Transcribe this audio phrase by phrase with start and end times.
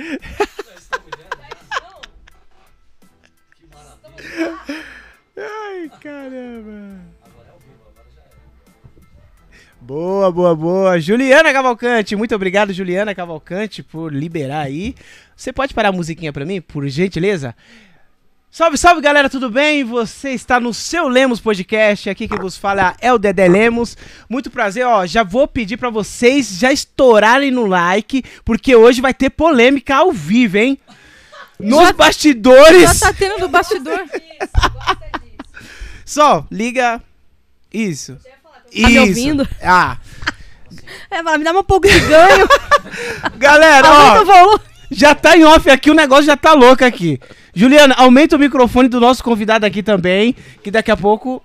[3.72, 4.84] maravilha.
[5.36, 7.00] Ai, caramba.
[7.22, 8.30] Agora é ao vivo, agora já é.
[9.80, 11.00] Boa, boa, boa.
[11.00, 14.94] Juliana Cavalcante, muito obrigado, Juliana Cavalcante, por liberar aí.
[15.36, 17.54] Você pode parar a musiquinha pra mim, por gentileza?
[18.50, 19.84] Salve, salve galera, tudo bem?
[19.84, 22.10] Você está no seu Lemos Podcast.
[22.10, 23.96] Aqui quem vos fala é o Dedé Lemos.
[24.28, 25.06] Muito prazer, ó.
[25.06, 30.10] Já vou pedir pra vocês já estourarem no like, porque hoje vai ter polêmica ao
[30.10, 30.78] vivo, hein?
[31.60, 32.98] Nos Já- bastidores.
[32.98, 34.04] Já tá tendo do bastidor.
[36.04, 37.00] Só, liga.
[37.72, 38.16] Isso.
[38.82, 39.48] Tá me ouvindo?
[39.62, 39.96] Ah.
[41.08, 42.48] É, vai me dá um pouco de ganho.
[43.38, 44.58] Galera, ó.
[44.90, 47.20] Já tá em off aqui, o negócio já tá louco aqui.
[47.54, 51.42] Juliana, aumenta o microfone do nosso convidado aqui também, que daqui a pouco.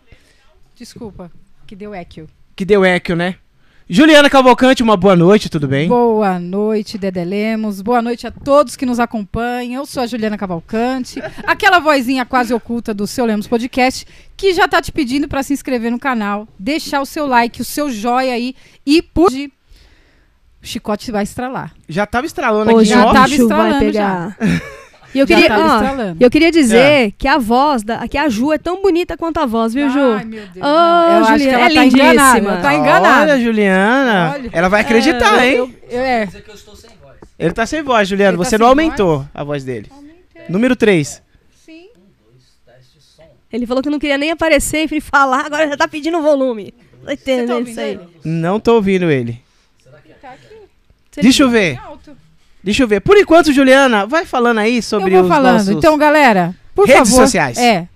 [0.75, 1.31] Desculpa,
[1.65, 2.27] que deu eco.
[2.55, 3.35] Que deu eco, né?
[3.87, 5.87] Juliana Cavalcante, uma boa noite, tudo bem?
[5.87, 7.81] Boa noite, Dedé Lemos.
[7.81, 9.81] Boa noite a todos que nos acompanham.
[9.81, 14.67] Eu sou a Juliana Cavalcante, aquela vozinha quase oculta do Seu Lemos Podcast, que já
[14.67, 18.33] tá te pedindo para se inscrever no canal, deixar o seu like, o seu joia
[18.33, 21.71] aí e por o chicote vai estralar.
[21.87, 23.11] Já tava estralando Hoje aqui, já ó.
[23.11, 24.37] o tava bicho vai estralando pegar.
[25.15, 28.51] E eu queria, tava ó, eu queria dizer que a voz da, que a Ju
[28.51, 29.97] é tão bonita quanto a voz, viu, Ju?
[29.99, 30.55] Ai, meu Deus.
[30.57, 31.03] Não.
[31.03, 32.11] Eu acho que Juliana, ela é tá enganada.
[32.39, 32.57] lindíssima.
[32.61, 33.21] Tá enganada.
[33.21, 34.33] Olha, Juliana.
[34.35, 34.49] Olha.
[34.51, 35.55] Ela vai acreditar, É, hein?
[35.89, 36.23] Eu- é.
[36.23, 37.17] Eu voz.
[37.39, 38.31] Ele tá sem voz, Juliana.
[38.31, 39.89] Ele tá Você sem não aumentou a voz dele.
[40.49, 41.21] Número 3.
[41.65, 41.87] Sim.
[42.65, 43.23] Teste som.
[43.53, 46.73] Ele falou que não queria nem aparecer e falar, agora já tá pedindo volume.
[47.05, 47.99] Tá entendendo isso aí?
[48.23, 49.41] Não tô ouvindo ele.
[50.21, 51.21] Tá aqui.
[51.21, 51.79] Deixa eu ver.
[51.79, 52.17] Alto.
[52.65, 52.99] Deixa eu ver.
[52.99, 55.71] Por enquanto, Juliana, vai falando aí sobre Eu vou os falando.
[55.71, 57.23] Então, galera, por redes favor.
[57.23, 57.59] sociais.
[57.59, 57.87] É.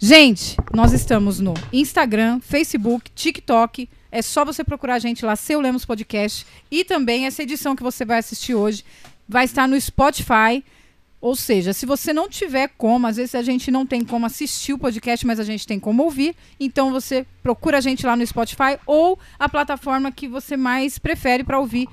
[0.00, 3.88] Gente, nós estamos no Instagram, Facebook, TikTok.
[4.10, 6.44] É só você procurar a gente lá, Seu Lemos Podcast.
[6.68, 8.84] E também essa edição que você vai assistir hoje
[9.28, 10.64] vai estar no Spotify.
[11.20, 14.72] Ou seja, se você não tiver como, às vezes a gente não tem como assistir
[14.72, 16.34] o podcast, mas a gente tem como ouvir.
[16.58, 21.44] Então você procura a gente lá no Spotify ou a plataforma que você mais prefere
[21.44, 21.88] para ouvir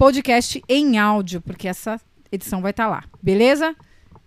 [0.00, 2.00] podcast em áudio, porque essa
[2.32, 3.76] edição vai estar lá, beleza?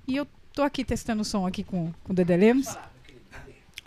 [0.07, 2.77] E eu tô aqui testando o som aqui com, com o Dedé Lemos.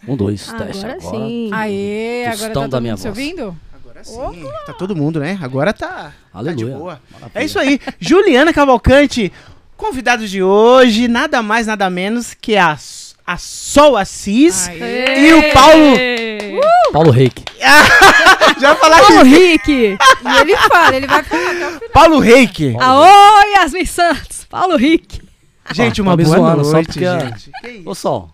[0.08, 1.16] Um, dois, teste Agora agora.
[1.16, 1.48] sim.
[1.52, 3.06] Aê, agora tá da minha voz.
[3.06, 3.56] ouvindo?
[3.72, 4.44] Agora sim.
[4.66, 5.38] Tá todo mundo, né?
[5.40, 6.76] Agora tá, tá de Aleluia.
[6.76, 7.00] boa.
[7.08, 7.40] Maravilha.
[7.40, 7.78] É isso aí.
[8.00, 9.32] Juliana Cavalcante,
[9.76, 12.76] convidado de hoje, nada mais, nada menos que a,
[13.26, 15.28] a Sol Assis Aê.
[15.28, 15.96] e o Paulo.
[16.92, 17.42] Paulo Reik.
[18.60, 19.22] Já falar aqui.
[19.22, 19.70] Rick!
[19.72, 21.90] E ele fala, ele vai falar até o final.
[21.92, 22.76] Paulo Reik.
[22.80, 24.44] Aô, Yasmin Santos!
[24.48, 25.20] Paulo Rick!
[25.72, 27.50] Gente, Ó, uma tá boa zoando só noite, porque gente.
[27.60, 27.90] Que isso?
[27.90, 28.30] Ô, Sol.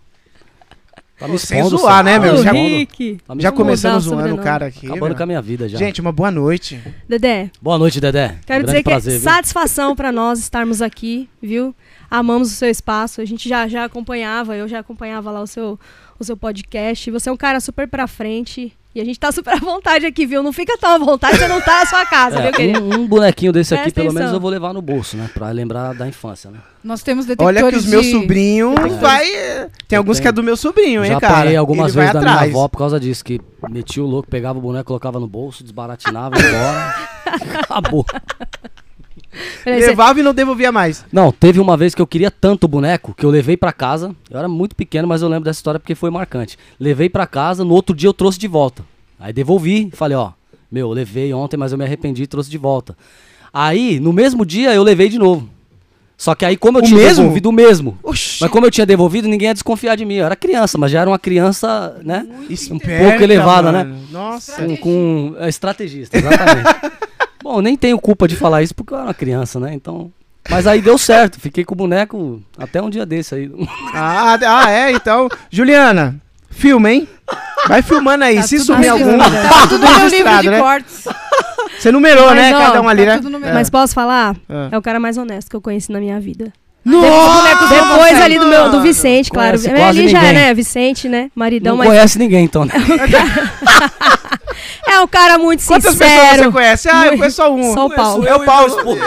[1.17, 2.33] Tá me Sem zoar, né, meu?
[2.33, 2.51] Me Paulo Já-.
[2.51, 3.17] Rick!
[3.25, 4.85] Tá me Já o zoando o cara aqui.
[4.87, 5.15] Acabando meu.
[5.17, 5.77] com a minha vida já.
[5.77, 6.79] Gente, uma boa noite.
[7.07, 8.35] Dedé, Boa noite, Dedé.
[8.45, 9.23] quero Grande dizer que prazer, é viu?
[9.23, 11.73] satisfação pra nós estarmos aqui, viu?
[12.15, 15.79] Amamos o seu espaço, a gente já, já acompanhava, eu já acompanhava lá o seu,
[16.19, 17.09] o seu podcast.
[17.09, 20.23] Você é um cara super pra frente e a gente tá super à vontade aqui,
[20.27, 20.43] viu?
[20.43, 22.83] Não fica tão à vontade, você não tá na sua casa, É, viu, querido?
[22.83, 24.19] um, um bonequinho desse aqui, pelo atenção.
[24.21, 25.27] menos eu vou levar no bolso, né?
[25.33, 26.59] Pra lembrar da infância, né?
[26.83, 28.11] Nós temos detectores Olha que os meus de...
[28.11, 29.01] sobrinhos Detectores.
[29.01, 29.25] vai...
[29.87, 31.33] Tem alguns que é do meu sobrinho, hein, Já cara?
[31.39, 33.41] apanhei algumas Ele vai vezes da minha avó por causa disso, que
[33.71, 36.95] metia o louco, pegava o boneco, colocava no bolso, desbaratinava e ia embora.
[37.63, 38.05] Acabou.
[39.65, 41.05] Levava e não devolvia mais.
[41.11, 44.15] Não, teve uma vez que eu queria tanto o boneco que eu levei pra casa.
[44.29, 46.57] Eu era muito pequeno, mas eu lembro dessa história porque foi marcante.
[46.79, 48.83] Levei pra casa, no outro dia eu trouxe de volta.
[49.19, 50.31] Aí devolvi, falei, ó,
[50.71, 52.97] meu, eu levei ontem, mas eu me arrependi e trouxe de volta.
[53.53, 55.47] Aí, no mesmo dia, eu levei de novo.
[56.17, 57.23] Só que aí, como eu O tinha mesmo?
[57.23, 58.37] devolvido o mesmo, Oxi.
[58.41, 60.15] mas como eu tinha devolvido, ninguém ia desconfiar de mim.
[60.15, 62.25] Eu era criança, mas já era uma criança, né?
[62.49, 63.83] Esperta, pouco elevada, né?
[63.83, 63.99] mano.
[64.11, 64.53] Nossa.
[64.61, 66.69] Com, com é, estrategista, exatamente.
[67.43, 69.73] Bom, nem tenho culpa de falar isso porque eu era uma criança, né?
[69.73, 70.11] Então.
[70.49, 73.51] Mas aí deu certo, fiquei com o boneco até um dia desse aí.
[73.93, 75.27] Ah, ah, é, então.
[75.49, 76.19] Juliana,
[76.53, 77.07] filma, hein?
[77.67, 78.35] Vai filmando aí.
[78.37, 79.19] Tá Se sumir algum, livro,
[79.49, 80.59] Tá tudo no livro registrado, de né?
[80.59, 81.07] cortes.
[81.79, 82.55] Você numerou, Mas, né?
[82.55, 83.49] ó, Cada um ali, tá né?
[83.49, 83.53] É.
[83.53, 84.35] Mas posso falar?
[84.49, 84.69] Ah.
[84.71, 86.51] É o cara mais honesto que eu conheci na minha vida.
[86.85, 88.81] Nossa, Depois ali do meu do.
[88.81, 89.51] Vicente, claro.
[89.57, 90.43] Conhece É, quase ali já é, ninguém.
[90.47, 90.53] né?
[90.53, 91.31] Vicente, né?
[91.33, 92.65] Maridão, Não mas conhece ninguém, então.
[92.65, 92.73] né?
[94.87, 96.43] é um cara muito Quantas pessoas sincero.
[96.43, 96.89] você conhece?
[96.89, 97.73] Ah, eu conheço só um.
[97.73, 98.27] Só o Paulo.
[98.27, 98.75] É o Paulo.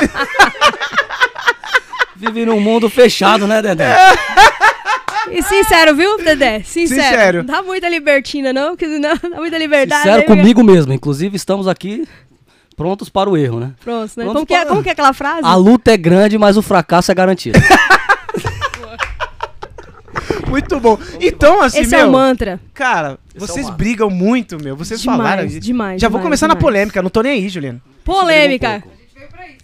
[2.16, 3.94] Vive num mundo fechado, né, Dedé?
[5.30, 6.62] E sincero, viu, Dedé?
[6.62, 7.02] Sincero.
[7.02, 7.38] Sincero.
[7.38, 10.02] Não dá muita libertina, não, que não dá muita liberdade.
[10.02, 10.92] Sincero aí, comigo mesmo.
[10.92, 12.06] Inclusive, estamos aqui
[12.76, 13.73] prontos para o erro, né?
[13.83, 14.25] Pronto, né?
[14.25, 15.40] Pronto Como que, é, como que é aquela frase?
[15.45, 17.59] A luta é grande, mas o fracasso é garantido.
[20.49, 20.99] Muito bom.
[21.21, 22.61] Então, assim, Esse é meu, o mantra.
[22.73, 23.76] cara, Esse é vocês o mar.
[23.76, 24.76] brigam muito, meu.
[24.76, 25.45] Vocês demais, falaram.
[25.45, 25.61] isso.
[25.61, 26.00] demais.
[26.00, 26.62] Já vou demais, começar na demais.
[26.64, 27.80] polêmica, não tô nem aí, Juliano.
[28.04, 28.83] Polêmica.
[28.87, 28.90] Um.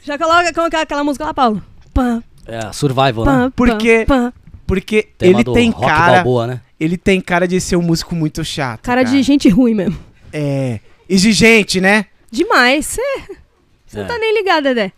[0.05, 1.63] Já coloca é aquela música lá, Paulo.
[1.95, 3.33] Pam, É, survival, né?
[3.33, 4.33] pam, Porque- pam, pam.
[4.73, 6.13] Porque Tema ele tem Rock cara.
[6.15, 6.61] Balboa, né?
[6.81, 8.81] Ele tem cara de ser um músico muito chato.
[8.83, 9.99] Cara de gente ruim mesmo.
[10.33, 10.81] É.
[11.07, 12.07] Exigente, né?
[12.31, 12.87] Demais.
[12.87, 14.01] Você É.
[14.01, 14.91] não tá nem ligado, Dedé.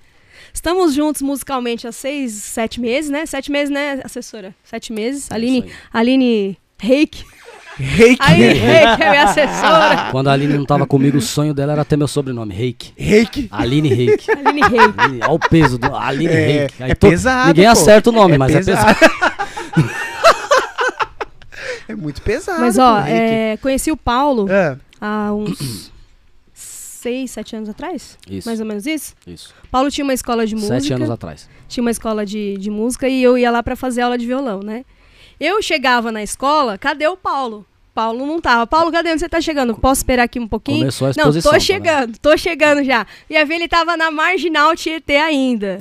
[0.53, 3.27] Estamos juntos musicalmente há seis, sete meses, né?
[3.27, 4.55] Sete meses, né, assessora?
[4.63, 5.29] Sete meses.
[5.33, 5.73] Aline, isso aí.
[5.93, 7.25] Aline Reik.
[7.77, 8.23] Reiki.
[8.23, 10.09] Aline Reik é minha assessora.
[10.13, 12.93] Quando a Aline não tava comigo, o sonho dela era ter meu sobrenome, Reik.
[12.97, 13.49] Reiki.
[13.51, 14.31] Aline Reik.
[14.31, 14.95] Aline Reik.
[15.01, 16.75] Aline- Olha o peso do Aline É, Reik.
[16.85, 17.71] Aí é pesado, Ninguém pô.
[17.73, 18.91] acerta o nome, É mas pesado.
[18.91, 19.35] é pesado.
[21.89, 22.61] É muito pesado.
[22.61, 24.77] Mas, ó, é, conheci o Paulo Ah,
[25.29, 25.93] há uns
[26.55, 28.19] seis, sete anos atrás.
[28.29, 29.15] Isso, Mais ou menos isso.
[29.27, 29.55] isso.
[29.71, 30.81] Paulo tinha uma escola de música.
[30.81, 31.49] Sete anos atrás.
[31.69, 34.61] tinha uma escola de, de música e eu ia lá pra fazer aula de violão,
[34.61, 34.85] né?
[35.39, 37.67] Eu chegava na escola, cadê o Paulo?
[37.95, 38.67] Paulo não tava.
[38.67, 39.11] Paulo, cadê?
[39.13, 39.75] Onde você tá chegando?
[39.77, 40.79] Posso esperar aqui um pouquinho?
[40.79, 41.53] Começou a não, exposição.
[41.53, 43.07] tô tá chegando, tô chegando já.
[43.29, 45.81] E ver ele tava na Marginal Tietê ainda.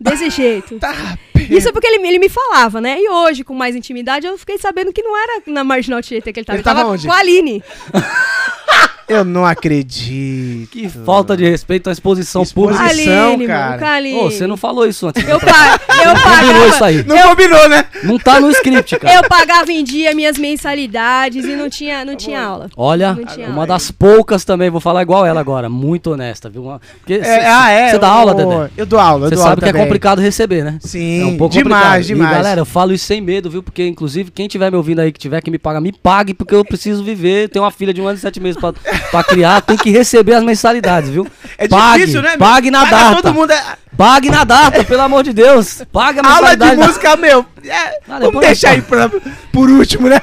[0.00, 0.78] Desse jeito.
[0.78, 1.18] tá.
[1.50, 2.96] Isso é porque ele, ele me falava, né?
[3.00, 6.40] E hoje, com mais intimidade, eu fiquei sabendo que não era na Marginal Tietê que
[6.40, 6.56] ele tava.
[6.56, 7.06] Ele tava tava onde?
[7.06, 7.62] com a Aline.
[9.10, 10.70] Eu não acredito.
[10.70, 12.84] Que falta de respeito à exposição Exposição.
[12.84, 13.28] pública.
[13.32, 13.96] Aline, cara.
[13.96, 14.18] Aline.
[14.18, 15.26] Ô, você não falou isso antes.
[15.28, 17.04] Eu, pa eu combinou isso aí.
[17.04, 17.84] Não combinou, né?
[18.04, 19.14] Não tá no script, cara.
[19.14, 22.68] Eu pagava em dia minhas mensalidades e não tinha, não tinha aula.
[22.76, 23.66] Olha, Não tinha uma aula.
[23.66, 26.62] das poucas também, vou falar igual ela agora, muito honesta, viu?
[27.00, 27.90] Porque cê- É, ah, é.
[27.90, 28.70] Você dá eu- aula, Dedé?
[28.76, 29.82] Eu dou aula, eu Você sabe aula que é também.
[29.82, 30.78] complicado receber, né?
[30.80, 32.06] Sim, É um pouco demais, complicado.
[32.06, 32.32] demais.
[32.32, 33.62] E galera, eu falo isso sem medo, viu?
[33.62, 36.54] Porque, inclusive, quem tiver me ouvindo aí que tiver que me pagar, me pague, porque
[36.54, 37.48] eu preciso viver.
[37.48, 38.72] Tenho uma filha de um ano e sete meses pra,
[39.10, 41.26] pra criar, tem que receber as mensalidades, viu?
[41.58, 42.30] é pague, difícil, né?
[42.30, 42.38] meu?
[42.38, 43.22] pague na Paga data.
[43.22, 43.62] Todo mundo é...
[43.96, 45.82] Pague na data, pelo amor de Deus.
[45.92, 46.76] Pague a Aula de mensalidade.
[46.76, 47.44] na- música, meu.
[47.64, 49.10] é, Ah, vamos deixar aí pra,
[49.52, 50.20] por último, né?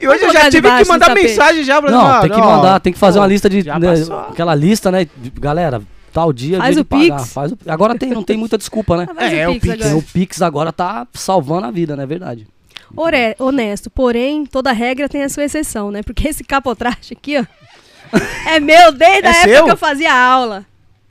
[0.00, 2.80] E hoje eu já tive que mandar mensagem já pra Não, tem que ó, mandar,
[2.80, 3.64] tem que fazer pô, uma lista de.
[3.64, 3.74] né,
[4.30, 5.06] aquela lista, né?
[5.16, 7.16] de- galera, tal dia, Faz dia o de pagar.
[7.20, 7.32] Pix.
[7.34, 9.06] Faz o, agora tem, não tem muita desculpa, né?
[9.10, 9.96] Ah, faz É, o Pix Pix, agora.
[9.98, 12.46] o Pix agora tá salvando a vida, não é verdade?
[12.96, 16.02] Ore- honesto, porém, toda regra tem a sua exceção, né?
[16.02, 17.44] Porque esse capotraste aqui, ó,
[18.46, 19.64] é meu desde É a época seu?
[19.64, 20.66] que eu fazia aula.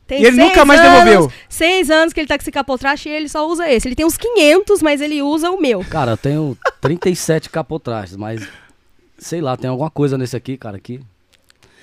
[0.08, 1.32] Tem E ele seis nunca mais anos- devolveu?
[1.50, 3.88] Seis anos que ele tá com esse capotraste e ele só usa esse.
[3.88, 5.84] Ele tem uns 500, mas ele usa o meu.
[5.90, 8.48] Cara, eu tenho 37 capotrajes, mas
[9.18, 11.00] sei lá, tem alguma coisa nesse aqui, cara, aqui.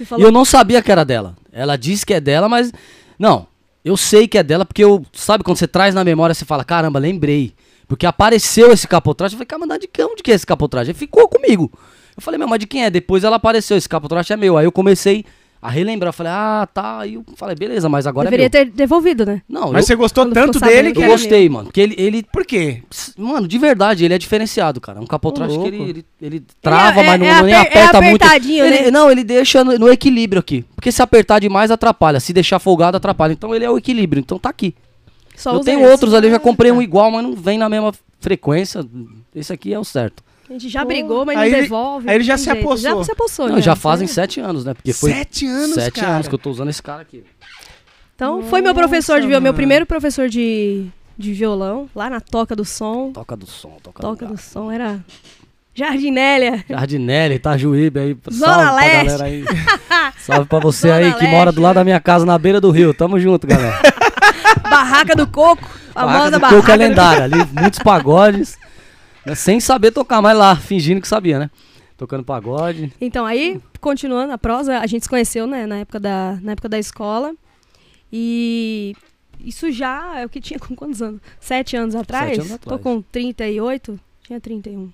[0.01, 1.35] E eu não sabia que era dela.
[1.53, 2.73] Ela disse que é dela, mas
[3.19, 3.47] não.
[3.85, 6.65] Eu sei que é dela porque eu, sabe quando você traz na memória, você fala,
[6.65, 7.53] caramba, lembrei.
[7.89, 10.93] Porque apareceu esse capotraste, eu falei, cara, mas de que- onde que é esse capotraste?
[10.93, 11.71] Ele ficou comigo.
[12.17, 12.91] Eu falei, meu, mas de quem é?
[12.91, 14.57] Depois ela apareceu, esse capotraste é meu.
[14.59, 15.25] Aí eu comecei
[15.61, 16.99] a relembrar, falei, ah, tá.
[16.99, 18.73] Aí eu falei, beleza, mas agora deveria é meu.
[18.73, 19.43] ter devolvido, né?
[19.49, 21.01] Não, Mas eu, você gostou Quando tanto dele que...
[21.01, 21.67] eu gostei, mano.
[21.67, 22.83] Porque ele, ele, Por quê?
[23.17, 24.99] mano, de verdade, ele é diferenciado, cara.
[24.99, 27.81] É um capotraste que ele, ele, ele trava, é- mas não, é nem aper- é
[27.83, 28.23] aperta muito.
[28.23, 28.91] apertadinho, Ele- né?
[28.91, 30.65] Não, ele deixa no, no equilíbrio aqui.
[30.75, 32.19] Porque se apertar demais, atrapalha.
[32.19, 33.33] Se deixar folgado, atrapalha.
[33.33, 34.21] Então ele é o equilíbrio.
[34.21, 34.75] Então tá aqui.
[35.37, 35.91] Só eu tenho esse.
[35.93, 38.85] outros ali, eu já comprei um igual, mas não vem na mesma frequência.
[39.35, 40.23] Esse aqui é o certo.
[40.53, 42.09] A gente já brigou, mas Aí não ele- devolve.
[42.11, 42.59] aí ele já se jeito.
[42.59, 42.79] apossou.
[42.99, 43.63] Já se apossou, Não, né?
[43.63, 44.09] já fazem É.
[44.09, 44.75] sete anos, né?
[44.75, 46.13] Porque foi Sete anos, sete cara.
[46.15, 47.25] anos que eu tô usando esse cara aqui.
[48.15, 52.21] Então, foi meu professor de Nossa, violão, meu primeiro professor de, de violão, lá na
[52.21, 53.13] Toca do Som.
[53.13, 55.01] Toca do som, toca, Toca do do Som era
[55.75, 56.63] Jardinélia.
[56.69, 58.17] Jardinelli, Itajuíbe aí.
[58.31, 59.05] Zona Salve pra Leste.
[59.07, 59.45] galera aí.
[60.21, 61.35] Salve pra você Zona aí que Leste.
[61.35, 62.93] mora do lado da minha casa, na beira do rio.
[62.93, 63.81] Tamo junto, galera.
[64.69, 65.63] Barraca do Coco.
[65.95, 66.61] Famosa Barraca do barraca.
[66.61, 67.25] Coco é lendária.
[67.25, 68.59] Ali, muitos pagodes.
[69.25, 71.51] Né, sem saber tocar, mas lá, fingindo que sabia, né?
[71.97, 72.93] Tocando pagode.
[73.01, 76.69] Então, aí, continuando a prosa, a gente se conheceu, né, na época da, na época
[76.69, 77.35] da escola.
[78.13, 78.95] E
[79.41, 81.21] isso já é o que tinha com quantos anos?
[81.41, 82.39] Sete anos atrás?
[82.39, 82.83] anos Tô atrás.
[82.83, 84.91] com 38, tinha 31.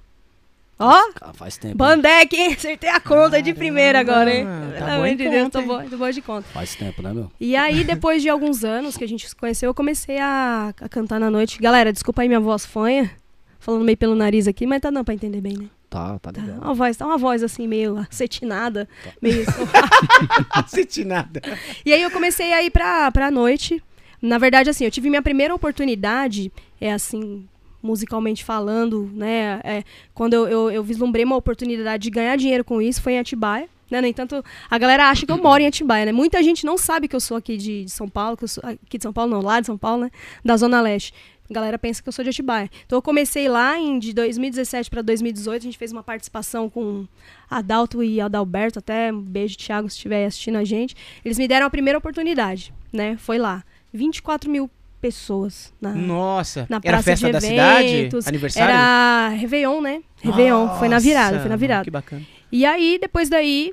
[0.80, 1.76] Ó, Cara, faz tempo.
[1.76, 2.52] Bandeck, hein?
[2.52, 4.44] Acertei a conta de primeira agora, hein?
[4.44, 6.48] Caramba, tá Pelo amor de Deus, tô boa, tô boa de conta.
[6.52, 7.32] Faz tempo, né, meu?
[7.40, 10.88] E aí, depois de alguns anos que a gente se conheceu, eu comecei a, a
[10.88, 11.58] cantar na noite.
[11.60, 13.10] Galera, desculpa aí minha voz fanha,
[13.58, 15.66] falando meio pelo nariz aqui, mas tá dando pra entender bem, né?
[15.90, 16.60] Tá, tá Tá, legal.
[16.60, 19.10] uma voz, tá uma voz assim, meio acetinada, Tá.
[19.22, 19.44] meio...
[20.68, 21.40] Senti nada.
[21.84, 23.82] e aí eu comecei a ir pra, pra noite.
[24.20, 27.46] Na verdade, assim, eu tive minha primeira oportunidade, é assim,
[27.82, 29.60] musicalmente falando, né?
[29.62, 33.18] é, quando eu, eu, eu vislumbrei uma oportunidade de ganhar dinheiro com isso, foi em
[33.20, 33.68] Atibaia.
[33.90, 34.02] Né?
[34.02, 36.12] No entanto, a galera acha que eu moro em Atibaia, né?
[36.12, 38.62] Muita gente não sabe que eu sou aqui de, de São Paulo, que eu sou
[38.62, 40.10] aqui de São Paulo, não, lá de São Paulo, né?
[40.44, 41.14] Da Zona Leste.
[41.50, 42.70] A galera pensa que eu sou de Atibaia.
[42.84, 47.06] Então eu comecei lá em de 2017 para 2018, a gente fez uma participação com
[47.50, 50.94] Adalto e Adalberto, até um beijo, Thiago, se estiver assistindo a gente.
[51.24, 53.16] Eles me deram a primeira oportunidade, né?
[53.18, 53.64] Foi lá.
[53.92, 56.66] 24 mil pessoas na, Nossa.
[56.68, 58.10] na Era praça festa de da cidade?
[58.26, 58.70] Aniversário?
[58.70, 60.02] Era Réveillon, né?
[60.20, 60.68] Réveillon.
[60.78, 61.84] Foi na virada, foi na Nossa, virada.
[61.84, 62.22] Que bacana.
[62.50, 63.72] E aí, depois daí,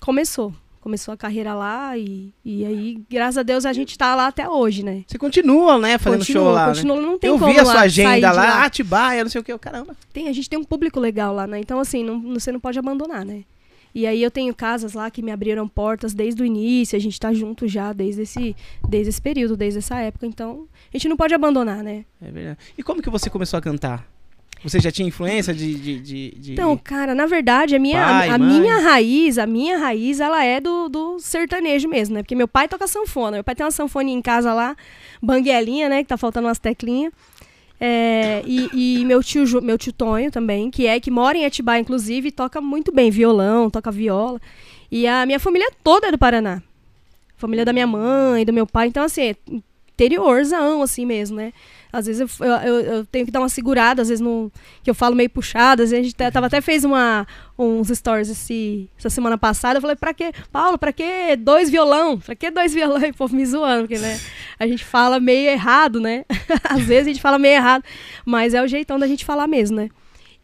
[0.00, 0.52] começou.
[0.86, 4.48] Começou a carreira lá e, e aí, graças a Deus, a gente tá lá até
[4.48, 5.02] hoje, né?
[5.04, 6.74] Você continua, né, fazendo continua, show lá, né?
[6.74, 9.28] continua, não tem Eu como vi a lá sua sair agenda de lá, Atibaia, não
[9.28, 9.96] sei o que, caramba.
[10.12, 11.58] Tem, a gente tem um público legal lá, né?
[11.58, 13.42] Então, assim, não, você não pode abandonar, né?
[13.92, 17.18] E aí eu tenho casas lá que me abriram portas desde o início, a gente
[17.18, 18.54] tá junto já desde esse,
[18.88, 20.24] desde esse período, desde essa época.
[20.24, 22.04] Então, a gente não pode abandonar, né?
[22.22, 22.58] É verdade.
[22.78, 24.06] E como que você começou a cantar?
[24.62, 25.74] Você já tinha influência de...
[25.74, 29.78] de, de, de- Então, cara, na verdade, a minha, Pai, a minha raiz, a minha
[29.78, 32.22] raiz, ela é do, do sertanejo mesmo, né?
[32.22, 33.36] Porque meu pai toca sanfona.
[33.36, 34.74] Meu pai tem uma sanfoninha em casa lá,
[35.22, 36.02] banguelinha, né?
[36.02, 37.12] Que tá faltando umas teclinhas.
[37.78, 41.80] É, e, e meu tio meu tio Tonho também, que é que mora em Atibaia,
[41.80, 44.40] inclusive, toca muito bem violão, toca viola.
[44.90, 46.62] E a minha família toda é do Paraná.
[47.36, 48.88] Família da minha mãe, do meu pai.
[48.88, 49.34] Então, assim,
[49.96, 51.52] interiorzão, assim mesmo, né?
[51.92, 54.94] Às vezes eu, eu, eu- tenho que dar uma segurada, às vezes não, que eu
[54.94, 55.82] falo meio puxado.
[55.82, 57.26] Às vezes a gente tá- tava até fez uma,
[57.58, 59.78] uns stories esse, essa semana passada.
[59.78, 62.18] Eu falei, pra que, Paulo, pra que dois violão?
[62.18, 63.00] Pra que dois violão?
[63.06, 64.20] E o povo me zoando, porque, né?
[64.58, 66.24] A gente fala meio errado, né?
[66.68, 67.82] às vezes a gente fala meio errado,
[68.26, 69.88] mas é o jeitão da gente falar mesmo, né?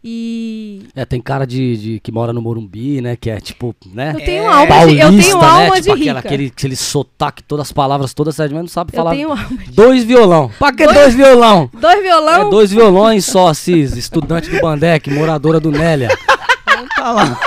[0.04, 3.14] E É, tem cara de, de- que mora no Morumbi, né?
[3.14, 4.12] Que é tipo, né?
[4.16, 4.46] eu tenho É.
[4.48, 5.46] alma, de, Paulista, eu tenho né?
[5.46, 6.28] alma tipo de aquela, rica.
[6.28, 9.12] aquele, aquele sotaque, todas as palavras, todas certas, mas não sabe Eu falar.
[9.12, 9.48] tenho alma.
[9.72, 10.50] Dois violão.
[10.58, 11.70] Pra que Dois- dois violão?
[11.72, 16.08] Dois violão, É dois violões só, Assis, estudante do Bandec, moradora do Nélia.
[16.62, 17.40] Então tá lá.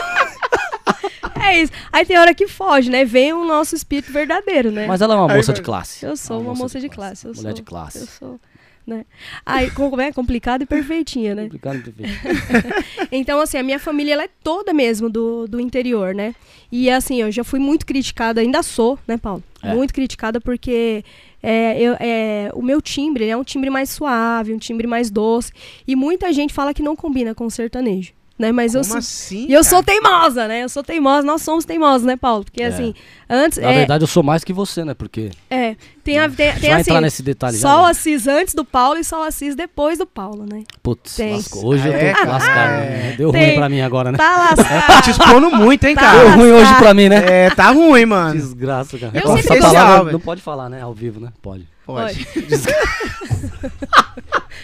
[1.42, 1.74] é isso.
[1.92, 3.04] Aí tem hora que foge, né?
[3.04, 4.86] Vem o nosso espírito verdadeiro, né?
[4.88, 6.06] Mas ela é uma Aí moça de classe.
[6.06, 7.26] Eu sou uma, moça de classe.
[7.26, 7.98] Eu Mulher sou, de classe.
[8.00, 8.40] Eu sou.
[8.86, 9.04] Né?
[9.44, 10.12] Aí, como é?
[10.12, 11.44] Complicado e perfeitinha, né?
[11.46, 12.86] Complicado, perfeito.
[13.12, 16.36] Então, assim, a minha família ela é toda mesmo do, do interior, né?
[16.72, 19.44] E assim, eu já fui muito criticada, ainda sou, né, Paulo?
[19.64, 19.74] É.
[19.74, 21.04] Muito criticada porque
[21.42, 25.52] é, eu, é, o meu timbre é um timbre mais suave, um timbre mais doce.
[25.88, 28.14] E muita gente fala que não combina com o sertanejo.
[28.38, 28.52] Né?
[28.52, 28.98] Mas eu Como sou.
[28.98, 30.64] assim, E eu sou teimosa, né?
[30.66, 32.44] Eu sou teimosa, nós somos teimosos, né, Paulo?
[32.44, 32.66] Porque É.
[32.68, 32.94] assim,
[33.30, 33.58] antes.
[33.60, 34.94] Na é, verdade, eu sou mais que você, né?
[34.94, 35.32] Porque.
[35.50, 36.92] é, tem, a, tem, tem vai assim.
[36.92, 37.86] entrar nesse detalhe Só o já.
[37.86, 37.92] né?
[37.92, 40.64] Assis antes do Paulo e só o Assis depois do Paulo, né?
[40.84, 41.34] Putz, tem.
[41.34, 41.66] lascou.
[41.66, 42.70] Hoje Ah, eu tô é, lascado.
[42.74, 42.88] É.
[42.90, 43.16] né?
[43.18, 43.46] Deu Tem.
[43.46, 44.18] ruim pra mim agora, né?
[44.18, 45.04] Tá Tá lascado.
[45.04, 46.12] te expondo muito, hein, Tá.
[46.12, 46.36] Deu cara?
[46.36, 47.24] ruim hoje pra mim, né?
[47.46, 48.34] É, tá ruim, mano.
[48.34, 49.14] Desgraça, cara.
[49.18, 50.12] Eu sempre palavra gostei.
[50.12, 50.82] Não pode falar, né?
[50.82, 51.30] Ao vivo, né?
[51.42, 51.66] Pode.
[51.86, 52.28] Pode.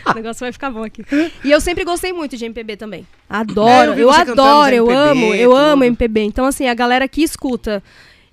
[0.05, 1.03] O negócio vai ficar bom aqui.
[1.43, 3.05] E eu sempre gostei muito de MPB também.
[3.29, 5.83] Adoro, É, eu eu, adoro, eu MPB, amo, eu amo.
[5.83, 6.21] MPB.
[6.21, 7.83] Então, assim, a galera que escuta,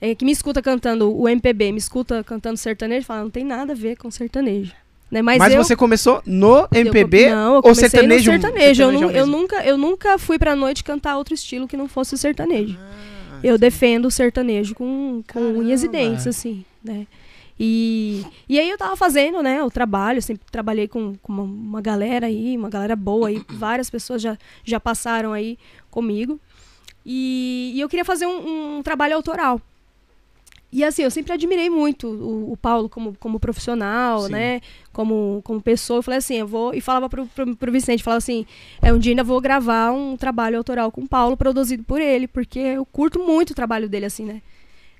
[0.01, 3.73] é, que me escuta cantando o MPB, me escuta cantando sertanejo, fala, não tem nada
[3.73, 4.73] a ver com sertanejo.
[5.11, 5.21] Né?
[5.23, 8.33] Mas, Mas eu, você começou no eu- MPB não, eu ou comecei sertanejo?
[8.33, 8.83] no sertanejo.
[8.83, 12.15] Eu, nu- eu, nunca, eu nunca fui pra noite cantar outro estilo que não fosse
[12.15, 12.79] o sertanejo.
[12.81, 17.07] Ah, Eu defendo o sertanejo com, com unhas e dentes, assim, né?
[17.59, 21.81] E, e aí eu tava fazendo, né, o trabalho, sempre trabalhei com, com uma, uma
[21.81, 25.59] galera aí, uma galera boa aí, várias pessoas já, já passaram aí
[25.91, 26.41] comigo.
[27.05, 29.61] E, e eu queria fazer um, um trabalho autoral.
[30.71, 34.33] E assim, eu sempre admirei muito o, o Paulo como, como profissional, Sim.
[34.33, 34.61] né?
[34.93, 35.99] Como, como pessoa.
[35.99, 36.75] Eu falei assim, eu vou.
[36.75, 38.45] E falava pro, pro, pro Vicente, falava assim,
[38.83, 42.29] é, um dia ainda vou gravar um trabalho autoral com o Paulo, produzido por ele,
[42.29, 44.43] porque eu curto muito o trabalho dele, assim, né?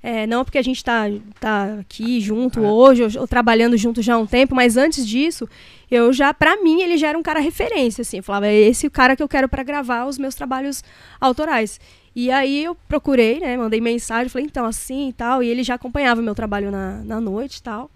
[0.03, 1.05] É, não porque a gente tá,
[1.41, 2.71] tá aqui junto Ah.
[2.73, 5.49] hoje, ou, ou trabalhando junto já há um tempo, mas antes disso,
[5.91, 8.19] eu já, pra mim, ele já era um cara referência, assim.
[8.19, 10.85] Eu falava, é esse o cara que eu quero pra gravar os meus trabalhos
[11.21, 11.81] autorais.
[12.15, 13.57] E aí eu procurei, né?
[13.57, 15.43] Mandei mensagem, falei, então, assim e tal.
[15.43, 17.91] E ele já acompanhava meu trabalho na, na noite e tal.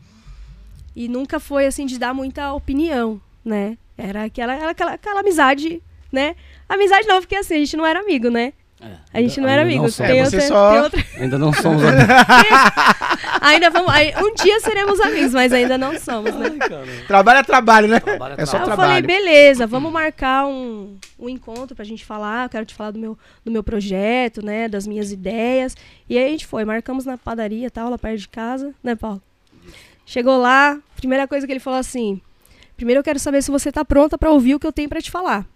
[0.95, 3.77] E nunca foi, assim, de dar muita opinião, né?
[3.97, 6.35] Era aquela, aquela, aquela amizade, né?
[6.69, 8.53] Amizade não, porque assim, a gente não era amigo, né?
[8.83, 9.87] É, A gente não ainda era amigo.
[9.87, 12.07] É, tem você outra, só- tem outra- Ainda não somos amigos.
[13.41, 13.93] Ainda vamos.
[14.23, 16.51] um dia seremos amigos, mas ainda não somos, né?
[17.07, 18.01] Trabalho é trabalho, né?
[18.01, 18.91] Trabalho é É só Aí eu trabalho.
[18.91, 22.49] falei, beleza, vamos marcar um, um encontro pra gente falar.
[22.49, 24.69] Quero te falar do meu, do meu projeto, né?
[24.69, 25.77] Das minhas ideias.
[26.09, 29.23] E aí a gente foi, marcamos na padaria tal, lá perto de casa, né, Paulo?
[30.05, 32.21] Chegou lá, primeira coisa que ele falou assim:
[32.77, 35.01] primeiro eu quero saber se você tá pronta pra ouvir o que eu tenho pra
[35.01, 35.47] te falar.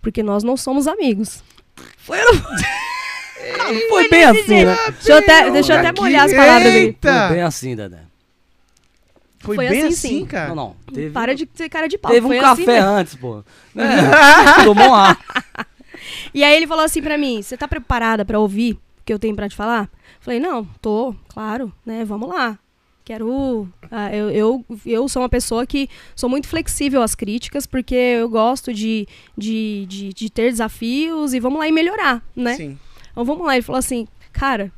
[0.00, 1.42] Porque nós não somos amigos.
[1.98, 4.76] Foi, não- Foi bem assim, né?
[4.92, 6.86] deixa eu até, deixa eu até molhar as palavras dele.
[6.86, 7.26] Eita!
[7.28, 7.98] Foi bem assim, Dedé.
[9.40, 10.26] Foi, Foi bem assim, assim, sim.
[10.26, 10.48] cara.
[10.48, 10.76] Não, não.
[10.94, 12.10] Teve, Para de ser cara de pau.
[12.10, 12.88] teve um foi assim café mesmo.
[12.90, 13.44] antes, pô.
[13.76, 15.18] É, tomou um ar.
[16.32, 19.18] E aí ele falou assim pra mim: Você tá preparada pra ouvir o que eu
[19.18, 19.90] tenho pra te falar?
[20.20, 22.04] Falei: Não, tô, claro, né?
[22.06, 22.58] Vamos lá.
[23.04, 23.68] Quero.
[23.90, 28.28] ah, eu, eu, eu sou uma pessoa que sou muito flexível às críticas, porque eu
[28.30, 32.54] gosto de, de, de, de ter desafios e vamos lá e melhorar, né?
[32.56, 32.78] Sim.
[33.12, 33.54] Então vamos lá.
[33.56, 34.72] Ele falou assim: Cara,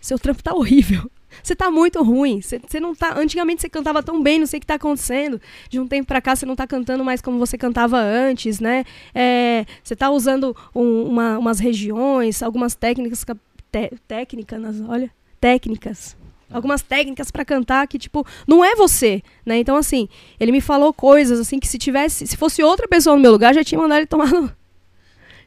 [0.00, 1.10] seu trampo tá horrível.
[1.42, 2.40] Você tá muito ruim.
[2.40, 3.18] Você você não tá.
[3.18, 5.40] Antigamente você cantava tão bem, não sei o que tá acontecendo.
[5.68, 8.84] De um tempo pra cá você não tá cantando mais como você cantava antes, né?
[9.12, 13.24] É, você tá usando um- uma- umas regiões, algumas técnicas.
[13.72, 15.10] té- técnicas, olha.
[15.40, 16.16] Técnicas.
[16.54, 19.58] Algumas técnicas pra cantar que, tipo, não é você, né?
[19.58, 22.26] Então, assim, ele me falou coisas, assim, que se tivesse.
[22.26, 24.50] Se fosse outra pessoa no meu lugar, já tinha mandado ele tomar no.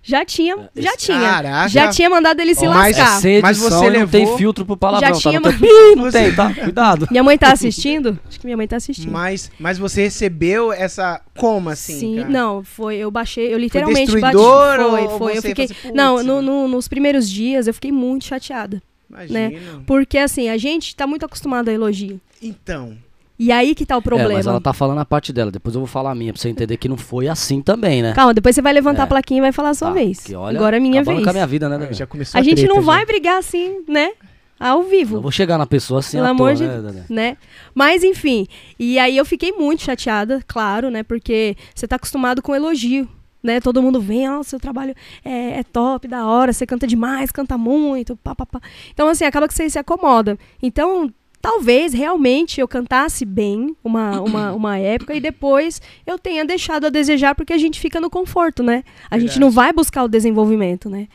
[0.03, 1.19] Já tinha, já tinha.
[1.19, 1.67] Caraca.
[1.67, 3.29] Já tinha mandado ele se Ó, mas- lascar.
[3.29, 5.19] É Mas você não tem levou- filtro pro palavrão, Já tá?
[5.19, 6.53] tinha Não tem, ma- Ih, não tem, tá?
[6.53, 7.07] Cuidado.
[7.11, 8.17] Minha mãe tá assistindo?
[8.25, 9.11] Acho que minha mãe tá assistindo.
[9.11, 11.19] Mas, mas você recebeu essa.
[11.35, 11.99] Como assim?
[11.99, 12.29] Sim, cara?
[12.29, 14.89] não, foi, eu baixei, eu literalmente destruidor bati.
[14.91, 15.37] Foi, ou foi.
[15.37, 15.65] Eu fiquei.
[15.65, 18.81] assim, não, "Putz, no- mano." no- nos primeiros dias eu fiquei muito chateada.
[19.09, 19.83] Imagina.
[19.85, 22.19] Porque assim, a gente tá muito acostumado a elogio.
[22.41, 22.97] Então.
[23.39, 24.33] E aí que tá o É, problema.
[24.33, 26.49] mas ela tá falando a parte dela, depois eu vou falar a minha, pra você
[26.49, 28.13] entender que não foi assim também, né?
[28.13, 29.03] Calma, depois você vai levantar É.
[29.03, 30.21] a plaquinha e vai falar a sua Tá, vez.
[30.21, 31.23] que olha, Agora é minha vez.
[31.23, 31.87] com a minha vida, né?
[31.87, 33.05] Ah, já começou A gente treta, não vai já.
[33.05, 34.11] brigar assim, né?
[34.59, 35.17] Ao vivo.
[35.17, 37.37] Eu vou chegar na pessoa assim Pelo à amor toa, de né, né?
[37.75, 38.47] Mas enfim,
[38.79, 41.03] e aí eu fiquei muito chateada, claro, né?
[41.03, 43.07] Porque você tá acostumado com elogio,
[43.41, 43.59] né?
[43.59, 47.57] Todo mundo vem, ó, seu trabalho é, é top, da hora, você canta demais, canta
[47.57, 48.61] muito, pá, pá, pá.
[48.93, 50.37] Então, assim, acaba que você se acomoda.
[50.61, 56.85] Então, talvez realmente eu cantasse bem uma, uma, uma época e depois eu tenha deixado
[56.85, 58.83] a desejar porque a gente fica no conforto, né?
[59.09, 59.39] A gente Verdade.
[59.39, 61.07] não vai buscar o desenvolvimento, né?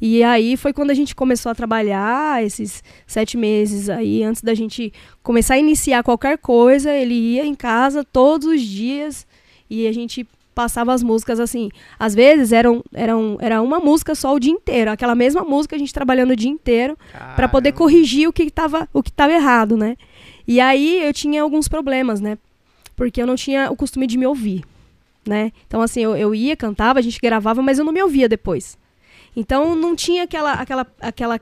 [0.00, 4.54] E aí foi quando a gente começou a trabalhar esses sete meses aí, antes da
[4.54, 9.26] gente começar a iniciar qualquer coisa, ele ia em casa todos os dias
[9.68, 10.26] e a gente
[10.58, 11.70] passava as músicas assim.
[11.96, 15.78] Às vezes eram, eram, era uma música só o dia inteiro, aquela mesma música a
[15.78, 16.98] gente trabalhando o dia inteiro
[17.36, 19.96] para poder corrigir o que estava o que tava errado, né?
[20.48, 22.36] E aí eu tinha alguns problemas, né?
[22.96, 24.64] Porque eu não tinha o costume de me ouvir,
[25.24, 25.52] né?
[25.68, 28.76] Então assim, eu, eu ia, cantava, a gente gravava, mas eu não me ouvia depois.
[29.36, 31.40] Então não tinha aquela aquela aquela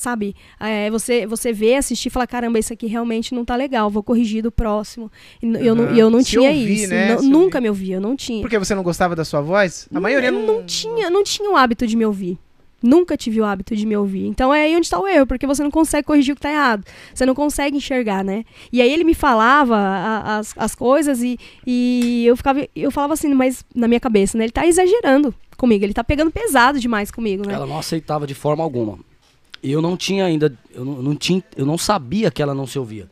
[0.00, 3.90] sabe, é, você você vê, assistir e falar, caramba, isso aqui realmente não tá legal,
[3.90, 5.10] vou corrigir do próximo.
[5.42, 6.88] E n- eu, não, eu não Se tinha ouvir, isso.
[6.88, 7.14] né?
[7.16, 7.60] Não- nunca ouvir.
[7.62, 8.40] me ouvia, eu não tinha.
[8.40, 9.88] Porque você não gostava da sua voz?
[9.92, 10.46] A maioria eu não.
[10.58, 12.38] não tinha, não tinha o hábito de me ouvir.
[12.80, 14.24] Nunca tive o hábito de me ouvir.
[14.28, 16.52] Então é aí onde está o erro, porque você não consegue corrigir o que está
[16.52, 16.84] errado.
[17.12, 18.44] Você não consegue enxergar, né?
[18.72, 23.14] E aí ele me falava a- as, as coisas e, e eu ficava, eu falava
[23.14, 24.44] assim, mas na minha cabeça, né?
[24.44, 27.52] Ele tá exagerando comigo, ele tá pegando pesado demais comigo, né?
[27.52, 28.96] Ela não aceitava de forma alguma.
[29.62, 32.78] Eu não tinha ainda, eu não, não tinha, eu não sabia que ela não se
[32.78, 33.08] ouvia.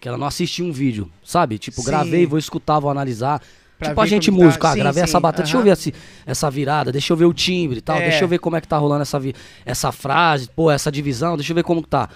[0.00, 1.58] Que ela não assistia um vídeo, sabe?
[1.58, 1.86] Tipo, Sim.
[1.86, 3.40] gravei, vou escutar, vou analisar.
[3.78, 4.36] Pra tipo a gente tá.
[4.36, 5.94] músico, ah, Sim, gravei sim, essa batata, deixa eu ver esse-
[6.26, 8.08] essa virada, deixa eu ver o timbre e tal, É.
[8.10, 9.34] deixa eu ver como é que tá rolando essa, vi-
[9.64, 12.08] essa frase, pô, essa divisão, deixa eu ver como que tá.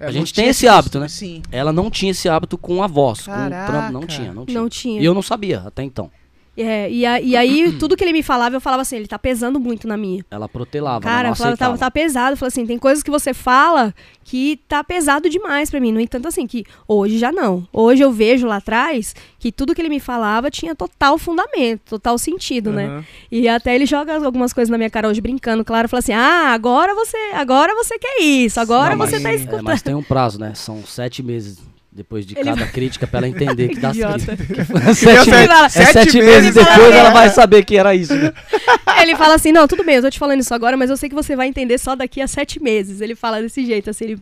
[0.00, 1.06] É, a gente tem esse hábito, né?
[1.06, 1.40] Sim.
[1.52, 3.72] Ela não tinha esse hábito com a voz, com o Caraca.
[3.72, 4.60] trampo, não tinha, não tinha.
[4.60, 5.00] Não tinha.
[5.00, 6.10] E eu não sabia até então.
[6.56, 9.18] É, e, a- e aí, tudo que ele me falava, eu falava assim, ele tá
[9.18, 10.22] pesando muito na minha.
[10.30, 12.32] Ela protelava, Cara, eu falava, tá, tá pesado.
[12.32, 15.92] Eu falei assim, tem coisas que você fala que tá pesado demais pra mim.
[15.92, 17.66] No entanto, assim, que hoje já não.
[17.72, 22.18] Hoje eu vejo lá atrás que tudo que ele me falava tinha total fundamento, total
[22.18, 22.86] sentido, né?
[22.86, 23.04] Aham.
[23.30, 26.52] E até ele joga algumas coisas na minha cara hoje brincando, claro, fala assim: "Ah,
[26.52, 29.64] agora você, agora você quer isso, agora Não, você mas- tá é, escutando".
[29.64, 30.52] mas tem um prazo, né?
[30.54, 31.58] São sete meses
[31.94, 34.36] depois de Ele cada crítica pra ela entender que dá Idiota.
[34.36, 34.64] crítica.
[34.94, 36.76] Sete- é sete sete meses meses depois.
[36.76, 38.14] depois ela vai saber que era isso.
[38.14, 38.32] Né?
[39.02, 41.08] ele fala assim: "Não, tudo bem, eu tô te falando isso agora, mas eu sei
[41.08, 43.00] que você vai entender só daqui a sete meses".
[43.02, 44.20] Ele fala desse jeito, assim, ele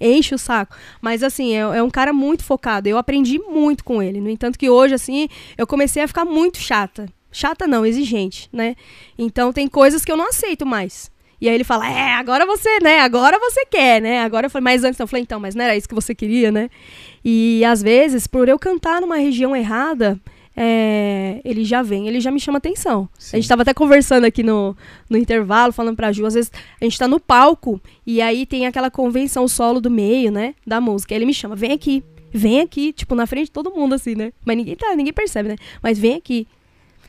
[0.00, 0.74] enche o saco.
[1.00, 2.88] Mas assim, é, é um cara muito focado.
[2.88, 4.20] Eu aprendi muito com ele.
[4.20, 5.28] No entanto que hoje assim,
[5.58, 7.06] eu comecei a ficar muito chata.
[7.32, 8.74] Chata não, exigente, né?
[9.18, 11.10] Então tem coisas que eu não aceito mais.
[11.40, 13.00] E aí ele fala, é, agora você, né?
[13.00, 14.20] Agora você quer, né?
[14.20, 15.00] Agora eu falei, mas antes.
[15.00, 16.68] Eu falei, então, mas não era isso que você queria, né?
[17.24, 20.20] E às vezes, por eu cantar numa região errada,
[20.56, 23.08] é, ele já vem, ele já me chama atenção.
[23.18, 23.36] Sim.
[23.36, 24.76] A gente tava até conversando aqui no,
[25.08, 28.66] no intervalo, falando pra Ju, às vezes a gente tá no palco e aí tem
[28.66, 30.54] aquela convenção solo do meio, né?
[30.66, 31.14] Da música.
[31.14, 34.14] Aí ele me chama, vem aqui, vem aqui, tipo, na frente de todo mundo, assim,
[34.14, 34.32] né?
[34.44, 35.56] Mas ninguém tá, ninguém percebe, né?
[35.82, 36.46] Mas vem aqui.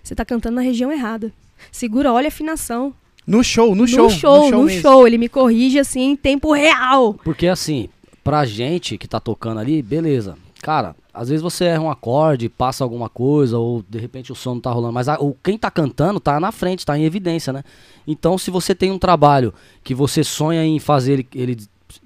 [0.02, 1.34] Você tá cantando na região errada.
[1.72, 2.94] Segura, olha a afinação.
[3.26, 4.04] No show, no show.
[4.06, 4.82] no show, no mesmo.
[4.82, 5.08] show.
[5.08, 7.14] Ele me corrige assim em tempo real.
[7.24, 7.88] Porque assim,
[8.24, 10.36] pra gente que tá tocando ali, beleza.
[10.62, 14.54] Cara, às vezes você erra um acorde, passa alguma coisa, ou de repente o som
[14.56, 17.52] não tá rolando, mas a- o, quem tá cantando tá na frente, tá em evidência,
[17.52, 17.64] né?
[18.08, 19.54] Então, se você tem um trabalho
[19.84, 21.58] que você sonha em fazer ele, ele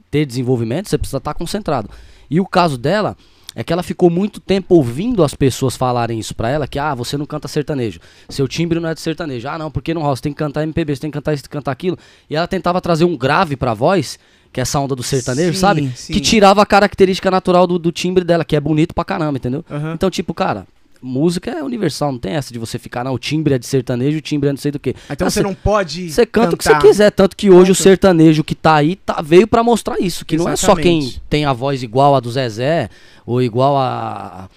[0.10, 1.89] ter desenvolvimento, você precisa estar concentrado.
[2.30, 3.17] E o caso dela
[3.56, 6.94] é que ela ficou muito tempo ouvindo as pessoas falarem isso pra ela, que ah,
[6.94, 10.15] você não canta sertanejo, seu timbre não é de sertanejo, ah não, porque não rola,
[10.15, 11.98] você tem que cantar MPB, você tem que cantar isso, cantar aquilo.
[12.30, 14.20] E ela tentava trazer um grave pra voz,
[14.52, 15.91] que é essa onda do sertanejo, Sim, sabe?
[15.96, 16.13] sim.
[16.13, 19.63] Que tirava a característica natural do, do timbre dela, que é bonito pra caramba, entendeu?
[19.70, 19.94] Aham.
[19.94, 20.65] Então, tipo, cara,
[21.06, 24.18] música é universal, não tem essa de você ficar, não, o timbre é de sertanejo,
[24.18, 24.96] o timbre é não sei do que.
[25.10, 26.10] Então Ah, você cê- não pode.
[26.12, 26.82] Você canta o que você cantar.
[26.88, 30.36] quiser, tanto que hoje o sertanejo que tá aí tá, veio pra mostrar isso, que
[30.38, 31.24] não é só quem Exatamente.
[31.30, 32.89] tem a voz igual a do Zezé,
[33.26, 34.50] ou igual a...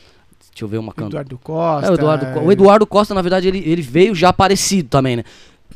[0.51, 1.23] Deixa eu ver uma cantora.
[1.23, 1.87] Eduardo Costa.
[1.87, 5.25] É, o, Eduardo, o Eduardo Costa, na verdade, ele, ele veio já parecido também, né?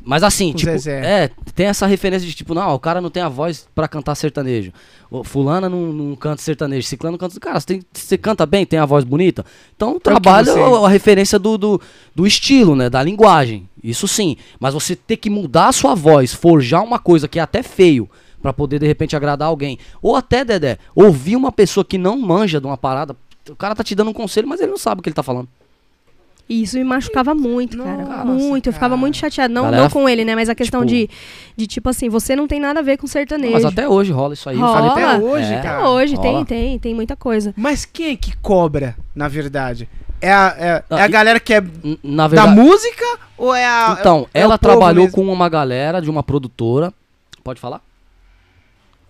[0.04, 1.00] Mas assim, tipo, Zezé.
[1.04, 4.14] é, tem essa referência de tipo, não, o cara não tem a voz pra cantar
[4.14, 4.72] sertanejo.
[5.10, 7.38] O fulana não, não canta sertanejo, ciclano canta.
[7.38, 9.44] Cara, você, tem- você canta bem, tem a voz bonita.
[9.76, 11.80] Então trabalha você- a, a referência do, do,
[12.14, 12.90] do estilo, né?
[12.90, 13.68] Da linguagem.
[13.82, 14.36] Isso sim.
[14.58, 18.08] Mas você ter que mudar a sua voz, forjar uma coisa que é até feio.
[18.40, 19.78] Pra poder de repente agradar alguém.
[20.02, 23.14] Ou até, Dedé, ouvir uma pessoa que não manja de uma parada.
[23.48, 25.22] O cara tá te dando um conselho, mas ele não sabe o que ele tá
[25.22, 25.46] falando.
[26.52, 28.04] E isso me machucava muito, cara.
[28.04, 28.66] Nossa, muito.
[28.68, 29.00] Eu ficava cara.
[29.00, 29.52] muito chateada.
[29.54, 30.34] Não, Galera, não com ele, né?
[30.34, 31.08] Mas a questão tipo- de,
[31.56, 33.54] de, tipo assim, você não tem nada a ver com sertanejo.
[33.54, 34.56] Mas até hoje rola isso aí.
[34.58, 34.86] Rola.
[34.86, 35.60] Eu falei, Até hoje, É.
[35.60, 35.78] cara.
[35.78, 36.44] Até hoje, tem, Rola.
[36.44, 37.54] tem, tem muita coisa.
[37.56, 39.88] Mas quem é que cobra, na verdade?
[40.20, 41.62] É a, é, é a galera que é
[42.02, 42.54] Na da verdade.
[42.60, 43.04] música
[43.38, 43.96] ou é a.
[43.98, 45.16] Então, é ela trabalhou mesmo?
[45.24, 46.92] com uma galera de uma produtora.
[47.42, 47.80] Pode falar?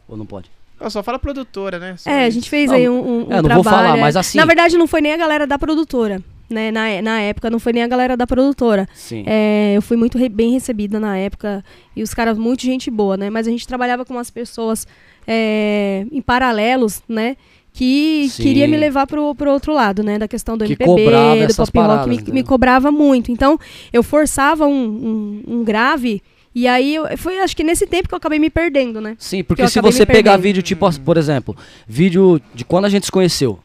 [0.08, 0.50] Ou não pode?
[0.80, 1.94] Eu só fala produtora, né?
[1.96, 3.64] Só É, a gente fez Não, aí um, um, um é, não vou trabalho.
[3.64, 4.00] falar, é.
[4.00, 6.20] mas assim- Na verdade, não foi nem a galera da produtora.
[6.50, 6.70] Né?
[6.70, 8.86] Na, é- na época, não foi nem a galera da produtora.
[8.94, 9.24] Sim.
[9.26, 11.64] É, eu fui muito re- bem recebida na época.
[11.96, 13.30] E os caras, muito gente boa, né?
[13.30, 14.86] Mas a gente trabalhava com umas pessoas
[15.26, 17.36] é, em paralelos, né?
[17.72, 18.42] Que Sim.
[18.42, 20.18] queria me levar pro, pro outro lado, né?
[20.18, 22.34] Da questão do Que MPB, do pop rock, me, entendeu?
[22.34, 23.32] me cobrava muito.
[23.32, 23.58] Então,
[23.90, 26.22] eu forçava um, um, um grave.
[26.54, 29.16] E aí, eu- foi acho que nesse tempo que eu acabei me perdendo, né?
[29.18, 30.42] Sim, porque se você pegar perdendo.
[30.42, 31.56] vídeo, tipo, por exemplo,
[31.88, 33.58] vídeo de quando a gente se conheceu.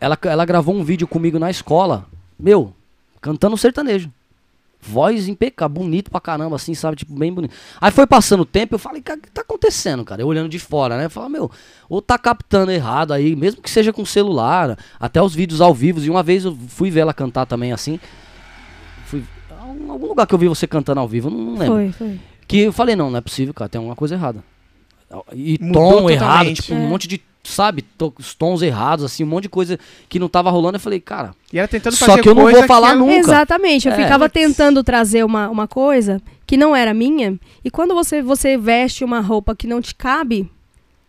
[0.00, 2.06] Ela, ela gravou um vídeo comigo na escola,
[2.38, 2.72] meu,
[3.20, 4.10] cantando sertanejo.
[4.80, 6.96] Voz impecável, bonito pra caramba, assim, sabe?
[6.98, 7.52] Tipo, bem bonito.
[7.80, 10.22] Aí foi passando o tempo, eu falei, cara, o que tá acontecendo, cara?
[10.22, 11.06] Eu olhando de fora, né?
[11.06, 11.50] Eu falei, meu,
[11.88, 16.00] ou tá captando errado aí, mesmo que seja com celular, até os vídeos ao vivo.
[16.00, 17.98] E uma vez eu fui ver ela cantar também assim.
[19.06, 19.24] Fui.
[19.84, 21.74] Em algum lugar que eu vi você cantando ao vivo, eu não, lembro.
[21.74, 22.20] Foi, foi.
[22.46, 24.44] Que eu falei, não, não é possível, cara, tem alguma coisa errada.
[25.34, 26.76] E Mudou tom errado, tipo, É.
[26.76, 30.28] um monte de, sabe, to- os tons errados, assim, um monte de coisa que não
[30.28, 30.76] tava rolando.
[30.76, 33.14] Eu falei, cara, E ela tentando Só fazer que eu não vou falar é- nunca.
[33.14, 33.96] Exatamente, eu É.
[33.96, 39.04] ficava tentando trazer uma, uma coisa que não era minha, e quando você, você veste
[39.04, 40.50] uma roupa que não te cabe,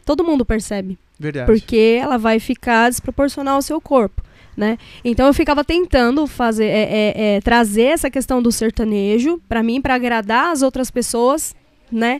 [0.05, 1.45] todo mundo percebe, Verdade.
[1.45, 4.21] porque ela vai ficar desproporcional ao seu corpo.
[4.57, 4.77] Né?
[5.05, 6.81] Então eu ficava tentando fazer é,
[7.15, 11.55] é, é, trazer essa questão do sertanejo pra mim, pra agradar as outras pessoas,
[11.89, 12.19] né?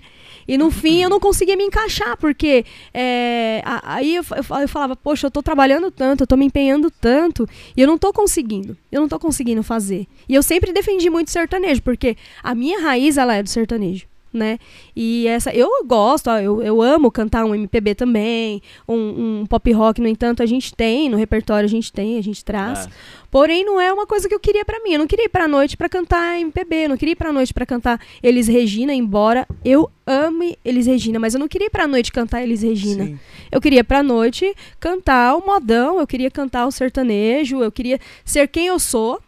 [0.50, 4.26] E no fim eu não conseguia me encaixar, porque é, aí eu,
[4.62, 8.00] eu falava, poxa, eu tô trabalhando tanto, eu tô me empenhando tanto, e eu não
[8.00, 10.08] tô conseguindo, eu não tô conseguindo fazer.
[10.28, 14.08] E eu sempre defendi muito sertanejo, porque a minha raiz, ela é do sertanejo.
[14.32, 14.60] Né?
[14.96, 20.00] E essa eu gosto, eu, eu amo cantar um MPB também, um, um pop rock,
[20.00, 22.86] no entanto, a gente tem, no repertório a gente tem, a gente traz.
[22.86, 22.90] É.
[23.32, 24.94] Porém, não é uma coisa que eu queria pra mim.
[24.94, 27.54] Eu não queria ir pra noite pra cantar MPB, eu não queria ir pra noite
[27.54, 31.88] pra cantar Elis Regina, embora eu ame Elis Regina, mas eu não queria ir pra
[31.88, 33.06] noite cantar Elis Regina.
[33.06, 33.20] Sim.
[33.52, 38.48] Eu queria pra noite cantar o modão, eu queria cantar o sertanejo, eu queria ser
[38.48, 39.20] quem eu sou,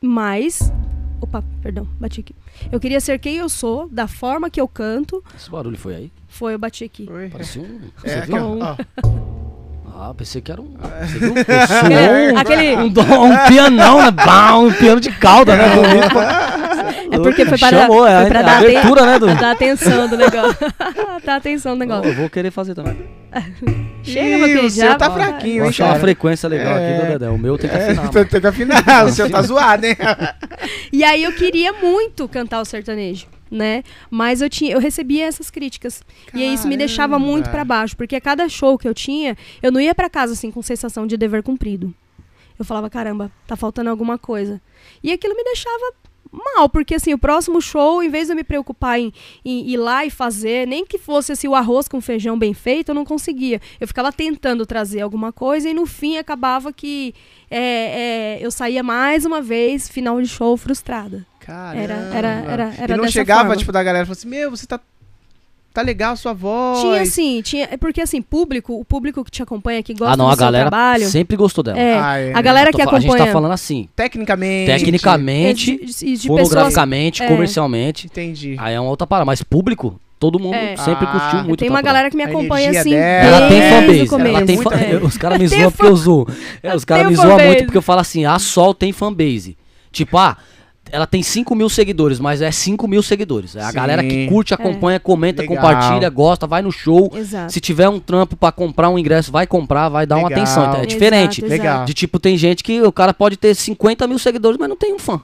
[0.00, 0.72] mas.
[1.20, 2.34] Opa, perdão, bati aqui.
[2.70, 5.22] Eu queria ser quem eu sou, da forma que eu canto.
[5.36, 6.12] esse barulho foi aí?
[6.28, 7.06] Foi, eu bati aqui.
[7.06, 7.28] Foi.
[7.28, 7.80] Parecia um.
[8.04, 8.76] É, Você aqui, ó.
[10.02, 10.72] Ah, pensei que era um.
[11.04, 11.34] Você viu?
[11.36, 14.10] Aquele- Um, aquele- um, um pianão, né?
[14.10, 15.68] Bah, um piano de cauda, né?
[15.76, 16.18] Bonito.
[17.12, 19.18] É porque foi para Chamou, é, foi pra a dar, abertura, né?
[19.18, 19.26] Do...
[19.34, 20.56] dar atenção do negócio.
[21.24, 22.08] dar atenção do negócio.
[22.10, 22.96] eu vou querer fazer também.
[24.02, 24.66] Chega, meu querido.
[24.66, 26.96] o seu já- tá fraquinho, Vou hein, achar uma frequência legal É.
[26.96, 27.28] aqui do Dedé.
[27.28, 28.12] O meu tem que É, afinar.
[28.12, 28.24] mano.
[28.26, 29.96] tem que afinar, o seu tá zoado, hein?
[30.92, 33.82] E aí eu queria muito cantar o sertanejo, né?
[34.10, 36.02] Mas eu tinha, eu recebia essas críticas.
[36.32, 37.30] E aí isso me deixava Caramba.
[37.30, 40.34] muito pra baixo, porque a cada show que eu tinha, eu não ia pra casa
[40.34, 41.92] assim com sensação de dever cumprido.
[42.58, 44.60] Eu falava, caramba, tá faltando alguma coisa.
[45.02, 45.94] E aquilo me deixava
[46.30, 49.12] mal, porque assim, o próximo show, em vez de eu me preocupar em,
[49.44, 52.90] em ir lá e fazer, nem que fosse assim, o arroz com feijão bem feito,
[52.90, 53.60] eu não conseguia.
[53.80, 57.14] Eu ficava tentando trazer alguma coisa e no fim acabava que
[57.50, 57.58] é,
[58.38, 61.26] é, eu saía mais uma vez, final de show, frustrada.
[61.50, 61.80] Caramba.
[61.82, 63.56] Era, era, era, era e não dessa chegava, forma.
[63.56, 64.78] tipo, da galera e falou assim: Meu, você tá.
[65.72, 66.80] Tá legal a sua voz.
[66.80, 70.16] Tinha assim, tinha, é porque assim, público, o público que te acompanha, que gosta Ah,
[70.16, 71.78] não, do a seu galera trabalho, sempre gostou dela.
[71.78, 72.32] é, Ah, é.
[72.34, 74.66] a galera tô que fa- A gente acompanha tá falando assim, Tecnicamente.
[74.68, 77.28] tecnicamente, é, de, de- fonograficamente, é.
[77.28, 78.06] comercialmente.
[78.06, 78.56] Entendi.
[78.58, 79.24] Aí é uma outra parada.
[79.24, 80.76] Mas público, todo mundo É.
[80.76, 81.60] sempre Ah, curtiu muito.
[81.60, 83.36] tem uma galera que me acompanha assim, dela.
[83.36, 84.28] Ela tem fanbase.
[84.28, 84.96] Ela tem é.
[85.04, 86.26] Os caras me zoam porque eu zoo.
[86.74, 89.56] Os caras me zoam muito porque eu falo assim, a Sol tem fanbase.
[89.92, 90.36] Tipo, ah,
[90.92, 93.56] ela tem 5 mil seguidores, mas é 5 mil seguidores.
[93.56, 93.74] É a Sim.
[93.74, 95.56] galera que curte, acompanha, comenta, Legal.
[95.56, 97.10] compartilha, gosta, vai no show.
[97.14, 97.52] Exato.
[97.52, 100.42] Se tiver um trampo pra comprar um ingresso, vai comprar, vai dar uma Legal.
[100.44, 100.64] atenção.
[100.68, 101.40] Então, é diferente.
[101.40, 101.84] Exato, Legal.
[101.84, 104.94] De tipo, tem gente que o cara pode ter 50 mil seguidores, mas não tem
[104.94, 105.20] um fã.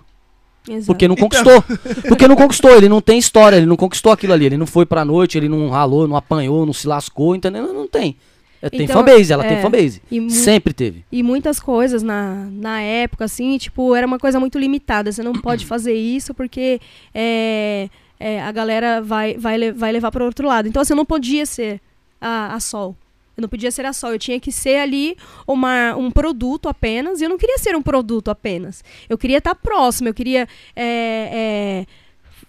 [0.68, 0.86] exato.
[0.86, 1.28] Porque não Então.
[1.28, 1.64] conquistou.
[2.08, 4.46] Porque não conquistou, ele não tem história, ele não conquistou aquilo ali.
[4.46, 7.72] Ele não foi pra noite, ele não ralou, não apanhou, não se lascou, entendeu?
[7.72, 8.16] Não tem.
[8.60, 10.02] É, Tem Então, fanbase, ela é, tem fanbase.
[10.10, 11.04] e Sempre teve.
[11.10, 15.10] E muitas coisas na, na época, assim, tipo, era uma coisa muito limitada.
[15.12, 16.80] Você não pode fazer isso porque
[17.14, 17.88] é,
[18.18, 20.68] é, a galera vai, vai, vai levar para outro lado.
[20.68, 21.80] Então, assim, eu não podia ser
[22.20, 22.96] a, a Sol.
[23.36, 24.12] Eu não podia ser a Sol.
[24.12, 25.16] Eu tinha que ser ali
[25.46, 27.20] uma, um produto apenas.
[27.20, 28.82] E eu não queria ser um produto apenas.
[29.08, 30.08] Eu queria estar próximo.
[30.08, 30.48] Eu queria.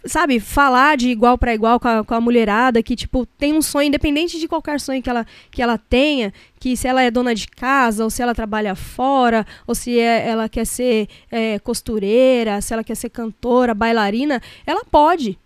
[0.08, 3.62] Sabe, falar de igual para igual com a, com a mulherada que, tipo, tem um
[3.62, 7.36] sonho, independente de qualquer sonho que ela, que ela tenha, que se ela é dona
[7.36, 12.62] de casa, ou se ela trabalha fora, ou se é- ela quer ser é, costureira,
[12.62, 15.38] se ela quer ser cantora, bailarina, ela pode,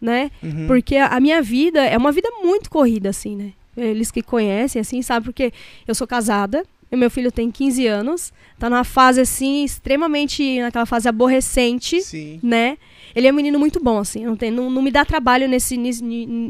[0.00, 0.30] né?
[0.42, 0.66] Uhum.
[0.66, 3.52] Porque a a minha vida é uma vida muito corrida, assim, né?
[3.76, 5.52] Eles que conhecem, assim, sabem, porque
[5.86, 11.08] eu sou casada, meu filho tem 15 anos, tá numa fase, assim, extremamente, naquela fase
[11.08, 12.40] aborrecente, Sim.
[12.42, 12.78] né?
[13.16, 15.74] Ele é um menino muito bom, assim, não, tem, não, não me dá trabalho nesse,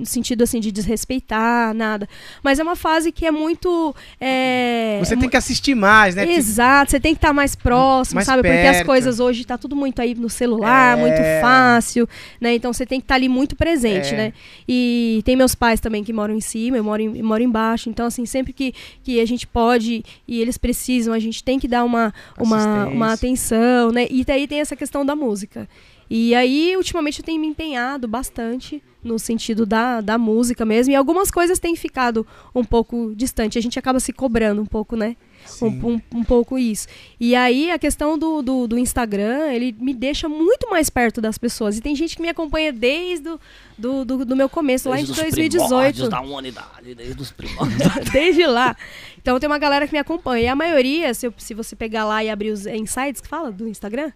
[0.05, 2.09] sentido, assim, de desrespeitar, nada.
[2.43, 3.95] Mas é uma fase que é muito...
[4.21, 6.29] é, Você tem que assistir mais, né?
[6.29, 8.43] Exato, você tem que estar mais próximo, Mais sabe?
[8.43, 8.87] Porque as perto.
[8.87, 11.01] coisas hoje tá tudo muito aí no celular, É.
[11.01, 12.09] muito fácil,
[12.41, 12.55] né?
[12.57, 14.17] Então você tem que estar ali muito presente, É.
[14.17, 14.33] né?
[14.69, 17.89] E tem meus pais também que moram em cima, eu moro, em, eu moro embaixo.
[17.89, 18.75] Então, assim, sempre que,
[19.05, 23.13] que a gente pode e eles precisam, a gente tem que dar uma, uma, uma
[23.13, 24.09] atenção, né?
[24.11, 25.69] E daí tem essa questão da música.
[26.09, 30.93] E aí, ultimamente, eu tenho me empenhado bastante no sentido da, da música mesmo.
[30.93, 33.59] E algumas coisas têm ficado um pouco distante.
[33.59, 35.17] A gente acaba se cobrando um pouco, né?
[35.63, 36.89] Um, um, um pouco isso.
[37.21, 41.39] E aí a questão do, do, do Instagram, ele me deixa muito mais perto das
[41.39, 41.79] pessoas.
[41.79, 43.41] E tem gente que me acompanha desde o
[43.79, 45.69] do, do, do meu começo, lá em Desde os 2018.
[45.69, 47.81] primórdios da humanidade, desde os primórdios.
[48.13, 48.77] desde lá.
[49.23, 50.43] Então tem uma galera que me acompanha.
[50.45, 53.29] E a maioria, se, eu- se você pegar lá e abrir os é, insights que
[53.29, 54.11] fala do Instagram,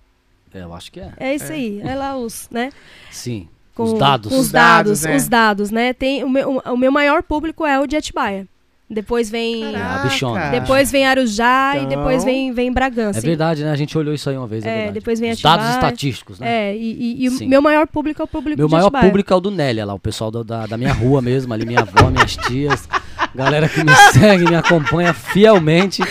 [0.52, 1.12] É, eu acho que é.
[1.18, 1.80] é isso aí.
[1.84, 2.70] É lá os, né?
[3.10, 3.48] Sim.
[3.74, 4.32] com os dados.
[4.32, 5.16] os Os dados, dados, né?
[5.16, 5.92] os dados, né?
[5.92, 8.46] Tem o meu, o meu maior público é o de Atibaia.
[8.92, 10.50] Depois vem É, a bichona.
[10.50, 13.20] depois vem Arujá e Então- depois vem vem Bragança.
[13.20, 13.70] É verdade, né?
[13.70, 14.64] A gente olhou isso aí uma vez.
[14.64, 14.94] É, É, verdade.
[14.94, 15.86] depois vem Os dados Atibaia.
[15.86, 16.70] estatísticos, né?
[16.72, 19.04] É, e, e- e o meu maior público é o público Meu de maior Atibaia.
[19.06, 21.64] público é o do Nélia lá, o pessoal do- da, da minha rua mesmo, ali,
[21.64, 22.88] minha avó, minhas tias.
[23.32, 26.02] Galera que me segue, me acompanha fielmente,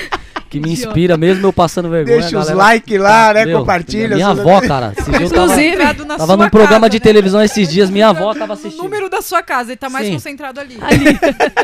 [0.49, 2.19] que me inspira, mesmo eu passando vergonha.
[2.21, 3.45] Deixa a os galera- like lá, né?
[3.45, 4.15] Meu, Compartilha.
[4.15, 6.99] Minha avó, cara, tava, Inclusive, na tava sua num programa casa, de né?
[6.99, 8.81] televisão esses dias, minha avó tava assistindo.
[8.83, 10.13] número da sua casa, ele tá mais Sim.
[10.13, 10.77] concentrado ali.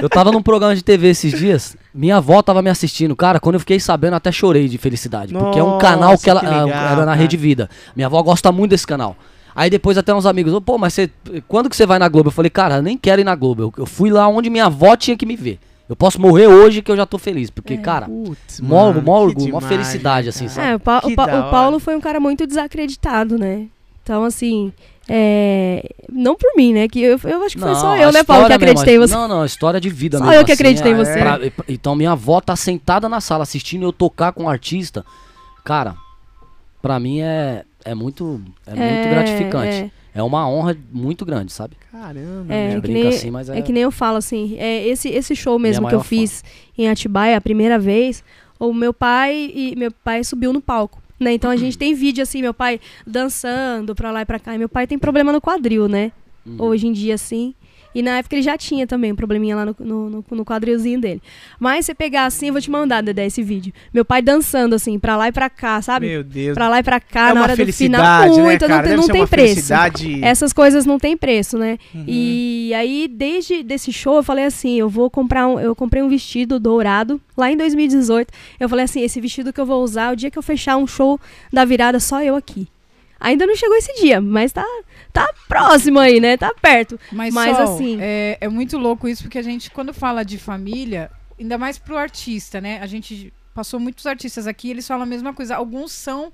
[0.01, 3.15] Eu tava num programa de TV esses dias, minha avó tava me assistindo.
[3.15, 5.33] Cara, quando eu fiquei sabendo, até chorei de felicidade.
[5.33, 7.13] porque é um Nossa, canal que ela que ah, legal, era na cara.
[7.15, 7.69] Rede Vida.
[7.95, 9.15] Minha avó gosta muito desse canal.
[9.55, 11.09] Aí depois até uns amigos, "Ô, pô, mas você,
[11.47, 12.27] quando que você vai na Globo?
[12.27, 13.63] Eu falei, cara, eu nem quero ir na Globo.
[13.63, 15.59] Eu, eu fui lá onde minha avó tinha que me ver.
[15.87, 17.49] Eu posso morrer hoje que eu já tô feliz.
[17.49, 20.67] Porque, cara, Putz, mó, mano, mó que orgulho, mó felicidade, assim, sabe?
[20.69, 23.67] É, o, Pa- o Pa- o Paulo foi um cara muito desacreditado, né?
[24.03, 24.73] Então, assim,
[25.07, 26.87] é, não por mim, né?
[26.87, 29.13] Que eu, eu acho que foi só Não, eu, né, Paulo, que acreditei em você.
[29.13, 30.39] Não, não, a história de vida Só mesmo.
[30.39, 31.19] eu que assim, acreditei em é- você.
[31.19, 31.39] pra-
[31.69, 35.05] então minha avó tá sentada na sala assistindo eu tocar com um artista.
[35.63, 35.95] Cara,
[36.81, 39.91] pra mim é, é muito, é muito gratificante.
[40.15, 40.23] É.
[40.23, 41.75] uma honra muito grande, sabe?
[41.91, 43.91] Caramba, É, A é, gente que brinca nem, assim, mas é- é que nem eu
[43.91, 46.05] falo, assim, é, esse, esse show mesmo que eu fã.
[46.05, 46.43] fiz
[46.77, 48.23] em Atibaia, a primeira vez,
[48.59, 51.01] o meu pai e meu pai subiu no palco.
[51.19, 51.31] Né?
[51.33, 54.53] Então a gente tem vídeo assim, meu pai dançando pra lá e pra cá.
[54.53, 56.11] E meu pai tem problema no quadril, né?
[56.45, 56.55] Uhum.
[56.59, 57.53] Hoje em dia, assim.
[57.95, 61.21] E na época ele já tinha também um probleminha lá no, no, no- quadrilzinho dele.
[61.57, 63.73] Mas você pegar assim, eu vou te mandar, Dedé, esse vídeo.
[63.93, 66.07] Meu pai dançando, assim, pra lá e pra cá, sabe?
[66.07, 66.53] Meu Deus.
[66.53, 68.29] Pra lá e pra cá, é na hora do final.
[68.29, 68.75] né, Muito, cara?
[68.75, 69.53] não tem, não tem preço.
[69.53, 70.23] felicidade.
[70.23, 71.79] Essas coisas não tem preço, né?
[71.93, 72.03] Uhum.
[72.05, 76.09] E aí, desde desse show, eu falei assim, eu vou comprar um, eu comprei um
[76.09, 78.31] vestido dourado lá em 2018.
[78.59, 80.85] Eu falei assim, esse vestido que eu vou usar o dia que eu fechar um
[80.85, 81.17] show
[81.53, 82.67] da virada só eu aqui.
[83.19, 84.65] Ainda não chegou esse dia, mas tá
[85.15, 86.35] tá próximo aí, né?
[86.37, 86.99] Tá perto.
[87.11, 90.37] Mas, Mas, Sol, assim- É, é muito louco isso, porque a gente, quando fala de
[90.37, 91.09] família,
[91.39, 92.79] ainda mais pro artista, né?
[92.81, 95.55] A gente passou muitos artistas aqui, eles falam a mesma coisa.
[95.55, 96.31] Alguns são,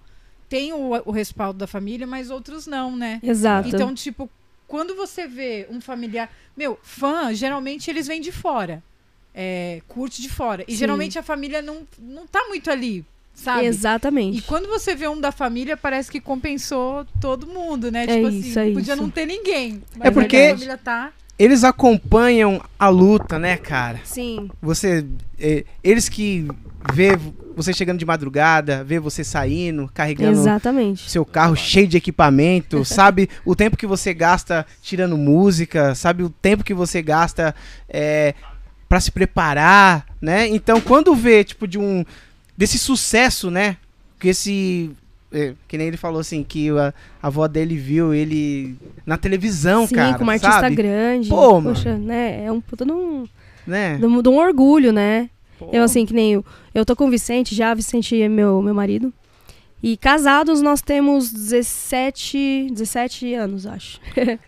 [0.49, 3.19] têm o, o respaldo da família, mas outros não, né?
[3.21, 3.69] Exato.
[3.69, 4.29] Então, tipo,
[4.67, 6.29] quando você vê um familiar.
[6.57, 8.83] Meu, fã, geralmente eles vêm de fora.
[9.33, 10.63] É, curte de fora.
[10.67, 10.79] E Sim.
[10.79, 13.65] geralmente a família não, não tá muito ali, sabe?
[13.65, 14.37] Exatamente.
[14.39, 18.03] E quando você vê um da família, parece que compensou todo mundo, né?
[18.03, 19.01] É tipo isso, assim, é podia isso.
[19.01, 19.81] não ter ninguém.
[19.97, 21.11] Mas É porque- aí a família tá.
[21.39, 23.99] Eles acompanham a luta, né, cara?
[24.03, 24.49] Sim.
[24.61, 25.03] Você.
[25.39, 26.47] é, eles que
[26.93, 27.17] ver
[27.55, 31.09] você chegando de madrugada, ver você saindo, carregando Exatamente.
[31.09, 36.29] seu carro cheio de equipamento, sabe o tempo que você gasta tirando música, sabe o
[36.29, 37.53] tempo que você gasta
[37.89, 38.33] é,
[38.87, 40.47] para se preparar, né?
[40.47, 42.05] Então, quando vê tipo de um
[42.61, 43.75] desse sucesso, né?
[44.19, 44.91] Que esse
[45.31, 46.93] é, que nem ele falou assim que a,
[47.23, 50.75] a avó dele viu ele na televisão, Sim, cara, com uma artista sabe?
[50.75, 51.27] grande.
[51.27, 52.45] Pô, Poxa, né?
[52.45, 53.25] É um puta de um,
[53.65, 53.97] né?
[53.97, 55.27] de um, de um orgulho, né?
[55.57, 55.69] Pô.
[55.73, 56.45] Eu, assim, que nem eu.
[56.71, 59.11] Eu tô com o Vicente já, Vicente é meu, meu marido.
[59.81, 63.99] E casados nós temos 17, 17 anos, acho.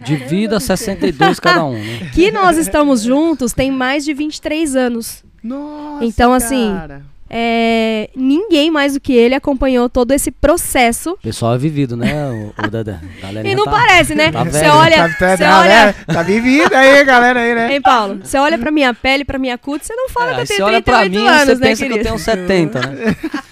[0.06, 2.12] De vida, 62 cada um, né?
[2.14, 5.24] Que nós estamos juntos tem mais de 23 anos.
[5.42, 7.13] Nossa, Então, assim, cara.
[7.36, 11.14] É, ninguém mais do que ele acompanhou todo esse processo.
[11.14, 13.00] O pessoal é vivido, né, o, o Dedé?
[13.44, 14.32] E não tá- parece, né?
[14.32, 14.72] tá Você velho.
[14.74, 15.96] olha, tá, tá, você tá, olha, né?
[16.06, 17.74] tá vivido aí, galera aí, né?
[17.74, 18.20] Hein, Paulo?
[18.24, 20.54] Você olha pra minha pele, pra minha cutis, você não fala É, que eu você
[20.58, 23.16] tenho olha pra 38 mim anos, você né, pensa que eu tenho 70, né?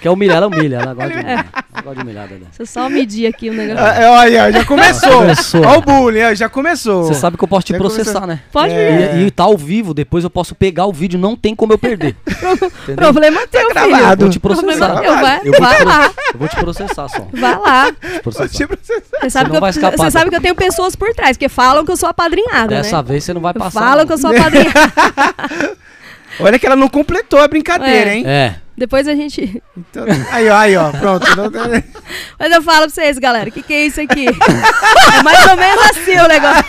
[0.00, 1.46] Que é humilhar, ela humilha, ela gosta de humilhar.
[1.52, 2.40] Ela gosta de humilhar, Dedé.
[2.46, 3.84] Deixa eu só medir aqui o negócio.
[3.84, 5.12] Ah, é, Olha, já começou.
[5.12, 5.60] Começou.
[5.66, 7.04] Olha o bullying, ó, já começou.
[7.04, 8.40] Você sabe que eu posso te Já processar, né?
[8.50, 9.12] Pode É.
[9.12, 9.20] vir.
[9.20, 11.78] E, e tá ao vivo, depois eu posso pegar o vídeo, não tem como eu
[11.78, 12.16] perder.
[12.26, 12.96] Entendeu?
[12.96, 13.74] Problema teu, filho.
[13.74, 14.22] gravado.
[14.22, 14.88] Eu vou te processar.
[14.90, 15.14] Problema teu.
[15.20, 16.10] Vai, Eu vou vai te lá.
[16.32, 17.26] Eu vou te processar só.
[17.32, 17.92] Vai lá.
[17.92, 18.48] Te processar.
[18.48, 21.12] Tipo, você- Você sabe, não que eu, escapar, você sabe que eu tenho pessoas por
[21.14, 23.02] trás, porque falam que eu sou apadrinhada, Dessa né?
[23.06, 23.80] vez você não vai passar.
[23.80, 24.06] Falam não.
[24.06, 25.76] que eu sou apadrinhada.
[26.38, 28.14] Olha que ela não completou a brincadeira, É.
[28.16, 28.24] hein?
[28.26, 28.54] É.
[28.76, 29.62] Depois a gente.
[29.76, 31.26] Então, aí, ó, aí, ó, pronto.
[32.38, 34.26] Mas eu falo pra vocês, galera, o que, que é isso aqui?
[34.26, 36.64] é mais ou menos assim o negócio.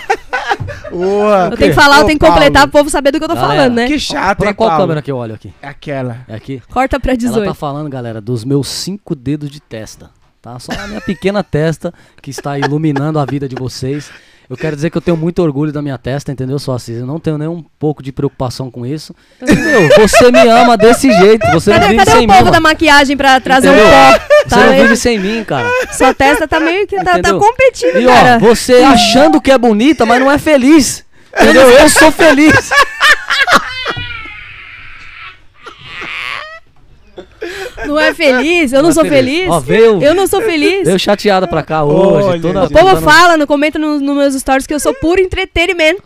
[0.92, 1.50] Boa.
[1.52, 3.30] Eu tenho que falar, eu Ô, tenho que completar pro povo saber do que eu
[3.30, 3.88] tô Galera, falando, né?
[3.88, 4.84] Que chato, Pra hein, qual Paulo?
[4.84, 5.54] câmera que eu olho aqui?
[5.62, 6.18] É Aquela.
[6.28, 6.62] É aqui?
[6.70, 7.46] Corta pra Ela 18.
[7.48, 10.10] tá falando, galera, dos meus cinco dedos de testa.
[10.42, 10.58] Tá?
[10.60, 14.10] Só a minha pequena testa que está iluminando a vida de vocês.
[14.52, 17.06] Eu quero dizer que eu tenho muito orgulho da minha testa, entendeu, só assim, Eu
[17.06, 19.16] não tenho nem um pouco de preocupação com isso.
[19.42, 21.50] Meu, você me ama desse jeito.
[21.54, 22.28] Você não Cadê, vive cadê sem o mim.
[22.28, 22.52] povo mano.
[22.52, 23.88] da maquiagem pra trazer Entendeu?
[23.88, 24.20] um pó?
[24.44, 25.70] Você Tá não vive sem mim, cara.
[25.94, 28.40] Sua testa tá meio que tá, tá competindo, E ó, cara.
[28.40, 31.06] você achando que é bonita, mas não é feliz.
[31.34, 31.70] Entendeu?
[31.70, 32.52] Eu sou feliz.
[37.88, 38.72] Não é feliz?
[38.72, 39.36] Eu não, Não é sou feliz.
[39.36, 39.50] feliz?
[39.50, 40.86] Ó, veio- Eu não sou feliz?
[40.86, 42.28] Veio chateada pra cá hoje.
[42.28, 42.64] Olha, toda.
[42.66, 46.04] O povo toda- fala, no, comenta nos nos meus stories que eu sou puro entretenimento.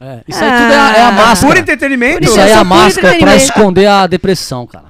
[0.00, 1.12] É, isso aí tudo é a, é a Ah.
[1.12, 1.46] máscara.
[1.48, 2.24] Puro entretenimento?
[2.24, 4.86] Isso aí é a máscara pra esconder a depressão, cara.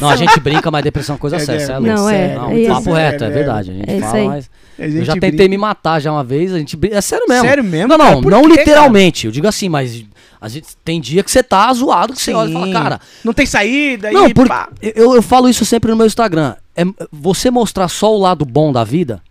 [0.00, 1.60] Não, a gente brinca, mas depressão é coisa É, séria.
[1.62, 1.80] é, é.
[1.80, 3.70] Não, é, Não, é papo reto, é É, verdade.
[3.70, 4.26] A gente é fala, aí.
[4.28, 4.50] mas.
[4.78, 5.48] Eu já tentei brinca.
[5.48, 6.96] me matar já uma vez, a gente brinca.
[6.96, 7.44] É sério mesmo.
[7.46, 8.10] Sério mesmo, Não, cara?
[8.12, 9.26] não, não quê, literalmente.
[9.26, 10.04] Eu digo assim, mas
[10.40, 13.00] a gente tem dia que você tá zoado, que você olha e fala, cara.
[13.22, 14.48] Não tem saída Não, e por,
[14.80, 16.54] eu, eu falo isso sempre no meu Instagram.
[16.74, 16.82] É,
[17.12, 19.22] você mostrar só o lado bom da vida,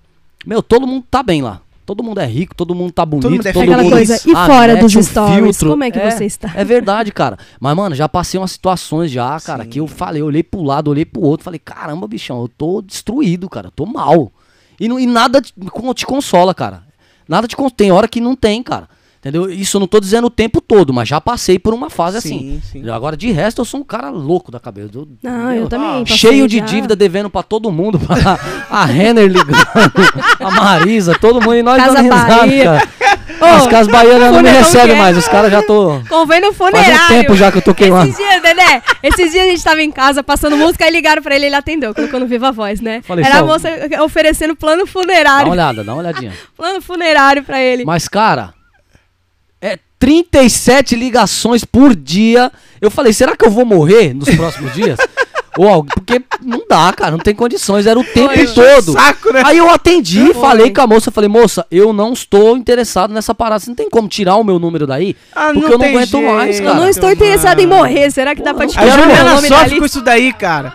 [0.45, 1.61] meu, todo mundo tá bem lá.
[1.89, 4.45] Todo mundo é rico, todo mundo tá bonito, mundo é todo mundo coisa, e ah,
[4.45, 5.71] fora dos um stories, filtro.
[5.71, 6.51] como é que você está?
[6.53, 7.35] É verdade, cara.
[7.59, 9.69] Mas, mano, já passei umas situações já, cara, Sim.
[9.71, 12.83] que eu falei, eu olhei pro lado, olhei pro outro, falei, caramba, bichão, eu tô
[12.83, 14.31] destruído, cara, eu tô mal.
[14.79, 15.51] E, não- e nada te,
[15.95, 16.83] te consola, cara.
[17.27, 17.73] Nada te consola.
[17.75, 18.87] Tem hora que não tem, cara.
[19.19, 19.49] Entendeu?
[19.51, 22.61] Isso eu não tô dizendo o tempo todo, mas já passei por uma fase assim.
[22.63, 22.89] Sim, sim.
[22.89, 24.89] Agora, de resto, eu sou um cara louco da cabeça.
[24.93, 26.01] Eu- Não, eu eu- também.
[26.05, 26.65] passei Cheio de já.
[26.65, 27.99] dívida, devendo pra todo mundo.
[28.07, 28.39] Pra
[28.69, 29.51] a Renner ligando,
[30.39, 31.55] a Marisa, todo mundo.
[31.55, 32.63] E nós Casa dando risada, Bahia.
[32.63, 32.89] cara.
[33.41, 34.97] Ô, As casas baianas não me recebem é?
[34.99, 35.17] mais.
[35.17, 35.99] Os caras já tô.
[36.09, 37.03] Convém no Faz funerário.
[37.05, 38.09] um tempo já que eu tô queimando.
[38.09, 41.35] Esses dias, Dedé, esses dias a gente tava em casa passando música e ligaram pra
[41.35, 43.01] ele ele atendeu, colocou no Viva Voz, né?
[43.01, 43.69] Falei, Era a só- moça
[44.03, 45.51] oferecendo plano Dá uma funerário.
[45.51, 46.33] olhada, dá uma olhadinha.
[46.55, 47.85] Plano funerário pra ele.
[47.85, 48.58] Mas, cara, é
[49.99, 52.51] 37 ligações por dia.
[52.81, 54.97] Eu falei, será que eu vou morrer nos próximos dias?
[55.57, 58.47] Ou algo, porque não dá, cara, não tem condições, era o tempo Foi.
[58.47, 58.93] todo.
[58.93, 59.41] Saco, né?
[59.43, 60.33] Aí eu atendi, Foi.
[60.35, 63.59] falei com a moça, falei, moça, eu não estou interessado nessa parada.
[63.59, 65.17] Você não tem como tirar o meu número daí?
[65.35, 66.79] Ah, porque eu não aguento jeito, mais, Eu cara.
[66.79, 68.09] não estou interessado em morrer.
[68.09, 70.31] Será que dá pra tirar A o meu Juliana nome da sofre com isso daí,
[70.31, 70.73] cara.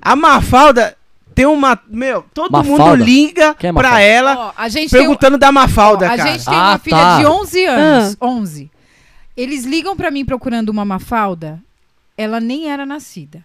[0.00, 0.95] A Mafalda
[1.36, 1.78] tem uma.
[1.88, 2.84] Meu, todo Mafalda?
[2.84, 6.16] mundo liga Quem é pra ela Ó, a gente tem, um- perguntando da Mafalda, a
[6.16, 6.32] cara.
[6.32, 7.18] gente tem Ah, uma filha tá.
[7.20, 8.16] de 11 anos.
[8.20, 8.26] Ah.
[8.26, 8.70] 11.
[9.36, 11.62] Eles ligam pra mim procurando uma Mafalda.
[12.16, 13.44] Ela nem era nascida.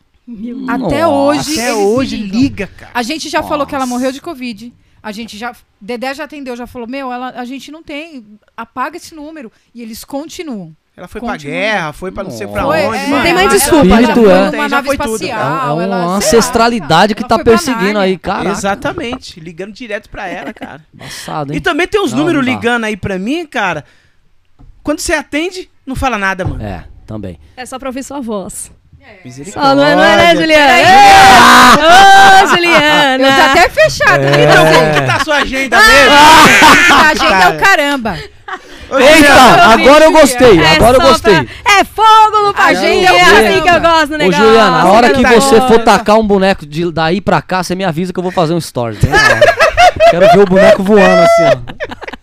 [0.69, 1.07] Até Nossa.
[1.09, 1.53] hoje.
[1.59, 2.39] Até hoje ligam.
[2.39, 2.91] liga, cara.
[2.93, 3.93] A gente já falou que ela Nossa.
[3.99, 4.73] morreu de Covid.
[5.03, 5.53] A gente já.
[5.79, 8.25] Dedé já atendeu, já falou: Meu, ela, a gente não tem.
[8.55, 9.51] Apaga esse número.
[9.75, 10.73] E eles continuam.
[10.95, 11.53] Ela foi pra Continua.
[11.55, 12.97] guerra, foi pra não sei pra Foi, onde.
[12.97, 14.89] é, Não tem mais desculpa, ela foi numa já nave.
[14.89, 15.81] É, espacial.
[15.81, 18.01] é ela- uma sei lá, ancestralidade que ela tá foi pra perseguindo Nárnia.
[18.01, 18.49] aí, cara.
[18.49, 20.81] Exatamente, ligando direto pra ela, cara.
[20.97, 21.61] Passado, E hein?
[21.61, 22.59] também tem uns Não, números não dá.
[22.59, 23.85] ligando aí pra mim, cara.
[24.83, 26.61] Quando você atende, não fala nada, mano.
[26.63, 27.39] É, também.
[27.55, 28.69] É só pra ouvir sua voz.
[29.25, 29.69] Misericórdia.
[29.69, 30.77] Só, não é, não é, né, Juliana?
[30.77, 32.43] Ei!
[32.43, 33.23] Ô, Juliana!
[33.27, 34.23] Eu tô até fechada.
[34.25, 34.43] É.
[34.43, 35.81] Então, como que tá a sua agenda Ah!
[35.87, 36.95] mesmo?
[37.01, 38.17] A gente é o caramba.
[38.91, 41.33] Ô, Eita, agora eu gostei, É agora eu gostei.
[41.33, 44.43] pra- É fogo no agenda É assim que eu gosto do Ô, negócio.
[44.45, 47.73] Juliana, a hora que tá você for tacar um boneco de daí pra cá, você
[47.73, 48.97] me avisa que eu vou fazer um story.
[50.09, 52.20] Quero ver o boneco voando assim, ó.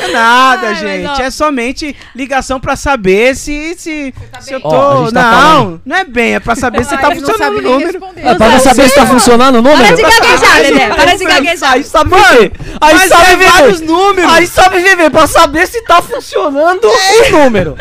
[0.00, 1.06] É nada, Ai, gente.
[1.06, 1.22] mas, ó.
[1.22, 5.02] É somente ligação pra saber se, se, se eu Ó, tô.
[5.04, 7.62] gente tá não, falando- não é bem, é pra saber se tá funcionando sabe o
[7.62, 8.00] número.
[8.16, 9.82] É pra saber se tá funcionando o número?
[9.84, 10.88] Para de gaguejar, Dedé.
[10.94, 11.72] Para de gaguejar.
[11.72, 12.52] Aí sabe viver.
[12.80, 13.50] Aí Mas sabe é viver.
[13.50, 14.32] vários números.
[14.32, 17.76] Aí sabe viver pra saber se tá funcionando o número.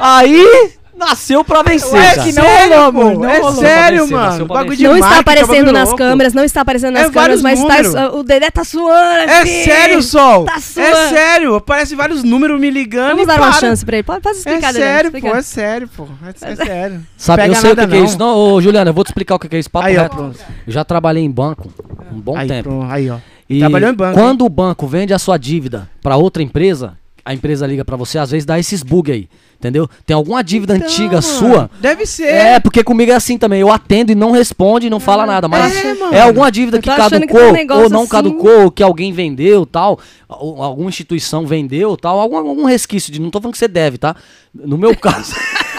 [0.00, 1.98] Aí nasceu pra vencer.
[2.00, 3.00] É que não sério, rolou, pô.
[3.00, 3.54] amor, não É rolou.
[3.54, 4.46] sério, mano.
[4.46, 5.96] Bagulho de Não está aparecendo nas louco.
[5.98, 9.30] câmeras, não está aparecendo nas É câmeras, mas tá, o Dedé tá suando.
[9.30, 9.64] É filho.
[9.64, 10.44] sério, Sol.
[10.44, 11.08] Tá é suando.
[11.10, 11.54] sério.
[11.56, 13.60] Aparece vários números me ligando Vamos e dar uma para.
[13.60, 14.02] chance pra ele.
[14.04, 14.84] Pode, pode É explicar, Dedé.
[14.84, 15.28] sério, pô.
[15.28, 16.08] É sério, pô.
[16.24, 17.06] É, é sério.
[17.16, 18.18] Sabe, Pega eu sei o que, que é isso.
[18.18, 19.70] Não, ô, Juliana, eu vou te explicar o que, é isso.
[19.70, 20.38] Papo Aí, ó, pronto.
[20.66, 21.72] Eu já trabalhei em banco
[22.12, 22.68] um bom Aí, tempo.
[22.68, 22.90] pronto.
[22.90, 23.16] Aí, ó.
[23.48, 27.34] E Trabalhou em banco, quando o banco vende a sua dívida pra outra empresa, a
[27.34, 29.28] empresa liga pra você, às vezes dá esses bug aí,
[29.64, 29.88] entendeu?
[30.04, 31.70] Tem alguma dívida Então, antiga sua.
[31.80, 32.28] Deve ser.
[32.28, 33.60] É, porque comigo é assim também.
[33.60, 35.48] Eu atendo e não responde e não fala nada.
[35.48, 38.10] Mas É, é, alguma dívida que que caducou tem um ou não assim.
[38.10, 39.98] caducou, que alguém vendeu tal,
[40.28, 43.20] ou alguma instituição vendeu tal, algum, algum resquício de.
[43.20, 44.14] Não tô falando que você deve, tá?
[44.52, 45.34] No meu caso.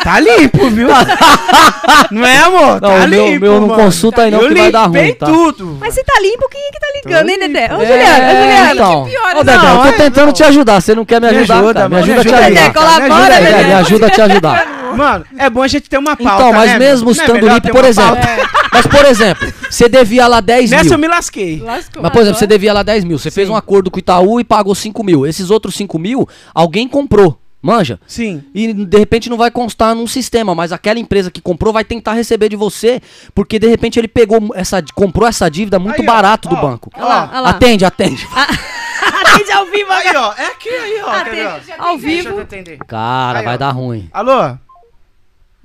[0.06, 0.88] Tá limpo, viu?
[2.12, 2.74] não é, amor?
[2.74, 3.84] Não, tá o meu- limpo, meu não mano.
[3.84, 5.26] consulta aí não, Eu que vai dar ruim, tá?
[5.26, 5.78] tudo.
[5.80, 7.74] Mas se tá limpo, quem é que tá ligando, hein, Dedé?
[7.74, 8.72] Ô, É, Juliana, ô, Juliana.
[8.74, 9.04] então.
[9.06, 10.34] pior, Ô, Dedé, não, eu tô é, tentando não.
[10.34, 10.80] te ajudar.
[10.82, 11.56] Você não quer me Me ajudar?
[11.56, 11.90] ajuda, cara?
[11.90, 12.62] Me ajuda a te me ajuda, ajudar.
[12.62, 14.68] Dedé, colabora, me ajuda, Dedé, me ajuda a te ajudar.
[14.96, 17.56] Mano, é bom a gente ter uma pauta, Então, mas né, mesmo é estando melhor
[17.56, 18.16] limpo, por exemplo.
[18.16, 18.50] pauta?
[18.72, 21.00] Mas, por exemplo, você devia lá 10 Nessa eu mil.
[21.00, 21.62] me lasquei.
[21.66, 22.02] Lascou.
[22.04, 23.18] Mas, por exemplo, você devia lá 10 mil.
[23.18, 25.26] Você fez um acordo com o Itaú e pagou 5 mil.
[25.26, 27.38] Esses outros 5 mil, alguém comprou.
[27.66, 28.00] Manja?
[28.06, 28.44] Sim.
[28.54, 32.14] E de repente não vai constar num sistema, mas aquela empresa que comprou vai tentar
[32.14, 33.02] receber de você,
[33.34, 36.62] porque de repente ele pegou essa, comprou essa dívida muito Aí, ó, barato do ó,
[36.62, 36.92] banco.
[36.96, 37.50] Olha lá, olha lá.
[37.50, 38.28] Atende, atende.
[39.06, 40.10] Atende ao vivo agora.
[40.10, 40.34] Aí, ó.
[40.38, 41.08] É aqui, aí, ó.
[41.08, 41.12] ó?
[41.12, 41.42] Atende
[41.78, 42.42] ao Deixa eu vivo.
[42.42, 42.78] atender.
[42.88, 43.58] Cara, Aí, vai ó.
[43.58, 44.10] dar ruim.
[44.14, 44.58] Alô?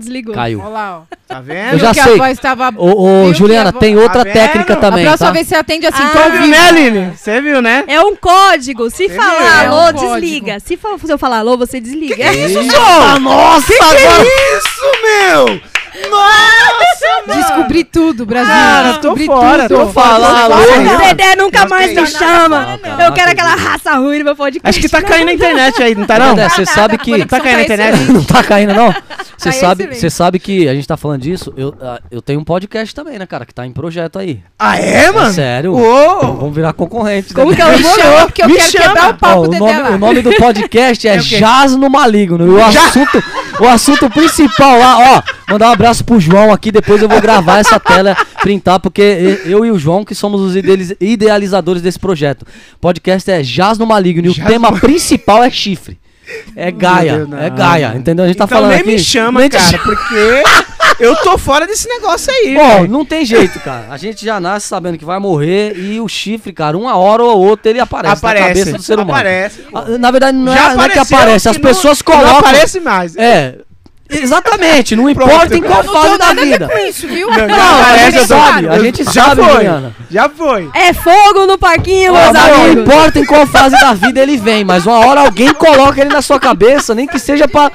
[0.00, 0.34] Desligou.
[0.34, 0.58] Caiu.
[0.60, 1.16] Olha lá, ó.
[1.28, 1.78] Tá Eu vendo?
[1.78, 2.14] já que sei.
[2.14, 2.72] a voz tava...
[2.76, 4.80] Ô, ô, que Juliana, tem outra Tá técnica vendo?
[4.80, 5.32] também, a próxima tá?
[5.34, 7.12] vez você atende assim, Ah, tô viu, né, Aline?
[7.16, 7.84] Você viu, né?
[7.86, 8.90] É um código.
[8.90, 9.46] Se Você falar viu?
[9.46, 10.14] É um alô, código.
[10.14, 10.58] desliga.
[10.60, 12.16] Se, fa- se eu falar alô, você desliga.
[12.16, 13.20] Que isso, Eita, Sol?
[13.20, 14.24] nossa, Que agora...
[14.24, 15.60] isso, meu?
[16.10, 17.40] Nossa, mano.
[17.42, 18.52] Descobri tudo, Brasil.
[18.52, 19.78] Cara, tô Descobri fora, tudo.
[19.80, 20.08] tô fora.
[20.20, 20.98] Fora, O não.
[20.98, 22.60] Dedé nunca mais me chama.
[22.60, 24.68] Não, cara, Eu não quero aquela raça ruim no meu podcast.
[24.68, 26.34] Acho que tá caindo na internet aí, não tá não?
[26.34, 27.26] Dedé, você Tá, sabe tá, que...
[27.26, 28.12] Tá caindo na internet?
[28.12, 28.94] não tá caindo, não?
[29.36, 31.52] Você Tá sabe, você sabe que a gente tá falando disso.
[31.56, 33.46] Eu, ah, eu tenho um podcast também, né, cara?
[33.46, 34.40] Que tá em projeto aí.
[34.58, 35.32] Ah, é, mano?
[35.32, 35.74] sério?
[35.74, 37.32] Ô, Vamos virar concorrente.
[37.32, 37.56] Como né?
[37.56, 38.84] que é o Me chama, porque eu Me quero chama.
[38.86, 41.38] quebrar o papo o, do nome, Dedé o nome do podcast é, É o quê?
[41.38, 42.46] Jaz no Maligno.
[42.46, 43.22] E o assunto,
[43.60, 46.70] o assunto principal lá, ó, mandar um abraço pro João aqui.
[46.72, 50.56] Depois eu vou gravar essa tela, printar, porque eu e o João, que somos os
[50.56, 52.46] idealiz- idealizadores desse projeto.
[52.80, 54.26] Podcast é Jaz no Maligno.
[54.26, 55.98] E o tema no- principal é chifre.
[56.54, 58.24] É Gaia, Deus, é Gaia, entendeu?
[58.24, 58.92] A gente tá então falando nem aqui.
[58.92, 60.42] me chama, nem cara, porque
[61.00, 63.86] eu tô fora desse negócio aí, Bom, não tem jeito, cara.
[63.90, 67.38] A gente já nasce sabendo que vai morrer e o chifre, cara, uma hora ou
[67.38, 69.10] outra ele aparece, Aparece, na cabeça do ser humano.
[69.12, 69.60] aparece.
[69.74, 72.18] Ah, Na verdade, não, Já é, não é que aparece, as que pessoas que Não
[72.18, 72.38] colocam.
[72.40, 73.16] aparece mais.
[73.16, 73.56] É,
[74.10, 75.30] exatamente, não Pronto.
[75.32, 76.68] importa em qual fase da vida.
[76.68, 77.28] com isso, viu?
[77.30, 79.94] Não, Não, a aparece, gente sabe, a gente já sabe, foi, Juliana.
[80.10, 80.70] Já foi.
[80.74, 82.82] É fogo no parquinho, meus Ó, não amigos.
[82.82, 86.22] importa em qual fase da vida ele vem, mas uma hora alguém coloca ele na
[86.22, 87.70] sua cabeça, nem que seja pra.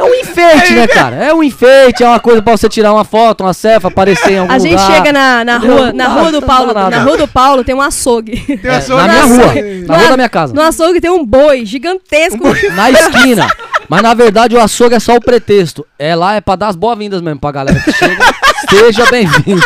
[0.00, 1.16] É um enfeite, né, cara?
[1.16, 4.38] É um enfeite, é uma coisa pra você tirar uma foto, uma selfie, aparecer em
[4.38, 4.96] algum A gente lugar.
[4.96, 8.40] chega na, na rua, na rua do Paulo, na rua do Paulo tem um açougue.
[8.56, 9.54] Tem É, a sua na minha rua,
[9.86, 10.54] na rua da minha casa.
[10.54, 12.40] No açougue tem um boi gigantesco.
[12.74, 13.46] Na esquina.
[13.88, 15.84] Mas na verdade o açougue é só o pretexto.
[15.98, 18.24] É lá, é pra dar as boas-vindas mesmo pra galera que chega.
[18.70, 19.62] Seja bem-vindo.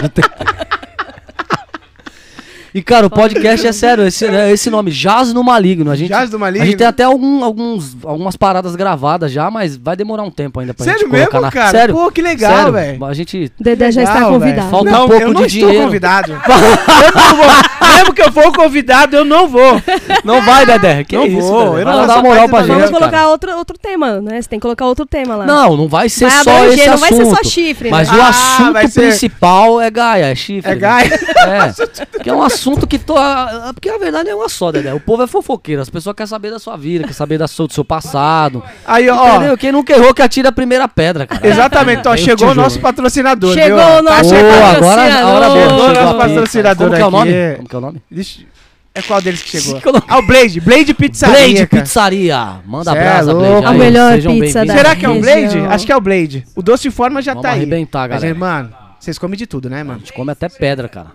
[2.74, 5.92] E cara, o podcast é sério, esse, né, esse nome, Jaz no Maligno.
[5.92, 6.64] A gente, Jaz no Maligno?
[6.64, 10.58] A gente tem até algum, alguns, algumas paradas gravadas já, mas vai demorar um tempo
[10.58, 11.52] ainda pra Sério gente colocar mesmo, na...
[11.52, 11.70] cara?
[11.70, 11.94] Sério.
[11.94, 13.04] Pô, que legal, velho.
[13.04, 13.52] A gente...
[13.60, 14.40] Dedé já está convidado.
[14.56, 14.70] velho.
[14.70, 15.84] Falta um não, pouco eu não de estou dinheiro.
[15.84, 16.32] convidado.
[16.34, 17.46] eu não vou.
[17.94, 19.80] Mesmo que eu for convidado, eu não vou.
[20.24, 21.04] Não vai, Dedé.
[21.04, 23.56] Que Não isso, vou, eu não Vai faço dar moral pra gente, Vamos colocar outro,
[23.56, 24.42] outro tema, né?
[24.42, 25.46] Você tem que colocar outro tema lá.
[25.46, 27.24] Não, não vai ser Vai só abranger, esse não vai assunto.
[27.24, 28.18] ser só chifre, Mas né?
[28.18, 30.72] o Ah, assunto vai ser- principal é Gaia, é chifre.
[30.72, 31.14] É Gaia.
[31.14, 31.94] É.
[32.24, 33.14] Que é um assunto que to...
[33.16, 34.92] ah, Porque a verdade é uma só, Dedé.
[34.94, 35.80] O povo é fofoqueiro.
[35.82, 38.62] As pessoas querem saber da sua vida, quer saber da sua, do seu passado.
[38.86, 39.36] Aí, ó.
[39.36, 39.58] Entendeu?
[39.58, 41.46] Quem nunca errou que atira a primeira pedra, cara.
[41.46, 43.54] Exatamente, ó, te chegou o nosso patrocinador.
[43.54, 44.76] Chegou viu, o nosso Tá chegando.
[44.76, 45.46] agora a hora.
[45.46, 47.30] Chegou o nosso a patrocinador Como que é o nome?
[47.44, 47.56] aqui.
[47.56, 48.02] Como que é o nome?
[48.10, 48.40] Deixa-
[48.96, 49.80] É qual deles que chegou?
[49.80, 50.60] Que Ah, o Blade.
[50.60, 51.36] Blade Pizzaria.
[51.36, 51.82] Blade cara.
[51.82, 52.46] Pizzaria.
[52.64, 53.40] Manda Cê é abraço, louco.
[53.50, 53.66] Blade.
[53.66, 55.58] A Aí, melhor sejam pizza da Será que é um Blade?
[55.68, 56.44] Acho que é o Blade.
[56.54, 57.56] O doce de forma já Vamos tá aí.
[57.56, 58.38] arrebentar, Mas, galera.
[58.38, 59.98] mano, vocês comem de tudo, né, A mano?
[59.98, 61.08] gente come até pedra, cara.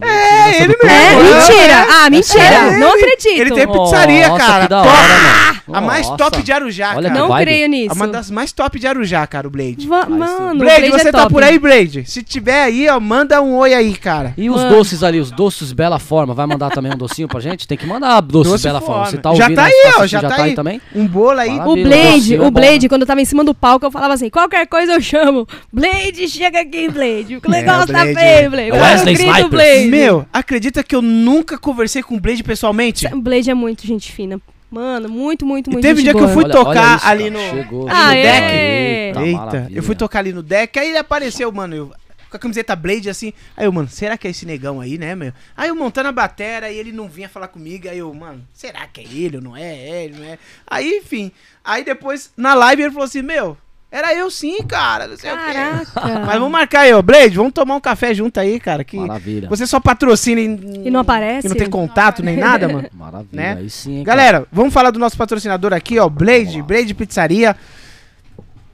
[0.00, 0.88] É, ele mesmo.
[0.88, 1.72] É, É, mentira.
[1.72, 1.86] é.
[1.90, 2.44] Ah, mentira.
[2.44, 2.70] É.
[2.78, 3.40] Não acredito.
[3.40, 4.62] Ele tem pizzaria, Nossa, cara.
[4.62, 5.59] que da hora, mano.
[5.72, 6.16] A mais Nossa.
[6.18, 7.14] top de Arujá, Olha cara.
[7.14, 7.44] que Não vibe.
[7.46, 7.94] creio nisso.
[7.94, 9.86] Uma das mais top de Arujá, cara, o Blade.
[9.86, 11.32] Va- mano, o Blade, Blade você é tá top.
[11.32, 12.04] por aí, Blade?
[12.06, 14.34] Se tiver aí, ó, manda um oi aí, cara.
[14.36, 14.76] E os Mano.
[14.76, 17.66] doces ali, os doces Bela Forma, vai mandar também um docinho pra gente?
[17.68, 18.94] Tem que mandar doces Doce Bela Forma.
[18.94, 19.10] Forma.
[19.10, 20.42] Você tá Já ouvindo tá aí, aí, tá ó, já tá tá aí.
[20.50, 20.80] aí também?
[20.94, 21.50] Um bolo aí.
[21.50, 21.64] Maravilha.
[21.64, 23.86] O Maravilha, Blade, docinho é o bom, Blade, quando eu tava em cima do palco,
[23.86, 25.46] eu falava assim: qualquer coisa eu chamo.
[25.72, 27.40] Blade, chega aqui, Blade.
[27.44, 28.14] O negócio tá Blade.
[28.14, 28.70] feio, Blade.
[28.70, 29.50] É Wesley Eu grito, Snipers.
[29.50, 29.86] Blade.
[29.88, 33.06] Meu, acredita que eu nunca conversei com o Blade pessoalmente?
[33.06, 34.40] O Blade é muito gente fina.
[34.70, 36.32] Mano, muito, muito, E muito teve um dia que eu boa.
[36.34, 38.22] fui Olha- tocar olha isso, ali no- Chegou, ali no Aê!
[38.22, 38.54] deck.
[38.54, 39.78] Eita, Eita, maravilha.
[39.78, 41.92] eu fui tocar ali no deck, aí ele apareceu, mano, eu,
[42.30, 43.32] com a camiseta Blade assim.
[43.56, 45.32] Aí eu, mano, será que é esse negão aí, né, meu?
[45.56, 47.88] Aí eu montando a batera e ele não vinha falar comigo.
[47.88, 49.62] Aí eu, mano, será que é ele ou não é?
[49.74, 50.38] É ele, não é?
[50.64, 51.32] Aí, enfim.
[51.64, 53.56] Aí depois, na live, ele falou assim: Meu,
[53.90, 55.08] era eu sim, cara.
[55.08, 55.52] Não sei o quê.
[55.52, 56.20] Caraca.
[56.26, 57.02] Mas vamos marcar aí, ó.
[57.02, 58.84] Blade, vamos tomar um café junto aí, cara.
[58.84, 59.48] Que Maravilha.
[59.48, 61.46] você só patrocina e, E não aparece?
[61.46, 62.88] E não tem contato nem nada, mano.
[62.94, 63.28] Maravilha.
[63.32, 63.56] né?
[63.58, 64.16] Aí sim, hein, cara.
[64.16, 66.08] Galera, vamos falar do nosso patrocinador aqui, ó.
[66.08, 66.62] Blade.
[66.62, 67.56] Blade Pizzaria.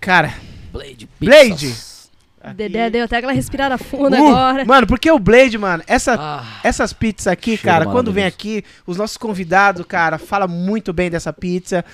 [0.01, 0.35] Cara,
[0.73, 1.09] Blade.
[1.19, 1.67] Blade.
[1.67, 1.97] Pizzas.
[2.55, 4.65] Dedé deu até aquela respirada funda Uh, agora.
[4.65, 8.97] Mano, porque o Blade, mano, essa, Ah, essas pizzas aqui, cara, quando vem aqui, os
[8.97, 11.85] nossos convidados, cara, fala muito bem dessa pizza.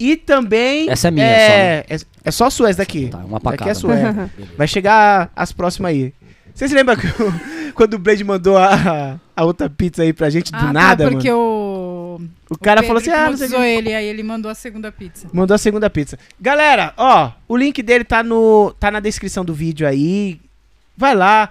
[0.00, 0.90] E também.
[0.90, 3.08] Essa é minha é, é, é só essa daqui.
[3.08, 4.12] tá, uma pra Daqui é sua, é.
[4.12, 4.30] Beleza.
[4.56, 6.12] Vai chegar as próximas aí.
[6.54, 7.32] Você se lembra que o-
[7.74, 11.10] quando o Blade mandou a, a outra pizza aí pra gente do Ah, nada, tá,
[11.10, 11.42] porque mano?
[11.42, 12.20] o.
[12.50, 13.54] O cara o falou assim: ah, não sei que.
[13.54, 15.28] ele, aí ele mandou a segunda pizza.
[15.32, 16.18] Mandou a segunda pizza.
[16.40, 20.40] Galera, ó, o link dele tá, no, tá na descrição do vídeo aí.
[20.96, 21.48] Vai lá,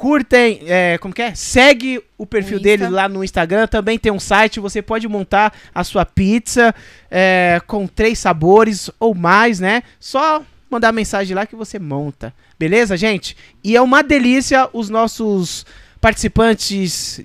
[0.00, 1.34] curtem, é, como que é?
[1.34, 2.96] Segue o perfil O dele Insta.
[2.96, 3.66] lá no Instagram.
[3.66, 6.74] Também tem um site, você pode montar a sua pizza
[7.10, 9.82] é, com três sabores ou mais, né?
[10.00, 12.32] Só mandar mensagem lá que você monta.
[12.58, 13.36] Beleza, gente?
[13.62, 15.66] E é uma delícia os nossos
[16.00, 17.20] participantes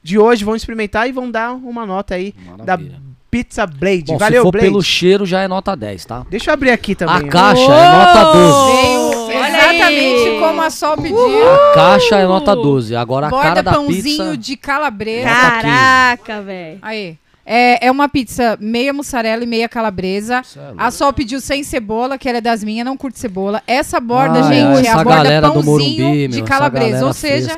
[0.00, 2.32] de hoje vão experimentar e vão dar uma nota aí
[2.64, 3.11] da Maravilha.
[3.32, 4.04] Pizza Blade.
[4.08, 4.66] Bom, Valeu, se for Blade.
[4.66, 6.26] pelo cheiro, já é nota 10, tá?
[6.28, 7.14] Deixa eu abrir aqui também.
[7.14, 7.28] A ó.
[7.28, 9.26] caixa é nota 12.
[9.26, 11.54] Veio Olha exatamente como a Sol pediu.
[11.54, 12.94] A caixa é nota 12.
[12.94, 14.36] Agora a Borda cara da pãozinho pizza...
[14.36, 15.30] de calabresa.
[15.30, 16.78] Nota Caraca, velho.
[16.82, 17.16] Aí.
[17.44, 20.42] É, é uma pizza meia mussarela e meia calabresa.
[20.54, 20.72] É.
[20.76, 23.62] A Sol pediu sem cebola, que ela é das minhas, não curte cebola.
[23.66, 27.06] Essa borda, Ai, gente, é a borda galera do pãozinho Morumbi, de calabresa.
[27.06, 27.56] Ou seja,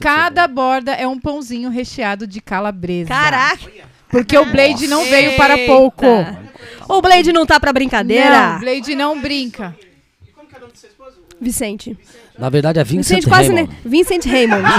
[0.00, 3.08] cada borda é um pãozinho recheado de calabresa.
[3.08, 3.91] Caraca.
[4.12, 5.72] Porque o Blade não veio para Eita.
[5.72, 6.06] pouco.
[6.88, 8.52] O Blade não tá pra brincadeira?
[8.52, 9.74] Não, Blade não brinca.
[11.40, 11.98] Vicente.
[12.38, 13.70] Na verdade é Vincent, Vicente quase Raymond.
[13.72, 13.78] né?
[13.84, 14.62] Vincent Raymond.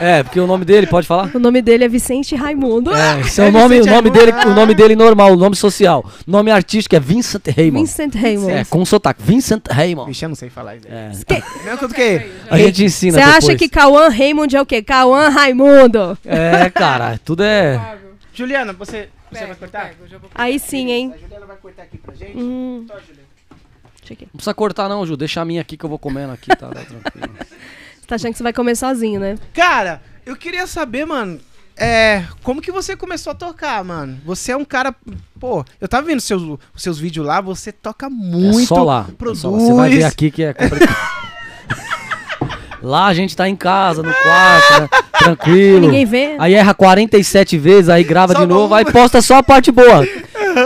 [0.00, 1.30] É, porque o nome dele, pode falar?
[1.34, 2.94] o nome dele é Vicente Raimundo.
[2.94, 4.10] É, esse é É o nome, o nome Raimundo.
[4.10, 6.04] dele, o nome dele normal, o nome social.
[6.26, 7.80] O nome artístico é Vincent Raymond.
[7.86, 8.52] Vincent Raymond.
[8.52, 9.22] É, com sotaque.
[9.22, 10.08] Vincent Raymond.
[10.08, 10.86] Vixe, eu não sei falar isso.
[10.88, 11.08] É.
[11.64, 12.30] Mesmo quanto que...
[12.50, 14.82] A gente ensina Você acha que Cauã Raymond é o quê?
[14.82, 16.16] Cauã Raimundo.
[16.24, 17.96] É, cara, tudo é...
[18.32, 19.82] Juliana, você, você vai cortar?
[19.88, 21.12] Pega, eu já vou- Aí sim, hein?
[21.14, 22.36] A Juliana vai cortar aqui pra gente.
[22.38, 23.28] Hum, Tó, Juliana.
[24.10, 25.16] Não precisa cortar não, Ju.
[25.16, 27.34] Deixa a minha aqui que eu vou comendo aqui, tá, tá tranquilo.
[28.08, 29.36] Tá achando que você vai comer sozinho, né?
[29.52, 31.38] Cara, eu queria saber, mano,
[31.76, 34.18] é, como que você começou a tocar, mano?
[34.24, 34.94] Você é um cara,
[35.38, 39.04] pô, eu tava vendo seus, seus vídeos lá, você toca muito, é só lá.
[39.10, 39.40] é produz.
[39.40, 39.58] só lá.
[39.58, 40.96] Você vai ver aqui que é complicado.
[42.80, 44.88] Lá a gente tá em casa, no quarto, né?
[45.18, 45.80] Tranquilo.
[45.80, 46.36] Ninguém vê.
[46.38, 48.78] Aí erra 47 vezes, aí grava Só de novo, uma.
[48.78, 50.06] aí posta só a parte boa.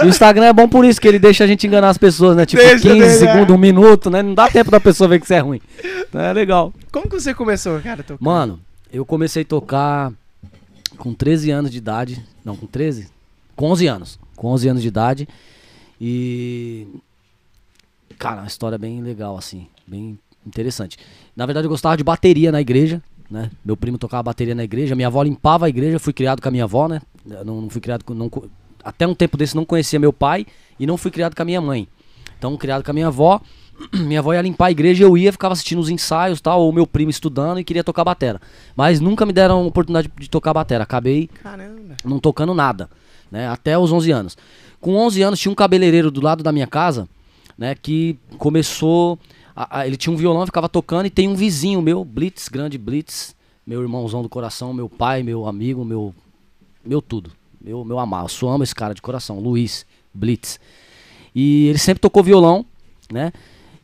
[0.03, 2.36] E o Instagram é bom por isso, que ele deixa a gente enganar as pessoas,
[2.36, 2.47] né?
[2.47, 3.18] Tipo, Deixa, 15 deixa.
[3.18, 4.22] segundos, um minuto, né?
[4.22, 5.61] Não dá tempo da pessoa ver que isso é ruim.
[6.14, 6.72] É legal.
[6.90, 8.05] Como que você começou, cara?
[8.20, 8.61] Mano,
[8.93, 10.12] eu comecei a tocar
[10.99, 12.24] com 13 anos de idade.
[12.45, 13.09] Não, com 13?
[13.57, 14.18] Com 11 anos.
[14.36, 15.28] Com 11 anos de idade.
[16.01, 16.86] E.
[18.18, 19.66] Cara, uma história bem legal, assim.
[19.86, 20.97] Bem interessante.
[21.36, 23.03] Na verdade, eu gostava de bateria na igreja.
[23.30, 23.51] Né?
[23.64, 24.95] Meu primo tocava bateria na igreja.
[24.95, 25.99] Minha avó limpava a igreja.
[25.99, 27.01] Fui criado com a minha avó, né?
[27.28, 28.12] Eu não, não fui criado com.
[28.14, 28.30] não
[28.84, 30.46] até um tempo desse não conhecia meu pai.
[30.78, 31.86] E não fui criado com a minha mãe.
[32.38, 33.40] Então, criado com a minha avó.
[33.94, 36.86] Minha avó ia limpar a igreja, eu ia, ficava assistindo os ensaios tal, ou meu
[36.86, 38.40] primo estudando e queria tocar batera.
[38.76, 40.84] Mas nunca me deram a oportunidade de tocar batera.
[40.84, 41.96] Acabei Caramba.
[42.04, 42.88] não tocando nada,
[43.30, 43.48] né?
[43.48, 44.36] Até os 11 anos.
[44.78, 47.08] Com 11 anos tinha um cabeleireiro do lado da minha casa,
[47.56, 47.74] né?
[47.74, 49.18] Que começou,
[49.56, 52.76] a- a- ele tinha um violão, ficava tocando e tem um vizinho meu, Blitz, grande
[52.76, 53.34] Blitz,
[53.66, 56.14] meu irmãozão do coração, meu pai, meu amigo, meu,
[56.84, 57.30] meu tudo,
[57.64, 58.24] meu, meu amar.
[58.24, 60.58] Eu só amo esse cara de coração, Luiz Blitz.
[61.34, 62.64] E ele sempre tocou violão,
[63.10, 63.32] né?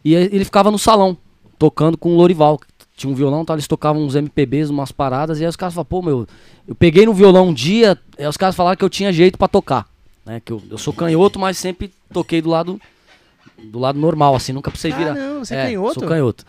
[0.05, 1.17] E ele ficava no salão,
[1.59, 2.61] tocando com o Lorival.
[2.97, 3.53] Tinha um violão, tá?
[3.53, 6.27] eles tocavam uns MPBs, umas paradas, e aí os caras falaram, pô, meu,
[6.67, 9.47] eu peguei no violão um dia, aí os caras falaram que eu tinha jeito pra
[9.47, 9.87] tocar.
[10.27, 10.41] Né?
[10.45, 12.81] Que eu, eu sou canhoto, mas sempre toquei do lado
[13.65, 15.13] do lado normal, assim, nunca precisei virar.
[15.13, 16.01] Ah, não, você é É, canhoto?
[16.01, 16.45] Sou canhoto.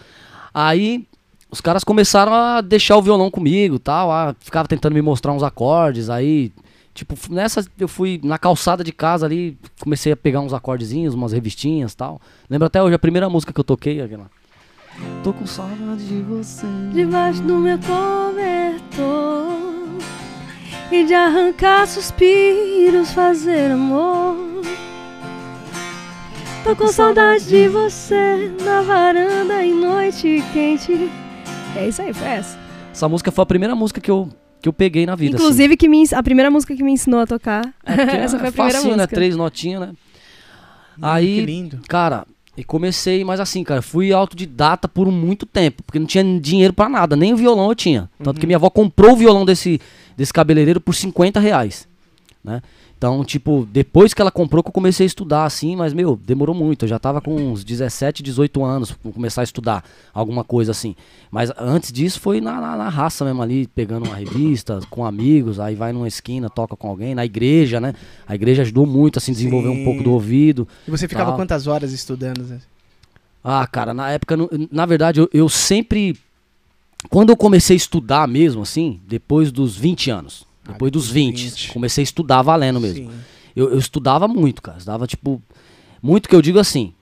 [0.53, 1.05] Aí
[1.51, 4.11] os caras começaram a deixar o violão comigo tal.
[4.11, 6.09] ah, ficava tentando me mostrar uns acordes.
[6.09, 6.51] Aí
[6.99, 11.31] Tipo, nessa eu fui na calçada de casa ali, comecei a pegar uns acordezinhos, umas
[11.31, 12.19] revistinhas tal.
[12.49, 14.29] Lembro até hoje a primeira música que eu toquei, aquela.
[15.23, 16.67] Tô com saudade de você.
[16.91, 19.47] Debaixo do meu cobertor
[20.91, 24.35] E de arrancar suspiros, fazer amor
[26.65, 31.09] Tô com saudade de você Na varanda em noite quente
[31.77, 32.59] É isso aí, foi essa
[32.91, 34.29] Essa música foi a primeira música que eu,
[34.61, 35.35] que eu peguei na vida.
[35.35, 35.43] assim.
[35.45, 38.47] Inclusive que me, a primeira música que me ensinou a tocar É porque Essa foi
[38.47, 38.85] é a primeira né?
[38.89, 39.91] música Três notinhas, né?
[40.95, 41.79] Que Aí, lindo.
[41.87, 42.25] cara,
[42.57, 46.89] e comecei, mas assim, cara, fui autodidata por muito tempo, porque não tinha dinheiro pra
[46.89, 48.09] nada, nem o violão eu tinha.
[48.17, 48.41] Tanto Uhum.
[48.41, 49.79] que minha avó comprou o violão desse,
[50.17, 51.87] desse cabeleireiro por 50 reais,
[52.43, 52.61] né?
[52.99, 56.53] Então, tipo, depois que ela comprou que eu comecei a estudar, assim, mas, meu, demorou
[56.53, 56.83] muito.
[56.83, 60.97] Eu já tava com uns 17, 18 anos pra começar a estudar alguma coisa assim.
[61.31, 65.61] Mas antes disso foi na, na, na raça mesmo ali, pegando uma revista, com amigos,
[65.61, 67.93] aí vai numa esquina, toca com alguém, na igreja, né?
[68.27, 69.81] A igreja ajudou muito, assim, desenvolver Sim.
[69.81, 70.67] um pouco do ouvido.
[70.85, 71.39] E você ficava Tal.
[71.39, 72.43] quantas horas estudando?
[72.43, 72.59] Zé?
[73.41, 74.35] Ah, cara, na época,
[74.69, 76.19] na verdade, eu, eu sempre.
[77.09, 80.48] Quando eu comecei a estudar mesmo, assim, depois dos 20 anos.
[80.69, 81.73] Ah, Depois dos depois 20, dos 20.
[81.73, 83.11] comecei a estudar valendo mesmo.
[83.55, 84.77] Eu, eu estudava muito, cara.
[84.77, 85.41] Estudava, tipo.
[86.01, 86.93] Muito que eu digo assim,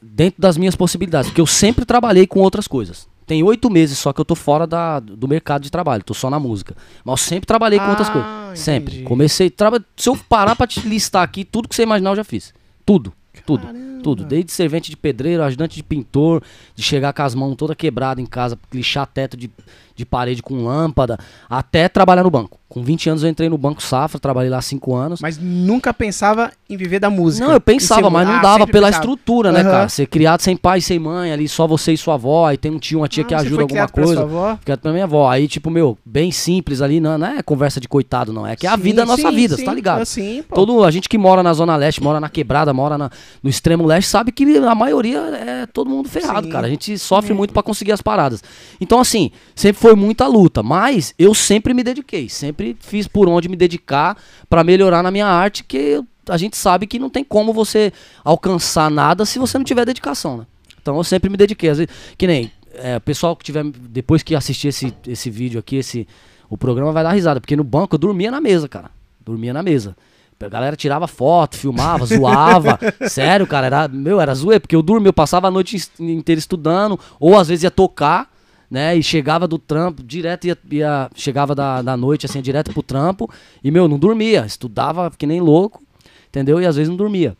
[0.00, 1.30] dentro das minhas possibilidades.
[1.30, 3.08] Porque eu sempre trabalhei com outras coisas.
[3.26, 6.30] Tem oito meses só que eu tô fora da, do mercado de trabalho, tô só
[6.30, 6.76] na música.
[7.04, 8.60] Mas eu sempre trabalhei com outras Ah, coisas.
[8.60, 8.92] Sempre.
[8.94, 9.08] entendi.
[9.08, 9.50] Comecei.
[9.50, 9.84] Traba...
[9.96, 12.54] Se eu parar pra te listar aqui, tudo que você imaginar eu já fiz.
[12.84, 13.12] Tudo.
[13.44, 13.66] Tudo.
[13.66, 14.02] Caramba.
[14.02, 14.24] Tudo.
[14.24, 16.40] Desde servente de pedreiro, ajudante de pintor,
[16.76, 19.50] de chegar com as mãos toda quebrada em casa, lixar teto de,
[19.96, 21.18] de parede com lâmpada,
[21.50, 22.60] até trabalhar no banco.
[22.76, 25.18] Com 20 anos eu entrei no Banco Safra, trabalhei lá 5 anos.
[25.22, 27.46] Mas nunca pensava em viver da música.
[27.46, 29.02] Não, eu pensava, mas não Ah, dava pela pensava.
[29.02, 29.70] estrutura, né, Aham.
[29.70, 29.88] cara?
[29.88, 32.78] Ser criado sem pai sem mãe, ali só você e sua avó, aí tem um
[32.78, 34.12] tio, uma tia Ah, que ajuda alguma coisa.
[34.16, 34.58] Sua avó?
[34.62, 35.26] Criado pela minha avó.
[35.26, 38.46] Aí, tipo, meu, bem simples ali, não, não é conversa de coitado, não.
[38.46, 39.62] É que é a Sim, vida é a nossa sim, vida, sim.
[39.62, 40.02] você tá ligado?
[40.02, 40.54] Assim, pô.
[40.54, 43.10] Todo, a gente que mora na Zona Leste, mora na Quebrada, mora na-
[43.42, 46.52] no extremo leste, sabe que a maioria é todo mundo ferrado, Sim.
[46.52, 46.66] cara.
[46.66, 48.44] A gente sofre muito pra conseguir as paradas.
[48.78, 53.48] Então, assim, sempre foi muita luta, mas eu sempre me dediquei, sempre fiz por onde
[53.48, 54.16] me dedicar
[54.48, 57.92] pra melhorar na minha arte, que a gente sabe que não tem como você
[58.24, 60.46] alcançar nada se você não tiver dedicação, né?
[60.80, 61.70] Então eu sempre me dediquei.
[61.70, 65.58] Às vezes, que nem é, o pessoal que tiver, depois que assistir esse, esse vídeo
[65.58, 66.06] aqui, esse,
[66.48, 68.90] o programa vai dar risada, porque no banco eu dormia na mesa, cara.
[69.24, 69.96] Dormia na mesa.
[70.38, 72.78] A galera tirava foto, filmava, zoava.
[73.08, 77.00] Sério, cara, era, meu, era zoeiro, porque eu dormia, eu passava a noite inteira estudando,
[77.18, 78.30] ou às vezes ia tocar,
[78.70, 82.82] né, e chegava do trampo, direto ia, ia chegava da, da noite, assim, direto pro
[82.82, 83.30] trampo,
[83.62, 85.82] e, meu, não dormia, estudava que nem louco,
[86.28, 86.60] entendeu?
[86.60, 87.36] E às vezes não dormia.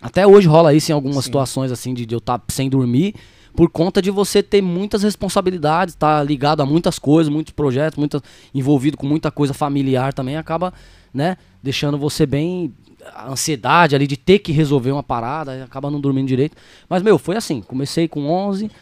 [0.00, 1.22] Até hoje rola isso em algumas Sim.
[1.22, 3.14] situações, assim, de, de eu estar sem dormir,
[3.54, 8.20] por conta de você ter muitas responsabilidades, tá ligado a muitas coisas, muitos projetos, muitas,
[8.52, 10.72] envolvido com muita coisa familiar também, acaba,
[11.12, 12.72] né, deixando você bem
[13.14, 16.56] a ansiedade ali de ter que resolver uma parada, acaba não dormindo direito.
[16.88, 18.72] Mas meu, foi assim, comecei com 11, f-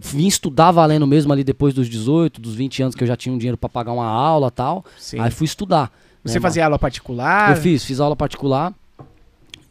[0.00, 3.34] vim estudar valendo mesmo ali depois dos 18, dos 20 anos que eu já tinha
[3.34, 4.84] um dinheiro pra pagar uma aula, tal.
[4.98, 5.18] Sim.
[5.20, 5.90] Aí fui estudar.
[6.24, 7.56] Você né, fazia aula particular?
[7.56, 8.74] eu fiz, fiz aula particular.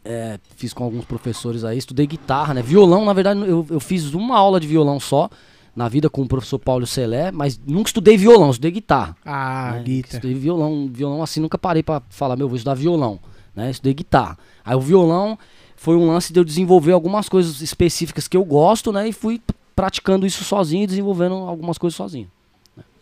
[0.04, 2.62] é, fiz com alguns professores aí, estudei guitarra, né?
[2.62, 5.30] Violão, na verdade, eu, eu fiz uma aula de violão só
[5.74, 9.16] na vida com o professor Paulo Celé, mas nunca estudei violão, estudei guitarra.
[9.24, 9.82] Ah, né?
[9.82, 10.14] guitarra.
[10.16, 13.20] Estudei violão, violão assim, nunca parei pra falar, meu, vou estudar violão,
[13.54, 13.70] né?
[13.70, 14.36] Estudei guitarra.
[14.64, 15.38] Aí o violão
[15.76, 19.08] foi um lance de eu desenvolver algumas coisas específicas que eu gosto, né?
[19.08, 19.40] E fui
[19.80, 22.30] praticando isso sozinho e desenvolvendo algumas coisas sozinho.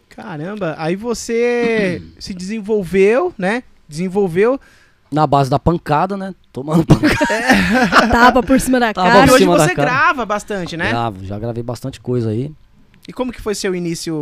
[0.08, 3.64] Caramba, aí você se desenvolveu, né?
[3.88, 4.60] Desenvolveu.
[5.10, 6.32] Na base da pancada, né?
[6.52, 7.16] Tomando pancada.
[8.12, 9.26] Tapa por cima da Tava E cara.
[9.26, 9.90] por hoje você cara.
[9.90, 10.90] grava bastante, né?
[10.90, 12.52] Gravo, já gravei bastante coisa aí.
[13.08, 14.20] E como que foi seu início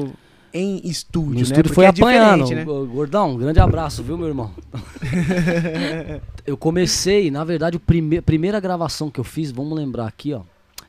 [0.54, 1.42] em estúdio, No né?
[1.42, 2.44] estúdio Porque foi é apanhando.
[2.44, 2.86] diferente, né?
[2.86, 4.50] Gordão, um grande abraço, viu, meu irmão?
[6.46, 10.40] eu comecei, na verdade, a prime primeira gravação que eu fiz, vamos lembrar aqui, ó.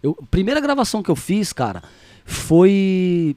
[0.02, 1.84] Eu, primeira gravação que eu fiz, cara,
[2.26, 3.36] foi.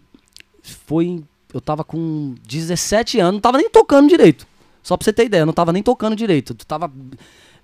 [0.87, 1.23] Foi.
[1.53, 4.47] Eu tava com 17 anos, não tava nem tocando direito.
[4.83, 6.53] Só pra você ter ideia, eu não tava nem tocando direito.
[6.53, 6.91] Eu tava.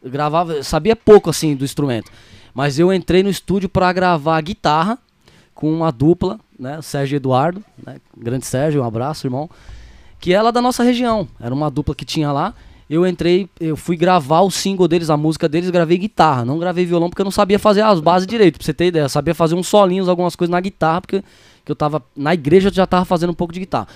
[0.03, 2.11] eu gravava, sabia pouco assim do instrumento.
[2.55, 4.99] Mas eu entrei no estúdio pra gravar guitarra
[5.55, 6.81] com uma dupla, né?
[6.83, 8.01] Sérgio Eduardo, né?
[8.17, 9.49] Grande Sérgio, um abraço, irmão.
[10.19, 11.29] Que é da nossa região.
[11.41, 12.55] Era uma dupla que tinha lá.
[12.89, 16.45] Eu entrei, eu fui gravar o single deles, a música deles, gravei guitarra.
[16.45, 19.05] Não gravei violão porque eu não sabia fazer as bases direito, pra você ter ideia.
[19.05, 21.23] Eu sabia fazer uns solinhos, algumas coisas na guitarra, porque
[21.65, 22.01] que eu tava.
[22.17, 23.89] Na igreja eu já tava fazendo um pouco de guitarra.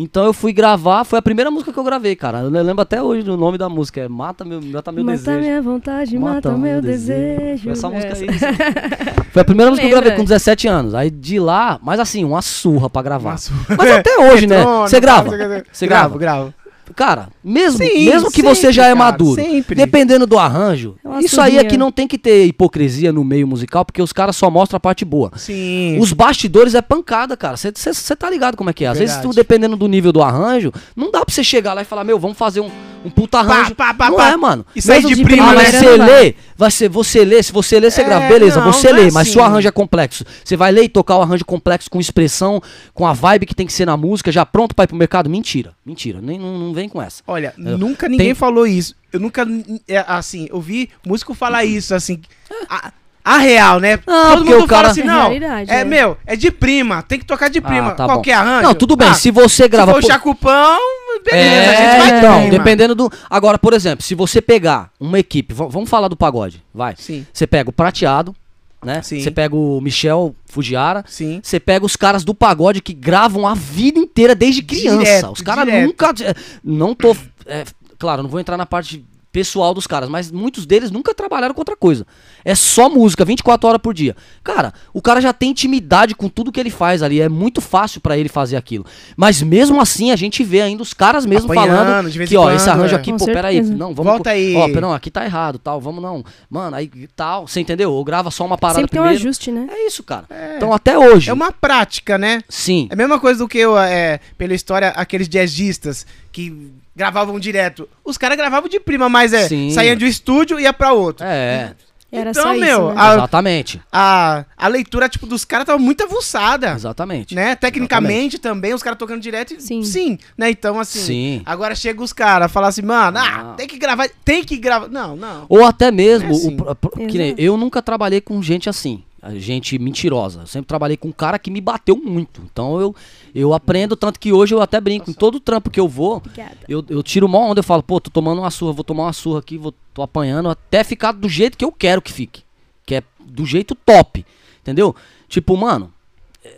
[0.00, 2.42] Então eu fui gravar, foi a primeira música que eu gravei, cara.
[2.42, 5.40] Eu lembro até hoje do nome da música, é Mata Meu, Mata meu Mata Desejo.
[5.40, 7.64] minha vontade, mata, o meu desejo.
[7.64, 8.22] Foi essa música Essa.
[8.22, 8.28] aí.
[9.32, 10.94] Foi a primeira música que eu gravei com 17 anos.
[10.94, 13.30] Aí de lá, mas assim, uma surra pra gravar.
[13.30, 13.76] Uma surra.
[13.76, 14.64] Mas até hoje, né?
[14.82, 15.30] Você grava?
[15.72, 16.54] Você gravo, grava?
[16.94, 19.74] Cara, mesmo, Sim, mesmo que sempre, você já é cara, maduro, sempre.
[19.74, 23.46] dependendo do arranjo, É isso aí é que não tem que ter hipocrisia no meio
[23.46, 25.30] musical, porque os caras só mostram a parte boa.
[25.36, 25.98] Sim.
[26.00, 27.56] Os bastidores é pancada, cara.
[27.56, 27.72] Você
[28.16, 28.88] tá ligado como é que é.
[28.88, 29.34] Às vezes, Verdade.
[29.34, 32.18] tu, dependendo do nível do arranjo, não dá pra você chegar lá e falar, meu,
[32.18, 32.70] vamos fazer um,
[33.04, 33.74] um puta arranjo.
[33.74, 34.30] pá, pá, não pá.
[34.30, 34.64] é, mano.
[34.74, 35.62] E de prima, Ah, né?
[35.62, 38.28] mas primeira você não lê, vai ser, você lê, se você lê, você É, grava.
[38.28, 39.50] Beleza, não, você não é lê, mas se o assim.
[39.50, 42.60] arranjo é complexo, você vai ler e tocar o arranjo complexo com expressão,
[42.92, 45.30] com a vibe que tem que ser na música, já pronto pra ir pro mercado?
[45.30, 46.20] Mentira, mentira.
[46.20, 47.22] Nem, não, não vem com essa.
[47.26, 48.94] Olha, Eu- nunca ninguém tem- falou isso.
[49.10, 49.46] Eu nunca,
[49.88, 52.20] é, assim, eu vi músico falar isso, assim.
[52.68, 52.92] A,
[53.24, 53.98] a real, né?
[54.06, 55.20] Não, Todo porque mundo o cara- fala assim, É não.
[55.22, 55.84] realidade, é, é.
[55.84, 57.02] meu, é de prima.
[57.02, 57.88] Tem que tocar de prima.
[57.88, 58.40] Ah, tá Qualquer bom.
[58.42, 58.62] arranjo.
[58.62, 59.92] Não, tudo bem, Ah, se você se grava...
[59.92, 60.78] for pô- Chacupão,
[61.24, 62.50] beleza, é, a gente vai então, prima.
[62.58, 63.12] dependendo do.
[63.28, 66.94] Agora, por exemplo, se você pegar uma equipe, vamos falar do pagode, vai.
[66.96, 68.34] Sim, Você pega o Prateado,
[68.82, 69.02] né?
[69.02, 69.20] Sim.
[69.20, 71.04] Você pega o Michel Fujiara.
[71.06, 71.40] sim.
[71.42, 74.98] Você pega os caras do pagode que gravam a vida inteira desde criança.
[74.98, 76.14] Direto, os caras nunca.
[76.22, 77.14] é, Não tô.
[77.46, 77.64] é,
[77.98, 81.60] claro, não vou entrar na parte pessoal dos caras, mas muitos deles nunca trabalharam com
[81.60, 82.06] outra coisa.
[82.44, 84.16] É só música, 24 horas por dia.
[84.42, 87.20] Cara, o cara já tem intimidade com tudo que ele faz ali.
[87.20, 88.84] É muito fácil pra ele fazer aquilo.
[89.16, 92.36] Mas mesmo assim, a gente vê ainda os caras mesmo Apanhando, falando de vez que,
[92.36, 92.98] ó, quando, esse arranjo é.
[92.98, 93.62] aqui, Com pô, peraí.
[93.62, 94.12] Não, vamos.
[94.12, 94.54] Volta aí.
[94.54, 95.80] Ó, não, aqui tá errado, tal.
[95.80, 96.24] Vamos não.
[96.48, 97.46] Mano, aí tal.
[97.46, 97.92] Você entendeu?
[97.92, 99.22] Ou grava só uma parada Sempre tem um primeiro.
[99.24, 99.68] ajuste, né?
[99.70, 100.24] É isso, cara.
[100.56, 101.30] Então até hoje.
[101.30, 102.42] É uma prática, né?
[102.48, 102.88] Sim.
[102.90, 107.88] É a mesma coisa do que, eu, é, pela história, aqueles jazzistas que gravavam direto.
[108.04, 109.70] Os caras gravavam de prima, mas é, Sim.
[109.70, 111.24] saíam de um estúdio e ia pra outro.
[111.24, 111.74] É,
[112.10, 112.94] Era Então, só isso, meu, né?
[112.96, 113.80] a- exatamente.
[113.92, 116.72] A, a leitura, tipo, dos caras tava muito avuçada.
[116.72, 117.34] Exatamente.
[117.34, 117.54] Né?
[117.54, 119.54] Tecnicamente também, os caras tocando direto.
[119.60, 119.82] Sim.
[119.84, 120.18] Sim.
[120.36, 120.48] Né?
[120.50, 121.00] Então, assim.
[121.00, 121.42] Sim.
[121.44, 123.54] Agora chega os caras, falam assim, mano, ah, Não.
[123.56, 124.88] tem que gravar, tem que gravar.
[124.88, 125.44] Não, não.
[125.50, 126.56] Ou até mesmo, É assim.
[126.82, 129.02] o que nem- eu nunca trabalhei com gente assim,
[129.34, 130.40] gente mentirosa.
[130.42, 132.40] Eu sempre trabalhei com um cara que me bateu muito.
[132.50, 132.94] Então eu,
[133.34, 135.10] eu aprendo, tanto que hoje eu até brinco.
[135.10, 136.22] Em todo trampo que eu vou,
[136.68, 139.12] eu, eu tiro uma onda, eu falo, pô, tô tomando uma surra, vou tomar uma
[139.12, 142.42] surra aqui, vou, tô apanhando até ficar do jeito que eu quero que fique.
[142.86, 144.24] Que é do jeito top.
[144.62, 144.94] Entendeu?
[145.28, 145.92] Tipo, mano,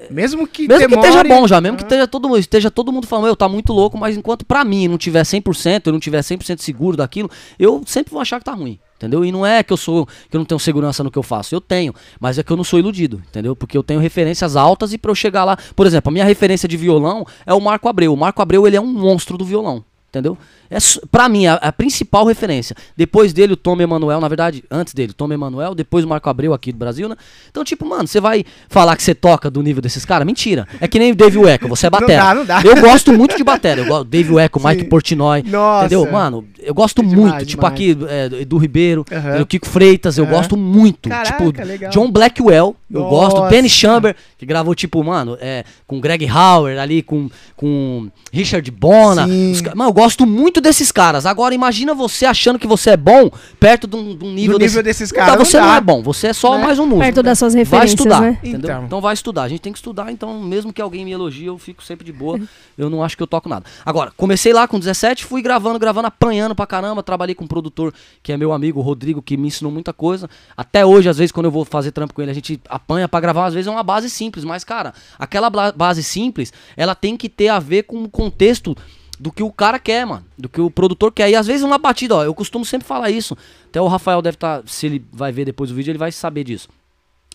[0.08, 1.86] Mesmo que Mesmo que demore- esteja bom já, mesmo que Ah.
[1.86, 4.86] esteja todo, mundo- esteja todo mundo falando, eu tá muito louco, mas enquanto pra mim
[4.86, 8.52] não tiver 100%, eu não tiver 100% seguro daquilo, eu sempre vou achar que tá
[8.52, 9.24] ruim, entendeu?
[9.24, 11.55] E não é que eu sou que eu não tenho segurança no que eu faço,
[11.55, 13.57] eu tenho, mas é que eu não sou iludido, entendeu?
[13.57, 16.68] Porque eu tenho referências altas e pra eu chegar lá, por exemplo, a minha referência
[16.68, 18.12] de violão é o Marco Abreu.
[18.12, 19.82] O Marco Abreu, ele é um monstro do violão.
[20.11, 20.36] Entendeu?
[20.70, 20.78] É,
[21.10, 22.76] pra mim, a, a principal referência.
[22.96, 26.28] Depois dele, o Tom Emanuel, na verdade, antes dele, o Tom Emanuel, depois o Marco
[26.30, 27.16] Abreu aqui do Brasil, né?
[27.50, 30.24] Então, tipo, mano, você vai falar que você toca do nível desses caras?
[30.24, 30.68] Mentira.
[30.80, 32.22] É que nem o Dave Echo, você é Não batera.
[32.22, 32.62] dá, não dá.
[32.62, 33.80] Eu gosto muito de batera.
[33.80, 34.84] Eu gosto Dave Echo, Mike.
[34.84, 35.42] Portnoy.
[35.42, 35.86] Nossa.
[35.86, 36.10] Entendeu?
[36.10, 37.46] Mano, eu gosto Demais, muito.
[37.46, 37.74] Tipo demais.
[37.74, 39.46] aqui, é, Edu Ribeiro, entendeu?
[39.46, 40.32] Kiko Freitas, eu Aham.
[40.34, 41.08] gosto muito.
[41.08, 41.90] Caraca, tipo, legal.
[41.90, 43.10] John Blackwell, eu Nossa.
[43.36, 43.50] gosto.
[43.50, 49.26] Danny Chamber, que gravou, tipo, mano, é, com Greg Howard ali, com, com Richard Bona.
[49.26, 51.26] Os Mano, eu gosto muito desses caras.
[51.26, 54.64] Agora, imagina você achando que você é bom perto de um, de um nível, Do
[54.64, 55.76] nível desse- desses Não dá, caras, não Você não, dá.
[55.76, 56.64] é bom, você é só Né?
[56.64, 57.00] mais um músico.
[57.04, 58.38] Perto das suas Vai referências, estudar, né?
[58.42, 58.58] entendeu?
[58.70, 58.84] Então.
[58.84, 59.00] Então.
[59.00, 59.42] vai estudar.
[59.42, 62.12] A gente tem que estudar, então mesmo que alguém me elogie, eu fico sempre de
[62.12, 62.40] boa.
[62.76, 63.64] Eu não acho que eu toco nada.
[63.84, 67.02] Agora, comecei lá com 17, fui gravando, gravando, apanhando pra caramba.
[67.02, 67.92] Trabalhei com um produtor
[68.22, 70.28] que é meu amigo, o Rodrigo, que me ensinou muita coisa.
[70.56, 73.20] Até hoje, às vezes, quando eu vou fazer trampo com ele, a gente apanha pra
[73.20, 73.46] gravar.
[73.46, 77.48] Às vezes é uma base simples, mas, cara, aquela base simples, ela tem que ter
[77.48, 78.76] a ver com o contexto
[79.20, 80.24] do que o cara quer, mano.
[80.38, 81.28] Do que o produtor quer.
[81.28, 83.36] E às vezes uma batida, ó, eu costumo sempre falar isso.
[83.66, 86.42] Até o Rafael deve estar, se ele vai ver depois o vídeo, ele vai saber
[86.42, 86.70] disso.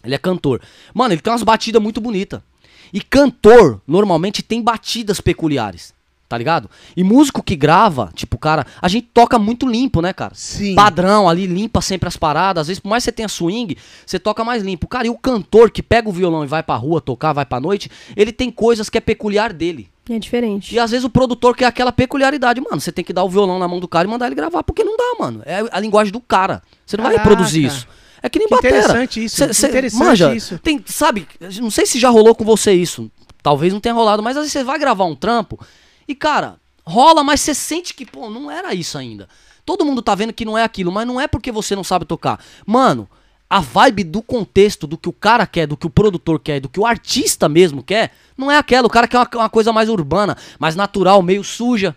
[0.04, 0.62] Ele é cantor.
[0.96, 2.42] Mano, ele tem umas batidas muito bonitas.
[2.92, 5.94] E cantor, normalmente, tem batidas peculiares.
[6.28, 6.68] Tá ligado?
[6.98, 10.34] E músico que grava, tipo, cara, a gente toca muito limpo, né, cara?
[10.34, 10.74] Sim.
[10.74, 12.62] Padrão ali, limpa sempre as paradas.
[12.62, 14.88] Às vezes, por mais que você tenha swing, você toca mais limpo.
[14.88, 17.60] Cara, e o cantor que pega o violão e vai pra rua tocar, vai pra
[17.60, 19.88] noite, ele tem coisas que é peculiar dele.
[20.10, 20.74] É diferente.
[20.76, 22.80] E às vezes o produtor quer aquela peculiaridade, mano.
[22.80, 24.84] Você tem que dar o violão na mão do cara e mandar ele gravar, porque
[24.84, 25.42] não dá, mano.
[25.46, 26.62] É a linguagem do cara.
[26.86, 27.30] Você não vai Caraca.
[27.30, 27.88] reproduzir isso.
[28.22, 28.78] É que nem Que batera.
[28.78, 30.58] interessante isso, Cê- que cê interessante manja, isso.
[30.60, 31.28] Tem, sabe,
[31.62, 33.12] não sei se já rolou com você isso.
[33.44, 35.60] Talvez não tenha rolado, mas às vezes você vai gravar um trampo
[36.08, 39.28] e, cara, rola, mas você sente que, pô, não era isso ainda.
[39.64, 42.06] Todo mundo tá vendo que não é aquilo, mas não é porque você não sabe
[42.06, 42.40] tocar.
[42.66, 43.08] Mano,
[43.50, 46.68] a vibe do contexto, do que o cara quer, do que o produtor quer, do
[46.70, 48.88] que o artista mesmo quer, não é aquela.
[48.88, 51.96] O cara quer uma, uma coisa mais urbana, mais natural, meio suja.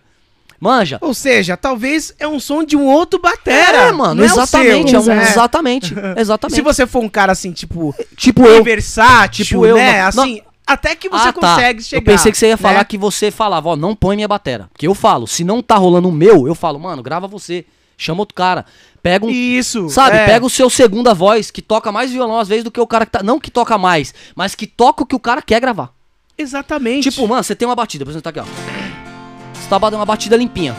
[0.61, 0.99] Manja.
[1.01, 3.79] Ou seja, talvez é um som de um outro batera.
[3.89, 4.95] É, mano, não é exatamente.
[4.95, 5.23] é um- né?
[5.31, 5.95] Exatamente.
[6.19, 6.57] Exatamente.
[6.57, 8.65] Se você for um cara assim, tipo, tipo eu.
[8.65, 10.01] versátil, Tipo eu, né?
[10.03, 11.41] não- assim, até que você Ah, tá.
[11.55, 12.01] consegue chegar.
[12.03, 12.85] Eu pensei que você ia falar né?
[12.85, 14.69] que você falava, ó, não põe minha batera.
[14.73, 17.65] Porque eu falo, se não tá rolando o meu, eu falo, mano, grava você.
[17.99, 18.65] Chama outro cara.
[19.03, 19.29] Pega um.
[19.29, 19.89] Isso.
[19.91, 20.25] Sabe, é.
[20.27, 23.05] pega o seu segunda voz, que toca mais violão às vezes do que o cara
[23.05, 23.23] que tá.
[23.23, 25.91] Não que toca mais, mas que toca o que o cara quer gravar.
[26.39, 27.11] Exatamente.
[27.11, 29.53] Tipo, mano, você tem uma batida, por exemplo, tá aqui, ó.
[29.53, 30.77] Você tá batendo uma batida limpinha.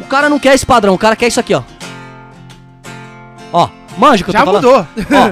[0.00, 1.62] O cara não quer esse padrão, o cara quer isso aqui, ó.
[3.52, 4.64] Ó, manja que eu Já tô falando.
[4.64, 4.86] mudou.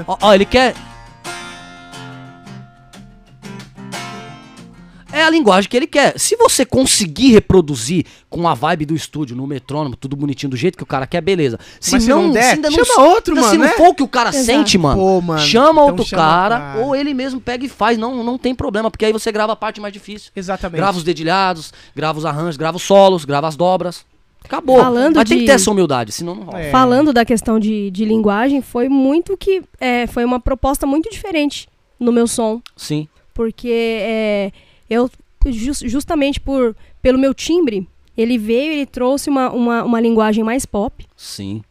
[0.06, 0.74] ó, ó, ó, ele quer.
[5.12, 6.18] É a linguagem que ele quer.
[6.18, 10.76] Se você conseguir reproduzir com a vibe do estúdio, no metrônomo, tudo bonitinho do jeito
[10.76, 11.58] que o cara quer, beleza.
[11.78, 13.72] Se Mas se não, não der, ainda chama outro, ainda mano, Se não né?
[13.72, 14.44] for o que o cara Exato.
[14.46, 16.80] sente, mano, Pô, mano, chama então outro chama o cara, cara.
[16.80, 17.98] ou ele mesmo pega e faz.
[17.98, 20.30] Não, não tem problema, porque aí você grava a parte mais difícil.
[20.34, 20.78] Exatamente.
[20.78, 24.04] Grava os dedilhados, grava os arranjos, grava os solos, grava as dobras.
[24.44, 24.78] Acabou.
[24.80, 26.60] Falando Mas tem que de- ter essa humildade, senão não rola.
[26.60, 26.70] É.
[26.70, 29.62] Falando da questão de, de linguagem, foi muito que.
[29.78, 31.68] é, foi uma proposta muito diferente
[32.00, 32.60] no meu som.
[32.76, 33.06] Sim.
[33.32, 33.70] Porque
[34.02, 34.50] é,
[34.92, 35.10] eu,
[35.46, 40.66] jus- justamente por, pelo meu timbre, ele veio ele trouxe uma, uma, uma linguagem mais
[40.66, 41.06] pop.
[41.16, 41.62] Sim.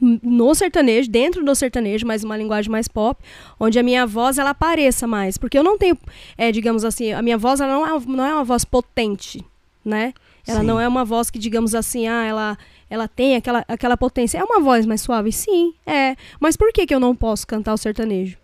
[0.00, 3.22] No sertanejo, dentro do sertanejo, mas uma linguagem mais pop,
[3.60, 5.38] onde a minha voz ela apareça mais.
[5.38, 5.96] Porque eu não tenho,
[6.36, 9.44] é, digamos assim, a minha voz ela não, é, não é uma voz potente,
[9.84, 10.12] né?
[10.46, 10.66] Ela Sim.
[10.66, 12.58] não é uma voz que, digamos assim, ah, ela,
[12.90, 14.36] ela tem aquela, aquela potência.
[14.36, 15.30] É uma voz mais suave?
[15.32, 16.16] Sim, é.
[16.40, 18.36] Mas por que, que eu não posso cantar o sertanejo?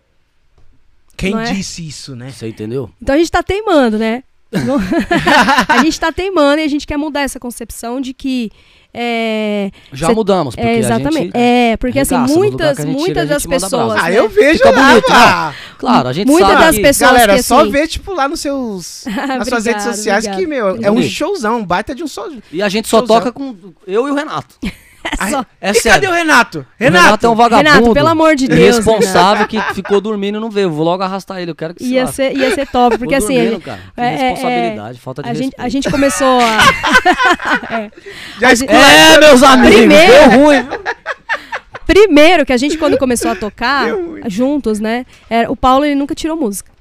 [1.17, 1.43] Quem é?
[1.43, 2.31] disse isso, né?
[2.31, 2.89] Você entendeu?
[3.01, 4.23] Então a gente tá teimando, né?
[5.69, 8.51] A gente tá teimando e a gente quer mudar essa concepção de que.
[8.93, 11.23] É, Já Cê- mudamos, porque é a exatamente.
[11.27, 11.31] gente...
[11.37, 13.97] é, porque assim, muitas, que muitas das pessoas.
[13.97, 14.19] Ah, né?
[14.19, 15.55] eu vejo Fica lá, bonito, pá.
[15.77, 18.27] Claro, a gente Muitas sabe das que- pessoas Galera, que, só assim- vê, tipo, lá
[18.27, 19.05] nos seus...
[19.15, 20.75] nas suas redes Obrigado, sociais que, obrigado.
[20.75, 22.27] meu, é um showzão, um baita de um só.
[22.51, 23.15] E a gente só Showzão.
[23.19, 23.55] toca com
[23.87, 24.55] eu e o Renato.
[25.19, 26.59] Ai, É e cadê o Renato?
[26.59, 27.69] O Renato é um vagabundo.
[27.69, 30.69] Renato, pelo amor de Deus, Irresponsável que ficou dormindo e não veio.
[30.71, 31.51] Vou logo arrastar ele.
[31.51, 33.35] Eu quero que se Ia ser, ia ser top, porque assim.
[33.35, 33.79] dormindo, a- cara.
[33.95, 35.65] Que é, é, responsabilidade, falta de a, gente, respeito.
[35.65, 37.91] a gente começou a.
[38.39, 40.67] Já a escuta- É, meus amigos, Primeiro- deu ruim.
[41.85, 43.87] Primeiro que a gente, quando começou a tocar
[44.27, 45.05] juntos, né?
[45.29, 46.71] Era, o Paulo ele nunca tirou música.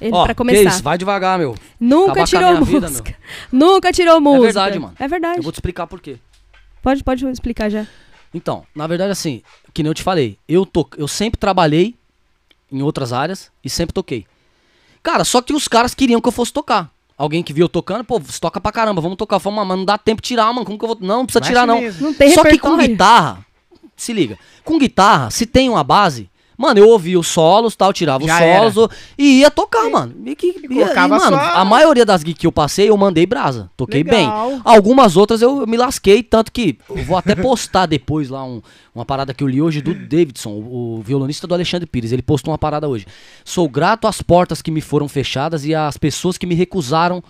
[0.00, 0.68] Ele, Ó, pra que começar.
[0.70, 1.54] isso, vai devagar, meu.
[1.78, 3.14] Nunca acabar tirou minha vida, música.
[3.52, 4.42] Nunca tirou música.
[4.44, 4.94] verdade, mano.
[4.98, 5.38] É verdade.
[5.38, 6.16] Eu vou te explicar por quê.
[6.82, 7.86] Pode, pode explicar já.
[8.32, 10.88] Então, na verdade, assim, que nem eu te falei, eu, to...
[10.96, 11.94] eu sempre trabalhei
[12.70, 14.26] em outras áreas e sempre toquei.
[15.02, 16.90] Cara, só que os caras queriam que eu fosse tocar.
[17.16, 19.40] Alguém que viu eu tocando, pô, você toca pra caramba, vamos tocar.
[19.40, 20.64] Falei, mas não dá tempo de tirar, mano.
[20.64, 20.98] Como que eu vou.
[21.00, 21.80] Não, não precisa tirar, não.
[21.80, 22.06] mesmo.
[22.06, 22.88] Não tem Só que com repertório.
[22.92, 23.46] guitarra,
[23.96, 28.26] se liga, com guitarra, se tem uma base, mano, eu ouvia os solos tal, tirava
[28.26, 28.34] Já
[28.66, 30.12] os solos o- e ia tocar, mano.
[30.26, 33.24] E, que, e- e, mano, só- a maioria das gigs que eu passei, eu mandei
[33.24, 33.70] brasa.
[33.76, 34.50] Toquei Legal.
[34.50, 34.60] bem.
[34.64, 38.60] Algumas outras eu me lasquei, tanto que eu vou até postar depois lá um-
[38.94, 42.10] uma parada que eu li hoje do Davidson, o, o violonista do Alexandre Pires.
[42.10, 43.06] Ele postou uma parada hoje.
[43.44, 47.22] Sou grato às portas que me foram fechadas e às pessoas que me recusaram,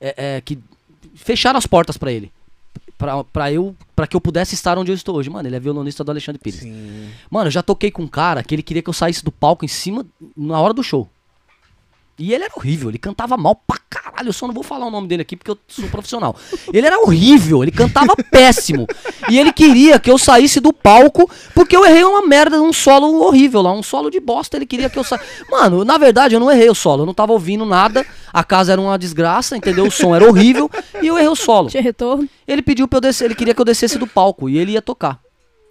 [0.00, 0.58] é, é, que
[1.14, 2.32] fecharam as portas pra ele.
[3.00, 5.30] Pra, pra, eu, pra que eu pudesse estar onde eu estou hoje.
[5.30, 6.60] Mano, ele é violonista do Alexandre Pires.
[6.60, 7.08] Sim.
[7.30, 9.64] Mano, eu já toquei com um cara que ele queria que eu saísse do palco
[9.64, 10.04] em cima
[10.36, 11.08] na hora do show.
[12.20, 14.28] E ele era horrível, ele cantava mal pra caralho.
[14.28, 16.36] Eu só não vou falar o nome dele aqui porque eu sou profissional.
[16.70, 18.86] Ele era horrível, ele cantava péssimo.
[19.30, 23.22] E ele queria que eu saísse do palco porque eu errei uma merda, um solo
[23.22, 24.58] horrível lá, um solo de bosta.
[24.58, 25.24] Ele queria que eu saísse.
[25.50, 28.04] Mano, na verdade eu não errei o solo, eu não tava ouvindo nada.
[28.30, 29.86] A casa era uma desgraça, entendeu?
[29.86, 31.70] O som era horrível e eu errei o solo.
[31.70, 32.28] Tinha retorno.
[32.46, 34.82] Ele pediu pra eu descer, ele queria que eu descesse do palco e ele ia
[34.82, 35.18] tocar.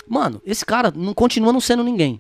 [0.08, 2.20] Mano, esse cara não continua não sendo ninguém.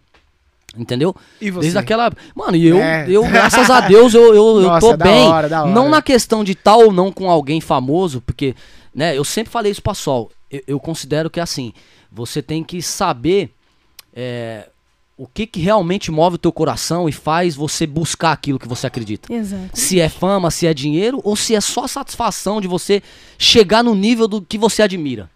[0.77, 1.15] Entendeu?
[1.41, 1.61] E você?
[1.61, 2.11] Desde aquela.
[2.35, 3.05] Mano, e eu, É.
[3.09, 5.27] eu graças a Deus, eu, eu, eu Nossa, tô da bem.
[5.27, 5.71] hora, da hora.
[5.71, 8.55] Não na questão de tal ou não com alguém famoso, porque,
[8.93, 10.31] né, eu sempre falei isso pra Sol.
[10.49, 11.73] Eu, eu considero que assim,
[12.11, 13.51] você tem que saber
[14.13, 14.67] é,
[15.17, 18.87] o que, que realmente move o teu coração e faz você buscar aquilo que você
[18.87, 19.33] acredita.
[19.33, 19.69] Exato.
[19.73, 23.01] Se é fama, se é dinheiro, ou se é só satisfação de você
[23.37, 25.29] chegar no nível do que você admira.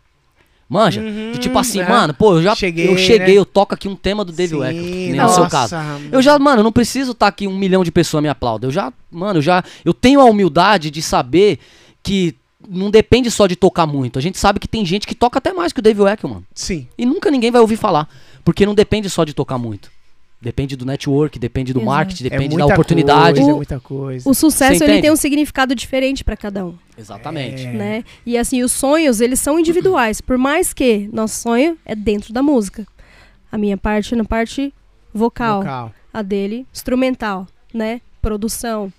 [0.73, 1.01] Manja?
[1.01, 1.87] Uhum, De tipo assim, é.
[1.87, 3.39] mano, pô, eu já Cheguei, eu cheguei, né?
[3.39, 5.75] eu toco aqui um tema do David nem no seu caso.
[6.11, 8.67] Eu já, mano, eu não preciso estar aqui um milhão de pessoas me aplaudem.
[8.67, 11.59] Eu já, mano, eu já, eu tenho a humildade de saber
[12.01, 12.33] que
[12.67, 14.17] não depende só de tocar muito.
[14.17, 16.45] A gente sabe que tem gente que toca até mais que o David Weckl, mano.
[16.55, 16.87] Sim.
[16.97, 18.09] E nunca ninguém vai ouvir falar,
[18.43, 19.91] porque não depende só de tocar muito.
[20.43, 21.95] Depende do network, depende do Exato.
[21.95, 23.35] marketing, é depende muita da oportunidade.
[23.37, 24.29] Coisa, é O- muita coisa.
[24.29, 26.75] O sucesso ele tem um significado diferente pra cada um.
[26.97, 27.63] Exatamente.
[27.65, 27.71] É.
[27.71, 28.03] né?
[28.25, 32.43] E assim, os sonhos, eles são individuais, por mais que nosso sonho é dentro da
[32.43, 32.85] música.
[33.51, 34.73] A minha parte na parte
[35.13, 35.93] vocal, Vocal.
[36.13, 38.01] a dele instrumental, né?
[38.21, 38.91] Produção.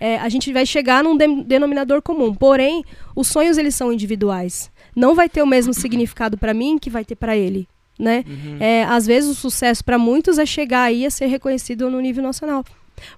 [0.00, 2.84] É, a gente vai chegar num de- denominador comum, porém,
[3.16, 4.70] os sonhos eles são individuais.
[4.94, 7.68] Não vai ter o mesmo significado pra mim que vai ter pra ele,
[7.98, 8.24] né?
[8.26, 8.56] Uhum.
[8.60, 12.22] É, às vezes o sucesso pra muitos é chegar aí a ser reconhecido no nível
[12.22, 12.64] nacional.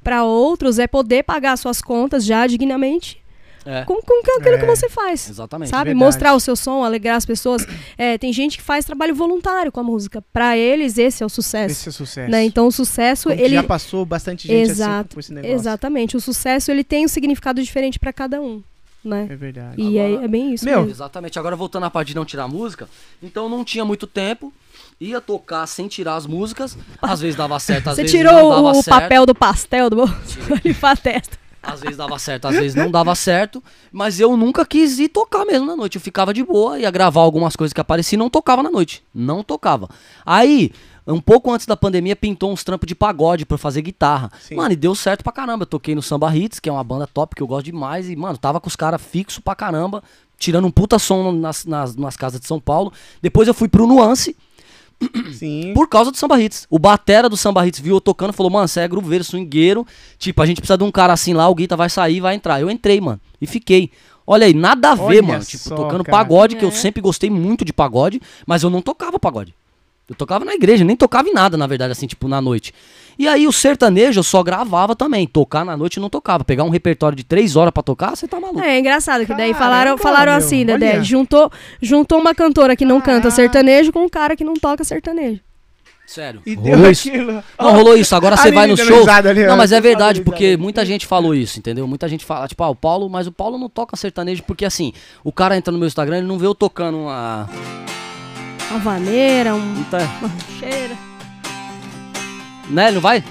[0.02, 3.18] Pra outros é poder pagar suas contas já dignamente
[3.64, 4.66] É, com, com aquilo que É.
[4.66, 5.28] você faz.
[5.28, 5.68] exatamente.
[5.68, 5.90] Sabe?
[5.90, 6.04] verdade.
[6.04, 7.66] Mostrar o seu som, alegrar as pessoas.
[7.98, 10.22] É, tem gente que faz trabalho voluntário com a música.
[10.32, 11.72] Pra eles, esse é o sucesso.
[11.72, 12.30] Esse é o sucesso.
[12.30, 12.42] né?
[12.44, 13.54] Então, o sucesso, Como que ele.
[13.54, 15.54] já passou bastante gente assim Exato, por esse negócio.
[15.54, 16.16] Exatamente.
[16.16, 18.62] O sucesso, ele tem um significado diferente pra cada um.
[19.02, 19.26] né?
[19.30, 19.80] É verdade.
[19.80, 20.64] E é, Agora- é bem isso.
[20.64, 20.90] Meu, mesmo.
[20.92, 21.38] Exatamente.
[21.38, 22.86] Agora voltando à parte de não tirar música,
[23.22, 24.52] então não tinha muito tempo,
[25.00, 28.50] ia tocar sem tirar as músicas, às vezes dava certo, às Você vezes não tirou
[28.50, 29.00] dava o certo.
[29.00, 31.40] papel do pastel do bolso pra limpar a testa.
[31.62, 35.44] Às vezes dava certo, às vezes não dava certo, mas eu nunca quis ir tocar
[35.44, 35.96] mesmo na noite.
[35.96, 39.02] Eu ficava de boa, ia gravar algumas coisas que apareciam e não tocava na noite.
[39.14, 39.86] Não tocava.
[40.24, 40.72] Aí,
[41.06, 44.30] um pouco antes da pandemia, pintou uns trampos de pagode pra eu fazer guitarra.
[44.40, 44.54] Sim.
[44.54, 45.64] Mano, e deu certo pra caramba.
[45.64, 48.08] Eu toquei no Samba Hits, que é uma banda top que eu gosto demais.
[48.08, 50.02] E, mano, tava com os caras fixo pra caramba,
[50.38, 52.90] tirando um puta som nas, nas, nas casas de São Paulo.
[53.20, 54.34] Depois eu fui pro Nuance,
[55.32, 55.72] sim.
[55.74, 56.66] por causa do Samba Hits.
[56.70, 59.86] O batera do Samba Hits viu eu tocando e falou, mano, você é grooveiro, swingueiro.
[60.18, 62.34] Tipo, a gente precisa de um cara assim lá, o Guita vai sair e vai
[62.34, 62.60] entrar.
[62.60, 63.90] Eu entrei, mano, e fiquei.
[64.26, 65.44] Olha aí, nada a ver, Olha mano.
[65.44, 66.18] Tipo, só, tocando cara.
[66.18, 66.72] pagode, que eu É.
[66.72, 69.54] sempre gostei muito de pagode, mas eu não tocava pagode.
[70.08, 72.74] Eu tocava na igreja, nem tocava em nada, na verdade, assim, tipo, na noite.
[73.20, 75.26] E aí o sertanejo eu só gravava também.
[75.26, 76.42] Tocar na noite não tocava.
[76.42, 78.62] Pegar um repertório de três horas pra tocar, você tá maluco.
[78.62, 80.92] É, é engraçado que daí Caramba, falaram, falaram meu, assim, Dedé.
[80.94, 81.04] olha.
[81.04, 81.52] Juntou,
[81.82, 83.30] juntou uma cantora que não canta Caraca.
[83.30, 85.40] sertanejo com um cara que não toca sertanejo.
[86.06, 86.40] Sério.
[86.46, 87.08] E deu rolou isso.
[87.10, 87.44] aquilo.
[87.60, 88.16] Não, rolou isso.
[88.16, 89.06] Agora você vai no show.
[89.10, 89.46] ali.
[89.46, 91.86] Não, mas é verdade, porque muita gente falou isso, entendeu?
[91.86, 94.94] Muita gente fala, tipo, ah, o Paulo, mas o Paulo não toca sertanejo, porque assim,
[95.22, 97.50] o cara entra no meu Instagram, ele não vê eu tocando uma.
[98.70, 101.09] Uma vaneira, um, Puta, uma rancheira.
[102.70, 102.86] Né?
[102.86, 103.22] Ele não vai?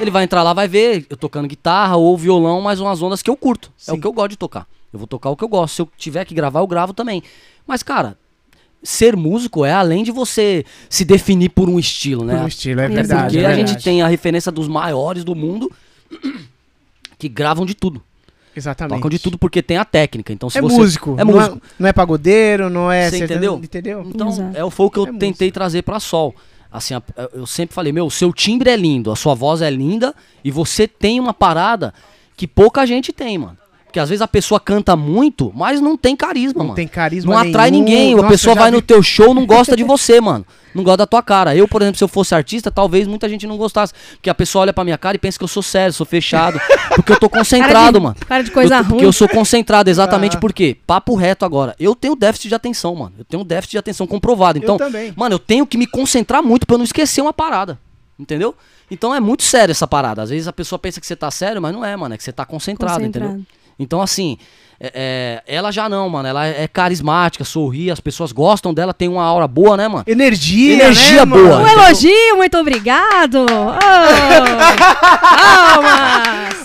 [0.00, 3.28] Ele vai entrar lá, vai ver eu tocando guitarra ou violão, mas umas ondas que
[3.30, 3.70] eu curto.
[3.86, 3.98] É Sim.
[3.98, 4.66] o que eu gosto de tocar.
[4.92, 5.74] Eu vou tocar o que eu gosto.
[5.74, 7.22] Se eu tiver que gravar, eu gravo também.
[7.66, 8.16] Mas, cara,
[8.82, 12.36] ser músico é além de você se definir por um estilo, né?
[12.36, 13.22] Por um estilo, é Porque verdade.
[13.24, 13.72] Porque é a verdade.
[13.72, 15.70] gente tem a referência dos maiores do mundo
[17.18, 18.02] que gravam de tudo.
[18.56, 18.96] Exatamente.
[18.96, 20.32] Tocam de tudo porque tem a técnica.
[20.32, 21.14] Então, se É você músico.
[21.18, 21.60] é não músico.
[21.78, 23.08] Não é pagodeiro, não é.
[23.10, 23.56] Você entendeu?
[23.62, 24.02] Entendeu?
[24.06, 24.56] Então, Exato.
[24.56, 26.34] é, foi o que eu É tentei trazer pra Sol.
[26.72, 26.94] Assim,
[27.32, 30.14] eu sempre falei, meu, o seu timbre é lindo, a sua voz é linda
[30.44, 31.92] e você tem uma parada
[32.36, 33.58] que pouca gente tem, mano.
[33.90, 36.76] Porque às vezes a pessoa canta muito, mas não tem carisma, Não mano.
[36.76, 37.84] tem carisma Não atrai nenhum.
[37.84, 38.14] ninguém.
[38.14, 40.46] Nossa, a pessoa eu vai vi- no teu show não gosta de você, mano.
[40.72, 41.56] Não gosta da tua cara.
[41.56, 43.92] Eu, por exemplo, se eu fosse artista, talvez muita gente não gostasse.
[44.12, 46.60] Porque a pessoa olha pra minha cara e pensa que eu sou sério, sou fechado.
[46.94, 48.16] Porque eu tô concentrado, cara de, mano.
[48.28, 48.88] Cara de coisa eu, ruim.
[48.90, 50.40] Porque eu sou concentrado, exatamente Ah.
[50.40, 53.14] porque, papo reto agora, eu tenho déficit de atenção, mano.
[53.18, 54.56] Eu tenho déficit de atenção comprovado.
[54.58, 55.12] Então, também.
[55.16, 57.76] mano, eu tenho que me concentrar muito pra eu não esquecer uma parada.
[58.16, 58.54] Entendeu?
[58.90, 60.22] Então é muito sério essa parada.
[60.22, 62.14] Às vezes a pessoa pensa que você tá sério, mas não é, mano.
[62.14, 63.40] É que você tá concentrado, entendeu?
[63.80, 64.36] Então, assim,
[64.78, 66.28] é- é, ela já não, mano.
[66.28, 70.04] Ela é carismática, sorri, as pessoas gostam dela, tem uma aura boa, né, mano?
[70.06, 70.74] Energia.
[70.74, 71.60] Energia né, boa.
[71.60, 71.64] mano?
[71.64, 73.46] Um elogio, muito obrigado!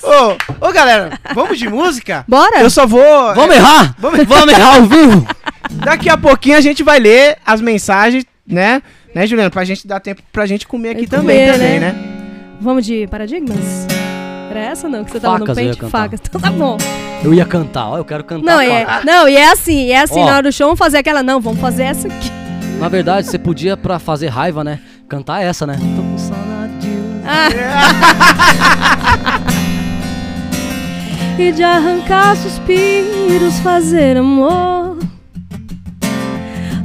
[0.03, 0.05] Oh!
[0.07, 2.23] Ô, ô, galera, vamos de música?
[2.27, 2.61] Bora?
[2.61, 3.33] Eu só vou.
[3.33, 3.95] Vamos errar?
[3.97, 5.27] Vamos- Vamos errar ao vivo?
[5.83, 8.81] Daqui a pouquinho a gente vai ler as mensagens, né?
[9.15, 9.49] Né, Juliano?
[9.49, 11.91] Pra gente dar tempo pra gente comer aqui também, comer, também, né?
[11.91, 11.95] né?
[12.61, 13.87] Vamos de paradigmas?
[14.55, 15.03] Era essa não?
[15.03, 15.81] Que você tava Facas no eu ia pente?
[15.81, 15.99] cantar.
[15.99, 16.21] Facas.
[16.29, 16.77] Então tá bom.
[17.23, 18.45] Eu ia cantar, ó, eu quero cantar.
[18.45, 20.25] Não, e é, não, e é assim, é assim, Ó.
[20.25, 22.31] na hora do show, vamos fazer aquela, não, vamos fazer essa aqui.
[22.79, 24.79] Na verdade, você podia, pra fazer raiva, né?
[25.09, 25.77] Cantar essa, né?
[25.95, 26.89] Tô com saudade de.
[27.25, 27.49] Ah.
[31.39, 34.97] e de arrancar suspiros, fazer amor.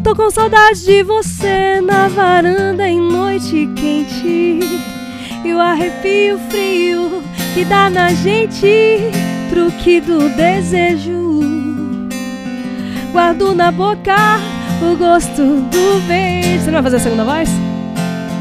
[0.02, 4.60] Tô com saudade de você na varanda em noite quente.
[5.44, 7.22] E o arrepio frio
[7.54, 9.10] que dá na gente,
[9.48, 11.40] truque do desejo.
[13.12, 14.38] Guardo na boca
[14.82, 16.64] o gosto do beijo.
[16.64, 17.48] Você não vai fazer a segunda voz?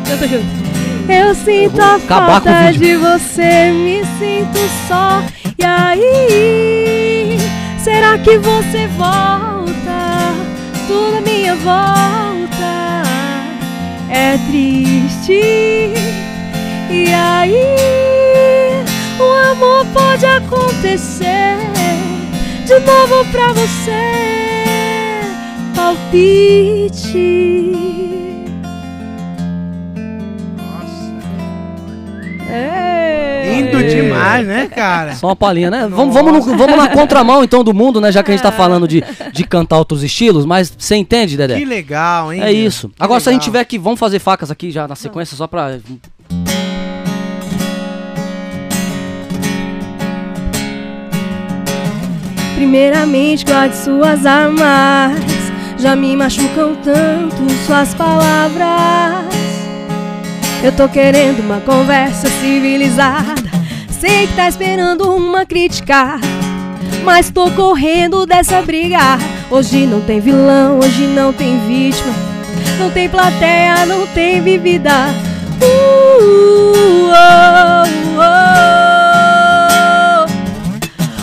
[0.10, 0.70] Eu tô junto.
[1.10, 5.24] Eu sinto vou a falta de você, me sinto só.
[5.58, 7.38] E aí,
[7.80, 9.70] será que você volta?
[10.88, 13.04] Tudo à minha volta
[14.10, 15.94] é triste.
[16.90, 18.84] E aí,
[19.20, 21.58] o amor pode acontecer
[22.66, 25.22] de novo pra você.
[25.76, 27.70] Palpite.
[32.52, 33.54] É.
[33.56, 35.14] Lindo demais, né, cara?
[35.16, 35.88] Só uma palhinha, né?
[35.90, 38.12] Vamos, vamos, no- vamos na contramão, então, do mundo, né?
[38.12, 41.58] Já que a gente tá falando de, de cantar outros estilos, mas você entende, Dedé?
[41.60, 42.42] Que legal, hein?
[42.42, 42.92] É isso.
[43.00, 43.52] Agora, se a gente legal.
[43.54, 43.78] tiver que.
[43.78, 45.80] Vamos fazer facas aqui já na sequência, só pra.
[52.60, 55.18] Primeiramente, guarde suas armas.
[55.78, 59.34] Já me machucam tanto suas palavras.
[60.62, 63.50] Eu tô querendo uma conversa civilizada.
[63.90, 66.20] Sei que tá esperando uma crítica.
[67.06, 69.18] Mas tô correndo dessa briga.
[69.50, 72.14] Hoje não tem vilão, hoje não tem vítima.
[72.78, 75.08] Não tem plateia, não tem bebida.
[75.62, 77.84] Uh, oh,
[78.18, 78.49] oh.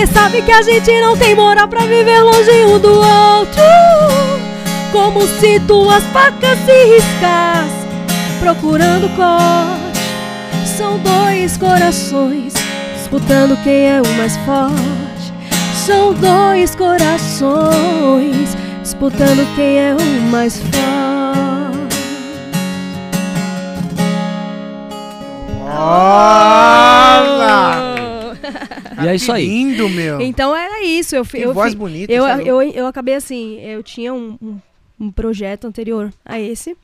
[0.00, 3.62] Cê sabe que a gente não tem moral pra viver longe um do outro.
[4.92, 7.86] Como se duas facas se riscassem,
[8.40, 10.00] procurando corte.
[10.64, 12.54] São dois corações
[12.94, 15.34] disputando quem é o mais forte.
[15.74, 20.70] São dois corações disputando quem é o mais forte.
[25.66, 26.99] Nossa!
[29.02, 29.46] E é isso aí.
[29.46, 30.20] Lindo, meu.
[30.20, 31.14] Então era isso.
[31.16, 32.12] Eu, que eu, voz fi- bonita.
[32.12, 34.58] eu, eu, eu acabei assim, eu tinha um, um,
[34.98, 36.76] um projeto anterior a esse.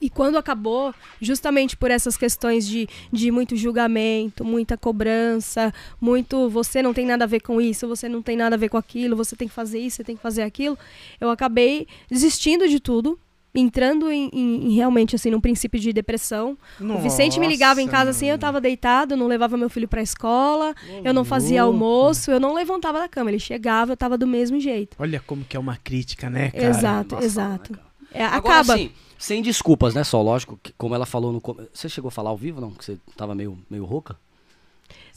[0.00, 6.80] E quando acabou, justamente por essas questões de, de muito julgamento, muita cobrança, muito você
[6.80, 9.14] não tem nada a ver com isso, você não tem nada a ver com aquilo,
[9.14, 10.78] você tem que fazer isso, você tem que fazer aquilo,
[11.20, 13.18] eu acabei desistindo de tudo,
[13.54, 16.56] entrando em, em- em realmente assim num princípio de depressão.
[16.80, 19.88] o Vicente me ligava em Nossa, casa assim, eu tava deitado, não levava meu filho
[19.88, 20.74] pra escola,
[21.04, 21.74] eu não fazia louco.
[21.76, 23.30] almoço, eu não levantava da cama.
[23.30, 24.96] Ele chegava, eu tava do mesmo jeito.
[24.98, 26.66] Olha como que é uma crítica, né, cara?
[26.68, 27.72] exato, Nossa, exato.
[27.72, 27.90] né, cara?
[28.12, 28.74] É, Agora, acaba.
[28.74, 31.68] assim, sem desculpas, né, só lógico, que como ela falou no começo.
[31.74, 32.70] Você chegou a falar ao vivo, não?
[32.70, 34.16] Que você tava meio, meio rouca?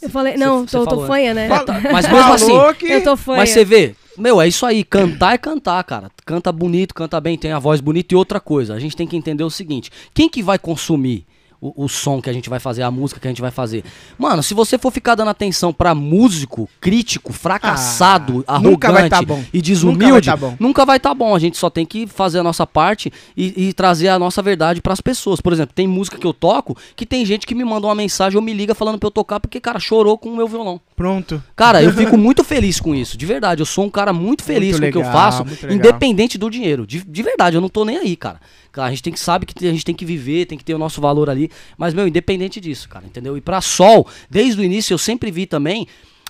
[0.01, 1.47] eu falei, cê- não, cê tô, falou, tô fanha, né?
[1.91, 2.53] Mas mesmo assim.
[2.87, 3.37] Eu tô fanha.
[3.39, 4.83] Mas você vê, meu, é isso aí.
[4.83, 6.11] Cantar é cantar, cara.
[6.25, 8.13] Canta bonito, canta bem, tem a voz bonita.
[8.13, 11.25] E outra coisa, a gente tem que entender o seguinte: quem que vai consumir
[11.63, 13.83] o, o som que a gente vai fazer, a música que a gente vai fazer?
[14.17, 19.09] Mano, se você for ficar dando atenção pra músico, crítico, fracassado, Ah, arrogante nunca vai
[19.09, 19.43] tá bom.
[19.53, 20.55] e desumilde, Nunca vai tá bom.
[20.59, 21.35] nunca vai tá bom.
[21.35, 24.81] A gente só tem que fazer a nossa parte e, e trazer a nossa verdade
[24.81, 25.39] pras pessoas.
[25.39, 28.37] Por exemplo, tem música que eu toco que tem gente que me manda uma mensagem
[28.37, 30.81] ou me liga falando pra eu tocar porque, cara, chorou com o meu violão.
[30.95, 31.41] Pronto.
[31.55, 33.61] Cara, eu fico muito feliz com isso, de verdade.
[33.61, 36.85] Eu sou um cara muito feliz Muito com o que eu faço, independente do dinheiro.
[36.85, 38.39] De, de verdade, eu não tô nem aí, cara.
[38.73, 40.73] Cara, A gente tem que sabe que a gente tem que viver, tem que ter
[40.73, 41.49] o nosso valor ali.
[41.77, 43.37] Mas, meu, independente disso, cara, entendeu?
[43.37, 45.87] E pra Sol, desde o início eu sempre vi também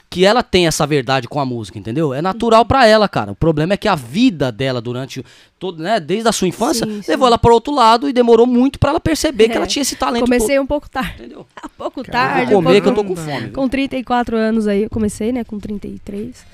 [0.10, 2.14] que ela tem essa verdade com a música, entendeu?
[2.14, 3.32] É natural pra ela, cara.
[3.32, 5.26] O problema é que a vida dela durante
[5.58, 7.10] todo, né, desde a sua infância, Sim, sim.
[7.12, 9.56] levou ela para outro lado e demorou muito pra ela perceber que É.
[9.58, 11.14] ela tinha esse talento Comecei um pouco tarde.
[11.18, 11.48] entendeu?
[11.66, 12.52] Um pouco Cara, tarde.
[12.52, 13.00] Vou um comer que pouco...
[13.00, 13.50] eu tô com fome.
[13.50, 16.46] Com 34 anos aí, eu comecei, né, com 33.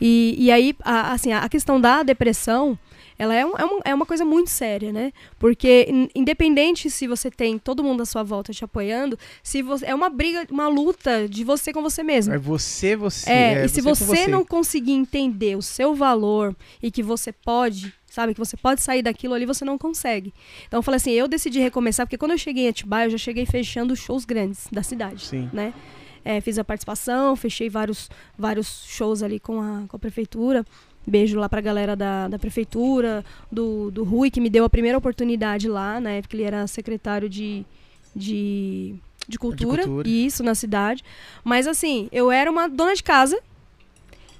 [0.00, 2.78] E, e aí, a, assim, a questão da depressão,
[3.18, 5.12] ela é, um- é, um- é uma coisa muito séria, né?
[5.38, 9.86] Porque, in- independente se você tem todo mundo à sua volta te apoiando, se você,
[9.86, 12.32] é uma briga, uma luta de você com você mesmo.
[12.34, 13.28] É você, você.
[13.30, 17.92] É, e se com você, não conseguir entender o seu valor e que você pode,
[18.06, 20.32] sabe, que você pode sair daquilo ali, você não consegue.
[20.66, 23.18] Então eu falei assim, eu decidi recomeçar, porque quando eu cheguei em Atibaia, eu já
[23.18, 25.50] cheguei fechando shows grandes da cidade, Sim.
[25.52, 25.74] né?
[26.24, 30.64] É, fiz a participação, fechei vários, vários shows ali com a, com a prefeitura.
[31.08, 34.98] Beijo lá pra galera da, da prefeitura, do, do Rui, que me deu a primeira
[34.98, 37.64] oportunidade lá, na época ele era secretário de,
[38.14, 38.94] de,
[39.26, 40.08] de cultura, cultura.
[40.08, 41.02] isso, na cidade.
[41.42, 43.40] Mas assim, eu era uma dona de casa,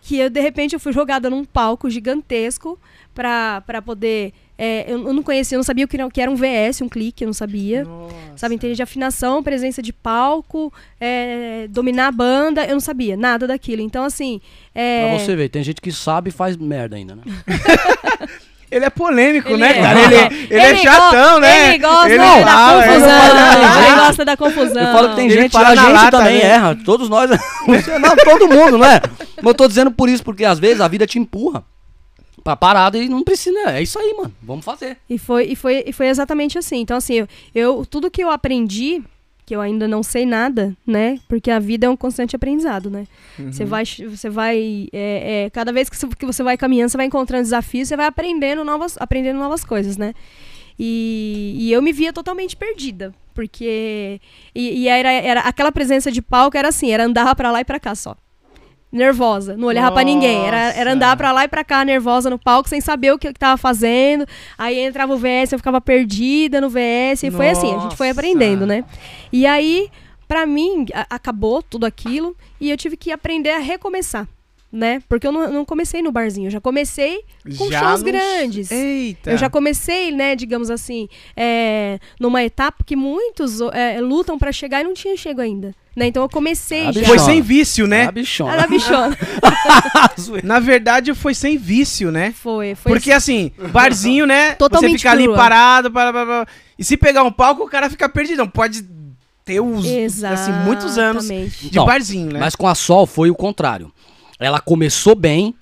[0.02, 2.78] que eu, de repente, eu fui jogada num palco gigantesco
[3.14, 4.32] pra, pra poder...
[4.60, 6.34] é, eu, eu não conhecia, eu não sabia o que era, o que era um
[6.34, 7.84] VS, um clique, eu não sabia.
[7.84, 8.14] Nossa.
[8.34, 13.46] Sabe, entender de afinação, presença de palco, é, dominar a banda, eu não sabia nada
[13.46, 13.80] daquilo.
[13.82, 14.40] Então, assim.
[14.74, 17.22] É, Pra você ver, tem gente que sabe e faz merda ainda, né?
[18.70, 19.80] Ele é polêmico, Ele né, é.
[19.80, 20.00] cara?
[20.00, 21.68] Ele, ele, é go- chatão, né?
[21.70, 23.82] Ele gosta Ele da fala, ele confusão.
[23.86, 24.82] Ele gosta da confusão.
[24.82, 26.44] Eu falo que tem Ele gente, fala a gente lata, também né?
[26.44, 26.78] erra.
[26.84, 27.30] Todos nós.
[27.98, 29.00] não, todo mundo, não é?
[29.36, 31.64] Mas eu tô dizendo por isso, porque às vezes a vida te empurra
[32.48, 33.58] pra parada e não precisa.
[33.70, 34.34] É isso aí, mano.
[34.42, 34.96] Vamos fazer.
[35.08, 36.76] E foi, e foi, e foi exatamente assim.
[36.80, 39.02] Então, assim, eu, eu- tudo que eu aprendi,
[39.44, 41.18] que eu ainda não sei nada, né?
[41.28, 43.06] Porque a vida é um constante aprendizado, né?
[43.38, 43.52] Uhum.
[43.52, 46.96] Você vai, você vai é, é, cada vez que você, que você vai caminhando, você
[46.96, 50.14] vai encontrando desafios, você vai aprendendo novas, aprendendo novas coisas, né?
[50.78, 54.20] E, e eu me via totalmente perdida, porque
[54.54, 57.64] e, e era, era aquela presença de palco era assim, era andar pra lá e
[57.64, 58.14] pra cá só.
[58.90, 60.46] Nervosa, não olhava pra ninguém.
[60.46, 63.28] Era, era andar pra lá e pra cá, nervosa no palco, sem saber o que
[63.28, 64.24] eu tava fazendo.
[64.56, 67.22] Aí entrava o VS, eu ficava perdida no VS.
[67.24, 68.84] E foi assim, a gente foi aprendendo, né?
[69.30, 69.90] E aí,
[70.26, 74.26] pra mim, a- acabou tudo aquilo e eu tive que aprender a recomeçar.
[74.70, 75.02] Né?
[75.08, 77.22] Porque eu não, não comecei no barzinho, eu já comecei
[77.56, 78.70] com Já shows nos- grandes.
[78.70, 79.30] Eita.
[79.30, 84.80] Eu já comecei, né, digamos assim, é, numa etapa que muitos é, lutam pra chegar
[84.82, 85.74] e não tinham chego ainda.
[85.96, 86.06] Né?
[86.06, 87.02] Então eu comecei Ah, já.
[87.04, 88.04] Foi sem vício, né?
[88.04, 88.52] Ah, bichona.
[88.52, 89.18] Era bichona.
[90.44, 92.32] Na verdade, foi sem vício, né?
[92.32, 92.92] Foi, foi.
[92.92, 94.52] Porque assim, barzinho, né?
[94.56, 95.36] Totalmente você fica ali crua.
[95.36, 96.46] parado, para, para, para.
[96.78, 98.38] e se pegar um palco, o cara fica perdido.
[98.38, 98.84] Não pode
[99.44, 102.38] ter os, assim, muitos anos de Não, barzinho, né?
[102.38, 103.90] Mas com a Sol foi o contrário.
[104.38, 105.54] Ela começou bem,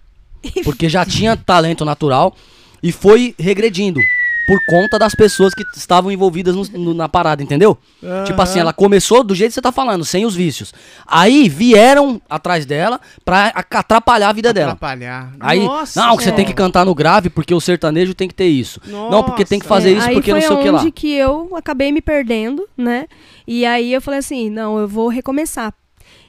[0.65, 2.35] porque já tinha talento natural,
[2.83, 4.01] e foi regredindo.
[4.49, 7.77] Por conta das pessoas que estavam envolvidas no- no- na parada, entendeu?
[8.25, 10.73] Tipo assim, ela começou do jeito que você tá falando, sem os vícios.
[11.05, 14.71] Aí vieram atrás dela pra atrapalhar a vida dela.
[14.75, 15.33] Atrapalhar.
[15.41, 18.35] Aí, Nossa, não, que você tem que cantar no grave porque o sertanejo tem que
[18.35, 18.81] ter isso.
[18.87, 20.79] Não, porque tem que fazer É, isso aí porque foi não sei o que lá.
[20.81, 23.07] onde que eu acabei me perdendo, né?
[23.49, 25.75] E aí eu falei assim, não, eu vou recomeçar.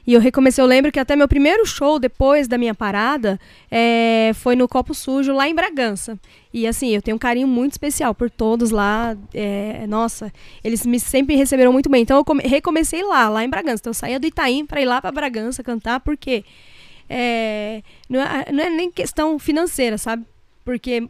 [0.08, 3.38] E eu recomecei, eu lembro que até meu primeiro show depois da minha parada
[3.70, 6.18] é, foi no Copo Sujo, lá em Bragança.
[6.50, 9.14] E assim, eu tenho um carinho muito especial por todos lá.
[9.34, 10.32] é, nossa,
[10.64, 12.00] eles me sempre receberam muito bem.
[12.00, 13.82] Então eu come- recomecei lá, lá em Bragança.
[13.82, 16.42] Então eu saía do Itaim pra ir lá pra Bragança cantar, porque
[17.06, 20.24] é, não, é, não é nem questão financeira, sabe?
[20.64, 21.06] Porque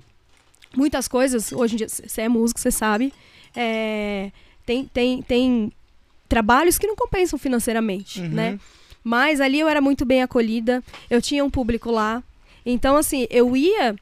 [0.76, 3.12] muitas coisas, hoje em dia, você é músico, você sabe,
[3.54, 4.32] é,
[4.66, 5.72] tem, tem, tem
[6.28, 8.28] trabalhos que não compensam financeiramente, Uhum.
[8.28, 8.58] né?
[9.04, 12.22] Mas ali eu era muito bem acolhida, eu tinha um público lá.
[12.66, 13.94] Então, assim, eu ia,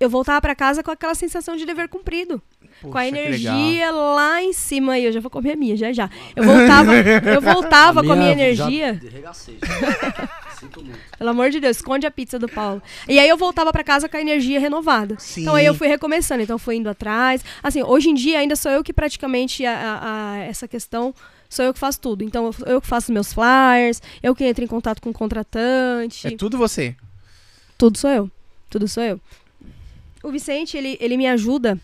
[0.00, 2.40] eu voltava pra casa com aquela sensação de dever cumprido.
[2.80, 4.96] com a energia lá em cima.
[4.98, 6.08] E eu já vou comer a minha, já já.
[6.36, 8.98] Eu voltava, eu voltava com a minha energia.
[10.58, 10.98] Sinto muito.
[11.18, 12.82] Pelo amor de Deus, esconde a pizza do Paulo.
[13.08, 15.16] E aí eu voltava pra casa com a energia renovada.
[15.18, 15.42] Sim.
[15.42, 17.44] Então aí eu fui recomeçando, então fui indo atrás.
[17.62, 21.14] Assim, hoje em dia ainda sou eu que praticamente a, a- a- essa questão
[21.48, 22.22] sou eu que faço tudo.
[22.22, 26.26] Então eu que faço meus flyers, eu que entro em contato com o contratante.
[26.26, 26.94] É tudo você.
[27.76, 28.30] Tudo sou eu.
[28.68, 29.20] Tudo sou eu.
[30.22, 31.80] O Vicente, ele, ele me ajuda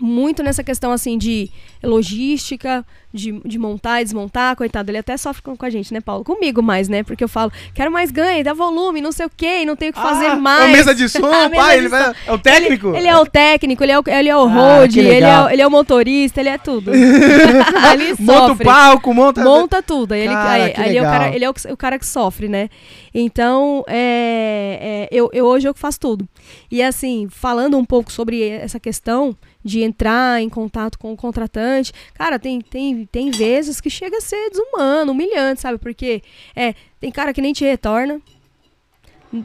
[0.00, 1.50] muito nessa questão, assim, de
[1.82, 4.54] logística, de, de montar e desmontar.
[4.56, 6.24] Coitado, ele até sofre com, com a gente, né, Paulo?
[6.24, 7.02] Comigo mais, né?
[7.02, 9.94] Porque eu falo, quero mais ganho, dá volume, não sei o quê, não tenho o
[9.94, 10.68] que fazer Ah, mais.
[10.68, 11.70] É mesa de som, mesa pai.
[11.78, 11.96] de Ele som.
[11.96, 12.88] vai, é o técnico?
[12.88, 14.48] Ele, ele é o técnico, ele é o, ele é o Ah,
[14.78, 16.92] road, que ele é, ele é o motorista, ele é tudo.
[16.94, 18.64] ele Monta o sofre.
[18.64, 19.42] palco, monta.
[19.44, 20.12] Monta tudo.
[20.12, 21.98] Aí ele, Cara, aí- aí ele é o cara, ele é o, que- o cara
[21.98, 22.68] que sofre, né?
[23.14, 26.28] Então, é, é, eu, eu hoje eu que faço tudo.
[26.70, 31.92] E assim, falando um pouco sobre essa questão de entrar em contato com o contratante,
[32.14, 35.78] cara, tem, tem, tem vezes que chega a ser desumano, humilhante, sabe?
[35.78, 36.22] Porque
[36.54, 38.20] é, tem cara que nem te retorna.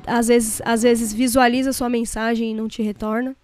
[0.07, 3.35] Às vezes, às vezes visualiza sua mensagem e não te retorna.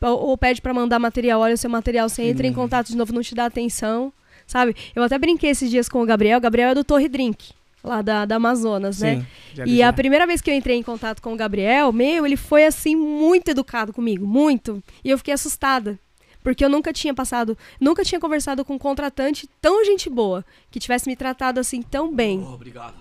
[0.00, 2.96] Ou, ou pede pra mandar material, olha o seu material, você entra em contato de
[2.96, 4.12] novo, não te dá atenção,
[4.46, 4.74] sabe?
[4.94, 6.38] Eu até brinquei esses dias com o Gabriel.
[6.38, 7.52] O Gabriel é do Torre Drink,
[7.82, 9.16] lá da, da Amazonas, né?
[9.20, 9.92] Sim, já E vi a já.
[9.92, 13.48] primeira vez que eu entrei em contato com o Gabriel, meu, ele foi assim muito
[13.50, 14.82] educado comigo, muito.
[15.04, 15.98] E eu fiquei assustada.
[16.46, 20.78] Porque eu nunca tinha passado, nunca tinha conversado com um contratante tão gente boa, que
[20.78, 22.40] tivesse me tratado assim tão bem.
[22.40, 22.94] obrigado.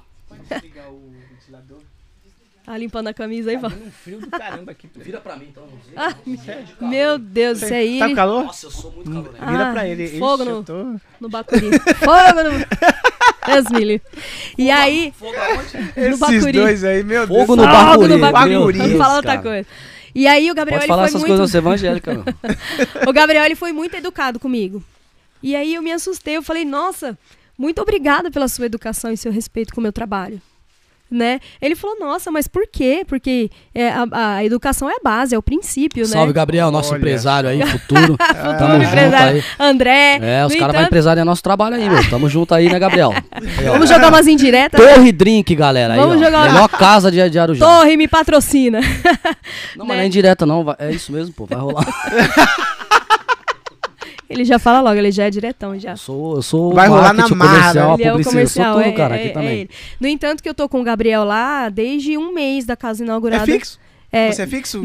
[2.65, 3.75] Tá limpando a camisa aí, Paulo.
[3.85, 4.89] um frio do caramba aqui.
[4.95, 5.63] Vira pra mim, então.
[5.95, 6.15] Ah,
[6.81, 8.45] meu Deus, isso aí Tá com calor?
[8.45, 9.45] Nossa, eu sou muito calorento.
[9.45, 10.07] Vira Ah, pra ele.
[10.19, 11.69] fogo Ixi, no- tô- no Bacuri.
[11.99, 13.53] Fogo no...
[13.53, 14.07] Deus me livre.
[14.57, 16.51] E aí, no Esses Bacuri.
[16.51, 17.39] dois aí, meu Deus.
[17.41, 18.07] Fogo no Bacuri.
[18.07, 18.77] no meu Bacuri.
[18.79, 19.67] Vamos Deus, falar outra coisa.
[20.15, 21.37] E aí o Gabriel Pode ele falar foi essas muito...
[21.37, 22.23] coisas, evangélica, meu.
[23.05, 24.81] O Gabriel ele foi muito educado comigo.
[25.43, 27.19] E aí eu me assustei, eu falei, nossa,
[27.57, 30.41] muito obrigada pela sua educação e seu respeito com o meu trabalho.
[31.09, 31.39] Né?
[31.61, 33.05] Ele falou, nossa, mas por quê?
[33.07, 36.33] Porque é, a, a educação é a base, é o princípio, Salve, né?
[36.33, 38.17] Gabriel, nosso Olha empresário aí, futuro.
[38.17, 39.43] Futuro Tamo junto empresário aí.
[39.59, 40.19] André.
[40.21, 42.09] É, os caras vão entanto, empresariar nosso trabalho aí, meu.
[42.09, 43.13] Tamo junto aí, né, Gabriel?
[43.63, 44.79] Vamos jogar umas indiretas?
[44.83, 45.93] Torre Drink, galera.
[45.93, 46.25] Aí, Vamos ó.
[46.25, 47.65] jogar uma- Melhor casa de, de Arujá.
[47.65, 48.79] Torre me patrocina.
[48.81, 49.87] Não, né?
[49.87, 50.75] mas não é indireta, não.
[50.79, 51.45] É isso mesmo, pô.
[51.45, 51.85] Vai rolar.
[54.29, 55.91] Ele já fala logo, ele já é diretão já.
[55.91, 57.29] Eu sou, eu sou Vai rolar na marra.
[57.29, 59.59] comercial, ele é o comercial, eu sou tudo, é, cara, é- aqui é também.
[59.61, 59.69] ele.
[59.99, 63.05] No entanto que eu tô com o Gabriel lá desde um mês da casa É
[63.05, 63.45] inaugurada.
[63.45, 63.79] fixo?
[64.15, 64.81] É, Você é fixo?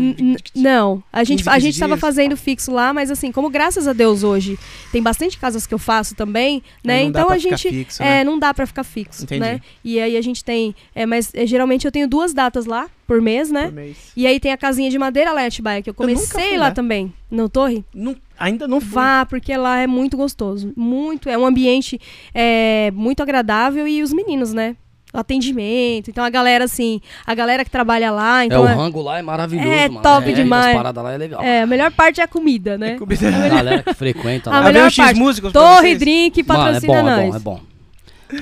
[0.57, 2.01] Não, a gente, 15, a 15 gente tava dias?
[2.01, 4.59] fazendo fixo lá, mas assim, como graças a Deus hoje
[4.91, 7.03] tem bastante casas que eu faço também, né?
[7.05, 8.25] Então a gente fixo, é, né?
[8.25, 9.41] não dá pra ficar fixo, Entendi.
[9.41, 9.61] né?
[9.85, 13.21] E aí a gente tem, é, mas é, geralmente eu tenho duas datas lá por
[13.21, 13.67] mês, né?
[13.67, 13.97] Por mês.
[14.17, 16.67] E aí tem a casinha de madeira lá em Atibaia, que eu Eu comecei lá
[16.67, 16.71] lá.
[16.73, 17.85] também, no Torre.
[17.95, 18.91] Não- ainda não fui.
[18.91, 20.73] Vá, porque lá é muito gostoso.
[20.77, 21.29] Muito.
[21.29, 22.01] É um ambiente
[22.35, 24.77] é, muito agradável e os meninos, né?
[25.13, 26.09] O atendimento.
[26.11, 28.43] Então a galera, assim, a galera que trabalha lá.
[28.43, 30.03] É, Então o é, rango lá é maravilhoso, É mano.
[30.03, 30.67] top É, demais.
[30.69, 31.43] As paradas lá é legal.
[31.43, 32.97] é, a melhor parte é a comida, né?
[32.97, 34.61] Comida- A galera que frequenta A lá.
[34.61, 35.19] Veio melhor o X parte.
[35.19, 35.97] músicos Torre?
[35.97, 37.31] Drink Mano, é patrocina bom, é nós.
[37.31, 37.70] bom, é bom.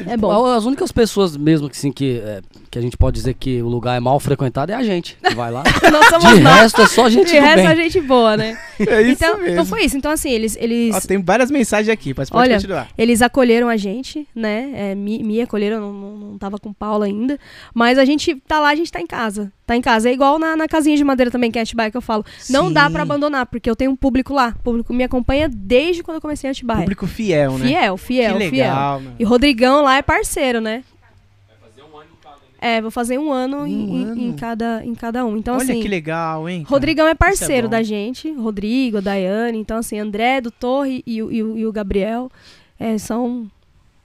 [0.06, 0.46] É bom.
[0.46, 2.40] As únicas pessoas mesmo que, assim, que, é,
[2.70, 5.34] que a gente pode dizer que o lugar é mal frequentado é a gente que
[5.34, 5.62] vai lá.
[5.90, 6.54] Nós somos De nós.
[6.60, 7.66] resto é só gente De do resto, bem.
[7.66, 8.58] a gente boa, né?
[8.78, 9.52] É isso então, mesmo.
[9.52, 9.96] então foi isso.
[9.96, 12.88] Então, assim, eles, eles, Ó, tem várias mensagens aqui, mas pode Olha, continuar.
[12.96, 14.70] eles acolheram a gente, né?
[14.74, 17.38] É, me, me acolheram, não, não, não tava com Paula ainda.
[17.74, 19.52] Mas a gente tá lá, a gente tá em casa.
[19.66, 20.08] Tá em casa.
[20.08, 22.24] É igual na, na casinha de madeira também, que é Atibaia, que eu falo.
[22.48, 24.54] Não dá pra abandonar, porque eu tenho um público lá.
[24.58, 26.80] O público me acompanha desde quando eu comecei a Atibaia.
[26.80, 27.66] Público fiel, né?
[27.66, 28.68] Fiel, fiel, que fiel.
[28.68, 29.12] legal, meu.
[29.18, 30.84] E Rodrigão lá é parceiro, né?
[32.60, 34.20] É, vou fazer um ano, em, Um em- ano?
[34.20, 35.36] em cada, em cada um.
[35.36, 35.80] Então, Olha assim.
[35.80, 36.64] que legal, hein?
[36.64, 36.70] cara?
[36.74, 37.70] Rodrigão é parceiro bom.
[37.70, 42.28] da gente, Rodrigo, Daiane, então assim, André do Torre e, o- e e o Gabriel
[42.80, 43.48] é, são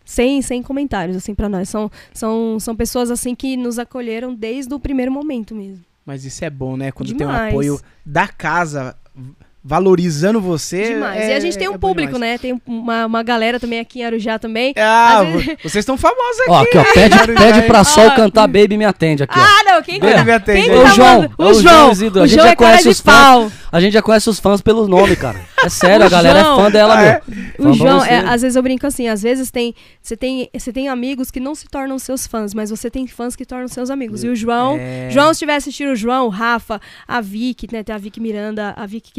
[0.05, 1.67] sem, sem comentários, assim, pra nós.
[1.67, 5.83] São, são, são pessoas, assim, que nos acolheram desde o primeiro momento mesmo.
[6.05, 6.91] Mas isso é bom, né?
[6.91, 7.49] Quando tem um Demais.
[7.53, 8.95] apoio da casa
[9.63, 10.93] valorizando você.
[10.93, 11.21] Demais.
[11.21, 12.31] é- e a gente tem é um bom público, demais.
[12.33, 12.37] né?
[12.37, 14.73] Tem uma, uma galera também aqui em Arujá também.
[14.77, 16.49] Ah, vezes- vocês estão famosos aqui.
[16.51, 18.11] Ó, aqui, ó, pede, pede pra Sol Ó.
[18.15, 19.41] cantar Baby Me Atende aqui, ó.
[19.41, 20.23] Ah, não, quem tá?
[20.23, 21.91] me atende Quem que O tá João, o O João João.
[21.91, 23.53] Isidro, a O gente João já é conhece os fãs.
[23.71, 25.39] A gente já conhece os fãs pelo nome, cara.
[25.63, 27.07] É sério, O a galera João- é fã dela, Ah, meu.
[27.09, 27.21] é?
[27.69, 30.89] O João, é, às vezes eu brinco assim, às vezes tem você tem você tem
[30.89, 34.23] amigos que não se tornam seus fãs, mas você tem fãs que tornam seus amigos.
[34.23, 35.07] E o João, É.
[35.09, 38.73] João se estiver assistindo o João, o Rafa, a Vicky, né, tem a Vicky Miranda,
[38.77, 39.11] a Vicky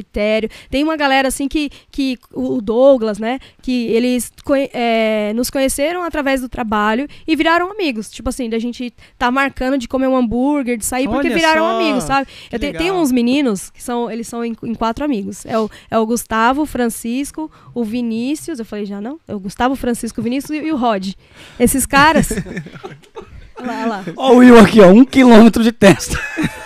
[0.70, 4.32] Tem uma galera assim que que o Douglas, né, que eles
[4.72, 8.10] é, nos conheceram através do trabalho e viraram amigos.
[8.10, 11.62] Tipo assim, da gente tá marcando de comer um hambúrguer, de sair porque Olha viraram
[11.62, 12.26] só, amigos, sabe?
[12.48, 15.44] que Eu te- uns meninos que são, eles são em, em quatro amigos.
[15.46, 18.58] É o, é o Gustavo, o Francisco, o Vinícius.
[18.58, 19.18] Eu falei já não?
[19.26, 21.12] É o Gustavo, o Francisco, o Vinícius e, e o Rod.
[21.58, 22.30] Esses caras.
[23.56, 24.04] olha lá, olha lá.
[24.16, 26.18] Ó o Will aqui, ó, um quilômetro de testa.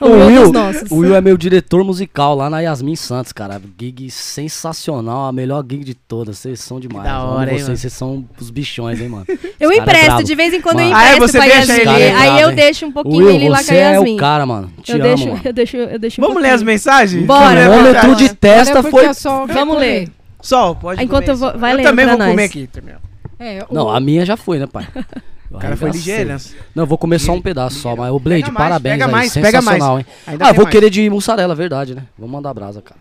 [0.00, 0.52] O O Will
[0.90, 3.60] o Will é meu diretor musical lá na Yasmin Santos, cara.
[3.78, 6.38] Gig sensacional, a melhor gig de todas.
[6.38, 7.04] Vocês são demais.
[7.04, 7.76] da hora, hein, vocês, mano?
[7.78, 9.24] vocês são os bichões, hein, mano.
[9.60, 10.24] Eu cara é empresto, brabo.
[10.24, 10.96] de vez em quando eu Mano.
[10.96, 11.12] Ah, é?
[11.14, 11.92] empresto Você pra deixa Yasmin.
[11.94, 12.56] ele- é aí eu hein?
[12.56, 14.14] deixo um pouquinho Will, ele lá com você a é Yasmin.
[14.14, 14.72] o cara, mano.
[14.82, 15.40] Te eu, amo, deixo, mano.
[15.44, 16.66] eu deixo, eu deixo um Vamos ler as pouquinho.
[16.72, 17.24] mensagens?
[17.26, 17.60] Bora.
[17.62, 18.16] Quilômetro mensagens.
[18.18, 19.04] de testa foi...
[19.52, 20.08] Vamos ler.
[20.40, 22.66] Sol, pode Enquanto comer eu vou- vai Eu lendo também vou comer aqui.
[22.66, 22.94] também.
[23.38, 24.86] É, o- Não, a minha já foi, né, pai?
[25.52, 26.30] O cara foi ligeiro.
[26.30, 26.38] né?
[26.74, 29.04] Não, eu vou comer só um pedaço só, mas o Blade, Pega mais, parabéns pega
[29.06, 30.06] aí, mais, sensacional, mais.
[30.06, 30.12] hein?
[30.26, 30.72] Ainda Ah, vou mais.
[30.72, 32.04] querer de mussarela, verdade, né?
[32.18, 33.00] Vou mandar brasa, cara.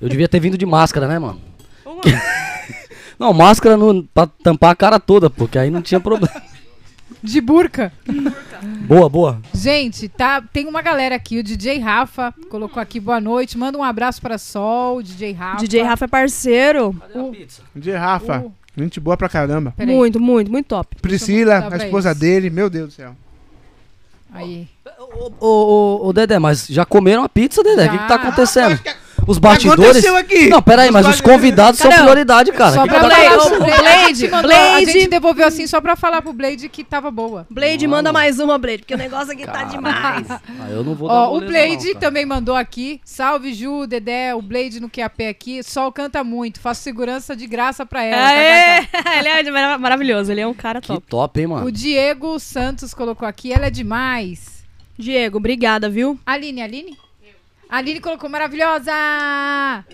[0.00, 1.40] Eu devia ter vindo de máscara, né, mano?
[3.18, 6.42] Não, máscara no, pra tampar a cara toda, porque aí não tinha problema.
[7.22, 7.92] de burca.
[8.86, 9.40] Boa, boa.
[9.54, 13.84] Gente, tá, tem uma galera aqui, o DJ Rafa colocou aqui boa noite, manda um
[13.84, 15.58] abraço pra Sol, DJ Rafa.
[15.64, 16.92] DJ Rafa é parceiro.
[17.00, 17.62] Cadê a pizza?
[17.74, 18.40] De Rafa.
[18.40, 19.72] O- Gente boa pra caramba.
[19.76, 20.96] Peraí, Muito, muito, muito top.
[21.00, 22.20] Priscila, a esposa eles.
[22.20, 22.50] dele.
[22.50, 23.14] Meu Deus do céu.
[24.32, 24.68] Aí.
[24.98, 27.86] Ô, ô, ô, ô, Dedé, mas já comeram a pizza, Dedé?
[27.86, 28.80] O que, que tá acontecendo?
[29.26, 29.82] Os O que bastidores.
[30.04, 30.48] aconteceu aqui?
[30.48, 32.72] Não, peraí, mas os convidados são o- prioridade, cara.
[32.72, 34.92] Só Que pra que tá Blade, Blade, gente mandou- A Blade.
[34.92, 37.46] gente devolveu assim só pra falar pro Blade que tava boa.
[37.50, 40.26] Blade, manda mais uma, Blade, porque o negócio aqui tá demais.
[40.64, 43.00] Ah, eu não vou dar Ó, o Blade não, também mandou aqui.
[43.04, 45.62] Salve, Ju, Dedé, o Blade no QAP aqui.
[45.62, 48.26] Sol canta muito, faço segurança de graça pra ela.
[48.28, 48.80] Aê!
[48.82, 49.08] kkk.
[49.18, 51.06] ele é mara- maravilhoso, ele é um cara Que top.
[51.08, 51.72] top, hein, O mano?
[51.72, 54.64] Diego Santos colocou aqui, ela é demais.
[54.98, 56.18] Diego, obrigada, viu?
[56.24, 56.96] Aline, Aline?
[57.76, 58.92] Aline colocou maravilhosa!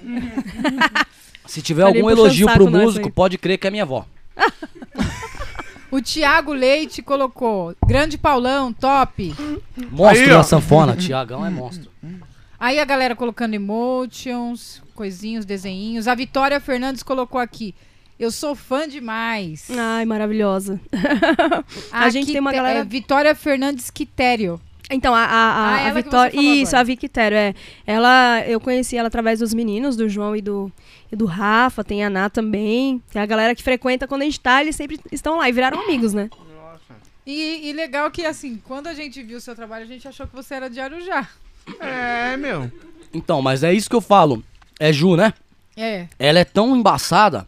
[1.47, 3.13] Se tiver algum elogio pro músico, aí.
[3.13, 4.07] pode crer que é minha avó.
[5.93, 9.35] O Thiago Leite colocou, grande Paulão, top.
[9.91, 10.95] Monstro Aí, da sanfona.
[10.95, 11.91] Tiagão é monstro.
[12.61, 16.07] Aí a galera colocando emotions, coisinhos, desenhinhos.
[16.07, 17.75] A Vitória Fernandes colocou aqui.
[18.21, 19.69] Eu sou fã demais.
[19.77, 20.79] Ai, maravilhosa.
[21.91, 24.61] A gente Aqui tem uma galera- é Vitória Fernandes Quitério.
[24.91, 26.37] Então, a, a, Ah, a Vitória.
[26.39, 26.81] Isso, agora.
[26.81, 27.55] a Vicky Tero, é.
[27.87, 30.71] Ela, eu conheci ela através dos meninos, do João e do,
[31.11, 33.03] e do Rafa, tem a Ná também.
[33.13, 35.81] Tem a galera que frequenta quando a gente tá, eles sempre estão lá e viraram
[35.81, 36.29] amigos, né?
[37.27, 40.27] E, e legal que, assim, quando a gente viu o seu trabalho, a gente achou
[40.27, 41.29] que você era de Arujá.
[41.79, 42.71] É, meu.
[43.15, 44.43] Então, mas é isso que eu falo.
[44.79, 45.33] É Ju, né?
[45.77, 46.09] É.
[46.19, 47.47] Ela é tão embaçada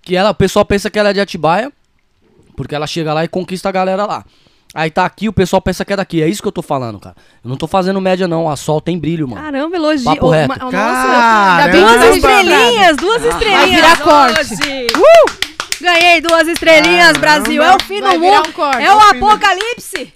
[0.00, 1.70] que ela, o pessoal pensa que ela é de Atibaia,
[2.56, 4.24] porque ela chega lá e conquista a galera lá.
[4.72, 6.22] Aí tá aqui, o pessoal pensa que é daqui.
[6.22, 7.16] É isso que eu tô falando, cara.
[7.42, 8.48] Eu não tô fazendo média, não.
[8.48, 9.42] A sol tem brilho, mano.
[9.42, 10.04] Caramba, elogio.
[10.04, 10.48] Papo Ô, reto.
[10.48, 11.70] ma- nossa, Caramba.
[11.70, 13.60] Que duas estrelinhas, duas estrelinhas.
[13.60, 14.54] Vai virar corte.
[14.96, 15.50] Uh!
[15.82, 17.20] Ganhei duas estrelinhas, Caramba.
[17.20, 17.62] Brasil.
[17.62, 18.48] É o fim Vai do virar mundo.
[18.48, 18.82] um corte.
[18.82, 20.12] É o apocalipse.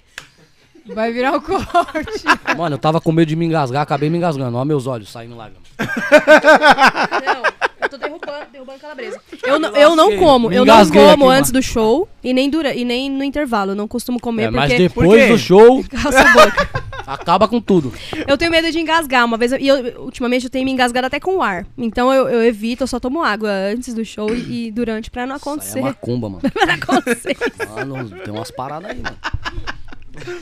[0.93, 2.23] Vai virar o corte.
[2.55, 4.55] Mano, eu tava com medo de me engasgar, acabei me engasgando.
[4.55, 5.63] Ó, meus olhos saindo lágrimas.
[7.25, 7.43] Não,
[8.25, 9.21] derrubando, derrubando calabresa.
[9.45, 12.33] Eu, não- eu não como, Me eu não engasguei como aqui, antes do show e
[12.33, 13.71] nem, dura, e nem no intervalo.
[13.71, 14.89] Eu não costumo comer É, mas porque.
[14.89, 15.31] Por depois quê?
[15.31, 16.85] do show, Cala sua boca.
[17.05, 17.93] Acaba com tudo.
[18.27, 19.23] Eu tenho medo de engasgar.
[19.25, 21.65] Uma vez, eu- e eu, ultimamente eu tenho me engasgado até com o ar.
[21.77, 25.27] Então eu, eu evito, eu só tomo água antes do show e, e durante pra
[25.27, 25.79] não Isso aí acontecer.
[25.79, 26.41] é macumba, mano.
[26.51, 27.37] Pra não acontecer.
[27.75, 29.17] Mano, tem umas paradas aí, mano.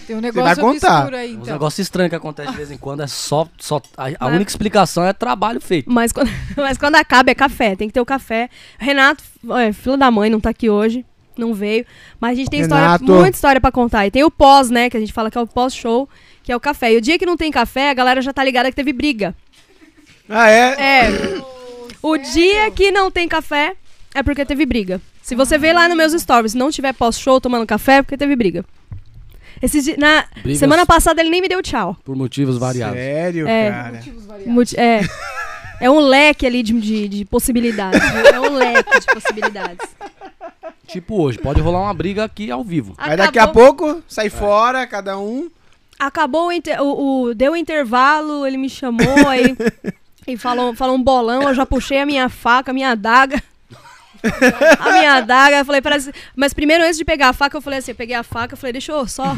[0.06, 0.98] Tem um vai negócio contar.
[1.00, 1.54] obscuro aí, então.
[1.54, 3.48] negócios estranhos que acontecem de vez em quando é só.
[3.58, 5.92] só a, a única explicação é trabalho feito.
[5.92, 8.50] Mas quando, mas quando acaba é café, tem que ter o café.
[8.78, 9.24] Renato,
[9.60, 11.06] é, filho da mãe, não tá aqui hoje,
[11.38, 11.86] não veio.
[12.20, 13.04] Mas a gente tem Renato.
[13.04, 14.06] história, muita história pra contar.
[14.06, 16.08] E tem o pós, né, que a gente fala que é o pós-show,
[16.44, 16.94] que é o café.
[16.94, 19.36] E o dia que não tem café, a galera já tá ligada que teve briga.
[20.30, 20.76] Ah, é?
[20.80, 21.44] É.
[22.02, 23.76] O dia que não tem café
[24.14, 25.02] é porque teve briga.
[25.22, 28.36] Se você vê lá nos meus stories, não tiver pós-show tomando café, é porque teve
[28.36, 28.66] briga.
[29.62, 31.96] Esse dia, na Brigas semana passada ele nem me deu tchau.
[32.04, 32.98] por motivos variados.
[32.98, 33.70] Sério, É.
[33.72, 34.00] cara.
[34.46, 35.02] Multi- É.
[35.82, 38.00] É um leque ali de, de, de possibilidades.
[38.32, 39.86] É um leque de possibilidades.
[40.88, 42.94] Tipo hoje, pode rolar uma briga aqui ao vivo.
[42.98, 45.50] Aí daqui a Acabou- pouco, sai fora, cada um.
[46.00, 49.58] Acabou o, inter- o, o- Deu o intervalo, ele me chamou aí.
[50.26, 53.42] e falou, falou um bolão, eu já puxei a minha faca, a minha adaga.
[54.80, 56.12] A minha adaga, eu falei, parece.
[56.36, 58.58] Mas primeiro, antes de pegar a faca, eu falei assim, eu peguei a faca, eu
[58.58, 59.36] falei, deixa eu só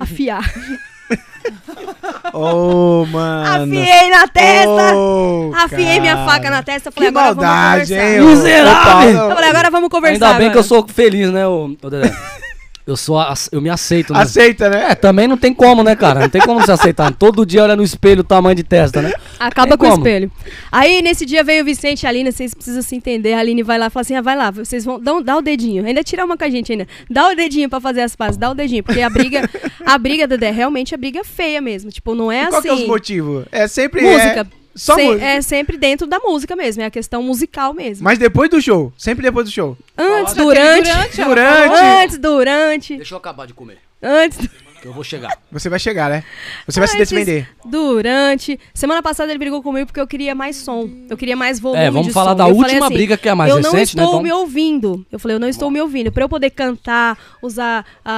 [0.00, 0.42] afiar.
[2.32, 3.64] Ô, mano.
[3.64, 4.94] Afiei na testa!
[4.96, 6.26] Ô, Afiei minha cara.
[6.28, 8.18] faca na testa, eu falei, Que agora maldade, vamos hein?
[8.18, 8.22] conversar.
[8.22, 9.28] ô- Miserável!
[9.30, 10.26] Eu falei, agora vamos conversar.
[10.26, 10.62] Ainda bem que eu agora.
[10.64, 12.12] sou feliz, né, ô, ô Dedé?
[12.86, 13.20] Eu sou.
[13.20, 14.20] ace- Eu me aceito, né?
[14.20, 14.90] Aceita, né?
[14.90, 16.20] É, também não tem como, né, cara?
[16.20, 17.12] Não tem como se aceitar.
[17.12, 19.12] Todo dia olha no espelho o tamanho de testa, né?
[19.40, 20.02] Acaba com o como.
[20.06, 20.30] espelho.
[20.70, 23.32] Aí, nesse dia, veio o Vicente e a Aline, vocês precisam se entender.
[23.34, 25.00] A Aline vai lá e fala assim: ah, vai lá, vocês vão.
[25.00, 25.84] Dá, um- dá o dedinho.
[25.84, 26.86] Ainda tira uma com a gente ainda.
[27.10, 28.84] Dá o dedinho pra fazer as pazes, dá o dedinho.
[28.84, 29.50] Porque a briga,
[29.84, 31.90] a briga, Dedé, realmente a briga é feia mesmo.
[31.90, 32.68] Tipo, não é E qual assim.
[32.68, 33.44] que é os motivos?
[33.50, 34.00] É sempre.
[34.02, 34.40] música.
[34.40, 35.24] É, só Se- música.
[35.24, 38.04] É sempre dentro da música mesmo, é a questão musical mesmo.
[38.04, 38.92] Mas depois do show.
[38.96, 39.76] Sempre depois do show.
[39.96, 40.84] Antes, durante.
[40.90, 42.18] durante, Durante.
[42.18, 42.96] durante.
[42.96, 43.78] Deixa eu acabar de comer.
[44.02, 44.38] Antes.
[44.38, 44.48] Que
[44.86, 45.36] eu vou chegar.
[45.50, 46.24] Você vai chegar, né?
[46.66, 47.48] Você vai se Antes, defender.
[47.64, 48.58] Durante.
[48.72, 50.88] Semana passada ele brigou comigo porque eu queria mais som.
[51.10, 51.82] Eu queria mais volume.
[51.82, 52.36] É, vamos de falar som.
[52.36, 54.02] da Eu última assim, briga que é a mais eu não recente, né?
[54.04, 55.04] estou Então- me ouvindo.
[55.10, 56.10] Eu falei, eu não estou me ouvindo.
[56.12, 58.12] Pra eu poder cantar, usar a-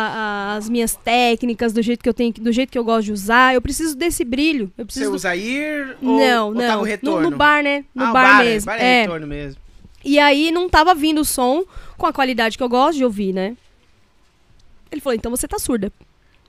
[0.53, 3.13] a- as minhas técnicas do jeito que eu tenho, do jeito que eu gosto de
[3.13, 4.71] usar, eu preciso desse brilho.
[4.77, 5.11] Eu Você preciso.
[5.11, 6.71] do- usa ir ou, Não, ou tá não.
[6.73, 7.31] no no, retorno?
[7.31, 7.85] no bar, né?
[7.95, 8.67] No ah, bar, bar, mesmo.
[8.67, 9.01] Bar é é.
[9.03, 9.61] retorno mesmo.
[10.05, 11.65] E aí não tava vindo o som
[11.97, 13.57] com a qualidade que eu gosto de ouvir, né?
[14.91, 15.93] Ele falou, então você tá surda.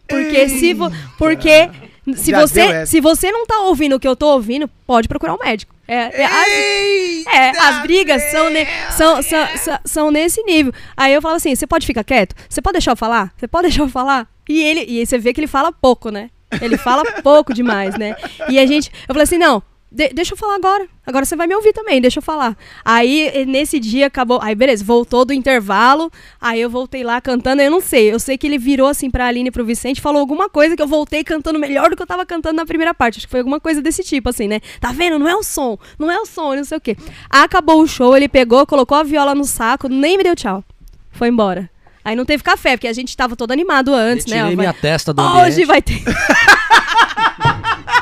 [0.10, 1.70] Porque se vo- porque
[2.16, 5.34] se Já você se você não tá ouvindo o que eu tô ouvindo, pode procurar
[5.36, 5.74] um médico.
[5.88, 10.72] É, é, as, Eita é, as brigas são, ne- são, são, são, são nesse nível.
[10.96, 12.36] Aí eu falo assim: você pode ficar quieto?
[12.48, 13.32] Você pode deixar eu falar?
[13.38, 14.28] Você pode deixar eu falar?
[14.48, 16.30] E ele, e aí você vê que ele fala pouco, né?
[16.62, 18.16] Ele fala pouco demais, né?
[18.48, 20.88] E a gente, eu falei assim: não, de- deixa eu falar agora.
[21.06, 22.56] Agora você vai me ouvir também, deixa eu falar.
[22.86, 24.40] Aí nesse dia acabou.
[24.42, 26.12] Aí beleza, voltou do intervalo.
[26.40, 27.62] Aí eu voltei lá cantando.
[27.62, 28.14] Eu não sei.
[28.14, 30.82] Eu sei que ele virou assim pra Aline e pro Vicente, falou alguma coisa que
[30.82, 33.18] eu voltei cantando melhor do que eu tava cantando na primeira parte.
[33.18, 34.60] Acho que foi alguma coisa desse tipo, assim, né?
[34.80, 35.18] Tá vendo?
[35.18, 36.96] Não é o som, não é o som, não sei o quê.
[37.30, 40.64] Acabou o show, ele pegou, colocou a viola no saco, nem me deu tchau.
[41.12, 41.70] Foi embora.
[42.06, 44.38] Aí não teve café, porque a gente tava todo animado antes, né?
[44.38, 45.66] Tirei Ó, minha vai- testa do Hoje ambiente.
[45.66, 46.02] vai ter.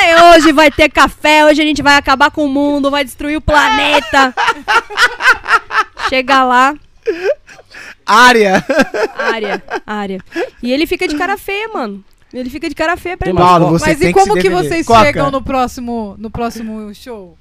[0.00, 3.36] Falei, hoje vai ter café, hoje a gente vai acabar com o mundo, vai destruir
[3.36, 4.34] o planeta.
[6.08, 6.74] Chega lá,
[8.06, 8.64] Área.
[9.18, 10.18] área, área.
[10.62, 12.02] E ele fica de cara feia, mano.
[12.32, 13.38] Ele fica de cara feia pra mim.
[13.38, 14.68] Paulo, você Mas e que como que, defender.
[14.68, 15.04] vocês Coca.
[15.04, 17.36] chegam no próximo, no próximo show?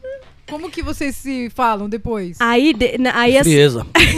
[0.49, 2.37] Como que vocês se falam depois?
[2.41, 3.85] Aí, de- aí, as- Frieza.
[3.95, 4.15] aí,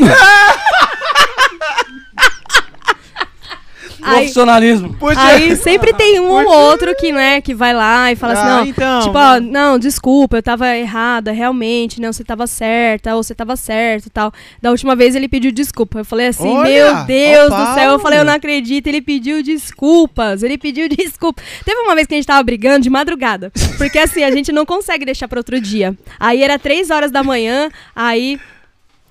[4.01, 4.93] Profissionalismo.
[4.95, 5.19] Puxa.
[5.21, 8.57] aí sempre tem um ou outro que, né, que vai lá e fala assim, Ah,
[8.57, 13.23] não, então, tipo, ó, não, desculpa, eu tava errada, realmente, não, você tava certa, ou
[13.23, 14.31] você tava certo e tal.
[14.61, 15.99] Da última vez ele pediu desculpa.
[15.99, 17.91] Eu falei assim, Olha, meu Deus do céu.
[17.91, 21.41] Eu falei, eu não acredito, ele pediu desculpas, ele pediu desculpa.
[21.65, 24.65] Teve uma vez que a gente tava brigando de madrugada, porque assim, a gente não
[24.65, 25.97] consegue deixar pra outro dia.
[26.19, 28.39] Aí era três horas da manhã, aí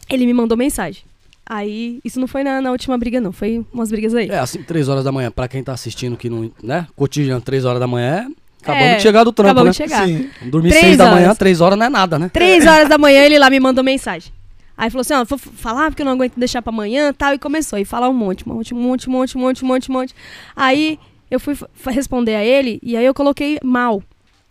[0.08, 1.02] ele me mandou mensagem.
[1.52, 3.32] Aí, isso não foi na, na última briga, não.
[3.32, 4.30] Foi umas brigas aí.
[4.30, 5.32] É, assim, três horas da manhã.
[5.32, 6.86] Pra quem tá assistindo que não, né?
[6.94, 9.84] Cotidiano, três horas da manhã, é acabamos É, de chegar do trampo, Acabamos né?
[9.84, 10.06] de chegar.
[10.06, 10.30] Sim.
[10.48, 12.28] Dormir Três seis da manhã, três horas não é nada, né?
[12.32, 14.32] Três horas da manhã ele lá me mandou mensagem.
[14.78, 17.34] Aí falou assim, ó, vou falar porque eu não aguento deixar pra amanhã tal.
[17.34, 17.80] E começou.
[17.80, 19.92] E falar um monte, um monte, um monte, um monte, um monte, um monte, um
[19.92, 20.14] monte.
[20.54, 21.56] Aí eu fui
[21.88, 24.00] responder a ele e aí eu coloquei mal,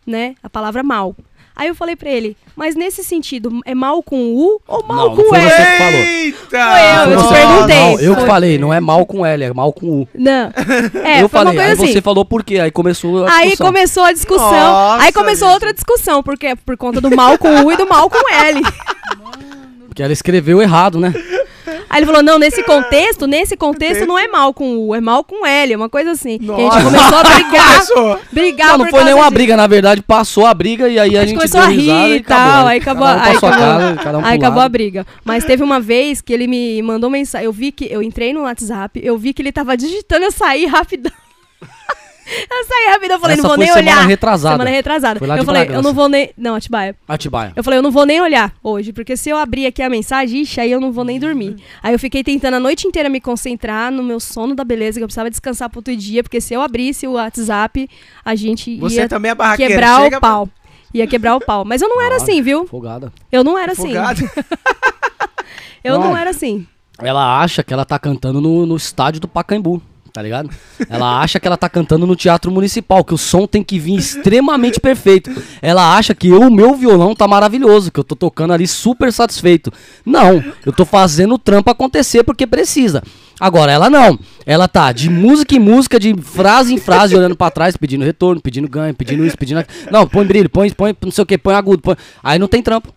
[0.06, 0.36] né?
[0.44, 1.16] A palavra mal.
[1.60, 5.08] Aí eu falei pra ele, mas nesse sentido, é mal com U ou mal Não,
[5.10, 5.42] não com foi E?
[5.42, 6.00] você que falou.
[6.00, 6.72] Eita!
[6.72, 7.76] Foi eu, eu te perguntei.
[7.76, 10.08] Não, eu que falei, não é mal com L, é mal com U.
[10.16, 10.52] Não.
[11.04, 11.88] É, eu foi uma falei, aí assim.
[11.88, 12.60] você falou por quê?
[12.60, 13.68] Aí começou a Aí discussão.
[13.68, 14.52] começou a discussão.
[14.52, 15.54] Nossa, aí começou gente.
[15.56, 18.62] outra discussão, porque por conta do mal com U e do mal com L.
[19.88, 21.14] Porque ela escreveu errado, né?
[21.90, 25.24] Aí ele falou, não, nesse contexto, nesse contexto não é mal com U, é mal
[25.24, 26.38] com L, é uma coisa assim.
[26.40, 28.20] E a gente começou a brigar, Começou.
[28.32, 29.34] brigar Não, não foi nenhuma disso.
[29.34, 32.20] briga, na verdade, passou a briga e aí a, A gente começou a rir e
[32.22, 35.08] tal, aí acabou, Cada um aí acabou, casa, cada um aí acabou a briga.
[35.26, 38.42] Mas teve uma vez que ele me mandou mensagem, eu vi que, eu entrei no
[38.42, 41.12] WhatsApp, eu vi que ele tava digitando, eu saí rapidão.
[42.52, 44.08] eu saí rapidão, eu falei, Essa não vou foi nem semana olhar.
[44.08, 44.54] retrasada.
[44.56, 45.20] Semana retrasada.
[45.20, 45.88] Foi lá eu de falei, eu Bragança.
[45.88, 46.96] não vou nem, não, Atibaia.
[47.08, 47.54] Atibaia.
[47.56, 50.42] Eu falei, eu não vou nem olhar hoje, porque se eu abrir aqui a mensagem,
[50.42, 51.56] ixi, aí eu não vou nem dormir.
[51.82, 55.04] Aí eu fiquei tentando a noite inteira me concentrar no meu sono da beleza, que
[55.04, 57.90] eu precisava descansar pro outro dia, porque se eu abrisse o WhatsApp,
[58.24, 59.74] a gente Você ia também é barraqueira.
[59.74, 60.50] quebrar chega o pau.
[60.94, 61.64] Ia quebrar o pau.
[61.66, 62.66] Mas eu não era Ah, assim, viu?
[62.68, 63.14] Folgada.
[63.32, 63.94] Eu não era assim.
[63.94, 64.22] Folgado.
[65.84, 66.18] Eu não Não.
[66.18, 66.68] era assim.
[67.02, 69.82] Ela acha que ela tá cantando no, no estádio do Pacaembu,
[70.20, 70.50] tá ligado?
[70.90, 73.96] Ela acha que ela tá cantando no teatro municipal, que o som tem que vir
[73.96, 75.32] extremamente perfeito.
[75.62, 79.72] Ela acha que o meu violão tá maravilhoso, que eu tô tocando ali super satisfeito.
[80.06, 83.02] Não, eu tô fazendo o trampo acontecer porque precisa.
[83.40, 84.20] Agora, ela não.
[84.46, 88.42] Ela tá de música em música, de frase em frase, olhando pra trás, pedindo retorno,
[88.42, 89.90] pedindo ganho, pedindo isso, pedindo aquilo.
[89.90, 91.82] Não, põe brilho, põe, põe não sei o que, põe agudo.
[91.82, 91.96] Põe...
[92.22, 92.94] Aí não tem trampo.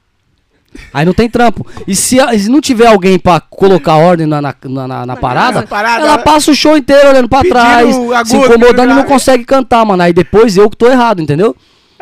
[0.93, 1.66] Aí não tem trampo.
[1.86, 5.62] E se, se não tiver alguém pra colocar ordem na, na, na- na- na parada,
[5.66, 6.05] parada.
[6.05, 9.09] ela passa o show inteiro olhando pra trás, agudo, se incomodando e não grave.
[9.09, 10.03] consegue cantar, mano.
[10.03, 11.55] Aí depois eu que tô errado, entendeu?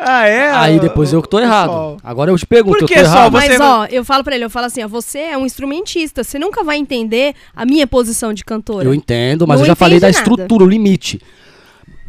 [0.03, 0.49] Ah, é?
[0.51, 1.67] Aí depois eu que tô errado.
[1.69, 1.97] Pessoal.
[2.03, 3.13] Agora eu te pergunto, Por eu que, tô Sol?
[3.13, 3.31] errado?
[3.33, 6.23] Você- Mas, ó, eu falo pra ele, eu falo assim, ó, você é um instrumentista,
[6.23, 8.83] você nunca vai entender a minha posição de cantora.
[8.85, 10.17] Eu entendo, mas Não eu já falei da nada.
[10.17, 11.21] estrutura, o limite.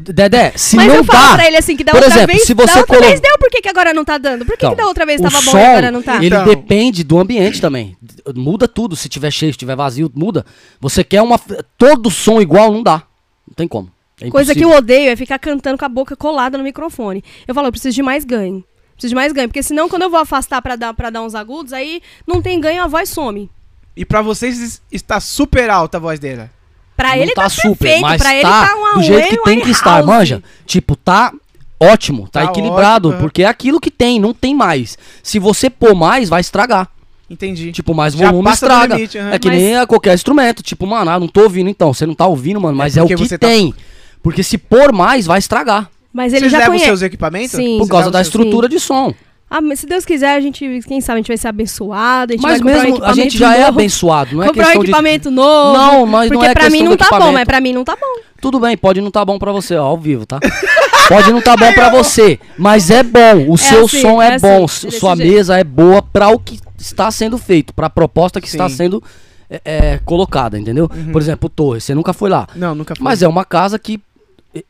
[0.03, 1.35] Dedé, se Mas não eu falo dá.
[1.35, 3.21] pra ele assim, que da Por outra exemplo, vez, se da você outra colo- vez
[3.21, 4.45] deu, por que, que agora não tá dando?
[4.45, 6.17] Por que, que da outra vez tava bom e agora não tá?
[6.17, 6.45] ele Então.
[6.45, 7.97] depende do ambiente também.
[8.35, 10.45] Muda tudo, se tiver cheio, se tiver vazio, muda.
[10.81, 11.39] Você quer uma
[11.79, 13.03] todo som igual, não dá.
[13.47, 13.91] Não tem como.
[14.21, 17.25] É Coisa que eu odeio é ficar cantando com a boca colada no microfone.
[17.47, 18.65] Eu falo, eu preciso de mais ganho.
[18.95, 21.35] Preciso de mais ganho, porque senão quando eu vou afastar pra dar, pra dar uns
[21.35, 23.51] agudos, aí não tem ganho, a voz some.
[23.97, 26.49] E pra vocês está super alta a voz dele.
[26.97, 29.43] Pra Não ele tá, super, perfeito, mas pra ele tá tá uma do jeito que
[29.45, 30.43] tem que estar, manja.
[30.67, 31.33] Tipo, tá
[31.81, 33.23] ótimo, tá, Tá equilibrado, ótimo, é.
[33.23, 34.97] porque é aquilo que tem, não tem mais.
[35.23, 36.89] Se você pôr mais, vai estragar.
[37.31, 37.73] Entendi.
[37.73, 38.95] Tipo, mais Já volume estraga.
[38.95, 39.31] limite, aham.
[39.33, 40.63] É que Mas- nem a qualquer instrumento.
[40.63, 41.93] Tipo, mano, ah, não tô ouvindo então.
[41.95, 43.75] Você não tá ouvindo, mano, mas é, o porque que você tá- tem.
[44.23, 45.89] Porque se pôr mais, vai estragar.
[46.13, 46.85] Mas ele Vocês já levam conhece.
[46.87, 47.53] seus equipamentos?
[47.53, 47.79] Sim.
[47.79, 49.15] Por Você causa da seus- estrutura de som.
[49.55, 52.43] Ah, se Deus quiser, a gente, quem sabe, a gente vai ser abençoado, a gente
[52.43, 54.63] Mas vai comprar um mesmo a equipamento gente já é novo, abençoado, não é comprar
[54.63, 54.87] um questão de.
[54.91, 55.73] equipamento novo.
[55.79, 57.33] Não, mas não porque é pra mim não tá bom, equipamento.
[57.35, 58.23] mas pra mim não tá bom.
[58.41, 60.41] Tudo bem, pode não tá bom pra você, ó, ao vivo, tá?
[61.09, 63.51] pode não tá bom pra você, mas é bom.
[63.51, 65.31] O seu assim, som é, é bom, assim, s- desse sua jeito.
[65.33, 68.77] mesa é boa pra o que está sendo feito, pra proposta que está Sim.
[68.77, 69.03] sendo
[69.51, 70.89] é, é, colocada, entendeu?
[71.13, 72.49] Por exemplo, Torre, você nunca foi lá.
[72.57, 73.05] Não, nunca fui.
[73.05, 74.01] Mas é uma casa que,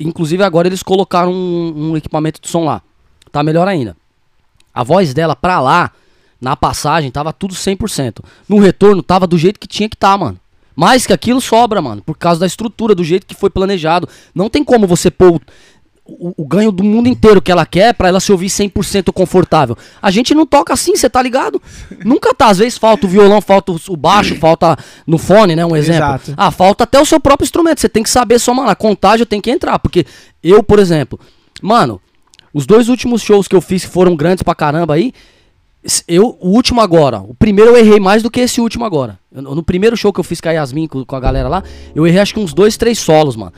[0.00, 2.82] inclusive agora eles colocaram um, um equipamento de som lá.
[3.30, 3.96] Tá melhor ainda.
[4.74, 5.90] A voz dela pra lá,
[6.40, 8.20] na passagem, tava tudo 100%.
[8.48, 10.38] No retorno, tava do jeito que tinha que tá, mano.
[10.74, 12.02] Mais que aquilo sobra, mano.
[12.02, 14.08] Por causa da estrutura, do jeito que foi planejado.
[14.34, 15.40] Não tem como você pôr
[16.04, 19.76] o, o- ganho do mundo inteiro que ela quer pra ela se ouvir 100% confortável.
[20.00, 21.62] A gente não toca assim, você tá ligado?
[22.04, 22.46] Nunca tá.
[22.48, 24.76] Às vezes falta o violão, falta o, baixo, falta
[25.06, 25.64] no fone, né?
[25.64, 26.02] Um exemplo.
[26.06, 26.34] Exato.
[26.36, 27.80] Ah, falta até o seu próprio instrumento.
[27.80, 28.68] Você tem que saber somar.
[28.68, 29.78] A contagem tem que entrar.
[29.78, 30.04] Porque
[30.42, 31.20] eu, por exemplo,
[31.62, 32.00] mano,
[32.52, 35.12] os dois últimos shows que eu fiz que foram grandes pra caramba aí.
[36.06, 39.18] Eu, o último agora, o primeiro eu errei mais do que esse último agora.
[39.34, 41.62] Eu- no primeiro show que eu fiz com a Yasmin, com, com a galera lá,
[41.94, 43.52] eu errei acho que uns dois, três solos, mano.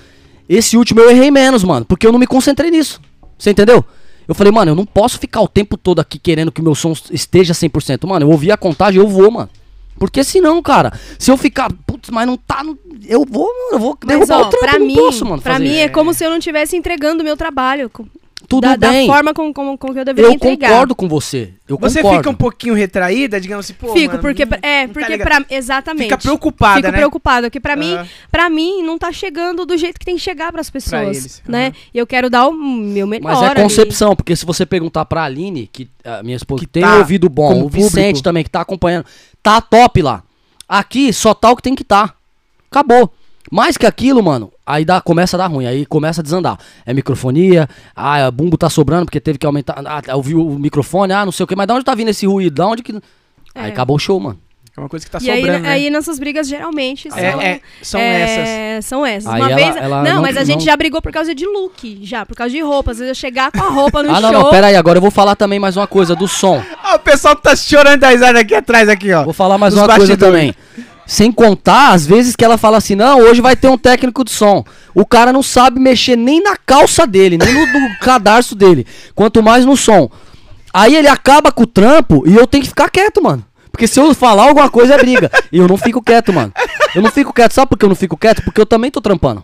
[0.48, 2.98] Esse último eu errei menos, mano, porque eu não me concentrei nisso.
[3.38, 3.84] Você entendeu?
[4.26, 6.74] Eu falei, mano, eu não posso ficar o tempo todo aqui querendo que o meu
[6.74, 8.06] som esteja 100%.
[8.06, 9.50] Mano, eu ouvi a contagem, eu vou, mano.
[9.98, 13.78] Porque senão, cara, se eu ficar, putz, mas não tá, no- eu vou, mano, eu
[13.78, 15.64] vou Mas, derrubar ó, o trampo, pra mim, posso, mano, pra fazer.
[15.64, 17.90] mim é como se eu não estivesse entregando o meu trabalho.
[18.48, 19.06] Tudo da, da bem.
[19.06, 20.68] forma com, com, com que eu deveria eu entregar.
[20.70, 21.52] concordo com você.
[21.66, 22.18] Eu Você concordo.
[22.18, 23.92] fica um pouquinho retraída, digamos assim, pô.
[23.92, 25.26] Fico, mano, porque, não- é, não tá porque ligado.
[25.46, 26.04] pra, exatamente.
[26.04, 26.98] Fica preocupada, Fico né?
[26.98, 27.96] preocupada, porque pra mim,
[28.30, 31.72] pra mim não tá chegando do jeito que tem que chegar pras pessoas, eles, né?
[31.92, 33.62] E eu quero dar o meu melhor Mas é ali.
[33.62, 36.96] concepção, porque se você perguntar pra Aline, que a minha esposa Que que tem tá
[36.98, 38.22] ouvido bom, o Vicente público.
[38.22, 39.06] também que tá acompanhando,
[39.42, 40.22] tá top lá.
[40.68, 42.14] Aqui só tá o que tem que tá.
[42.70, 43.12] Acabou.
[43.52, 46.58] Mais que aquilo, mano, aí dá, começa a dar ruim, aí começa a desandar.
[46.86, 51.12] É microfonia, ah, o bumbo tá sobrando porque teve que aumentar, ah, ouviu o microfone,
[51.12, 52.54] ah, não sei o que, mas da onde tá vindo esse ruído?
[52.54, 52.92] Da onde que.
[53.54, 53.72] Aí É.
[53.72, 54.38] acabou o show, mano.
[54.76, 55.68] É uma coisa que tá E aí, sobrando, né?
[55.70, 58.20] aí nessas brigas geralmente são, É, é, são é,
[58.74, 58.84] essas.
[58.86, 59.32] São essas.
[59.32, 59.76] Aí Uma ela- vez.
[59.76, 62.34] ela não, não- mas a gente não- já brigou por causa de look, já, por
[62.34, 62.90] causa de roupa.
[62.90, 64.42] Às vezes eu chegar com a roupa no ah, não, show.
[64.42, 66.60] não, pera aí, agora eu vou falar também mais uma coisa do som.
[66.82, 69.22] Ah, o pessoal tá chorando da risada aqui atrás, aqui, ó.
[69.22, 70.52] Vou falar mais Nos uma coisa também.
[71.06, 74.31] Sem contar, às vezes que ela fala assim, não, hoje vai ter um técnico de
[74.31, 74.64] som.
[74.94, 78.86] O cara não sabe mexer nem na calça dele, nem no, no cadarço dele.
[79.14, 80.10] Quanto mais no som.
[80.72, 83.44] Aí ele acaba com o trampo e eu tenho que ficar quieto, mano.
[83.70, 85.31] Porque se eu falar alguma coisa é briga.
[85.51, 86.52] E eu não fico quieto, mano.
[86.94, 88.43] Eu não fico quieto, sabe por que eu não fico quieto?
[88.43, 89.43] Porque eu também tô trampando.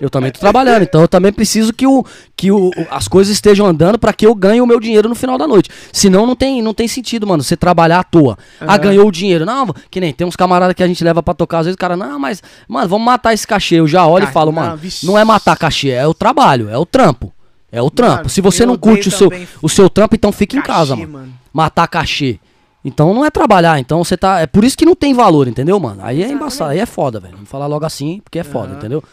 [0.00, 2.04] Eu também tô trabalhando, então eu também preciso que, o,
[2.36, 5.36] que o, as coisas estejam andando pra que eu ganhe o meu dinheiro no final
[5.36, 5.70] da noite.
[5.92, 8.36] Senão não tem, não tem sentido, mano, você trabalhar à toa.
[8.60, 8.78] Ah, Aham.
[8.78, 9.44] ganhou o dinheiro.
[9.44, 11.78] Não, que nem tem uns camaradas que a gente leva pra tocar, às vezes o
[11.78, 13.76] cara, não, mas, mano, vamos matar esse cachê.
[13.76, 15.04] Eu já olho e falo, não, mano, vixe.
[15.06, 17.32] não é matar cachê, é o trabalho, é o trampo.
[17.70, 18.16] É o trampo.
[18.16, 20.72] Mano, Se você não curte o seu, também o seu trampo, então fica em Cachê,
[20.72, 21.32] casa, mano.
[21.52, 22.38] Matar cachê.
[22.84, 24.40] Então não é trabalhar, então você tá.
[24.40, 26.00] É por isso que não tem valor, entendeu, mano?
[26.04, 27.34] Aí é embaçado, aí é foda, velho.
[27.34, 28.76] Vamos falar logo assim, porque é foda, Aham.
[28.78, 29.04] entendeu?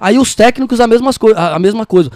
[0.00, 2.10] Aí os técnicos a mesma, a, a mesma coisa.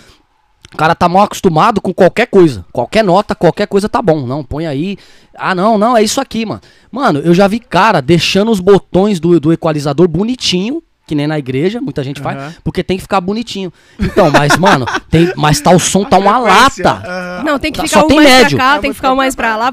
[0.73, 2.65] O cara tá mal acostumado com qualquer coisa.
[2.73, 4.27] Qualquer nota, qualquer coisa tá bom.
[4.27, 4.97] Não, põe aí.
[5.37, 6.61] Ah, não, não, é isso aqui, mano.
[6.91, 11.39] Mano, eu já vi cara deixando os botões do, do equalizador bonitinho, que nem na
[11.39, 12.33] igreja, muita gente Aham.
[12.39, 13.71] faz, porque tem que ficar bonitinho.
[14.01, 17.43] Então, mas, mano, tem, mas tá o som, tá uma lata.
[17.45, 18.57] Não, tem que Tá, ficar só um tem mais médio.
[18.57, 19.71] pra cá, Ah, tem que ficar um mais pra lá.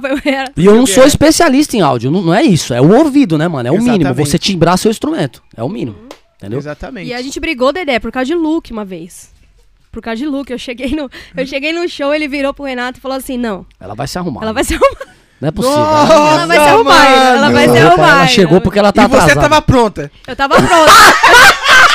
[0.57, 1.07] E eu não sou é?
[1.07, 2.73] especialista em áudio, não, não é isso.
[2.73, 3.69] É o ouvido, né, mano?
[3.69, 3.95] É o mínimo.
[4.02, 4.27] Exatamente.
[4.30, 5.41] Você timbrar seu instrumento.
[5.56, 5.95] É o mínimo.
[6.39, 6.57] Entendeu?
[6.59, 7.07] Exatamente.
[7.09, 9.29] E a gente brigou, Dedé, por causa de look uma vez.
[9.91, 10.49] Por causa de look.
[10.49, 13.65] Eu cheguei no, eu cheguei no show, ele virou pro Renato e falou assim: não,
[13.79, 14.41] Ela vai se arrumar.
[14.43, 15.13] ela vai se arrumar.
[15.41, 15.77] Não é possível.
[15.77, 17.53] Nossa, Ela vai se arrumar, ela mano.
[17.53, 18.09] vai se Ela- arrumar.
[18.11, 19.41] Ela chegou porque ela tá e você atrasada.
[19.49, 20.11] tava pronta.
[20.27, 20.91] Eu tava pronta.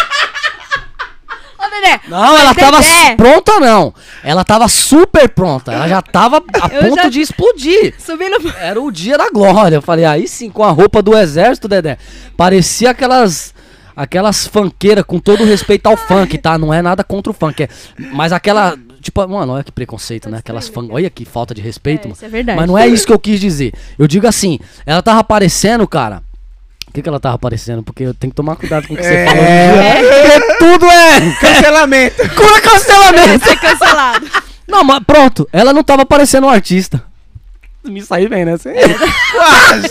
[1.58, 2.00] Ô, Dedé.
[2.08, 3.94] Não, ela Mas, tava Dedé, pronta, não.
[4.22, 5.72] Ela tava super pronta.
[5.72, 7.94] Ela já tava a Eu ponto já- de explodir.
[7.98, 8.36] Subindo.
[8.58, 9.76] Era o dia da glória.
[9.76, 11.96] Eu falei, aí sim, com a roupa do exército, Dedé.
[12.36, 13.53] Parecia aquelas.
[13.96, 16.58] Aquelas funkeiras, com todo respeito ao funk, tá?
[16.58, 17.62] Não é nada contra o funk.
[17.62, 17.68] É,
[18.12, 18.76] mas aquela.
[19.00, 20.38] Tipo, mano, olha que preconceito, né?
[20.38, 20.88] Aquelas funk.
[20.92, 22.14] Olha que falta de respeito, É, mano.
[22.14, 22.58] isso é verdade.
[22.58, 23.72] Mas não é isso que eu quis dizer.
[23.98, 26.22] Eu digo assim, ela tava aparecendo, cara.
[26.88, 27.82] O que, que ela tava aparecendo?
[27.82, 29.26] Porque eu tenho que tomar cuidado com o que você É.
[29.26, 30.40] fala.
[30.40, 31.34] Porque tudo é.
[31.40, 32.16] Cancelamento.
[32.34, 33.44] Cura cancelamento!
[33.44, 34.26] Ser cancelado.
[34.66, 37.02] Não, mas pronto, ela não tava parecendo um artista.
[37.84, 38.56] Me saí bem, né?
[38.56, 39.86] Você- Quase.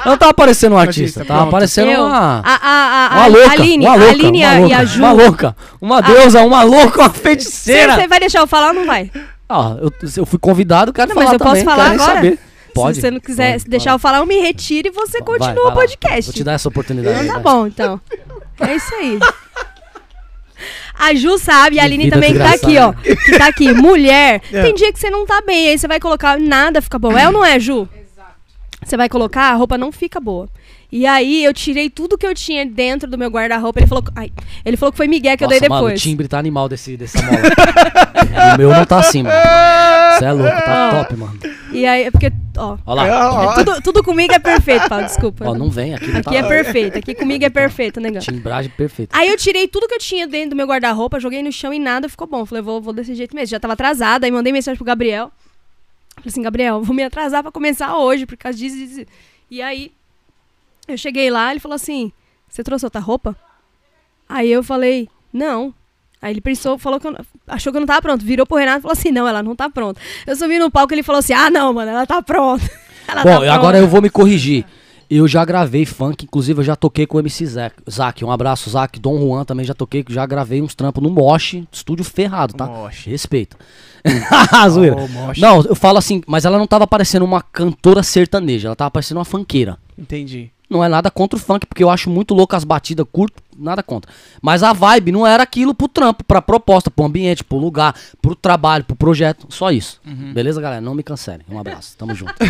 [0.00, 1.50] Ela não tava parecendo um artista, Artista, tava pronto.
[1.52, 2.42] parecendo Eu, uma.
[2.44, 4.74] a, a, a, Uma louca, Aline, uma louca, a Aline e uma a, louca, e
[4.74, 4.98] a Ju.
[5.00, 7.94] uma louca, uma deusa, uma louca, uma feiticeira.
[7.96, 9.10] você vai deixar eu falar ou não vai?
[9.48, 12.14] Ah, eu, eu fui convidado, quero Não, falar mas eu também, posso falar agora?
[12.14, 12.38] saber.
[12.74, 12.94] Pode.
[12.96, 15.24] Se você não quiser pode, deixar vai eu falar, eu me retiro e você lá.
[15.24, 16.24] continua Vai, vai o podcast.
[16.26, 17.24] Vou te dar essa oportunidade.
[17.24, 17.42] Então tá vai.
[17.42, 18.00] bom, então.
[18.60, 19.18] É isso aí.
[20.98, 22.92] A Ju sabe, e a Aline vida também que tá aqui, ó.
[22.92, 23.72] Que tá aqui.
[23.74, 24.62] Mulher, É.
[24.62, 27.16] tem dia que você não tá bem, aí você vai colocar, nada fica bom.
[27.16, 27.88] É ou não é, Ju?
[28.84, 30.48] Você vai colocar, a roupa não fica boa.
[30.90, 33.80] E aí eu tirei tudo que eu tinha dentro do meu guarda-roupa.
[33.80, 34.30] Ele falou, ai,
[34.64, 36.02] ele falou que foi Miguel que eu Nossa, dei mano, o depois.
[36.02, 37.38] timbre tá animal desse, dessa mola.
[38.54, 39.34] o meu não tá assim, mano.
[40.16, 41.38] Você é louco, tá top, mano.
[41.72, 43.52] E aí, é porque, ó, Olha lá.
[43.52, 45.44] É, tudo, tudo comigo é perfeito, Paulo, desculpa.
[45.48, 46.06] Ó, não vem aqui.
[46.06, 48.20] Não Aqui tá é perfeito, aqui comigo é perfeito, negão.
[48.22, 49.16] Timbragem perfeita.
[49.16, 51.78] Aí eu tirei tudo que eu tinha dentro do meu guarda-roupa, joguei no chão e
[51.78, 52.46] nada ficou bom.
[52.46, 53.48] Falei, vou, vou desse jeito mesmo.
[53.50, 55.30] Já tava atrasada, aí mandei mensagem pro Gabriel.
[56.16, 58.76] Falei assim, Gabriel, vou me atrasar pra começar hoje, por causa disso.
[58.76, 59.04] disso.
[59.50, 59.92] E aí,
[60.88, 62.12] eu cheguei lá, ele falou assim,
[62.48, 63.36] você trouxe outra roupa?
[64.28, 65.74] Aí eu falei, não.
[66.20, 68.24] Aí ele pensou, falou que eu, achou que eu não tava pronto.
[68.24, 70.00] Virou pro Renato e falou assim, não, ela não tá pronta.
[70.26, 72.64] Eu subi no palco e ele falou assim, ah, não, mano, ela tá pronta.
[73.08, 73.52] Ela Bom, tá pronta.
[73.52, 74.66] agora eu vou me corrigir.
[75.08, 77.76] Eu já gravei funk, inclusive eu já toquei com o MC Zac.
[77.88, 78.98] Zac, um abraço, Zac.
[78.98, 82.66] Dom Juan também já toquei, já gravei uns trampos no Mosh, estúdio ferrado, tá?
[82.66, 83.04] Mosh.
[83.04, 83.56] Respeito.
[84.68, 84.96] Zoeira.
[84.96, 85.40] Ô, moche.
[85.40, 89.20] Não, eu falo assim, mas ela não tava parecendo uma cantora sertaneja, ela tava parecendo
[89.20, 89.78] uma funkeira.
[89.96, 90.50] Entendi.
[90.68, 93.82] Não é nada contra o funk, porque eu acho muito louco as batidas curtas, nada
[93.82, 94.12] contra.
[94.42, 98.34] Mas a vibe não era aquilo pro trampo, pra proposta, pro ambiente, pro lugar, pro
[98.34, 99.46] trabalho, pro projeto.
[99.48, 100.00] Só isso.
[100.04, 100.32] Uhum.
[100.32, 100.80] Beleza, galera?
[100.80, 101.46] Não me cancelem.
[101.48, 101.96] Um abraço.
[101.96, 102.34] Tamo junto.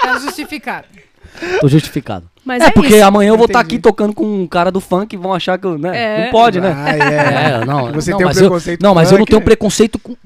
[0.00, 0.86] Tá justificado.
[1.60, 2.28] Tô justificado.
[2.44, 3.04] Mas é, é, porque isso.
[3.04, 3.74] amanhã eu vou estar Entendi.
[3.76, 5.90] aqui tocando com um cara do funk e vão achar que eu, né?
[5.94, 6.24] É.
[6.24, 6.74] Não pode, né?
[6.74, 7.58] Ah, é.
[7.60, 7.92] É, não.
[7.92, 9.44] Você não, tem um mas eu, preconceito Não, mas eu não funk, tenho né?
[9.44, 10.16] preconceito com.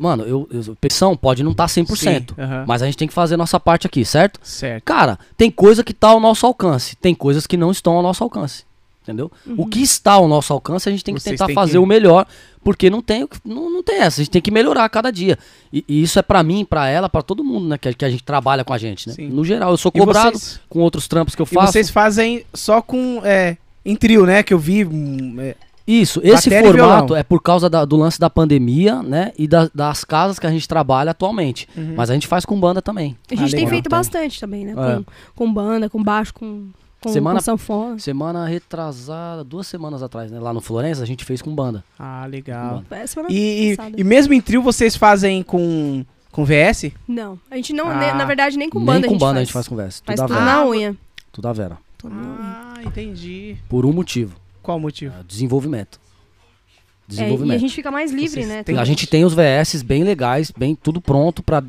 [0.00, 1.94] Mano, eu, eu, petição pode não estar 100%.
[1.96, 2.24] Sim.
[2.66, 4.40] Mas a gente tem que fazer a nossa parte aqui, certo?
[4.42, 4.82] Certo.
[4.84, 8.24] Cara, tem coisa que tá ao nosso alcance, tem coisas que não estão ao nosso
[8.24, 8.64] alcance.
[9.02, 9.30] Entendeu?
[9.56, 11.86] O que está ao nosso alcance, a gente tem que Vocês tentar fazer que- o
[11.86, 12.26] melhor,
[12.62, 14.20] porque não tem, não, não tem essa.
[14.20, 15.38] A gente tem que melhorar a cada dia.
[15.72, 17.78] E, e isso é pra mim, pra ela, pra todo mundo, né?
[17.78, 19.14] Que, a- que a gente trabalha com a gente, né?
[19.14, 19.28] Sim.
[19.28, 21.72] No geral, eu sou E cobrado vocês- com outros trampos que eu E faço.
[21.72, 23.20] vocês fazem só com.
[23.24, 24.42] É, em trio, né?
[24.42, 24.84] Que eu vi.
[24.84, 25.56] hum, é,
[25.90, 29.32] Isso, esse Bateria formato é por causa da- do lance da pandemia, né?
[29.38, 31.68] E da- das casas que a gente trabalha atualmente.
[31.76, 31.94] Uhum.
[31.96, 33.16] Mas a gente faz com banda também.
[33.30, 33.70] A gente Ah, tem legal.
[33.70, 34.72] feito bastante também, né?
[34.72, 34.74] É.
[34.74, 35.04] Com,
[35.46, 36.68] com banda, com baixo, com,
[37.00, 37.98] com, Semana- com sanfona.
[37.98, 40.38] Semana retrasada, duas semanas atrás, né?
[40.38, 41.82] Lá no Florença, a gente fez com banda.
[41.98, 42.82] Ah, legal.
[42.90, 46.92] É, semana E, e, e mesmo em trio vocês fazem com, com VS?
[47.08, 47.94] Não, a gente não, Ah.
[47.96, 49.38] ne- na verdade, nem com Nem banda com a gente banda faz.
[49.38, 50.02] a gente faz conversa.
[50.04, 50.96] Faz Tudo a tudo na unha.
[51.32, 51.78] Tudo a Vera.
[52.04, 53.56] Ah, entendi.
[53.68, 54.34] Por um motivo.
[54.70, 55.14] Qual o motivo?
[55.18, 55.98] é, desenvolvimento.
[55.98, 57.56] É, e desenvolvimento.
[57.56, 58.62] a gente fica mais livre, Vocês né?
[58.62, 61.64] têm- A gente tem os VS bem legais, bem tudo pronto para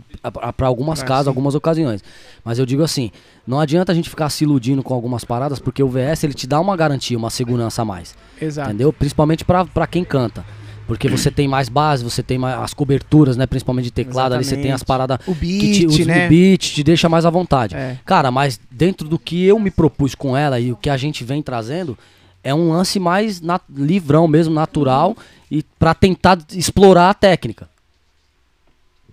[0.68, 1.30] algumas Ah, casas, sim.
[1.30, 2.04] algumas ocasiões.
[2.46, 3.10] Mas eu digo assim,
[3.48, 6.46] não adianta a gente ficar se iludindo com algumas paradas, porque o VS ele te
[6.46, 8.70] dá uma garantia, uma segurança a mais, Exato.
[8.70, 8.94] entendeu?
[8.94, 10.46] Principalmente pra pra quem canta.
[10.86, 13.46] Porque você tem mais base, você tem mais as coberturas, né?
[13.48, 14.86] Principalmente de teclado, ali você tem as Exatamente.
[14.86, 16.26] paradas O que beat, te, os- né?
[16.26, 17.76] o beat te deixa mais à vontade.
[17.76, 17.98] É.
[18.06, 21.24] Cara, mas dentro do que eu me propus com ela e o que a gente
[21.24, 21.98] vem trazendo,
[22.44, 25.16] é um lance mais livrão mesmo, natural,
[25.50, 27.70] e pra tentar explorar a técnica.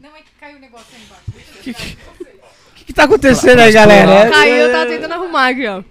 [0.01, 1.31] Não é que caiu o negócio aí embaixo.
[1.61, 4.31] O que, que tá acontecendo aí, galera?
[4.33, 5.83] Caiu, eu tava tentando arrumar aqui, ó.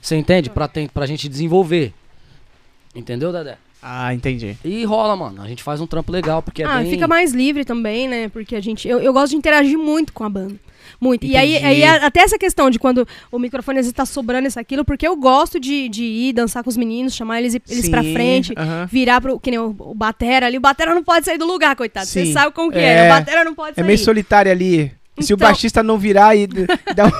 [0.00, 0.50] Você entende?
[0.50, 1.92] Pra, tem, pra gente desenvolver.
[2.94, 3.58] Entendeu, Dedé?
[3.82, 4.56] Ah, entendi.
[4.64, 5.42] E rola, mano.
[5.42, 6.90] A gente faz um trampo legal, porque é ah, bem...
[6.90, 8.28] fica mais livre também, né?
[8.28, 8.88] Porque a gente.
[8.88, 10.56] Eu, eu gosto de interagir muito com a banda.
[11.00, 11.24] Muito.
[11.26, 11.66] E aí, Entendi.
[11.66, 15.06] aí até essa questão de quando o microfone às vezes tá sobrando isso, aquilo, porque
[15.06, 18.52] eu gosto de, de ir dançar com os meninos, chamar eles, eles Sim, pra frente,
[18.56, 18.86] aham.
[18.90, 19.38] virar pro.
[19.40, 20.56] Que nem o, o Batera ali.
[20.58, 22.06] O Batera não pode sair do lugar, coitado.
[22.06, 22.82] Você sabe como que é.
[22.82, 22.94] É.
[23.02, 23.06] né?
[23.06, 23.84] O Batera não pode É sair.
[23.86, 24.92] meio solitário ali.
[25.20, 26.46] Se o Então- baixista não virar e
[26.94, 27.10] dar.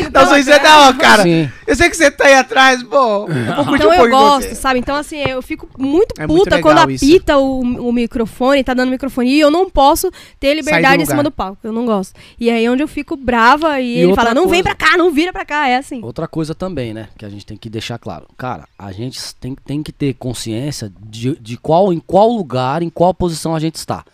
[0.00, 1.22] Então, Não, você é da hora, cara.
[1.22, 1.50] Sim.
[1.66, 2.96] Eu sei que você tá aí atrás, pô.
[3.28, 4.78] Eu vou curtir Então um eu gosto, sabe?
[4.78, 7.04] Então, assim, eu fico muito É muito puta legal quando isso.
[7.04, 11.22] apita o, o microfone, tá dando microfone, e eu não posso ter liberdade em cima
[11.22, 11.58] do palco.
[11.64, 12.14] Eu não gosto.
[12.38, 14.96] E aí é onde eu fico brava e, E ele fala: não vem pra cá,
[14.96, 15.68] não vira pra cá.
[15.68, 16.00] É assim.
[16.02, 17.08] Outra coisa também, né?
[17.16, 18.26] Que a gente tem que deixar claro.
[18.36, 22.90] Cara, a gente tem, tem que ter consciência de, de qual, em qual lugar, em
[22.90, 24.04] qual posição a gente está.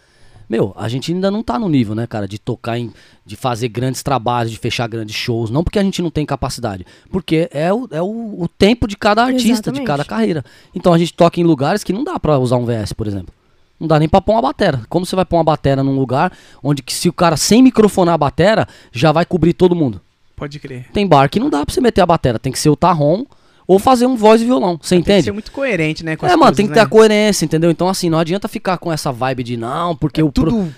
[0.48, 2.90] Meu, a gente ainda não tá no nível, né, cara, de tocar em.
[3.26, 5.50] de fazer grandes trabalhos, de fechar grandes shows.
[5.50, 6.86] Não porque a gente não tem capacidade.
[7.10, 9.86] Porque é o, é o, o tempo de cada artista, de Exatamente.
[9.86, 10.44] cada carreira.
[10.74, 13.34] Então a gente toca em lugares que não dá pra usar um VS, por exemplo.
[13.78, 14.82] Não dá nem pra pôr uma batera.
[14.88, 18.14] Como você vai pôr uma batera num lugar onde que se o cara sem microfonar
[18.14, 20.00] a batera, já vai cobrir todo mundo?
[20.34, 20.88] Pode crer.
[20.92, 23.24] Tem bar que não dá pra você meter a batera, tem que ser o tarrom
[23.68, 24.76] ou fazer um voz e violão.
[24.82, 25.24] Você Tem que entende?
[25.26, 26.16] ser muito coerente, né?
[26.16, 26.74] Com É, mano, coisas, tem que né?
[26.74, 27.70] ter a coerência, entendeu?
[27.70, 30.32] Então, assim, não adianta ficar com essa vibe de não, porque o.
[30.32, 30.74] pro- Tudo,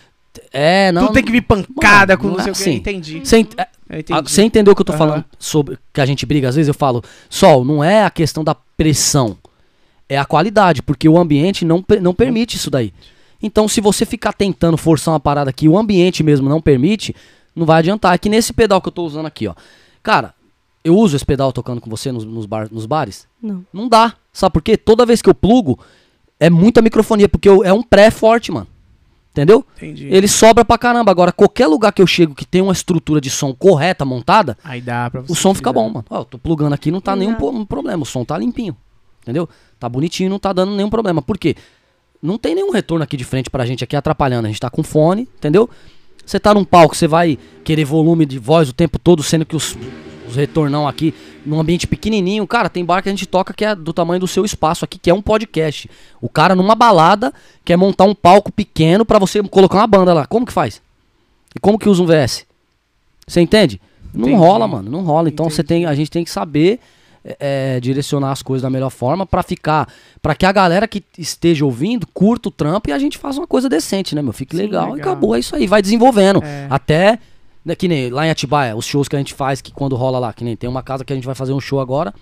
[0.52, 1.02] É, não.
[1.06, 2.62] tudo tem que vir pancada com Mano, não sei não o que.
[2.62, 2.74] é assim.
[2.78, 3.20] Entendi.
[3.24, 3.68] Você ent- é,
[4.22, 4.98] você entendeu o que eu tô Aham.
[4.98, 6.48] falando sobre que a gente briga?
[6.48, 9.36] Às vezes eu falo, Sol, não é a questão da pressão,
[10.08, 12.92] é a qualidade, porque o ambiente não, não permite isso daí.
[13.42, 17.14] Então, se você ficar tentando forçar uma parada que o ambiente mesmo não permite,
[17.56, 18.14] não vai adiantar.
[18.14, 19.54] É que nesse pedal que eu tô usando aqui, ó.
[20.02, 20.34] Cara,
[20.84, 23.26] eu uso esse pedal tocando com você nos, nos, bar- nos bares?
[23.42, 23.64] Não.
[23.72, 24.14] Não dá.
[24.32, 24.76] Sabe por quê?
[24.76, 25.78] Toda vez que eu plugo,
[26.38, 28.66] é muita microfonia, porque eu- é um pré forte, mano.
[29.32, 29.64] Entendeu?
[29.76, 30.08] Entendi.
[30.10, 31.10] Ele sobra pra caramba.
[31.10, 34.80] Agora, qualquer lugar que eu chego que tem uma estrutura de som correta montada, Aí
[34.80, 35.32] dá pra você.
[35.32, 36.04] o som fica bom, mano.
[36.10, 37.44] Ó, eu tô plugando aqui, não tá nenhum Exato.
[37.44, 38.02] po- um problema.
[38.02, 38.76] O som tá limpinho.
[39.22, 39.48] Entendeu?
[39.78, 41.22] Tá bonitinho, não tá dando nenhum problema.
[41.22, 41.54] Por quê?
[42.20, 44.46] Não tem nenhum retorno aqui de frente pra gente aqui atrapalhando.
[44.46, 45.70] A gente tá com fone, entendeu?
[46.26, 49.54] Você tá num palco, você vai querer volume de voz o tempo todo, sendo que
[49.54, 49.76] os,
[50.30, 52.46] os retornão aqui num ambiente pequenininho.
[52.46, 54.98] Cara, tem bar que a gente toca que é do tamanho do seu espaço aqui,
[54.98, 55.90] que é um podcast.
[56.20, 57.32] O cara numa balada
[57.64, 60.26] quer montar um palco pequeno pra você colocar uma banda lá.
[60.26, 60.80] Como que faz?
[61.54, 62.46] E como que usa um VS?
[63.26, 63.80] Você entende?
[64.12, 64.36] Não Entendi.
[64.38, 65.28] rola, mano, não rola.
[65.28, 66.80] Então você tem, a gente tem que saber
[67.24, 67.36] é,
[67.76, 69.88] é, direcionar as coisas da melhor forma pra ficar,
[70.22, 73.46] Pra que a galera que esteja ouvindo curta o trampo e a gente faça uma
[73.46, 74.32] coisa decente, né, meu?
[74.32, 75.12] Fique Sim, legal, e legal.
[75.12, 76.42] acabou, é isso aí, vai desenvolvendo.
[76.44, 76.66] É.
[76.68, 77.18] Até
[77.76, 80.32] que nem lá em Atibaia, os shows que a gente faz que quando rola lá,
[80.32, 82.14] que nem tem uma casa que a gente vai fazer um show agora,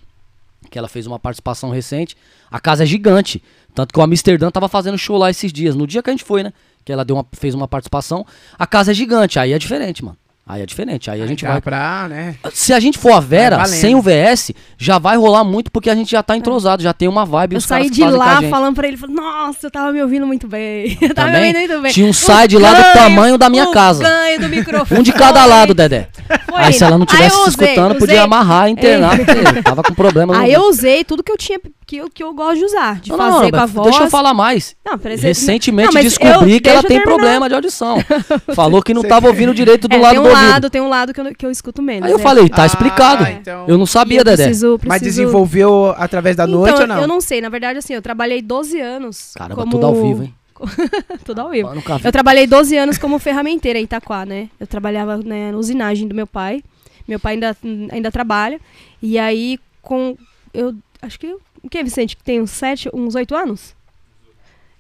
[0.71, 2.17] que ela fez uma participação recente.
[2.51, 3.43] A casa é gigante,
[3.75, 6.25] tanto que o Amsterdã tava fazendo show lá esses dias, no dia que a gente
[6.25, 6.53] foi, né?
[6.85, 8.27] Que ela deu uma, fez uma participação.
[8.59, 10.17] A casa é gigante, aí é diferente, mano.
[10.49, 12.35] Aí é diferente, aí a Aí gente dá vai pra, né?
[12.55, 15.95] se a gente for a Vera, sem o VS, já vai rolar muito porque a
[15.95, 17.57] gente já tá entrosado, já tem uma vibe.
[17.57, 18.49] Eu saí de a lá gente.
[18.49, 20.97] falando pra ele, nossa, eu tava me ouvindo muito bem.
[21.03, 21.53] Eu tava Também?
[21.53, 21.93] me ouvindo muito bem.
[21.93, 24.03] Tinha um O side lá do tamanho da minha o casa.
[24.03, 25.01] ganho do microfone.
[25.01, 26.09] Um de cada lado, Dedé.
[26.49, 28.01] Foi Aí se ela não tivesse eu se usei, escutando, usei.
[28.07, 31.61] podia amarrar e internar, porque tava com problema Aí eu usei tudo que eu tinha,
[31.89, 33.71] que eu, que eu gosto de usar, de Não, fazer não, não, com a mas
[33.71, 33.89] voz.
[33.89, 34.77] Deixa eu falar mais.
[35.01, 37.05] Você- Recentemente descobri eu- que ela deixa tem terminar.
[37.05, 37.97] problema de audição.
[38.55, 40.49] Falou que não Você tava quer- ouvindo direito do É, lado tem um do ouvido.
[40.51, 42.05] lado, tem um lado que eu, que eu escuto menos.
[42.05, 42.23] Aí eu né?
[42.23, 43.25] falei, tá Ah, explicado.
[43.25, 44.45] então- Eu não sabia, eu Dedé.
[44.45, 47.01] preciso- Mas desenvolveu através da então, noite ou não?
[47.01, 49.33] Eu não sei, na verdade, assim, eu trabalhei 12 anos.
[49.35, 49.73] Caramba, como...
[49.73, 50.35] tudo ao vivo, hein?
[51.25, 51.71] tudo ao vivo.
[51.71, 51.83] Vi.
[52.05, 54.49] Eu trabalhei 12 anos como ferramenteira em Itaquá, né?
[54.61, 56.63] Eu trabalhava né, na usinagem do meu pai.
[57.07, 57.57] Meu pai ainda,
[57.91, 58.61] ainda trabalha.
[59.01, 60.15] E aí, com.
[60.53, 61.35] Eu acho que.
[61.69, 62.17] O que, Vicente?
[62.17, 63.77] Que tem uns 7, uns 8 anos?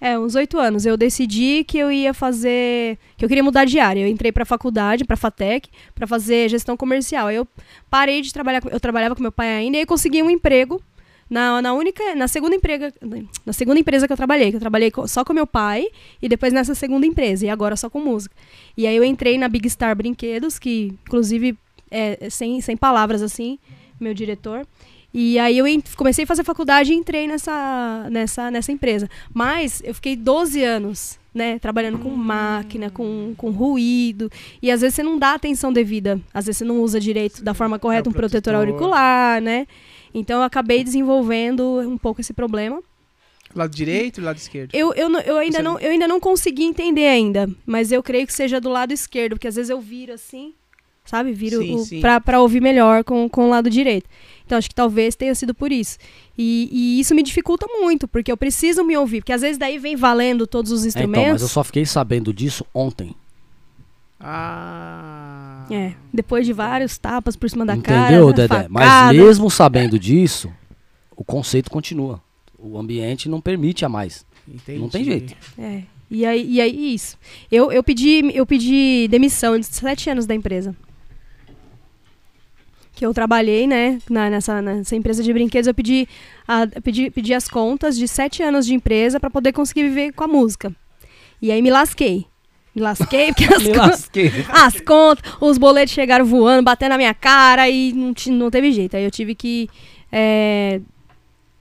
[0.00, 0.86] É, uns 8 anos.
[0.86, 2.96] Eu decidi que eu ia fazer.
[3.14, 4.00] que eu queria mudar de área.
[4.00, 7.30] Eu entrei pra faculdade, pra FATEC, pra fazer gestão comercial.
[7.30, 7.46] Eu
[7.90, 8.62] parei de trabalhar.
[8.70, 10.82] Eu trabalhava com meu pai ainda e aí consegui um emprego
[11.28, 12.90] na, na única, na segunda empresa,
[13.44, 15.88] na segunda empresa que eu trabalhei, que eu trabalhei só com meu pai
[16.22, 18.34] e depois nessa segunda empresa e agora só com música.
[18.78, 21.54] E aí eu entrei na Big Star Brinquedos, que inclusive
[21.90, 23.58] é sem, sem palavras assim,
[24.00, 24.66] meu diretor.
[25.12, 25.64] E aí eu
[25.96, 29.08] comecei a fazer faculdade e entrei nessa, nessa, nessa empresa.
[29.32, 34.30] Mas eu fiquei 12 anos, né, trabalhando com máquina, com, com ruído.
[34.60, 36.20] E às vezes você não dá atenção devida.
[36.32, 38.54] Às vezes você não usa direito da forma correta É, um protetor protetor.
[38.54, 39.66] auricular, né?
[40.12, 42.82] Então eu acabei desenvolvendo um pouco esse problema.
[43.54, 44.74] Lado direito e lado esquerdo.
[44.74, 48.26] Eu, eu, eu, ainda Você- não, eu ainda não consegui entender ainda, mas eu creio
[48.26, 50.52] que seja do lado esquerdo, porque às vezes eu viro assim,
[51.08, 51.32] sabe?
[51.32, 52.00] Viro Sim, o- sim.
[52.00, 54.08] Pra, pra ouvir melhor com, com o lado direito.
[54.44, 55.98] Então acho que talvez tenha sido por isso.
[56.36, 59.78] E, e isso me dificulta muito, porque eu preciso me ouvir, porque às vezes daí
[59.78, 61.20] vem valendo todos os É, instrumentos.
[61.20, 63.14] então, mas eu só fiquei sabendo disso ontem.
[64.20, 65.64] Ah.
[65.70, 68.06] É, depois de vários tapas por cima da cara.
[68.08, 68.66] Entendeu, Dedé?
[68.68, 70.50] Mas mesmo sabendo disso,
[71.16, 72.20] o conceito continua.
[72.58, 74.26] O ambiente não permite a mais.
[74.46, 74.78] Entendi.
[74.80, 75.34] Não tem jeito.
[75.58, 75.82] É.
[76.10, 77.16] E aí, e aí isso.
[77.52, 80.74] Eu, eu, pedi, eu pedi demissão de sete anos da empresa.
[82.98, 86.08] Que eu trabalhei, né, na- nessa, nessa empresa de brinquedos, eu pedi,
[86.48, 90.24] a, pedi, pedi as contas de sete anos de empresa para poder conseguir viver com
[90.24, 90.74] a música.
[91.40, 92.26] E aí me lasquei.
[92.74, 94.32] Me lasquei porque as, lasquei.
[94.50, 98.96] as contas, os boletos chegaram voando, batendo na minha cara e não, não teve jeito.
[98.96, 99.68] Aí eu tive que
[100.10, 100.80] é,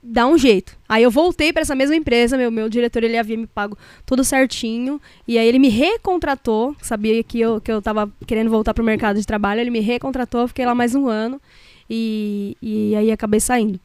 [0.02, 0.78] dar um jeito.
[0.88, 4.24] Aí eu voltei para essa mesma empresa, meu, meu diretor ele havia me pago tudo
[4.24, 5.02] certinho.
[5.28, 9.20] E aí ele me recontratou, sabia que eu, que eu tava querendo voltar pro mercado
[9.20, 11.42] de trabalho, ele me recontratou, fiquei lá mais um ano
[11.90, 13.80] e, e aí acabei saindo.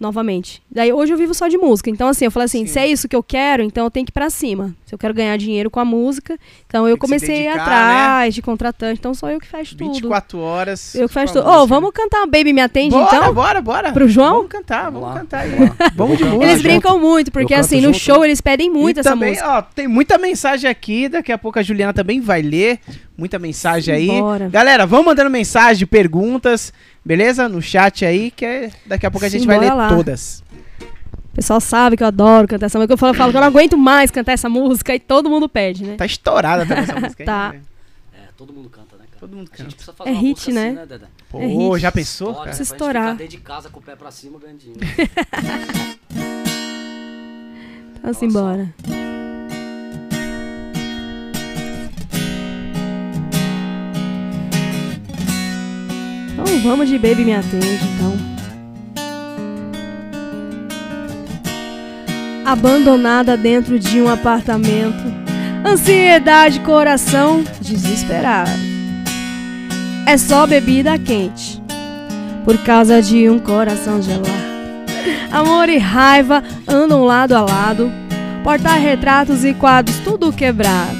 [0.00, 0.62] Novamente.
[0.70, 1.90] Daí hoje eu vivo só de música.
[1.90, 2.72] Então, assim, eu falei assim: Sim.
[2.72, 4.74] se é isso que eu quero, então eu tenho que ir pra cima.
[4.86, 8.98] Se eu quero ganhar dinheiro com a música, então eu comecei dedicar, atrás de contratante.
[8.98, 9.92] Então sou eu que fecho tudo.
[9.92, 10.94] 24 horas.
[10.94, 11.46] Eu que fecho tudo.
[11.46, 11.66] Ô, música.
[11.66, 13.34] vamos cantar Baby Me Atende, Bora, então?
[13.34, 13.92] bora, bora.
[13.92, 14.36] Pro João?
[14.36, 15.50] Vamos cantar, vamos, Vamos cantar aí.
[15.94, 16.44] vamos de música.
[16.46, 19.48] Eles brincam muito, porque assim, no junto, show eles pedem muito e essa também, música.
[19.58, 22.80] ó, tem muita mensagem aqui, daqui a pouco a Juliana também vai ler,
[23.18, 24.06] muita mensagem aí.
[24.08, 24.48] Simbora.
[24.48, 26.72] Galera, vão mandando mensagem, perguntas,
[27.04, 27.48] beleza?
[27.48, 29.94] No chat aí, que é- daqui a pouco a gente vai ler Simbora lá.
[29.96, 30.42] todas.
[31.32, 32.92] O pessoal sabe que eu adoro cantar essa música.
[32.94, 35.48] Eu falo, eu falo que eu não aguento mais cantar essa música e todo mundo
[35.48, 35.94] pede, né?
[35.96, 37.52] Tá estourada também essa música aí, Tá.
[37.52, 37.60] né?
[38.14, 39.20] É, todo mundo canta, né, cara?
[39.20, 39.70] Todo mundo A gente canta.
[39.76, 40.66] precisa fazer É uma hit, música né?
[40.66, 41.06] assim, né, Dedé?
[41.30, 41.78] Pô, É hit.
[41.80, 42.28] já pensou?
[42.30, 42.56] História, cara?
[42.56, 43.12] Precisa estourar.
[43.16, 44.80] ficar de casa com o pé pra cima ganhando dinheiro.
[48.02, 48.72] Então, assim, bora.
[56.60, 58.18] Vamos de Baby Me Atende, então.
[62.44, 65.20] Abandonada dentro de um apartamento.
[65.64, 68.50] Ansiedade, coração desesperado.
[70.06, 71.62] É só bebida quente.
[72.44, 74.50] Por causa de um coração gelado.
[75.30, 77.90] Amor e raiva andam lado a lado.
[78.42, 80.98] Porta-retratos e quadros, tudo quebrado.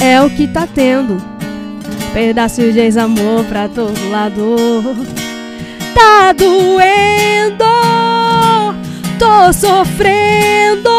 [0.00, 1.33] É o que tá tendo.
[2.14, 4.56] Pedaços de ex-amor pra todo lado.
[5.94, 7.64] Tá doendo.
[9.18, 10.90] Tô sofrendo.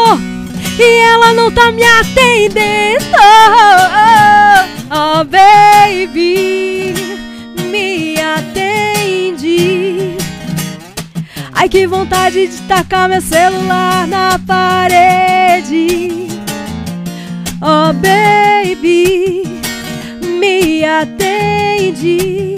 [0.78, 3.16] E ela não tá me atendendo.
[4.90, 6.94] Oh, baby,
[7.70, 10.16] me atende.
[11.54, 16.28] Ai, que vontade de tacar meu celular na parede.
[17.62, 19.45] Oh, baby,
[20.36, 22.56] me atende.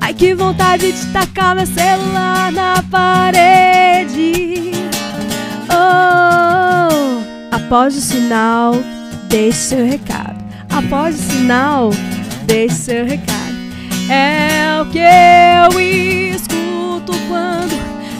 [0.00, 4.72] Ai, que vontade de tacar meu celular na parede.
[5.70, 7.22] Oh,
[7.54, 8.74] após o sinal,
[9.28, 10.44] deixe seu recado.
[10.70, 11.90] Após o sinal,
[12.44, 13.56] deixe seu recado.
[14.08, 17.74] É o que eu escuto quando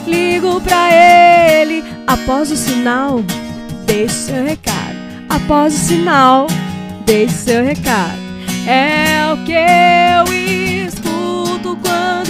[0.05, 1.83] ligo pra ele.
[2.05, 3.23] Após o sinal,
[3.85, 4.97] deixe seu recado.
[5.29, 6.47] Após o sinal,
[7.07, 8.19] deixe seu recado.
[8.67, 10.25] É o que eu
[10.83, 12.29] escuto quando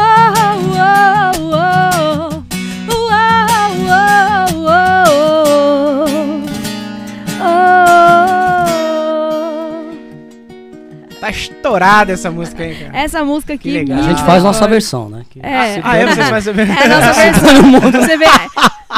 [0.77, 1.32] oh,
[11.23, 12.99] Tá estourada essa música aí, cara.
[12.99, 13.63] Essa música aqui.
[13.71, 14.01] Que legal.
[14.01, 15.23] A gente faz nossa versão, né?
[15.31, 15.81] Que- É.
[15.85, 16.07] Ah, é?
[16.07, 16.55] Vocês fazem...
[16.59, 18.03] É a nossa versão.
[18.03, 18.25] Você vê.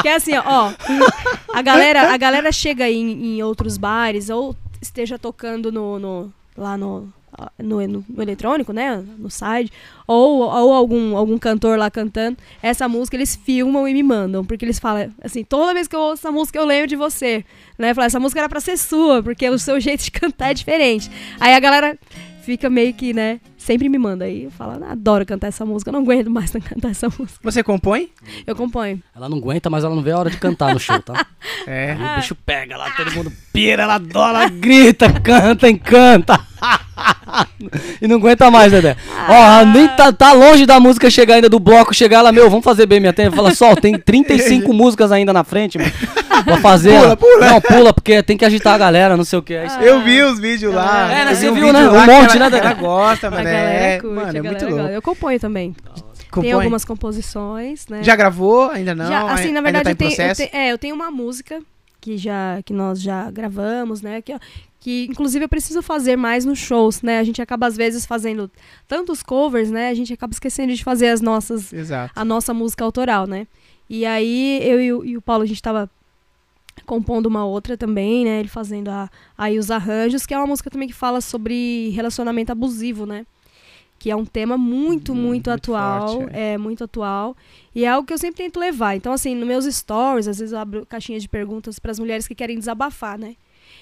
[0.01, 0.72] Que é assim, ó.
[1.52, 6.78] A galera, a galera chega em, em outros bares ou esteja tocando no, no- lá
[6.78, 7.12] no,
[7.59, 9.02] no, no- no eletrônico, né?
[9.19, 9.73] No site.
[10.06, 12.36] Ou, ou algum, algum cantor lá cantando.
[12.62, 14.44] Essa música eles filmam e me mandam.
[14.44, 17.44] Porque eles falam assim: toda vez que eu ouço essa música eu lembro de você.
[17.78, 17.93] Né?
[17.94, 21.11] Fala, essa música era pra ser sua, porque o seu jeito de cantar é diferente.
[21.40, 21.98] Aí a galera
[22.43, 24.45] fica meio que, né, sempre me manda aí.
[24.45, 27.39] Eu falo, adoro cantar essa música, eu não aguento mais cantar essa música.
[27.43, 28.11] Você compõe?
[28.47, 29.03] Eu componho.
[29.16, 31.24] Ela não aguenta, mas ela não vê a hora de cantar no show, tá?
[31.66, 31.93] É.
[31.99, 36.39] Aí o bicho pega lá, todo mundo pira, ela adora, ela grita, canta, encanta.
[38.01, 38.97] e não aguenta mais, Dedé.
[39.28, 42.65] Ó, nem tá, tá longe da música chegar ainda, do bloco chegar lá, meu, vamos
[42.65, 43.36] fazer bem minha tempo.
[43.36, 45.91] Fala, Sol, tem 35 músicas ainda na frente, mano,
[46.45, 46.99] pra fazer.
[47.01, 47.47] Pula, pula.
[47.47, 49.55] Não, pula, porque tem que agitar a galera, não sei o que.
[49.55, 49.78] É isso.
[49.81, 51.11] Eu vi os vídeos lá.
[51.12, 51.89] É, né, você vi um viu, né?
[51.89, 52.74] Um monte, ela, né, Ela Dedé?
[52.74, 53.45] gosta, A mano.
[53.55, 54.89] Galera É, curte, mano, é muito louco.
[54.93, 55.74] Eu componho também.
[56.31, 56.43] Compõe?
[56.43, 58.02] Tem algumas composições, né?
[58.02, 58.70] Já gravou?
[58.70, 59.06] Ainda não?
[59.06, 60.43] Já, assim, na verdade, tá eu, tenho, eu, processo?
[60.51, 61.62] te- é, eu tenho uma música
[62.01, 64.20] que, já, que nós já gravamos, né?
[64.20, 64.36] Que,
[64.81, 67.18] que inclusive eu preciso fazer mais nos shows, né?
[67.18, 68.51] A gente acaba, às vezes, fazendo
[68.89, 69.89] tantos covers, né?
[69.90, 72.12] A gente acaba esquecendo de fazer as nossas, Exato.
[72.14, 73.47] a nossa música autoral, né?
[73.89, 75.89] E aí eu e o, e o Paulo, a gente tava
[76.85, 78.40] compondo uma outra também, né?
[78.40, 79.09] Ele fazendo a,
[79.39, 83.24] aí os arranjos, que é uma música também que fala sobre relacionamento abusivo, né?
[84.05, 86.20] Que é um tema muito, Hum, muito, muito atual.
[86.20, 86.59] forte, é.
[86.59, 87.35] muito atual.
[87.74, 88.94] E é algo que eu sempre tento levar.
[88.94, 92.28] Então, assim, nos meus stories, às vezes eu abro caixinhas de perguntas para as mulheres
[92.28, 93.35] que querem desabafar, né?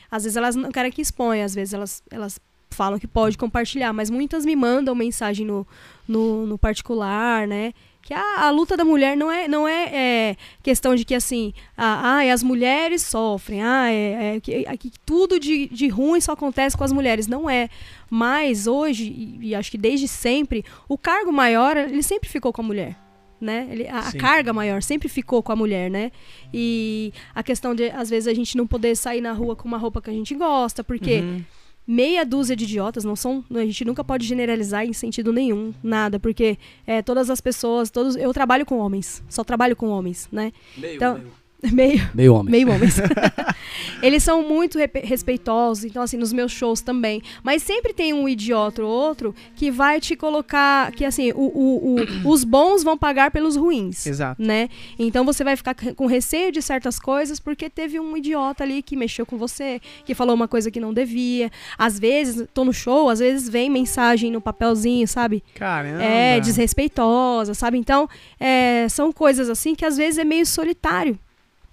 [0.09, 2.39] Às vezes elas não querem que exponha, às vezes elas, elas
[2.71, 5.67] falam que pode compartilhar, mas muitas me mandam mensagem no,
[6.07, 7.75] no, no particular, né?
[8.03, 11.55] Que a, a luta da mulher não é, não é, é, questão de que assim,
[11.77, 16.21] ah, ai, as mulheres sofrem, ah, é, é, que, é que tudo de, de ruim
[16.21, 17.29] só acontece com as mulheres.
[17.29, 17.69] Não é.
[18.11, 22.61] Mas hoje, e, e acho que desde sempre, o cargo maior, ele sempre ficou com
[22.61, 22.99] a mulher.
[23.41, 23.67] Né?
[23.71, 26.13] Ele, a, a carga maior sempre ficou com a mulher, né?
[26.55, 29.79] E a questão de, às vezes, a gente não poder sair na rua com uma
[29.79, 31.45] roupa que a gente gosta, porque Uhum.
[31.87, 36.19] Meia dúzia de idiotas não são a gente nunca pode generalizar em sentido nenhum nada
[36.21, 36.57] porque
[36.87, 40.95] é, todas as pessoas todos eu trabalho com homens só trabalho com homens né Meio,
[40.97, 41.42] Então- meio.
[41.73, 42.51] meio Meio homem.
[42.51, 42.97] meio homens
[44.03, 48.83] eles são muito respeitosos então assim nos meus shows também mas sempre tem um idiota
[48.83, 51.95] ou outro que vai te colocar que assim o, o-
[52.25, 54.43] o- os bons vão pagar pelos ruins Exato.
[54.43, 54.69] né?
[54.99, 58.97] Então você vai ficar com receio de certas coisas porque teve um idiota ali que
[58.97, 61.51] mexeu com você, que falou uma coisa que não devia.
[61.79, 65.43] Às vezes, tô no show, às vezes vem mensagem no papelzinho, sabe?
[65.55, 66.03] Caramba.
[66.03, 67.79] É, desrespeitosa, sabe?
[67.79, 68.09] Então,
[68.39, 71.19] é, são coisas assim que às vezes é meio solitário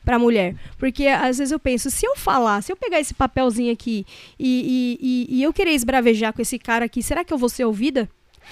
[0.03, 0.55] pra mulher.
[0.77, 4.05] Porque às vezes eu penso, se eu falar, se eu pegar esse papelzinho aqui
[4.38, 7.49] e, e, e, e eu querer esbravejar com esse cara aqui, será que eu vou
[7.49, 8.09] ser ouvida?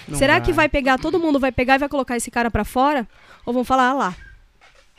[0.08, 2.64] Não Será que vai pegar, todo mundo vai pegar e vai colocar esse cara pra
[2.64, 3.08] fora?
[3.46, 4.16] Ou vão falar, ah lá,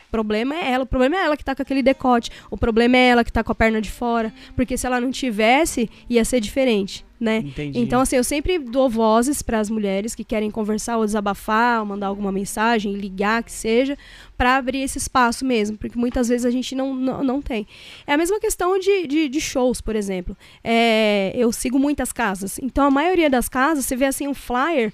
[0.09, 2.97] o problema é ela, o problema é ela que tá com aquele decote, o problema
[2.97, 6.25] é ela que tá com a perna de fora, porque se ela não tivesse, ia
[6.25, 7.39] ser diferente, né?
[7.39, 7.79] Entendi.
[7.79, 11.87] Então, assim, eu sempre dou vozes para as mulheres que querem conversar ou desabafar, ou
[11.87, 13.99] mandar alguma mensagem, ligar, que seja,
[14.37, 17.67] para abrir esse espaço mesmo, porque muitas vezes a gente não, não, não tem.
[18.07, 20.37] É a mesma questão de, de, de shows, por exemplo.
[20.63, 24.93] É, eu sigo muitas casas, então a maioria das casas, você vê assim um flyer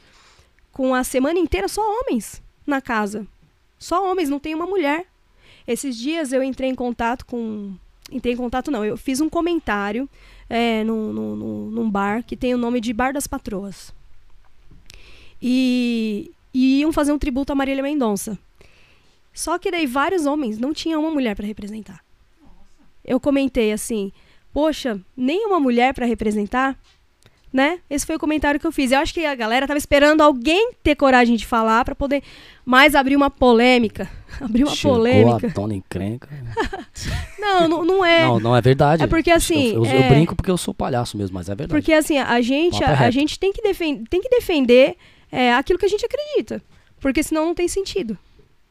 [0.72, 3.26] com a semana inteira só homens na casa.
[3.78, 5.06] Só homens, não tem uma mulher.
[5.66, 7.74] Esses dias eu entrei em contato com.
[8.10, 8.84] Entrei em contato, não.
[8.84, 10.08] Eu fiz um comentário
[10.48, 13.92] é, num, num, num- bar que tem o nome de Bar das Patroas.
[15.40, 18.38] E, e iam fazer um tributo a Marília Mendonça.
[19.32, 22.04] Só que daí vários homens, não tinha uma mulher para representar.
[23.04, 24.12] Eu comentei assim:
[24.52, 26.78] Poxa, nem uma mulher para representar?
[27.54, 27.78] Né?
[27.88, 28.90] Esse foi o comentário que eu fiz.
[28.90, 32.20] Eu acho que a galera tava esperando alguém ter coragem de falar para poder
[32.66, 34.10] mais abrir uma polêmica.
[34.40, 35.46] abrir uma Chegou polêmica.
[35.46, 36.28] a dona encrenca.
[37.38, 38.24] Não, não, não é.
[38.24, 39.02] Não, não é verdade.
[39.04, 41.54] É porque, assim, Eu, eu- eu é- brinco porque eu sou palhaço mesmo, mas é
[41.54, 41.68] verdade.
[41.78, 44.96] Porque assim, a gente, a, a gente tem que, defen tem que defender
[45.30, 46.62] é, aquilo que a gente acredita.
[46.98, 48.16] Porque senão não tem sentido.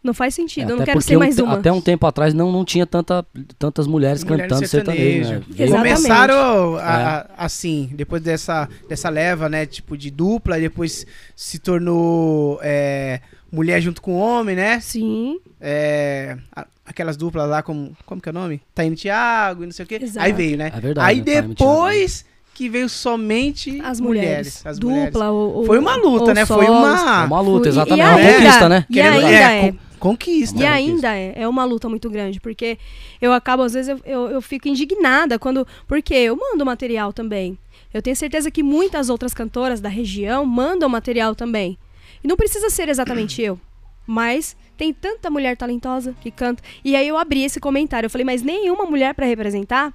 [0.04, 0.72] Não faz É, sentido.
[0.72, 1.54] eu não quero ser um mais te- uma.
[1.54, 3.26] Até um tempo atrás não, não tinha tanta,
[3.58, 5.30] tantas mulheres, Mulheres cantando sertanejo.
[5.30, 5.74] sertanejo.
[5.74, 5.78] né?
[5.78, 6.84] Começaram a- É.
[6.84, 9.66] a- assim, depois dessa, dessa leva, né?
[9.66, 11.06] Tipo, de dupla, depois
[11.36, 13.22] se tornou é,
[13.52, 14.80] mulher junto com homem, né?
[14.82, 16.36] Sim, É,
[16.86, 18.62] aquelas duplas lá, como, como que é o nome?
[18.76, 19.98] Taine Thiago e não sei o quê.
[20.02, 20.26] Exato.
[20.26, 20.70] Aí veio, né?
[20.76, 21.08] É verdade.
[21.10, 21.42] Aí né?
[21.42, 24.66] Depois que veio somente as mulheres.
[24.66, 25.16] As Dupla mulheres.
[25.16, 26.46] ou, ou- Foi uma luta, ou né?
[26.46, 26.80] Foi solos.
[26.82, 28.00] uma É uma luta, exatamente.
[28.00, 28.86] e É ainda- conquista, né?
[28.90, 29.72] E ainda é.
[29.72, 30.60] con- conquista.
[30.60, 32.78] E Uma ainda é, é uma luta muito grande, porque
[33.22, 35.66] eu acabo, às vezes, eu, eu, eu fico indignada quando.
[35.88, 37.58] Porque eu mando material também.
[37.94, 41.78] Eu tenho certeza que muitas outras cantoras da região mandam material também.
[42.24, 43.60] E não precisa ser exatamente eu.
[44.06, 46.62] Mas tem tanta mulher talentosa que canta.
[46.84, 48.08] E aí eu abri esse comentário.
[48.08, 49.94] Eu falei, mas nenhuma mulher pra representar?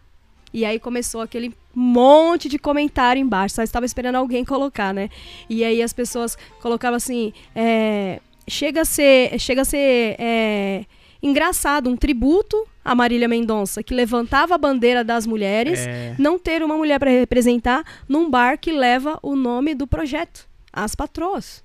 [0.55, 3.55] E aí começou aquele monte de comentário embaixo.
[3.55, 5.09] Só estava esperando alguém colocar, né?
[5.49, 7.33] E aí as pessoas colocavam assim.
[7.55, 10.85] é, chega a ser, chega a ser é,
[11.23, 16.15] engraçado, um tributo a Marília Mendonça, que levantava a bandeira das mulheres, É.
[16.19, 20.95] não ter uma mulher para representar num bar que leva o nome do projeto, as
[20.95, 21.63] patroas.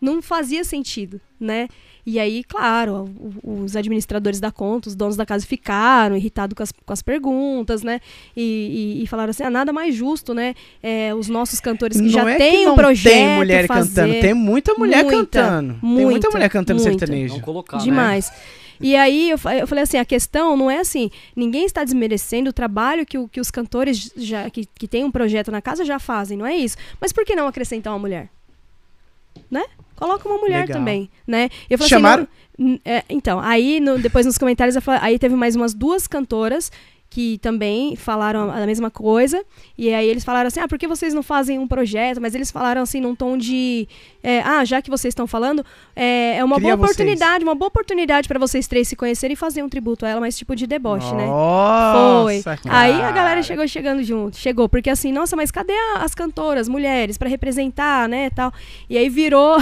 [0.00, 1.66] Não fazia sentido, né?
[2.10, 3.10] E aí, claro,
[3.44, 7.82] os administradores da conta, os donos da casa ficaram irritados com as, com as perguntas,
[7.82, 8.00] né?
[8.34, 10.54] E, e- e falaram assim, ah, nada mais justo, né?
[10.82, 14.00] É, os nossos cantores que não já é têm que um projeto tem mulher fazer,
[14.02, 15.72] cantando, tem muita mulher Muita, cantando.
[15.74, 16.98] tem muita muita, mulher cantando muita.
[16.98, 17.34] sertanejo.
[17.34, 17.82] Não colocar, né?
[17.84, 18.32] Demais.
[18.80, 22.52] E aí eu, eu falei assim, a questão não é assim, ninguém está desmerecendo o
[22.54, 25.98] trabalho que, o- que os cantores já que, que têm um projeto na casa já
[25.98, 26.76] fazem, não é isso.
[27.00, 28.30] Mas por que não acrescentar uma mulher?
[29.50, 29.64] Né?
[29.98, 30.78] Coloca uma mulher Legal.
[30.78, 31.48] também, né?
[31.68, 32.22] E eu falei Chamaram?
[32.22, 35.74] Assim, não- é, então, aí no- depois nos comentários eu falei- aí teve mais umas
[35.74, 36.70] duas cantoras
[37.18, 39.44] que também falaram a mesma coisa.
[39.76, 42.20] E aí eles falaram assim: ah, por que vocês não fazem um projeto?
[42.20, 43.88] Mas eles falaram assim num tom de.
[44.22, 45.66] é, ah, já que vocês estão falando,
[45.96, 46.90] é, é uma boa vocês.
[46.92, 50.20] oportunidade, uma boa oportunidade para vocês três se conhecerem e fazer um tributo a ela,
[50.20, 51.26] mas tipo de deboche, né?
[51.26, 52.42] Nossa, Foi.
[52.70, 53.12] Aí a cara.
[53.12, 54.36] galera chegou chegando junto.
[54.36, 58.52] Chegou, porque assim, nossa, mas cadê a- as cantoras, mulheres, pra representar, né, tal.
[58.88, 59.56] E aí virou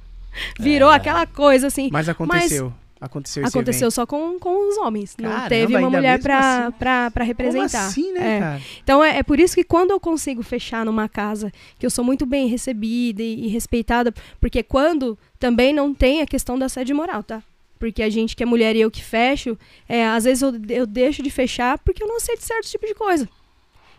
[0.58, 1.90] virou aquela coisa assim.
[1.92, 2.72] Mas aconteceu.
[3.04, 3.94] Aconteceu Aconteceu evento.
[3.94, 5.16] só com, com os homens.
[5.18, 6.72] não Caramba, teve uma mulher pra, assim?
[6.78, 7.86] pra, pra Como representar.
[7.86, 8.40] assim, né, É.
[8.40, 8.60] cara?
[8.82, 12.04] Então é, é por isso que quando eu consigo fechar numa casa, que eu sou
[12.04, 16.92] muito bem recebida e, e respeitada, porque quando também não tem a questão da sede
[16.94, 17.42] moral, tá?
[17.78, 19.58] Porque a gente que é mulher e eu que fecho,
[19.88, 22.94] é, às vezes eu, eu deixo de fechar porque eu não aceito certo tipo de
[22.94, 23.28] coisa.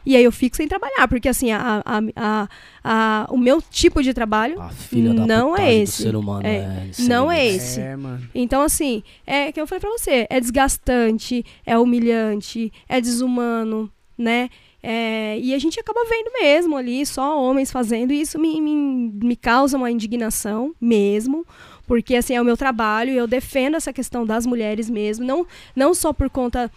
[0.06, 2.48] E aí eu fico sem trabalhar, porque assim, a, a, a,
[2.84, 6.04] a- o meu tipo de trabalho A filha da Não é esse.
[6.04, 6.56] Do ser humano, É.
[6.56, 7.64] é, Não é excelente.
[7.64, 7.82] esse.
[7.82, 8.30] É, mano.
[8.36, 14.50] Então, assim, é que eu falei pra você, é desgastante, é humilhante, é desumano, né?
[14.88, 18.76] É, e a gente acaba vendo mesmo ali, só homens fazendo, e isso me, me,
[19.12, 21.44] me causa uma indignação mesmo,
[21.88, 25.44] porque assim, é o meu trabalho, e eu defendo essa questão das mulheres mesmo, não,
[25.76, 26.72] não só por conta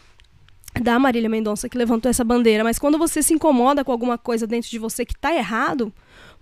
[0.81, 4.47] da Marília Mendonça que levantou essa bandeira, mas quando você se incomoda com alguma coisa
[4.47, 5.93] dentro de você que tá errado,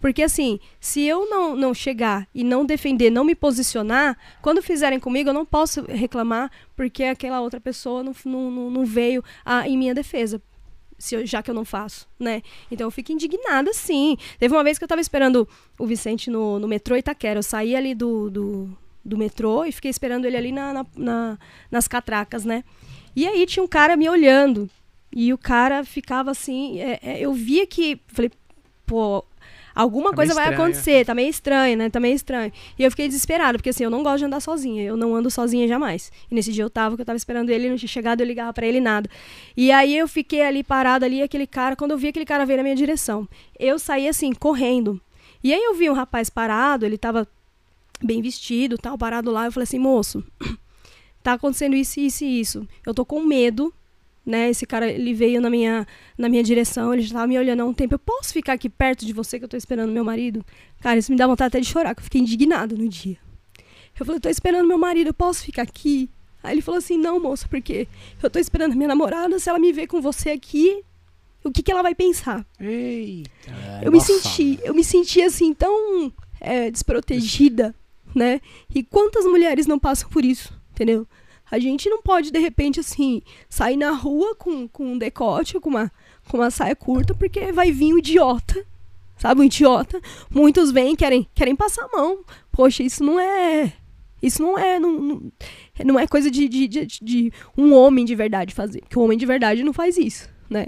[0.00, 5.00] porque assim, se eu não, não chegar e não defender, não me posicionar, quando fizerem
[5.00, 9.76] comigo, eu não posso reclamar porque aquela outra pessoa não, não, não- veio a, em
[9.76, 10.40] minha defesa.
[11.12, 12.42] Eu- já que eu não faço, né?
[12.70, 14.16] Então eu fico indignada, sim.
[14.38, 15.46] Teve uma vez que eu tava esperando
[15.78, 17.38] o Vicente no, no metrô Itaquera.
[17.38, 21.38] Eu saí ali do, do, do metrô e fiquei esperando ele ali na, na- na-
[21.70, 22.64] nas catracas, né?
[23.16, 24.70] E aí tinha um cara me olhando.
[25.10, 26.78] E o cara ficava assim.
[26.78, 27.98] é, é, eu via que.
[28.08, 28.30] Falei,
[28.84, 29.24] pô,
[29.74, 30.62] alguma Tá coisa vai estranho.
[30.62, 31.88] acontecer, tá meio estranho, né?
[31.88, 32.52] Tá meio estranho.
[32.78, 35.30] E eu fiquei desesperada, porque assim, eu não gosto de andar sozinha, eu não ando
[35.30, 36.12] sozinha jamais.
[36.30, 38.26] E nesse dia eu tava, que eu tava esperando ele, ele não tinha chegado, eu
[38.26, 39.08] ligava pra ele nada.
[39.56, 42.58] E aí eu fiquei ali parada ali, aquele cara, quando eu vi aquele cara veio
[42.58, 43.26] na minha direção,
[43.58, 45.00] eu saí assim, correndo.
[45.42, 47.26] E aí eu vi um rapaz parado, ele tava
[48.02, 50.22] bem vestido, tal, parado lá, eu falei assim, moço,
[51.26, 52.68] tá acontecendo isso, isso e isso.
[52.86, 53.74] Eu tô com medo,
[54.24, 54.48] né?
[54.48, 55.84] Esse cara, ele veio na minha,
[56.16, 57.94] na minha direção, ele já tava me olhando há um tempo.
[57.94, 60.44] Eu posso ficar aqui perto de você que eu tô esperando meu marido?
[60.80, 63.18] Cara, isso me dá vontade até de chorar, que eu fiquei indignada no dia.
[63.98, 66.08] Eu falei, eu tô esperando meu marido, eu posso ficar aqui?
[66.44, 67.88] Aí ele falou assim, não, moça, porque
[68.22, 70.84] eu tô esperando a minha namorada, se ela me ver com você aqui,
[71.42, 72.46] o que que ela vai pensar?
[72.60, 73.30] Eita.
[73.82, 77.74] Eu me senti, eu me senti assim tão é, desprotegida,
[78.14, 78.40] né?
[78.72, 81.06] E quantas mulheres não passam por isso, entendeu?
[81.50, 85.62] A gente não pode de repente assim sair na rua com, com um decote ou
[85.62, 85.90] com uma
[86.28, 88.66] com uma saia curta porque vai vir um idiota,
[89.16, 90.00] sabe, um idiota.
[90.28, 92.24] Muitos vêm querem querem passar a mão.
[92.52, 93.72] Poxa, isso não é
[94.20, 95.32] isso não é não, não,
[95.84, 99.16] não é coisa de, de, de, de um homem de verdade fazer, porque o homem
[99.16, 100.66] de verdade não faz isso, né?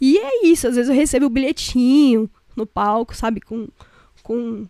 [0.00, 3.68] E é isso, às vezes eu recebo o bilhetinho no palco, sabe, com,
[4.22, 4.66] com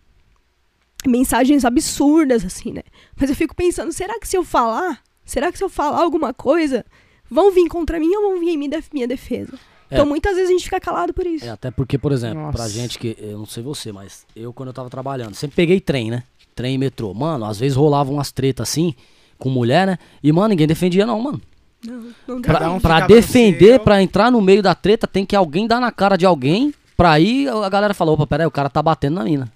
[1.07, 2.83] mensagens absurdas, assim, né?
[3.19, 6.33] Mas eu fico pensando, será que se eu falar, será que se eu falar alguma
[6.33, 6.85] coisa,
[7.29, 9.53] vão vir contra mim ou vão vir em minha def- minha defesa?
[9.89, 9.95] É.
[9.95, 11.45] Então muitas vezes a gente fica calado por isso.
[11.45, 12.57] É, até porque, por exemplo, Nossa.
[12.57, 13.15] pra gente que.
[13.19, 16.23] Eu não sei você, mas eu quando eu tava trabalhando, sempre peguei trem, né?
[16.53, 17.13] Trem e metrô.
[17.13, 18.93] Mano, às vezes rolavam umas tretas assim,
[19.37, 19.97] com mulher, né?
[20.21, 21.41] E, mano, ninguém defendia, não, mano.
[21.85, 25.67] Não, não Pra, um pra defender, pra entrar no meio da treta, tem que alguém
[25.67, 26.73] dar na cara de alguém.
[26.97, 29.49] Pra aí a galera falou, opa, peraí, o cara tá batendo na mina.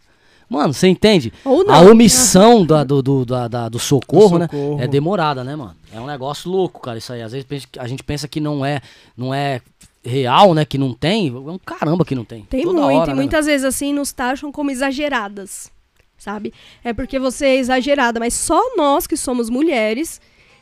[0.51, 1.31] Mano, você entende?
[1.45, 1.73] Ou não.
[1.73, 4.77] A omissão da- do, do, da- da- do socorro, Do socorro.
[4.77, 4.83] né?
[4.83, 5.75] É demorada, né, mano?
[5.93, 7.21] É um negócio louco, cara, isso aí.
[7.21, 7.47] Às vezes
[7.79, 8.81] a gente pensa que não é,
[9.15, 9.61] não é
[10.03, 10.65] real, né?
[10.65, 11.29] Que não tem.
[11.29, 12.41] É um caramba que não tem.
[12.43, 15.71] Tem Toda muito, hora, e né, muitas vezes assim nos taxam como exageradas,
[16.17, 16.53] sabe?
[16.83, 20.19] É porque você é exagerada, mas só nós que somos mulheres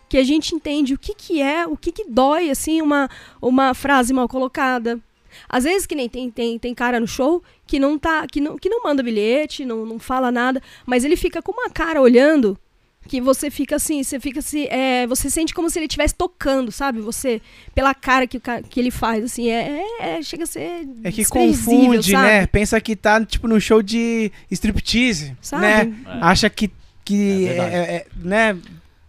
[0.08, 3.10] que a gente entende o que que é, o que que dói, assim, uma,
[3.42, 5.00] uma frase mal colocada.
[5.48, 8.58] Às vezes que nem tem, tem, tem cara no show que não tá, que não,
[8.58, 12.58] que não manda bilhete, não, não fala nada, mas ele fica com uma cara olhando
[13.08, 16.72] que você fica assim, você fica assim, é, você sente como se ele estivesse tocando,
[16.72, 17.00] sabe?
[17.00, 17.42] Você,
[17.74, 18.40] pela cara que,
[18.70, 22.28] que ele faz, assim, é, é- é- chega a ser É que confunde, sabe?
[22.28, 22.46] né?
[22.48, 25.62] Pensa que tá, tipo, no show de striptease, Sabe?
[25.64, 25.94] né?
[26.22, 26.70] Acha que,
[27.04, 28.56] que É é- é- né?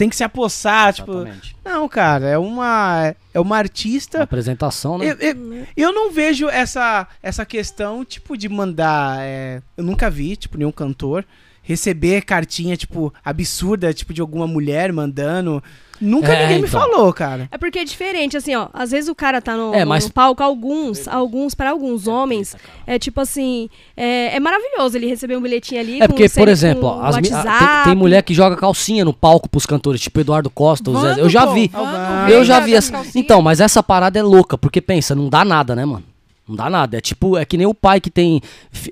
[0.01, 1.13] Tem que se apossar, tipo...
[1.13, 1.55] Exatamente.
[1.63, 4.23] Não, cara, é uma, é uma Uma artista...
[4.23, 5.11] apresentação, né?
[5.11, 9.19] Eu, eu, eu não vejo essa, essa questão, tipo, de mandar...
[9.21, 11.23] é, eu nunca vi, tipo, nenhum cantor
[11.63, 15.63] receber cartinha, tipo, absurda, tipo, de alguma mulher mandando.
[16.01, 16.81] Nunca É, ninguém me então.
[16.81, 17.47] falou, cara.
[17.53, 18.69] É porque é diferente, assim, ó.
[18.73, 22.57] Às vezes o cara tá no, É, no mas- palco, alguns, alguns, para alguns homens,
[22.87, 25.97] é tipo assim, é, é maravilhoso ele receber um bilhetinho ali.
[26.01, 27.59] É com porque, por exemplo, ó, as a- WhatsApp.
[27.85, 31.09] tem, tem mulher que joga calcinha no palco pros cantores, tipo Eduardo Costa, o Zé.
[31.11, 31.69] Vando, Eu já pô, vi.
[31.69, 33.03] Vando, Eu já vi essa.
[33.15, 36.05] Então, mas essa parada é louca, porque pensa, não dá nada, né, mano?
[36.51, 36.99] Não dá nada.
[36.99, 38.43] É tipo, é que nem o pai que tem.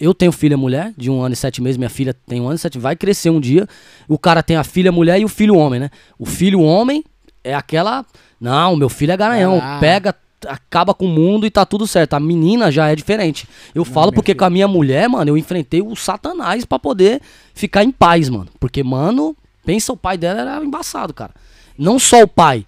[0.01, 2.55] Eu tenho filha mulher, de um ano e sete meses, minha filha tem um ano
[2.55, 3.67] e sete, vai crescer um dia.
[4.07, 5.91] O cara tem a filha mulher e o filho homem, né?
[6.17, 7.03] O filho homem
[7.43, 8.07] é aquela.
[8.41, 9.59] Não, meu filho é garanhão.
[9.61, 9.79] Ah.
[9.81, 10.15] Pega,
[10.47, 12.15] acaba com o mundo e tá tudo certo.
[12.15, 13.49] A menina já é diferente.
[13.75, 14.39] Eu falo minha porque filha.
[14.39, 17.21] com a minha mulher, mano, eu enfrentei o satanás pra poder
[17.55, 18.47] ficar em paz, mano.
[18.61, 19.37] Porque, mano,
[19.67, 21.33] pensa, o pai dela era embaçado, cara.
[21.77, 22.65] Não só o pai.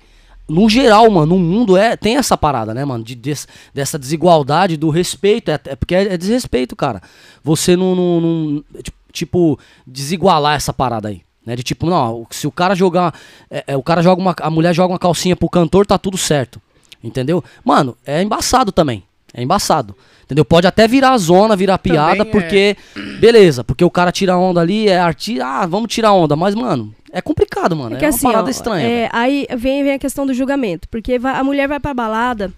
[0.51, 3.05] No geral, mano, no mundo é, tem essa parada, né, mano?
[3.05, 5.51] De, des- dessa desigualdade, do respeito.
[5.51, 7.01] É, é porque é, é desrespeito, cara.
[7.43, 8.81] Você não, não- não- é,
[9.12, 11.22] tipo- desigualar essa parada aí.
[11.47, 11.56] Né?
[11.56, 13.14] De tipo, não, se o cara jogar.
[13.51, 14.35] é, é, o cara joga uma.
[14.40, 16.60] A mulher joga uma calcinha pro cantor, tá tudo certo.
[17.02, 17.43] Entendeu?
[17.64, 19.02] Mano, é embaçado também.
[19.32, 19.97] É embaçado.
[20.31, 20.44] Entendeu?
[20.44, 22.24] Pode até virar zona, virar piada, é.
[22.24, 22.77] porque.
[23.19, 25.44] Beleza, porque o cara tira onda ali, é artista.
[25.44, 26.36] Ah, vamos tirar onda.
[26.36, 27.97] Mas, mano, é complicado, mano.
[27.97, 28.86] É, que uma assim, parada ó, estranha.
[28.86, 30.89] é, aí vem, vem a questão do julgamento.
[30.89, 32.52] Porque vai- a mulher vai pra balada,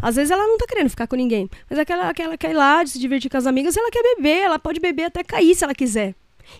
[0.00, 1.50] às vezes ela não tá querendo ficar com ninguém.
[1.68, 4.44] Mas aquela, aquela quer ir lá de se divertir com as amigas, ela quer beber,
[4.44, 6.14] ela pode beber até cair se ela quiser.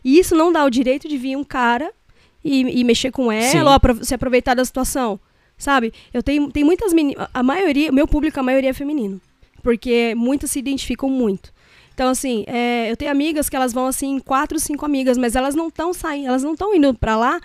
[0.05, 1.93] E isso não dá o direito de vir um cara
[2.45, 3.61] e, e mexer com ela Sim.
[3.61, 5.21] ou apro- se aproveitar da situação.
[5.57, 5.93] Sabe?
[6.13, 7.29] Eu tenho, tem muitas meninas.
[7.33, 9.21] A maioria, o meu público, a maioria é feminino.
[9.67, 11.53] Porque muitas se identificam muito.
[11.93, 15.57] Então, assim, é, eu tenho amigas que elas vão, assim, quatro, cinco amigas, mas elas
[15.57, 17.41] não estão saindo, elas não estão indo pra lá.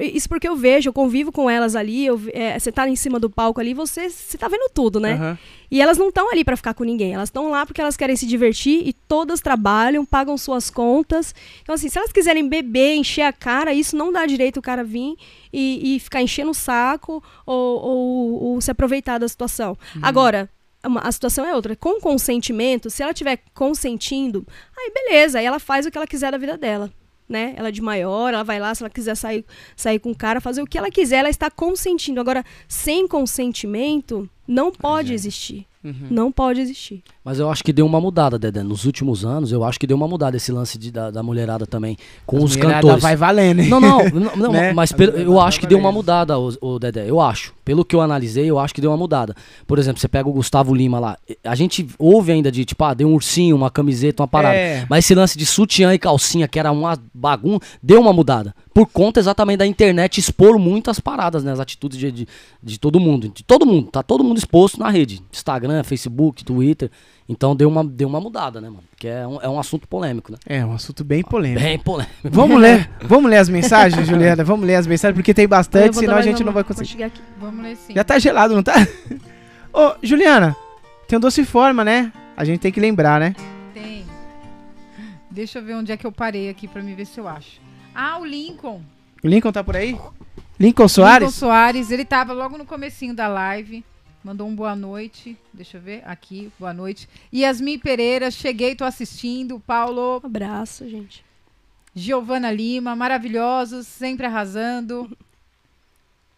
[0.00, 3.18] Isso porque eu vejo, eu convivo com elas ali, eu, é, você tá em cima
[3.18, 5.14] do palco ali, você, você tá vendo tudo, né?
[5.14, 5.38] Aham.
[5.70, 8.14] E elas não estão ali pra ficar com ninguém, elas estão lá porque elas querem
[8.14, 11.34] se divertir e todas trabalham, pagam suas contas.
[11.62, 14.84] Então, assim, se elas quiserem beber, encher a cara, isso não dá direito o cara
[14.84, 15.14] vir
[15.52, 19.76] e, e ficar enchendo o saco ou, ou- ou se aproveitar da situação.
[20.00, 20.55] Agora, uma-
[21.00, 21.76] a situação é outra.
[21.76, 24.46] Com consentimento, se ela estiver consentindo,
[24.76, 26.90] aí beleza, aí ela faz o que ela quiser da vida dela.
[27.28, 27.54] Né?
[27.56, 29.44] Ela é de maior, ela vai lá, se ela quiser sair,
[29.74, 32.20] sair com o cara, fazer o que ela quiser, ela está consentindo.
[32.20, 35.66] Agora, sem consentimento, não pode existir.
[36.10, 37.02] Não pode existir.
[37.26, 38.62] Mas eu acho que deu uma mudada, Dedé.
[38.62, 41.66] Nos últimos anos, eu acho que deu uma mudada esse lance de- da, da mulherada
[41.66, 41.96] também.
[42.24, 43.02] Com os Mulherada cantores.
[43.02, 43.68] vai valendo, hein?
[43.68, 44.72] Não, não, não, não, Né?
[44.72, 47.10] mas As pelo- eu acho que deu uma mudada, o, o Dedé.
[47.10, 47.52] Eu acho.
[47.64, 49.34] Pelo que eu analisei, eu acho que deu uma mudada.
[49.66, 51.18] Por exemplo, você pega o Gustavo Lima lá.
[51.42, 54.54] A gente ouve ainda de, tipo, ah, deu um ursinho, uma camiseta, uma parada.
[54.54, 54.86] É.
[54.88, 58.54] Mas esse lance de sutiã e calcinha, que era uma bagunça, deu uma mudada.
[58.72, 61.50] Por conta exatamente da internet expor muito as paradas, né?
[61.50, 62.28] As atitudes de, de,
[62.62, 63.32] de todo mundo.
[63.34, 63.88] De todo mundo.
[63.90, 65.20] Tá todo mundo exposto na rede.
[65.32, 66.88] Instagram, Facebook, Twitter.
[67.28, 68.84] Então deu uma, deu uma mudada, né, mano?
[68.90, 70.38] Porque é um, é um assunto polêmico, né?
[70.46, 71.60] É um assunto bem polêmico.
[71.60, 72.14] Bem polêmico.
[72.24, 74.44] Vamos ler, vamos ler as mensagens, Juliana?
[74.44, 76.88] Vamos ler as mensagens, porque tem bastante, senão a gente não vai conseguir.
[76.88, 77.20] chegar aqui.
[77.40, 77.94] Vamos ler sim.
[77.94, 78.74] Já tá gelado, não tá?
[79.74, 80.56] Ô, Juliana,
[81.08, 82.12] tem um doce forma, né?
[82.36, 83.34] A gente tem que lembrar, né?
[83.74, 84.04] Tem.
[85.28, 87.60] Deixa eu ver onde é que eu parei aqui pra me ver se eu acho.
[87.94, 88.82] Ah, o Lincoln.
[89.22, 89.98] O Lincoln tá por aí?
[90.60, 91.28] Lincoln Soares?
[91.28, 93.84] Lincoln Soares, ele tava logo no comecinho da live.
[94.26, 95.36] Mandou um boa noite.
[95.54, 96.02] Deixa eu ver.
[96.04, 97.08] Aqui, boa noite.
[97.32, 99.60] Yasmin Pereira, cheguei, tô assistindo.
[99.60, 101.24] Paulo, Um abraço, gente.
[101.94, 105.16] Giovana Lima, maravilhosos, sempre arrasando.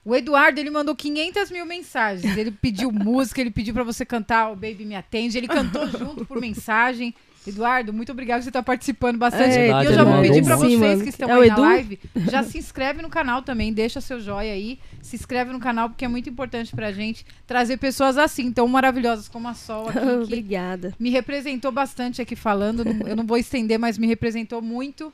[0.05, 2.37] O Eduardo, ele mandou 500 mil mensagens.
[2.37, 5.39] Ele pediu música, ele pediu pra você cantar o Baby Me Atende.
[5.39, 7.15] Ele cantou junto por mensagem.
[7.49, 9.57] Eduardo, muito obrigado por você estar participando bastante.
[9.57, 10.79] É, e eu já vou pedir pra muito.
[10.79, 11.99] vocês que estão é aí na live,
[12.31, 16.05] já se inscreve no canal também, deixa seu joia aí, se inscreve no canal porque
[16.05, 20.07] é muito importante pra gente trazer pessoas assim, tão maravilhosas como a Sol aqui, que
[20.25, 20.95] Obrigada.
[20.99, 22.85] me representou bastante aqui falando.
[23.07, 25.13] Eu não vou estender, mas me representou muito.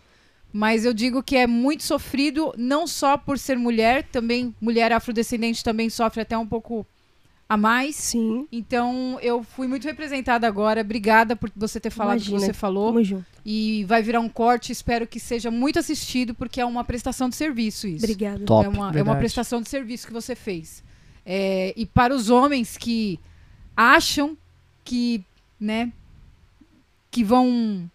[0.56, 5.64] Mas eu digo que é muito sofrido, não só por ser mulher, também mulher afrodescendente
[5.64, 6.86] também sofre até um pouco
[7.48, 7.96] a mais.
[7.96, 8.46] Sim.
[8.50, 10.80] Então eu fui muito representada agora.
[10.80, 12.38] Obrigada por você ter falado o Imagina.
[12.38, 12.86] que você falou.
[12.92, 13.24] Tamo junto.
[13.44, 17.36] E vai virar um corte, espero que seja muito assistido, porque é uma prestação de
[17.36, 18.04] serviço isso.
[18.04, 18.44] Obrigada.
[18.44, 18.64] Top.
[18.64, 20.82] É uma, é uma prestação de serviço que você fez.
[21.26, 23.18] É, e para os homens que
[23.76, 24.36] acham
[24.84, 25.22] que,
[25.58, 25.92] né,
[27.10, 27.90] que vão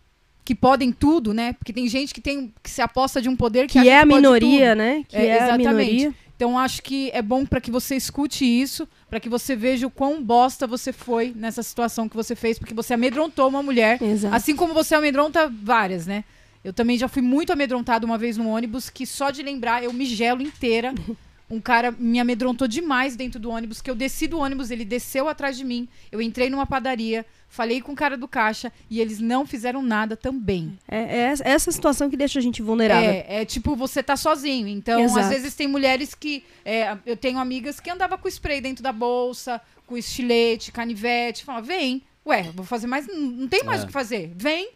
[0.45, 1.53] que podem tudo, né?
[1.53, 3.97] Porque tem gente que tem que se aposta de um poder que, Que acha é
[3.99, 4.77] a pode minoria, tudo.
[4.79, 5.03] né?
[5.07, 5.67] Que É, é, a exatamente.
[5.67, 6.15] minoria.
[6.35, 9.89] Então acho que é bom para que você escute isso, para que você veja o
[9.89, 14.35] quão bosta você foi nessa situação que você fez, porque você amedrontou uma mulher, Exato.
[14.35, 16.23] assim como você amedronta várias, né?
[16.63, 19.93] Eu também já fui muito amedrontada uma vez no ônibus, que só de lembrar eu
[19.93, 20.93] me gelo inteira.
[21.49, 25.27] Um cara me amedrontou demais dentro do ônibus, que eu desci do ônibus, ele desceu
[25.27, 29.19] atrás de mim, eu entrei numa padaria, falei com o cara do caixa e eles
[29.19, 30.77] não fizeram nada também.
[30.87, 31.17] É, é
[31.47, 33.09] essa- situação que deixa a gente vulnerável.
[33.09, 34.67] É, é tipo, você tá sozinho.
[34.67, 35.19] Então, Exato.
[35.21, 36.43] às vezes tem mulheres que.
[36.63, 41.43] é, eu tenho amigas que andava com spray dentro da bolsa, com estilete, canivete.
[41.43, 42.03] Fala, vem.
[42.27, 43.07] Ué, vou fazer mais.
[43.07, 43.83] Não não tem mais É.
[43.85, 44.31] o que fazer.
[44.35, 44.69] Vem.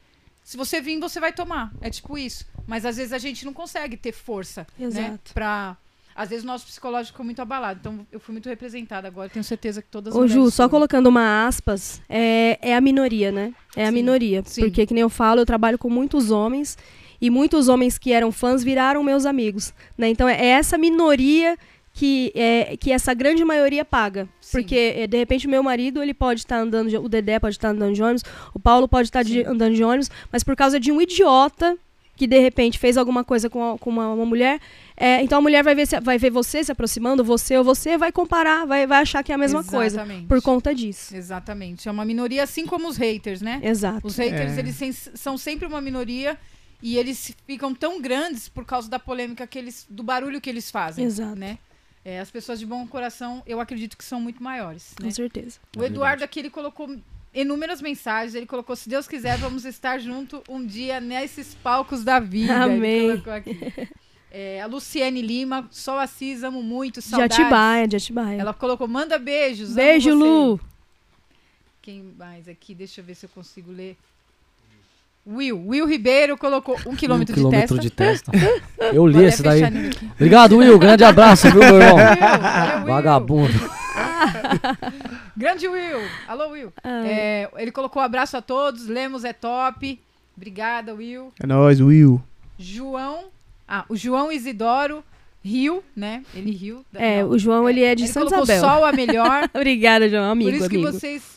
[0.43, 1.71] Se você vir, você vai tomar.
[1.81, 2.45] É tipo isso.
[2.65, 4.65] Mas às vezes a gente não consegue ter força.
[4.79, 5.33] Né, Exato.
[5.35, 5.77] pra.
[6.15, 7.79] Às vezes o nosso psicológico ficou muito abalado.
[7.81, 9.29] Então eu fui muito representada agora.
[9.29, 10.69] Tenho certeza que todas as Ô, Ju, só foram.
[10.69, 13.53] colocando uma aspas, é, é a minoria, né?
[13.75, 14.43] É a Sim, minoria.
[14.45, 14.61] sim.
[14.61, 16.77] Porque, que nem eu falo, eu trabalho com muitos homens
[17.21, 19.73] e muitos homens que eram fãs viraram meus amigos.
[19.97, 20.09] Né?
[20.09, 21.57] Então, é essa minoria
[21.93, 24.27] que, é, que essa grande maioria paga.
[24.41, 24.57] Sim.
[24.59, 27.55] Porque, é, de repente, o meu marido, ele pode estar andando, de, o Dedé pode
[27.55, 28.23] estar andando de ônibus,
[28.53, 29.47] o Paulo pode estar de- Sim.
[29.47, 31.77] andando de ônibus, mas por causa de um idiota
[32.23, 34.59] que, de repente, fez alguma coisa com, a- com uma, uma mulher,
[34.95, 37.97] é, então a mulher vai ver, se- vai ver você se aproximando, você ou você,
[37.97, 39.97] vai comparar, vai, vai achar que é a mesma coisa.
[39.97, 40.27] Exatamente.
[40.27, 41.15] Por conta disso.
[41.15, 41.89] Exatamente.
[41.89, 43.59] É uma minoria, assim como os haters, né?
[43.61, 44.07] Exato.
[44.07, 44.59] Os haters, É.
[44.59, 46.37] eles sem- são sempre uma minoria
[46.81, 50.71] e eles ficam tão grandes por causa da polêmica que eles, do barulho que eles
[50.71, 51.35] fazem, Exato.
[51.37, 51.57] né?
[52.05, 55.11] É, as pessoas de bom coração, eu acredito que são muito maiores, Com né?
[55.11, 55.57] certeza.
[55.77, 56.87] O Eduardo aqui, ele colocou
[57.33, 62.19] inúmeras mensagens, ele colocou, se Deus quiser, vamos estar junto um dia nesses palcos da
[62.19, 62.53] vida.
[62.65, 63.09] Ele Amém.
[63.09, 63.89] colocou aqui.
[64.31, 67.37] É, a Luciene Lima, Sol Assis, amo muito, saudades.
[67.37, 68.41] De Atibaia, de Atibaia.
[68.41, 69.69] Ela colocou, manda beijos.
[69.69, 70.15] amo Beijo, você.
[70.15, 70.59] Lu.
[71.81, 72.73] Quem mais aqui?
[72.73, 73.95] Deixa eu ver se eu consigo ler.
[75.25, 75.67] Will.
[75.67, 78.31] Will Ribeiro colocou um quilômetro, um quilômetro de de testa.
[78.91, 79.91] Eu li Vou esse até daí.
[80.15, 80.77] Obrigado, Will.
[80.77, 81.95] Grande abraço, viu, meu irmão?
[81.95, 82.85] Will, valeu, Will.
[82.87, 83.53] Vagabundo.
[85.35, 85.99] Grande Will.
[86.27, 86.71] Alô, Will.
[86.83, 88.87] É, ele colocou abraço a todos.
[88.87, 89.99] Lemos é top.
[90.37, 91.31] Obrigada, Will.
[91.41, 92.21] É nóis, Will.
[92.57, 93.25] João.
[93.67, 95.03] Ah, o João Isidoro
[95.43, 96.23] riu, né?
[96.33, 96.85] Ele riu.
[96.93, 98.61] É, Não, o João, ele é de ele Santa colocou Isabel.
[98.61, 99.49] sol a melhor.
[99.53, 100.31] Obrigada, João.
[100.31, 100.91] Amigo, por isso que amigo.
[100.91, 101.33] vocês.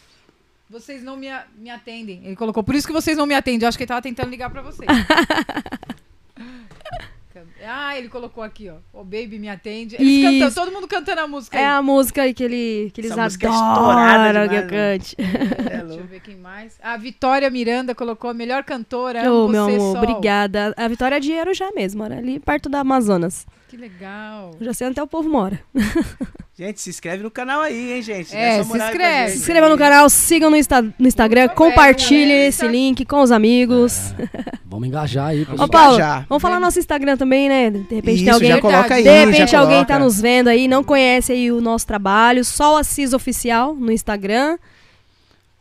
[0.68, 2.22] Vocês não me, me atendem.
[2.24, 3.62] Ele colocou, por isso que vocês não me atendem.
[3.62, 4.88] Eu acho que ele tava tentando ligar pra vocês.
[7.96, 8.76] ah, ele colocou aqui, ó.
[8.92, 9.96] O Baby me atende.
[9.96, 10.54] Eles Isso.
[10.54, 11.56] todo mundo cantando a música.
[11.56, 11.66] É aí.
[11.66, 13.50] a música aí que, ele, que eles Essa é adoram que eu
[14.48, 15.16] demais, cante.
[15.18, 16.78] É Deixa eu ver quem mais.
[16.82, 19.30] A Vitória Miranda colocou a melhor cantora.
[19.30, 19.96] Ô, amo meu amor, Sol.
[19.96, 20.74] obrigada.
[20.76, 23.46] A Vitória é de Arujá mesmo, mora ali perto da Amazonas.
[23.68, 24.52] Que legal.
[24.60, 25.60] Eu já sei onde até o povo mora.
[26.58, 28.34] Gente, se inscreve no canal aí, hein, gente.
[28.34, 29.26] É, se inscreve.
[29.26, 29.30] gente.
[29.32, 33.30] Se inscreva no canal, sigam no, Insta- no Instagram, compartilhe é, esse link com os
[33.30, 34.14] amigos.
[34.64, 35.42] Vamos engajar aí.
[35.42, 36.24] Ô, Vamos Paulo, engajar.
[36.26, 37.70] vamos falar nosso Instagram também, né?
[37.70, 39.02] De repente tem Isso, alguém já coloca aí.
[39.02, 39.92] De repente já alguém coloca.
[39.92, 43.92] tá nos vendo aí, não conhece aí o nosso trabalho, só o Assis Oficial no
[43.92, 44.56] Instagram.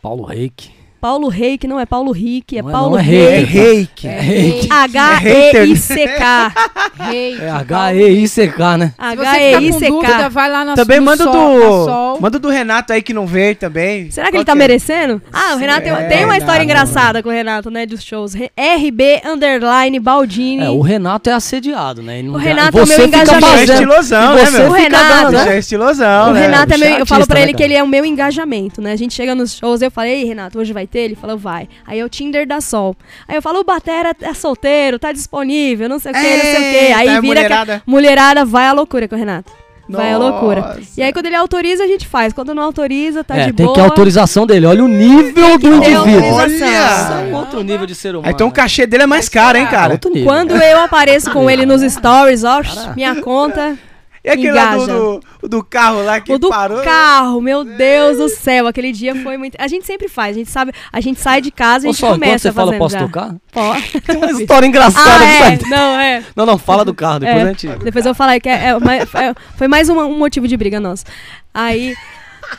[0.02, 0.69] Paulo Reik.
[1.06, 3.45] Paulo Reik, não é Paulo Rick, é Não é Paulo é É Reik.
[3.53, 4.07] reiki.
[4.07, 4.68] É reiki.
[4.72, 6.52] H-E-I-C-K.
[6.98, 7.44] reiki.
[7.44, 8.94] É H-E-I-C-K, né?
[8.98, 10.30] H-E-I-C-K.
[10.30, 11.86] vai lá na Também manda sol, na do.
[11.86, 12.18] Sol.
[12.22, 14.10] Manda do Renato aí que não veio também.
[14.10, 14.56] Será que Qual ele tá é?
[14.56, 15.22] merecendo?
[15.32, 17.86] Ah, o Renato tem, É, tem uma história engraçada com o Renato, né?
[17.86, 18.34] Dos shows.
[18.34, 20.64] RB Underline Baldini.
[20.64, 22.23] É, o Renato é assediado, né?
[22.23, 23.45] O Renato é meu engajamento.
[23.45, 24.69] É estilosão, né, meu?
[24.69, 25.56] O Renato, né?
[25.56, 26.41] é estilosão, O né?
[26.41, 28.82] Renato é é meu, eu falo pra né, ele que ele é o meu engajamento,
[28.82, 28.91] né?
[28.91, 30.95] A gente chega nos shows, eu falei, ei, Renato, hoje vai ter?
[31.00, 31.68] Ele falou, vai.
[31.86, 32.96] Aí é o Tinder da Sol.
[33.28, 36.56] Aí eu falo, o Batera é solteiro, tá disponível, não sei o que, não sei
[36.56, 36.94] o que.
[36.94, 37.84] Aí vira que a mulherada.
[37.86, 39.52] mulherada vai à loucura com o Renato.
[39.88, 40.80] Vai à loucura.
[40.98, 42.34] E aí quando ele autoriza, a gente faz.
[42.34, 43.76] Quando não autoriza, tá é, de tem boa.
[43.76, 44.66] que ter autorização dele.
[44.66, 46.34] Olha o nível do indivíduo.
[46.34, 46.66] Olha!
[46.66, 48.28] é um outro nível de ser humano.
[48.28, 48.56] Aí, então o né?
[48.56, 49.94] cachê dele é mais caro, hein, É cara?
[49.94, 50.26] outro nível.
[50.26, 52.62] Quando eu apareço com ele nos stories, ó,
[52.96, 53.78] minha conta.
[54.26, 56.81] E aquele lá do, do, do carro lá que o do parou?
[56.84, 59.56] carro, meu Deus do céu, aquele dia foi muito.
[59.60, 61.99] A gente sempre faz, a gente sabe, a gente sai de casa e a gente
[62.02, 63.02] só, começa você fala, posso já.
[63.02, 63.35] tocar?
[63.52, 64.02] Pode.
[64.02, 66.23] Tem uma história engraçada Ah, é, não, é.
[66.35, 67.41] Não, não, fala do carro, depois É.
[67.43, 67.68] a gente...
[67.68, 70.80] Depois eu vou falar que é, é é- foi mais uma- um motivo de briga
[70.80, 71.06] nosso.
[71.53, 71.95] Aí,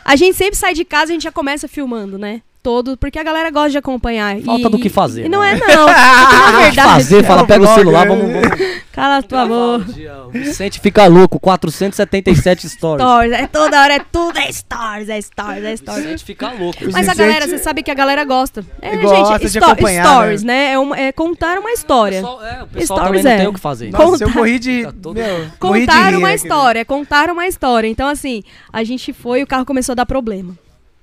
[0.05, 2.41] a gente sempre sai de casa e a gente já começa filmando, né?
[2.67, 4.37] Todo, porque a galera gosta de acompanhar.
[4.41, 5.53] Falta e, do que fazer, E não né?
[5.57, 5.85] é, não.
[5.87, 8.13] Na verdade, fazer, fala, é pega o celular, né?
[8.13, 8.33] vamos...
[8.33, 9.85] vamos cala a tua boca.
[10.27, 13.01] O Vicente fica louco, 477 stories.
[13.07, 16.03] Stories, é toda hora, é tudo, é stories, é stories, é stories.
[16.03, 16.79] Vicente fica louco.
[16.83, 18.65] Mas a Vicente- galera, você sabe que a galera gosta.
[18.81, 20.73] É, Gosta de gente, sto- acompanhar, stories, né?
[20.73, 22.19] É, uma- é contar uma história.
[22.19, 23.37] O pessoal, é, o pessoal Stories também não é.
[23.37, 23.91] tem o que fazer.
[23.91, 24.91] Nossa, eu Contar- morri de.
[25.01, 25.25] Todo- Meu,
[25.63, 26.35] morri de Contar rir uma aqui.
[26.35, 27.87] história, contar uma história.
[27.87, 30.53] Então, assim, a gente foi, o carro começou a dar problema.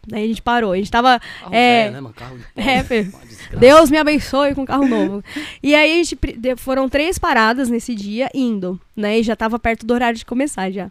[0.06, 0.72] Daí a gente parou.
[0.72, 1.18] A gente tava.
[1.18, 2.14] Carro é, velho, né, mano?
[2.14, 3.56] Carro de é.
[3.58, 5.24] Deus me abençoe com um carro novo.
[5.62, 6.18] E aí a gente
[6.56, 9.18] foram três paradas nesse dia indo, né?
[9.18, 10.90] E já tava perto do horário de começar já.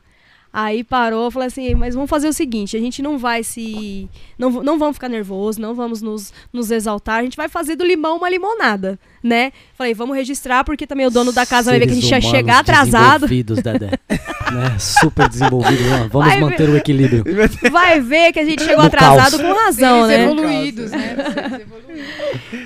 [0.56, 4.08] Aí parou, falou assim, mas vamos fazer o seguinte, a gente não vai se.
[4.38, 7.84] Não, não vamos ficar nervoso, não vamos nos, nos exaltar, a gente vai fazer do
[7.84, 9.52] limão uma limonada, né?
[9.76, 12.22] Falei, vamos registrar, porque também o dono da casa vai ver que a gente ia
[12.22, 13.28] Seres chegar atrasado.
[13.28, 13.90] Desenvolvidos, Dedé.
[14.54, 14.78] né?
[14.78, 15.82] Super desenvolvido.
[15.82, 16.08] né?
[16.12, 17.24] Vamos Vai manter o equilíbrio.
[17.72, 19.42] Vai ver que a gente chegou No atrasado caos.
[19.42, 20.32] com razão, Seres né?
[20.32, 21.16] evoluídos, né?
[21.16, 21.93] Seres evoluídos.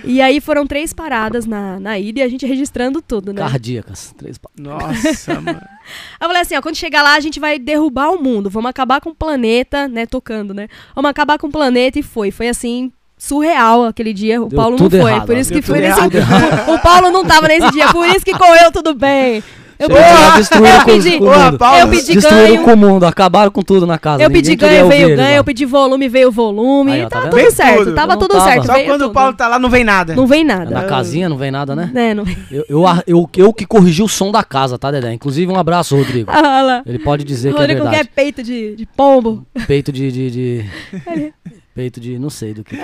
[0.03, 3.41] E aí foram três paradas na, na ida e a gente registrando tudo, né?
[3.41, 4.13] Cardíacas.
[4.17, 5.59] Três pa- Nossa, mano.
[5.61, 8.69] Aí eu falei assim, ó, quando chegar lá a gente vai derrubar o mundo, vamos
[8.69, 10.67] acabar com o planeta, né, tocando, né?
[10.95, 14.41] Vamos acabar com o planeta e foi, foi assim surreal aquele dia.
[14.41, 17.25] O Deu Paulo não foi, errado, por isso que foi nesse o, o Paulo não
[17.25, 19.43] tava nesse dia, por isso que correu tudo bem.
[19.79, 21.57] Eu pedi, eu com- pedi, com o mundo.
[21.59, 22.63] Paulo, eu pedi Destruíram ganho.
[22.63, 24.23] com o mundo, acabaram com tudo na casa.
[24.23, 25.31] eu pedi ganho, veio ganho, lá.
[25.33, 27.93] eu pedi volume, veio volume, Aí, ó, tá tudo certo, tudo.
[27.95, 28.45] tava Não tudo tava.
[28.45, 28.65] certo.
[28.65, 29.13] Só veio quando o tudo.
[29.13, 30.15] Paulo tá lá não vem nada.
[30.15, 30.71] Não vem nada.
[30.71, 31.91] Na casinha não vem nada, né?
[31.93, 32.23] É, não...
[32.51, 35.13] Eu, eu, eu, eu que corrigi o som da casa, tá, Dedé?
[35.13, 36.31] Inclusive, um abraço, Rodrigo.
[36.31, 36.81] Ah lá.
[36.85, 38.09] Ele pode dizer que é Rodrigo quer verdade.
[38.15, 39.45] peito de, de pombo.
[39.67, 40.11] Peito de.
[40.11, 40.65] de, de-
[41.75, 42.17] Peito de.
[42.17, 42.75] não sei do que.
[42.75, 42.79] é.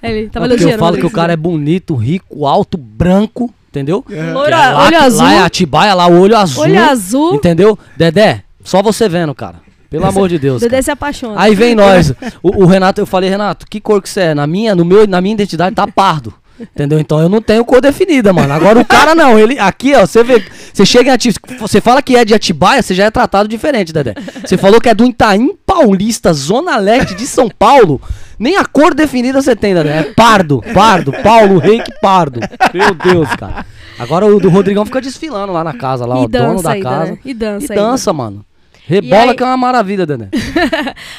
[0.10, 1.10] Ele tava porque eu falo que o Rodrigo.
[1.10, 4.04] cara é bonito, rico, alto, branco, entendeu?
[4.08, 5.24] Loiro, Que é lá, olho azul.
[5.24, 6.62] Lá é Atibaia, lá o olho azul.
[6.64, 7.34] Olho azul.
[7.34, 7.78] Entendeu?
[7.96, 9.60] Dedé, só você vendo, cara.
[9.90, 10.60] Pelo amor de Deus.
[10.60, 10.82] Dedé cara.
[10.82, 11.34] se apaixona.
[11.36, 12.12] Aí vem nós.
[12.42, 14.34] O, o Renato, eu falei, Renato, que cor que você é?
[14.34, 16.34] Na minha, no meu, na minha identidade tá pardo.
[16.60, 16.98] Entendeu?
[16.98, 18.52] Então eu não tenho cor definida, mano.
[18.52, 22.02] Agora o cara não, ele aqui, ó, você vê, você chega em Atibaia, você fala
[22.02, 24.14] que é de Atibaia, você já é tratado diferente, Dedé.
[24.44, 28.00] Você falou que é do Itaim Paulista, Zona Leste de São Paulo.
[28.38, 29.98] Nem a cor definida você tem, Dedé.
[29.98, 32.40] É pardo, pardo, Paulo Reik Pardo.
[32.72, 33.66] Meu Deus, cara.
[33.98, 36.88] Agora o do Rodrigão fica desfilando lá na casa, lá, e o dono da ainda,
[36.88, 37.12] casa.
[37.12, 37.18] né?
[37.24, 37.90] E dança E ainda.
[37.90, 38.44] dança, mano.
[38.86, 40.28] Rebola aí- que é uma maravilha, Dedé.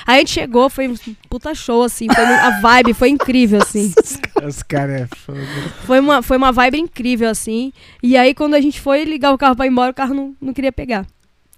[0.08, 0.96] Aí a gente chegou, foi um
[1.30, 2.08] puta show, assim.
[2.12, 3.94] Foi, a vibe foi incrível, assim.
[4.44, 5.38] Os caras é fogo.
[5.86, 7.72] Foi uma, foi uma vibe incrível, assim.
[8.02, 10.34] E aí, quando a gente foi ligar o carro pra ir embora, o carro não,
[10.42, 11.06] não queria pegar.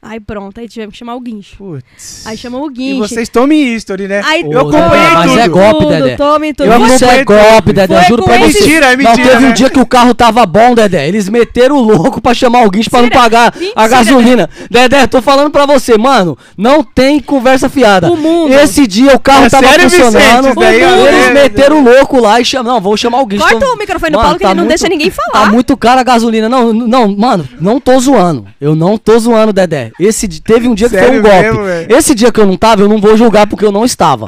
[0.04, 1.56] Aí pronto, aí tivemos que chamar o guincho.
[1.58, 2.26] Putz.
[2.26, 3.08] Aí chamamos o E guincho.
[3.08, 4.22] vocês tomem history, né?
[4.26, 5.40] Aí eu acompanhei Dedé, mas tudo.
[5.40, 6.16] é golpe, tudo, Dedé.
[6.16, 6.72] Tome tudo.
[6.72, 7.98] Eu Isso é golpe, Dedé.
[8.00, 8.60] Foi Juro pra você.
[8.60, 9.54] Mentira, é Não, mentira, teve um né?
[9.54, 11.08] dia que o carro tava bom, Dedé.
[11.08, 13.22] Eles meteram o louco pra chamar o guincho pra não Mentira.
[13.22, 14.50] pagar a Mentira, gasolina.
[14.72, 16.36] Dedé, tô falando pra você, mano.
[16.58, 18.12] Não tem conversa fiada.
[18.12, 18.52] O mundo.
[18.54, 20.48] Esse dia o carro É tava sério, funcionando.
[20.48, 20.60] Vicente?
[20.60, 22.74] Daí é- eles é- meteram o louco lá e chamaram.
[22.74, 23.44] Não, vou chamar o guincho.
[23.44, 25.52] Corta Tô- o microfone do Paulo que tá ele não muito- deixa ninguém Tá falar.
[25.52, 26.50] muito cara a gasolina.
[26.50, 28.48] Não, não, mano, não tô zoando.
[28.60, 29.91] Eu não tô zoando, Dedé.
[30.00, 31.60] Esse teve um dia que foi Sério um golpe.
[31.62, 31.96] mesmo?
[31.96, 34.28] Esse dia que eu não tava, eu não vou julgar porque eu não estava.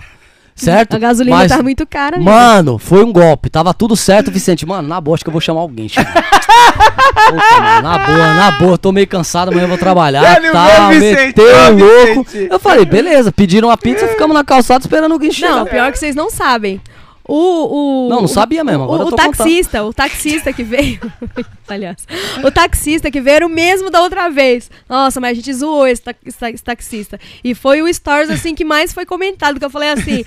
[0.56, 0.96] Certo?
[0.96, 2.30] A gasolina Mas- tá muito cara, amigo.
[2.30, 3.50] Mano, foi um golpe.
[3.50, 4.68] Tava tudo certo, Vicente.
[4.68, 5.88] Mano, na boa, acho que eu vou chamar alguém.
[5.90, 8.78] Puta, mano, na boa, na boa.
[8.78, 10.40] Tô meio cansado, amanhã eu vou trabalhar.
[10.52, 12.24] Tá, foi, meteu foi, louco.
[12.30, 12.48] Vicente.
[12.52, 15.56] Eu falei, beleza, pediram a pizza, ficamos na calçada esperando o guincho chegar.
[15.56, 16.80] Não, pior que vocês não sabem.
[17.26, 21.00] O, o, Não, não sabia mesmo, agora o, o taxista, o taxista que veio.
[21.68, 22.06] Aliás,
[22.44, 24.70] o taxista que veio era o mesmo da outra vez.
[24.90, 27.18] Nossa, mas a gente zoou esse, ta- esse ta- esse taxista.
[27.42, 29.58] E foi o Stories assim que mais foi comentado.
[29.58, 30.24] Que eu falei assim.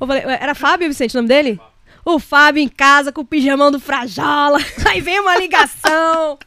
[0.00, 1.58] eu falei, era Fábio Vicente o nome dele?
[2.04, 4.58] O Fábio em casa com o pijamão do Frajola.
[4.86, 6.38] Aí veio uma ligação.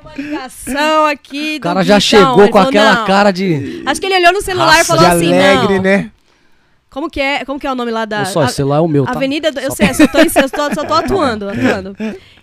[0.00, 1.56] Uma ligação aqui.
[1.56, 3.82] O cara já chegou com aquela cara de.
[3.86, 5.82] Acho que ele olhou no celular e falou De assim: alegre, não.
[5.82, 6.10] né?
[6.92, 7.42] Como que é?
[7.46, 8.24] Como que é o nome lá da.
[8.26, 9.12] Só, a- esse celular é o meu, tá?
[9.12, 11.96] Avenida, do, eu sei, eu só tô, em- eu só, só tô atuando, atuando.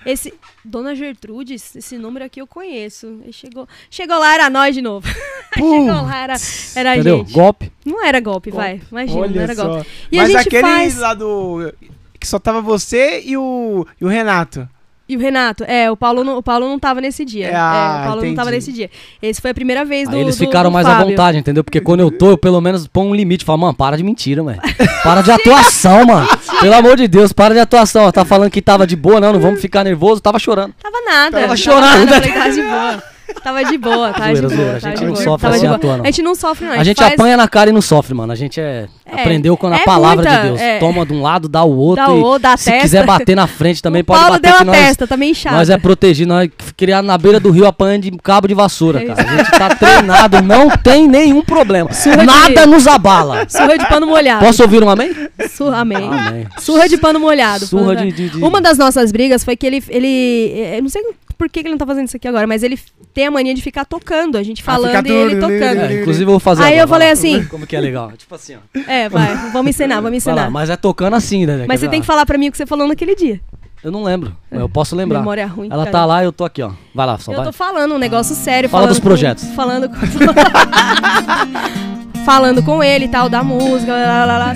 [0.06, 0.34] Esse,
[0.66, 3.20] Dona Gertrudes, esse número aqui eu conheço.
[3.24, 5.08] Ele chegou, chegou lá, era nós de novo.
[5.54, 6.36] chegou lá, era,
[6.76, 7.18] era a Entendeu?
[7.20, 7.34] gente.
[7.34, 7.72] Golpe.
[7.86, 8.82] Não era golpe, vai.
[8.92, 9.68] Imagina, não Olha era só.
[9.68, 9.88] golpe.
[10.12, 10.98] E Mas a gente aquele faz...
[10.98, 11.72] lá do...
[12.20, 14.68] Que só tava você e o, e o Renato.
[15.10, 17.48] E o Renato, é, o Paulo não, o Paulo não tava nesse dia.
[17.48, 18.56] É, É, ah, o Paulo não tava entendi.
[18.68, 18.90] nesse dia.
[19.22, 21.08] Esse foi a primeira vez do Aí eles do- ficaram do mais à Fábio.
[21.08, 21.64] vontade, entendeu?
[21.64, 23.44] Porque quando eu tô, eu pelo menos ponho um limite.
[23.44, 24.62] Falo, mano, para de mentira, mano.
[25.04, 26.28] Para de atuação, mano.
[26.62, 28.12] Pelo amor de Deus, para de atuação.
[28.12, 30.22] Tá falando que tava de boa, não, não vamos ficar nervoso.
[30.22, 30.74] Tava chorando.
[30.82, 31.40] Tava nada.
[31.42, 32.06] Tava chorando.
[32.06, 33.04] Nada, falei, tava de boa.
[33.44, 34.58] Tava de boa, tava de Zoeira, boa.
[34.58, 35.24] zoeira, a gente de não boa.
[35.24, 35.76] sofre Tava assim de boa.
[35.78, 36.04] atuando.
[36.04, 36.74] A gente não sofre, não.
[36.74, 38.32] A gente faz- apanha na cara e não sofre, mano.
[38.32, 40.60] A gente é, É, aprendeu com a é palavra muita- de Deus.
[40.62, 40.80] é.
[40.80, 42.06] Toma de um lado, dá o outro.
[42.06, 42.82] Dá o outro, dá a se testa.
[42.82, 45.32] quiser bater na frente também, o pode Paulo bater deu que a nós, testa, também
[45.32, 45.56] inchado.
[45.56, 46.30] nós é protegido.
[46.30, 49.22] Nós criado na beira do rio apanhando de cabo de vassoura, É cara.
[49.30, 51.92] A gente tá treinado, não tem nenhum problema.
[51.94, 53.46] Surra de- Nada nos abala.
[53.50, 54.46] Surra de pano molhado.
[54.46, 55.12] Posso ouvir um amém?
[55.50, 55.98] Surra, amém.
[56.12, 56.48] Amém.
[56.60, 57.66] Surra de pano molhado.
[57.66, 59.84] Surra de- de- de- Uma das nossas brigas foi que ele.
[59.90, 61.02] ele eu não sei
[61.38, 62.78] por que ele não tá fazendo isso aqui agora, mas ele
[63.20, 64.38] tem a mania de ficar tocando.
[64.38, 65.82] A gente Ah, falando fica e ele tocando.
[65.82, 68.14] É, inclusive eu vou fazer Aí agora, eu falei assim- Como que é legal?
[68.14, 68.60] Tipo assim, ó.
[68.88, 69.36] É, vai.
[69.52, 70.36] Vamos ensinar, vamos ensinar.
[70.36, 71.66] lá, mas é tocando assim, né?
[71.68, 71.92] Mas você ver?
[71.92, 73.42] tem que falar pra mim o que você falou naquele dia.
[73.84, 75.20] Eu não lembro, mas eu posso lembrar.
[75.20, 75.68] Memória ruim.
[75.72, 75.92] Ela cara.
[75.92, 76.72] tá lá e eu tô aqui, ó.
[76.96, 77.46] Vai lá, só Eu vai.
[77.48, 78.70] tô falando um negócio sério.
[78.70, 79.44] Fala falando dos com- projetos.
[79.50, 79.96] falando com...
[82.26, 84.54] falando com ele e tal, da música, lá, lá, lá,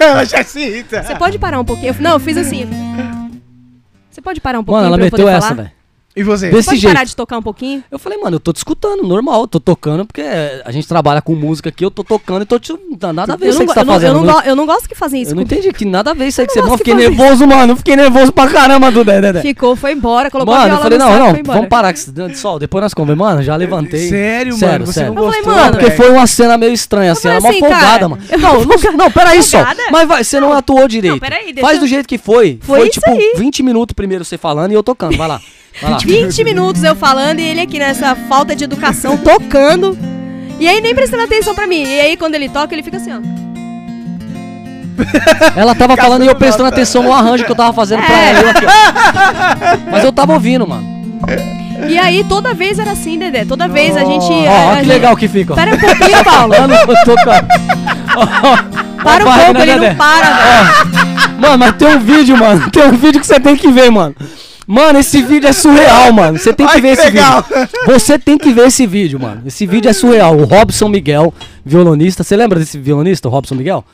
[0.00, 1.02] ela já se irta.
[1.02, 1.94] Você pode parar um pouquinho?
[2.00, 2.66] Não, eu fiz assim.
[4.10, 5.62] Você pode parar um pouquinho Mano, ela pra eu poder meteu essa, falar?
[5.62, 5.75] velho.
[6.16, 6.48] E você?
[6.48, 6.94] Desse Pode jeito.
[6.94, 7.84] parar de tocar um pouquinho?
[7.90, 10.22] Eu falei, mano, eu tô te escutando, normal, tô tocando, porque
[10.64, 12.72] a gente trabalha com música aqui, eu tô tocando e tô te.
[13.12, 14.08] Nada a ver isso não, aí que você tá eu, não, fazendo.
[14.08, 15.32] eu, não não- eu não gosto que fazem isso.
[15.32, 15.60] eu não comigo.
[15.60, 16.62] entendi que nada a ver isso aí que você.
[16.62, 17.72] não Não, fiquei nervoso, mano.
[17.72, 19.42] eu Fiquei nervoso pra caramba do Dedé.
[19.42, 21.92] Ficou, foi embora, colocou a Mano, eu falei, não, saco, não, vamos parar.
[21.92, 22.00] Que,
[22.34, 23.26] sol, depois nós conversamos.
[23.28, 24.08] Mano, já levantei.
[24.08, 24.86] Sério, Sério, mano?
[24.86, 25.12] Você sério.
[25.14, 25.54] não Eu falei, gostou?
[25.62, 27.28] mano, Não, porque foi uma cena meio estranha, assim.
[27.28, 28.22] É falei uma assim, folgada, mano.
[28.30, 29.58] eu- Não, não, não, peraí, só.
[29.92, 31.20] Mas vai, você não atuou direito.
[31.60, 32.58] Faz do jeito que foi.
[32.62, 33.34] Foi isso tipo aí.
[33.36, 35.14] 20 minutos primeiro você falando e eu tocando.
[35.16, 35.40] Vai lá.
[35.80, 35.98] Vai lá.
[35.98, 39.96] 20 minutos eu falando e ele aqui nessa falta de educação, tocando.
[40.58, 41.82] E aí nem prestando atenção pra mim.
[41.84, 43.20] E aí quando ele toca, ele fica assim, ó.
[45.54, 46.76] Ela tava falando e eu prestando nota.
[46.76, 48.30] atenção no arranjo que eu tava fazendo pra É.
[48.30, 48.40] ela.
[48.40, 49.90] eu aqui, ó.
[49.90, 50.84] Mas eu tava ouvindo, mano.
[51.88, 53.44] E aí toda vez era assim, Dedé.
[53.44, 54.24] Toda vez a gente.
[54.24, 55.54] Ó, ó que gente- legal que fica.
[55.54, 56.54] Pera um pouquinho, Paulo.
[56.56, 57.46] Falando, eu tocando.
[59.04, 59.88] Para um pouco, né, ele Dedé?
[59.90, 61.38] não para, velho.
[61.38, 62.70] Mano, mas tem um vídeo, mano.
[62.70, 64.16] Tem um vídeo que você tem que ver, mano.
[64.66, 66.38] Mano, esse vídeo é surreal, mano.
[66.38, 67.42] Você tem que Ai, ver que esse legal.
[67.42, 67.68] vídeo.
[67.86, 69.42] Você tem que ver esse vídeo, mano.
[69.46, 70.36] Esse vídeo é surreal.
[70.36, 71.32] O Robson Miguel,
[71.64, 72.24] violonista.
[72.24, 73.84] Você lembra desse violonista, o Robson Miguel?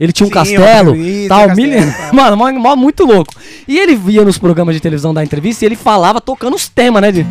[0.00, 0.96] Ele tinha um Sim, castelo,
[1.28, 1.94] tal, castelo, mil...
[2.12, 3.34] Mano, mó- mó- muito louco.
[3.68, 7.02] E ele via nos programas de televisão da entrevista e ele falava tocando os temas,
[7.02, 7.26] né, de...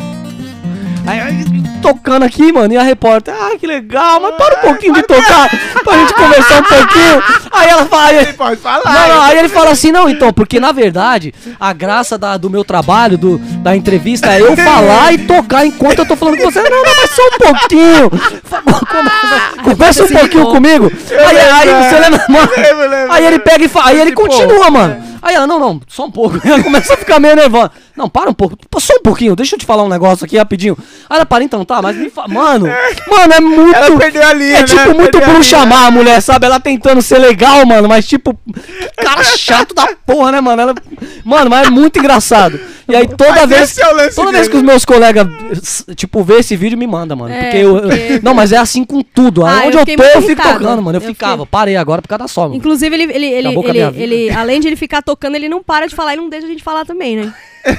[1.04, 1.44] Aí, aí,
[1.82, 5.48] tocando aqui, mano, e a repórter, ah, que legal, mas para um pouquinho de tocar
[5.84, 7.22] pra gente conversar um pouquinho.
[7.50, 8.82] Aí ela fala, aí- Ele pode falar.
[9.08, 12.64] não, aí ele fala assim, não, então, porque na verdade, a graça da- do meu
[12.64, 16.62] trabalho, do, da entrevista, é eu falar e tocar enquanto eu tô falando com você.
[16.62, 18.10] Não, não, mas só um pouquinho.
[18.92, 20.92] Conversa, conversa um pouquinho comigo.
[21.10, 22.50] Aí, aí você lembra, mano?
[23.10, 23.40] Aí ele lembro.
[23.44, 25.11] pega e fala, aí ele Pô, continua, mano.
[25.22, 26.36] Aí ela, não, não, só um pouco.
[26.44, 27.70] Ela começa a ficar meio nervosa.
[27.96, 30.76] Não, para um pouco, só um pouquinho, deixa eu te falar um negócio aqui rapidinho.
[31.08, 32.66] Aí ela para, então, tá, mas me fala, mano,
[33.08, 33.74] mano, é muito.
[33.76, 34.64] Ela perdeu a linha, É né?
[34.66, 35.42] tipo muito Perdeu a por linha.
[35.44, 36.46] chamar a mulher, sabe?
[36.46, 38.36] Ela tentando ser legal, mano, mas tipo,
[38.96, 40.60] cara chato da porra, né, mano?
[40.62, 40.74] Ela-
[41.24, 42.58] Mano, mas é muito engraçado.
[42.88, 45.24] E aí toda Mas vez, é toda vez que os meus colegas,
[45.94, 47.32] tipo, vê esse vídeo, me manda, mano.
[47.32, 49.46] É, porque eu, porque- Não, mas é assim com tudo.
[49.46, 50.98] Ah, Onde eu eu, tô, eu fico tocando, mano.
[50.98, 52.56] Eu, Eu ficava, fiquei- parei agora por causa da só, mano.
[52.56, 55.94] Inclusive, ele, ele, ele, ele, ele, além de ele ficar tocando, ele não para de
[55.94, 57.34] falar e não deixa a gente falar também, né?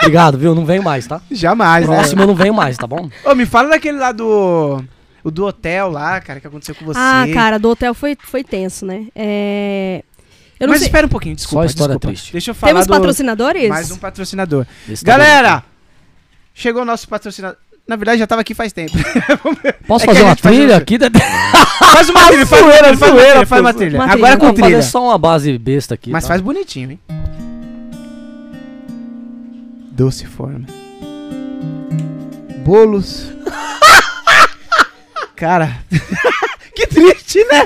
[0.00, 0.54] Obrigado, viu?
[0.54, 1.20] Não venho mais, tá?
[1.30, 1.96] Jamais, né?
[1.96, 3.10] Próximo eu não venho mais, tá bom?
[3.24, 4.82] Ô, me fala daquele lá do...
[5.22, 6.98] O do hotel lá, cara, que aconteceu com você.
[6.98, 9.06] Ah, cara, do hotel foi, foi tenso, né?
[9.14, 10.02] É...
[10.58, 10.88] Eu não Mas sei.
[10.88, 12.08] espera um pouquinho, desculpa, Só história desculpa.
[12.08, 12.32] triste.
[12.32, 12.90] Deixa eu falar Temos do...
[12.90, 13.68] patrocinadores?
[13.68, 14.66] Mais um patrocinador.
[14.88, 15.64] Esse tá Galera,
[16.54, 17.58] chegou o nosso patrocinador.
[17.90, 18.92] Na verdade, já tava aqui faz tempo.
[19.84, 20.96] Posso É fazer uma faz trilha um- aqui?
[21.92, 23.98] Faz uma trilha, faz uma trilha, faz trilha, faz uma trilha.
[23.98, 24.36] Uma Agora trilha.
[24.36, 24.82] com Vamos fazer trilha.
[24.88, 26.10] só uma base besta aqui.
[26.10, 26.28] Mas tá?
[26.28, 27.00] faz bonitinho, hein?
[29.90, 30.66] Doce forma.
[32.64, 33.32] Bolos.
[35.34, 35.78] Cara,
[36.76, 37.62] que triste, né?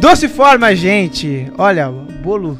[0.00, 1.50] Doce forma, gente.
[1.58, 2.56] Olha, bolo.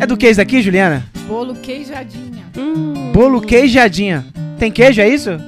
[0.00, 1.04] É do que isso aqui, Juliana?
[1.28, 2.44] Bolo queijadinha.
[2.56, 4.24] Hum, Bolo queijadinha.
[4.58, 5.38] Tem queijo, é isso?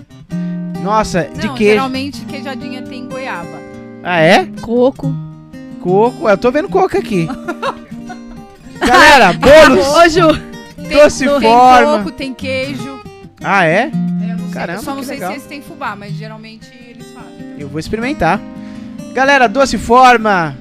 [0.82, 1.72] Nossa, de Não, queijo.
[1.74, 3.58] geralmente queijadinha tem goiaba.
[4.02, 4.46] Ah, é?
[4.60, 5.14] coco.
[5.80, 6.28] Coco.
[6.28, 7.26] Eu tô vendo coco aqui.
[8.78, 10.14] Galera, bolos.
[10.76, 11.98] Tem, Doce tem forma.
[11.98, 13.00] coco, tem queijo.
[13.42, 13.84] Ah, é?
[13.84, 15.30] É, eu não sei, Caramba, eu só não sei legal.
[15.30, 17.54] se eles têm fubá, mas geralmente eles fazem.
[17.58, 18.40] Eu vou experimentar.
[19.14, 20.56] Galera, Doce Forma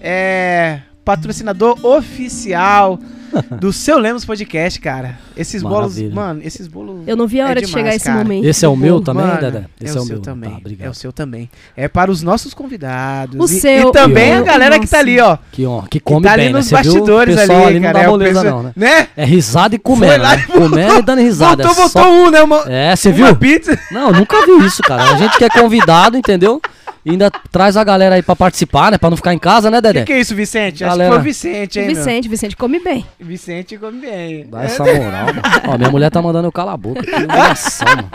[0.00, 2.98] é patrocinador oficial
[3.60, 5.18] do Seu Lemos Podcast, cara.
[5.36, 6.14] Esses bolos, Maravilha.
[6.14, 7.02] mano, esses bolos.
[7.06, 8.18] Eu não vi a É hora de demais, chegar esse cara.
[8.18, 8.44] momento.
[8.46, 9.64] Esse é o meu também, Mano, Dedé?
[9.80, 10.22] Esse é, é, o seu meu.
[10.22, 10.50] também.
[10.50, 10.86] Tá, obrigado.
[10.86, 11.50] é o seu também.
[11.76, 13.38] É para os nossos convidados.
[13.40, 15.36] O e, seu, e também a galera que tá ali, ó.
[15.50, 16.58] Que, ó, que Que come tá ali bem, né?
[16.60, 16.68] nos?
[16.68, 17.92] O bastidores ali, não cara.
[17.98, 18.72] dá é moleza pessoal- não, né?
[18.76, 19.08] né?
[19.16, 20.44] É risada e comendo, lá né?
[20.48, 21.64] e Comendo e dando risada.
[21.64, 22.40] Voltou, é só- voltou um, né?
[22.42, 23.36] Uma, É, você uma viu?
[23.36, 23.76] pizza.
[23.90, 25.02] Não, nunca vi isso, cara.
[25.12, 26.62] A gente que é convidado, entendeu?
[27.04, 28.96] E ainda traz a galera aí pra participar, né?
[28.98, 30.04] Pra não ficar em casa, né, O que, Dedé?
[30.04, 30.82] que é isso, Vicente?
[30.84, 31.10] Acho Galera.
[31.10, 31.96] que foi o Vicente, O hein, meu?
[31.96, 33.04] Vicente, Vicente come bem.
[33.20, 34.46] Vicente come bem.
[34.48, 35.42] Dá essa moral, mano.
[35.68, 37.02] Ó, minha mulher tá mandando eu calar a boca.
[37.02, 38.10] Que humilhação, mano.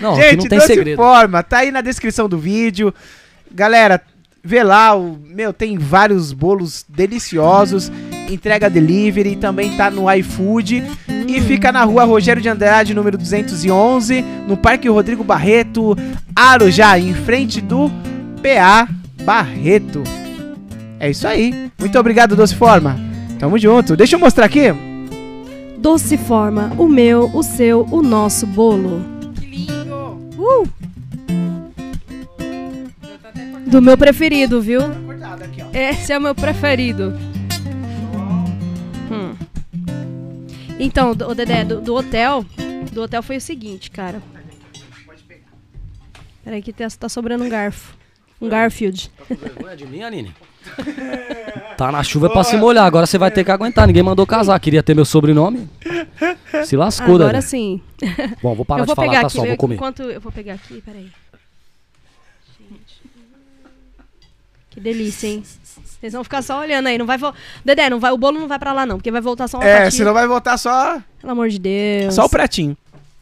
[0.00, 0.96] Não, aqui Gente, não tem segredo.
[0.96, 2.92] forma, tá aí na descrição do vídeo.
[3.52, 4.00] Galera,
[4.42, 7.90] vê lá, o, meu, tem vários bolos deliciosos.
[8.28, 10.84] Entrega delivery, também tá no iFood.
[11.26, 15.96] E fica na rua Rogério de Andrade, número 211, no Parque Rodrigo Barreto,
[16.34, 17.90] Arujá, em frente do
[18.42, 18.88] PA
[19.24, 20.02] Barreto.
[20.98, 21.70] É isso aí.
[21.78, 22.98] Muito obrigado, Doce Forma.
[23.38, 23.96] Tamo junto.
[23.96, 24.72] Deixa eu mostrar aqui.
[25.80, 29.02] Doce forma, o meu, o seu, o nosso bolo.
[29.34, 30.18] Que lindo!
[30.36, 30.68] Uh,
[33.70, 34.80] do meu preferido, viu?
[35.06, 35.68] Cortado aqui, ó.
[35.72, 37.16] Esse é o meu preferido.
[39.10, 39.34] Hum.
[40.78, 42.44] Então, o Dedé, do, do hotel,
[42.92, 44.22] do hotel foi o seguinte, cara.
[46.42, 47.94] Peraí que tá, tá sobrando um garfo.
[48.40, 49.10] Um Garfield.
[49.10, 50.34] Tá com vergonha de mim, Aline?
[51.76, 53.86] Tá na chuva pra se molhar, agora você vai ter que aguentar.
[53.86, 55.68] Ninguém mandou casar, queria ter meu sobrenome.
[56.64, 57.42] Se lascou, Agora Dani.
[57.42, 57.82] sim.
[58.42, 59.36] Bom, vou parar eu de vou falar, pegar tá aqui.
[59.36, 59.74] só, vou comer.
[59.74, 61.10] Enquanto eu vou pegar aqui, peraí.
[64.70, 65.42] Que delícia, hein?
[66.00, 67.34] Vocês vão ficar só olhando aí, não vai vo...
[67.64, 69.66] Dedé, não vai, o bolo não vai pra lá não, porque vai voltar só uma
[69.66, 72.14] É, senão vai voltar só, Pelo amor de Deus.
[72.14, 72.76] só o pratinho.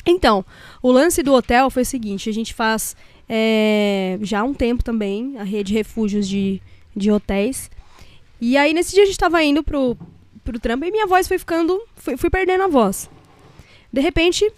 [0.06, 0.44] Então,
[0.82, 2.96] o lance do hotel foi o seguinte: a gente faz
[3.28, 6.62] é, já há um tempo também a rede refúgios de,
[6.96, 7.70] de hotéis.
[8.40, 9.96] E aí, nesse dia, a gente tava indo pro,
[10.44, 11.80] pro trampo e minha voz foi ficando.
[11.96, 13.10] Fui, fui perdendo a voz.
[13.92, 14.50] De repente,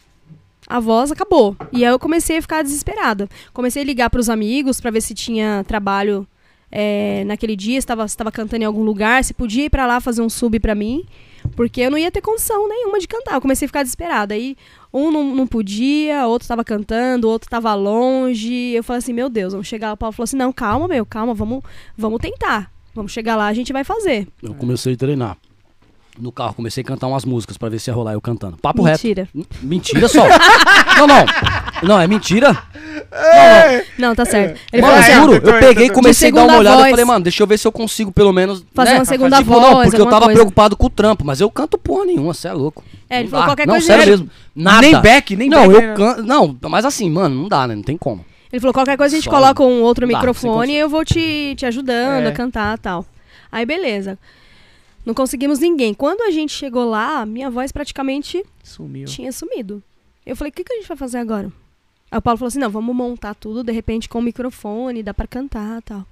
[0.67, 1.57] a voz acabou.
[1.73, 3.29] E aí eu comecei a ficar desesperada.
[3.53, 6.27] Comecei a ligar pros amigos pra ver se tinha trabalho
[6.71, 10.23] é, naquele dia, estava estava cantando em algum lugar, se podia ir pra lá fazer
[10.23, 11.05] um sub pra mim.
[11.57, 13.35] Porque eu não ia ter condição nenhuma de cantar.
[13.35, 14.35] Eu comecei a ficar desesperada.
[14.35, 14.57] Aí
[14.93, 18.73] um não, não podia, outro tava cantando, outro tava longe.
[18.73, 19.93] Eu falei assim, meu Deus, vamos chegar.
[19.93, 21.63] O Paulo falou assim: não, calma, meu, calma, vamos,
[21.97, 22.71] vamos tentar.
[22.95, 24.29] Vamos chegar lá, a gente vai fazer.
[24.43, 25.39] Eu comecei a treinar.
[26.19, 28.57] No carro, comecei a cantar umas músicas pra ver se ia rolar eu cantando.
[28.59, 29.01] Papo reto.
[29.07, 29.29] Mentira.
[29.63, 30.27] Mentira só.
[30.99, 31.25] não, não.
[31.83, 32.57] Não, é mentira.
[33.99, 34.61] Não, tá certo.
[34.73, 37.05] Ele Mano, falou assim: juro, eu peguei e comecei a dar uma olhada e falei,
[37.05, 38.65] mano, deixa eu ver se eu consigo pelo menos.
[38.75, 38.99] Fazer né?
[38.99, 40.41] uma segunda tipo, voz, Não, porque eu tava coisa.
[40.41, 42.85] preocupado com o trampo, mas eu canto porra nenhuma, você é louco.
[43.09, 43.51] É, ele Não falou dá.
[43.51, 43.87] qualquer não, coisa.
[43.87, 44.31] sério ele- mesmo.
[44.55, 44.81] Nada.
[44.83, 45.75] Nem back, nem Não, back.
[45.75, 45.95] eu né?
[45.97, 46.23] canto.
[46.23, 47.75] Não, mas assim, mano, não dá, né?
[47.75, 48.25] Não tem como.
[48.53, 51.05] Ele falou, qualquer coisa a gente Só- coloca um outro Dá, microfone e eu vou
[51.05, 52.29] te, te ajudando É.
[52.29, 53.07] a cantar e tal.
[53.51, 54.19] Aí, beleza.
[55.05, 55.95] Não conseguimos ninguém.
[55.95, 59.07] Quando a gente chegou lá, minha voz praticamente Sumiu.
[59.07, 59.83] tinha sumido.
[60.25, 61.53] Eu falei, o que, que a gente vai fazer agora?
[62.11, 65.15] Aí o Paulo falou assim, não, vamos montar tudo, de repente, com o microfone, dá
[65.15, 66.07] pra cantar e tal.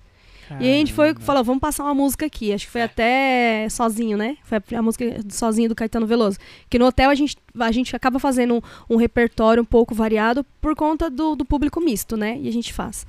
[0.60, 2.52] E aí a gente foi, falou, vamos passar uma música aqui.
[2.52, 4.38] Acho que foi até sozinho, né?
[4.44, 6.38] Foi a, música sozinho do Caetano Veloso.
[6.70, 10.44] Que no hotel a gente, a gente acaba fazendo um, um repertório um pouco variado
[10.58, 12.38] por conta do, do público misto, né?
[12.40, 13.06] E a gente faz.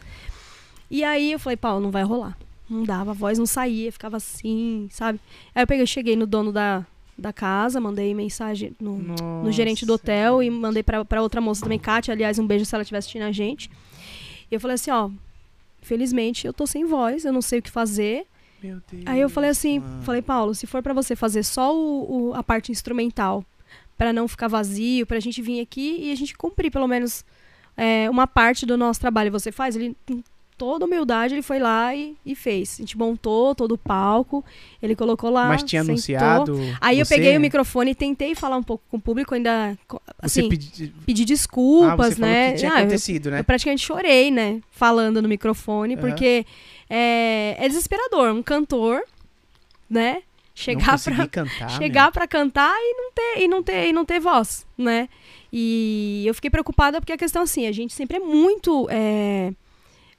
[0.92, 2.38] E aí eu falei, Paulo, não vai rolar.
[2.70, 5.20] Não dava, a voz não saía, ficava assim, sabe?
[5.56, 6.86] Aí eu peguei, cheguei no dono da,
[7.18, 8.98] da casa, mandei mensagem no,
[9.44, 12.76] no gerente do hotel e mandei pra outra moça também, Kátia, aliás, um beijo se
[12.76, 13.70] ela estiver assistindo a gente.
[14.52, 15.10] E eu falei assim, ó,
[15.82, 18.26] felizmente eu tô sem voz, eu não sei o que fazer.
[18.62, 19.04] Meu Deus.
[19.06, 20.02] Aí eu falei assim, mano.
[20.04, 23.44] falei, Paulo, se for pra você fazer só o, o- a parte instrumental,
[23.98, 27.24] pra não ficar vazio, pra gente vir aqui e a gente cumprir pelo menos
[27.78, 29.76] é, uma parte do nosso trabalho, você faz?
[29.76, 29.96] Ele,
[30.60, 32.76] toda humildade, ele foi lá e, e fez.
[32.78, 34.44] A gente montou todo o palco,
[34.84, 35.94] ele colocou lá, Mas tinha sentou.
[35.94, 36.60] anunciado.
[36.82, 37.16] Aí eu você?
[37.16, 40.50] peguei o microfone e tentei falar um pouco com o público, ainda co- Você assim,
[40.50, 40.94] pedi...
[41.06, 42.52] pedir ah, desculpas, falou né?
[42.52, 43.40] que tinha Ah, eu- acontecido, né?
[43.40, 44.60] eu praticamente chorei, né?
[44.70, 46.02] Falando no microfone, Aham.
[46.02, 46.46] porque
[46.90, 48.32] é, é desesperador.
[48.34, 49.02] Um cantor,
[49.90, 50.22] né?
[50.54, 54.20] Chegar pra, cantar, chegar pra cantar e não, ter, e, não ter, e não ter
[54.20, 55.08] voz, né?
[55.54, 58.86] E eu fiquei preocupada porque a questão assim, a gente sempre é muito.
[58.92, 59.54] é,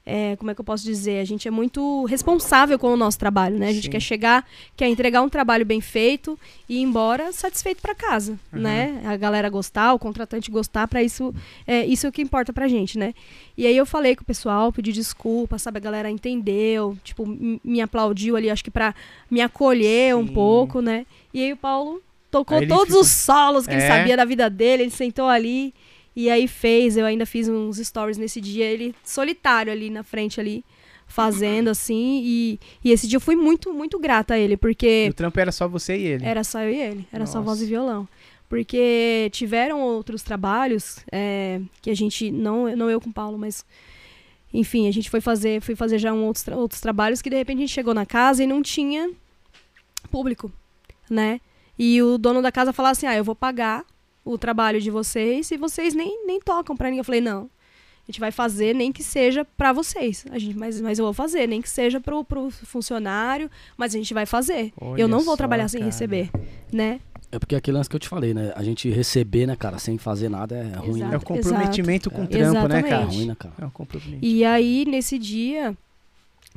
[0.05, 1.19] é, como é que eu posso dizer?
[1.19, 3.69] A gente é muito responsável com o nosso trabalho, né?
[3.69, 3.89] A gente Sim.
[3.91, 8.61] quer chegar, quer entregar um trabalho bem feito e ir embora satisfeito pra casa, Uhum.
[8.61, 9.01] né?
[9.05, 11.33] A galera gostar, o contratante gostar, para isso
[11.67, 13.13] é isso é o que importa pra gente, né?
[13.57, 15.77] E aí eu falei com o pessoal, pedi desculpa, sabe?
[15.77, 17.23] A galera entendeu, tipo,
[17.63, 18.95] me aplaudiu ali, acho que pra
[19.29, 20.33] me acolher um Sim.
[20.33, 21.05] pouco, né?
[21.33, 23.87] E aí o Paulo tocou ele todos ficou- os solos que ele É.
[23.87, 25.73] sabia da vida dele, ele sentou ali
[26.15, 30.39] e aí fez, eu ainda fiz uns stories nesse dia, ele solitário ali na frente
[30.39, 30.63] ali,
[31.07, 35.07] fazendo assim, e, e esse dia eu fui muito, muito grata a ele, E porque
[35.09, 36.25] o trampo era só você e ele.
[36.25, 37.45] era só eu e ele, era só Nossa.
[37.49, 38.07] voz e violão.
[38.47, 43.65] Porque tiveram outros trabalhos é, que a gente, não, não eu com o Paulo, mas
[44.53, 47.37] enfim, a gente foi fazer, fui fazer já um outros, tra- outros trabalhos que de
[47.37, 49.09] repente a gente chegou na casa e não tinha
[50.09, 50.51] público,
[51.09, 51.39] né?
[51.79, 53.85] E o dono da casa falava assim: ah, eu vou pagar
[54.23, 56.99] o trabalho de vocês e vocês nem, nem tocam pra ninguém.
[56.99, 57.49] Eu falei: não,
[58.07, 60.25] a gente vai fazer nem que seja pra vocês.
[60.31, 63.97] A gente, mas, mas eu vou fazer, nem que seja pro, pro funcionário, mas a
[63.97, 64.71] gente vai fazer.
[64.79, 65.91] Olha eu não vou só, trabalhar sem cara.
[65.91, 66.29] receber,
[66.71, 66.99] né?
[67.33, 68.51] É porque aquele lance que eu te falei, né?
[68.57, 71.17] A gente receber, né, cara, sem fazer nada é ruim, É né?
[71.17, 72.27] o comprometimento com o É.
[72.27, 72.87] trampo, né, É cara?
[72.87, 73.15] Exatamente.
[73.15, 73.53] ruim, né, cara?
[73.61, 74.25] É um comprometimento.
[74.25, 75.73] E aí, nesse dia,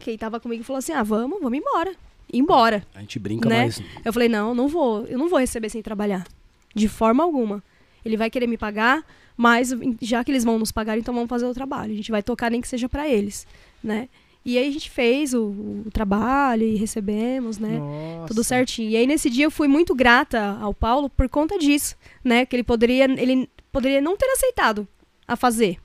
[0.00, 1.94] quem tava comigo falou assim: ah, vamos, vamos embora.
[2.32, 2.84] Embora.
[2.92, 3.66] A gente brinca, Né?
[3.66, 3.80] mas.
[4.04, 6.26] Eu falei, não, não vou, eu não vou receber sem trabalhar.
[6.74, 7.62] De forma alguma.
[8.04, 9.04] Ele vai querer me pagar,
[9.36, 9.72] mas
[10.02, 11.92] já que eles vão nos pagar, então vamos fazer o trabalho.
[11.92, 13.46] A gente vai tocar nem que seja pra eles,
[13.82, 14.08] né?
[14.44, 15.46] E aí a gente fez o,
[15.86, 17.78] o trabalho e recebemos, né?
[17.78, 18.26] Nossa.
[18.28, 18.90] Tudo certinho.
[18.90, 22.44] E aí nesse dia eu fui muito grata ao Paulo por conta disso, né?
[22.44, 24.86] Que ele poderia, ele poderia não ter aceitado
[25.26, 25.78] a fazer,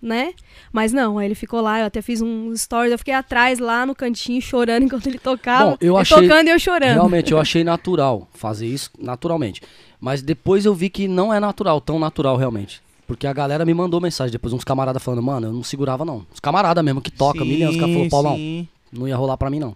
[0.00, 0.32] né?
[0.72, 3.84] Mas não, aí ele ficou lá, eu até fiz um stories, eu fiquei atrás lá
[3.84, 5.72] no cantinho chorando enquanto ele tocava.
[5.72, 6.94] Bom, eu achei- tocando e eu chorando.
[6.94, 9.60] Realmente, eu achei natural fazer isso naturalmente.
[10.00, 12.80] Mas depois eu vi que não é natural, tão natural realmente.
[13.06, 16.26] Porque a galera me mandou mensagem depois, uns camaradas falando, mano, eu não segurava não.
[16.32, 18.68] Os camaradas mesmo que toca, milhões, os caras falaram, Paulão, sim.
[18.92, 19.74] não ia rolar pra mim não.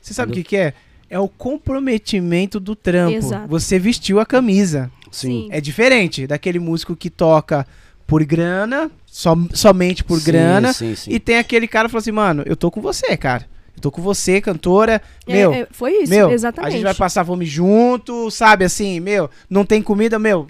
[0.00, 0.74] Você sabe o que, que é?
[1.08, 3.16] É o comprometimento do trampo.
[3.16, 3.46] Exato.
[3.48, 4.90] Você vestiu a camisa.
[5.12, 5.46] Sim.
[5.50, 7.66] É diferente daquele músico que toca
[8.04, 10.72] por grana, só, somente por Sim, grana.
[10.72, 11.12] Sim, sim.
[11.12, 13.46] E tem aquele cara que fala assim, mano, eu tô com você, cara.
[13.82, 15.02] Tô com você, cantora.
[15.26, 16.68] É, Meu, é, foi isso, meu, exatamente.
[16.68, 18.64] a gente vai passar fome junto, sabe?
[18.64, 20.46] Assim, meu, não tem comida, meu,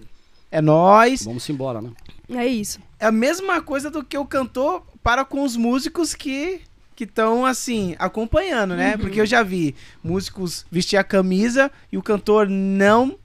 [0.50, 1.24] é nós.
[1.24, 1.90] Vamos embora, né?
[2.32, 2.78] É isso.
[3.00, 6.60] É a mesma coisa do que o cantor para com os músicos que
[6.94, 8.96] que estão assim acompanhando, né?
[8.98, 13.16] Porque eu já vi músicos vestir a camisa e o cantor não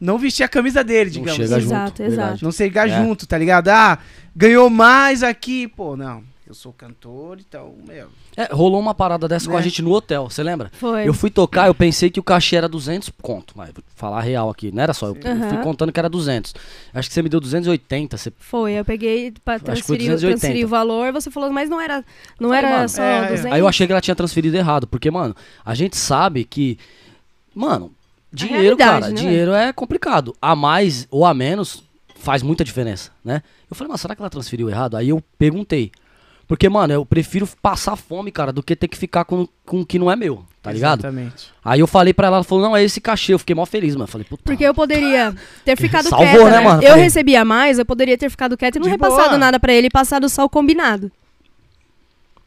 [0.00, 1.36] não vestir a camisa dele, Não digamos.
[1.36, 1.66] chega assim.
[1.66, 2.12] Exato, junto.
[2.12, 2.44] exato.
[2.44, 3.02] Não chegar É.
[3.02, 3.68] junto, tá ligado?
[3.68, 3.98] Ah,
[4.34, 6.22] ganhou mais aqui, pô, não.
[6.46, 8.08] Eu sou cantor, então, meu.
[8.36, 9.64] É, rolou uma parada dessa com a Né?
[9.64, 10.70] gente no hotel, você lembra?
[10.74, 11.06] Foi.
[11.06, 14.48] Eu fui tocar, eu pensei que o cachê era 200 conto, mas vou falar real
[14.48, 16.54] aqui, não era só, eu, eu fui contando que era 200.
[16.94, 20.40] Acho que você me deu 280, você Foi, eu peguei pra transferir, 280.
[20.40, 22.04] transferir o valor, você falou, mas não era,
[22.38, 23.28] não Falei, era mano, só é, é.
[23.28, 23.52] 200?
[23.52, 25.34] Aí eu achei que ela tinha transferido errado, porque, mano,
[25.64, 26.78] a gente sabe que.
[27.54, 27.92] Mano,
[28.32, 30.34] dinheiro, cara, né, dinheiro é complicado.
[30.40, 31.82] A mais ou a menos
[32.16, 33.42] faz muita diferença, né?
[33.68, 34.96] Eu falei, mas será que ela transferiu errado?
[34.96, 35.90] Aí eu perguntei.
[36.50, 39.86] Porque, mano, eu prefiro passar fome, cara, do que ter que ficar com, com o
[39.86, 40.98] que não é meu, tá ligado?
[40.98, 41.46] Exatamente.
[41.64, 43.32] Aí eu falei pra ela, ela falou, não, é esse cachê.
[43.32, 44.02] Eu fiquei mó feliz, mano.
[44.06, 44.42] Eu Falei, puta.
[44.44, 45.32] Porque eu poderia
[45.64, 46.60] ter ficado Salvou, quieta, né, né?
[46.64, 46.82] mano?
[46.82, 49.38] Eu Falei- recebia mais, eu poderia ter ficado quieta e não De repassado boa.
[49.38, 51.12] nada pra ele e passado só o combinado.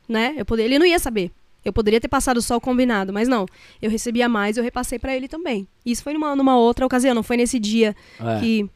[0.09, 0.33] Né?
[0.37, 1.31] Eu poderia, ele não ia saber.
[1.63, 3.45] Eu poderia ter passado só o combinado, mas não.
[3.81, 5.65] Eu recebia mais, eu repassei pra ele também.
[5.85, 8.39] Isso foi numa, numa outra ocasião, não foi nesse dia É.
[8.41, 8.69] que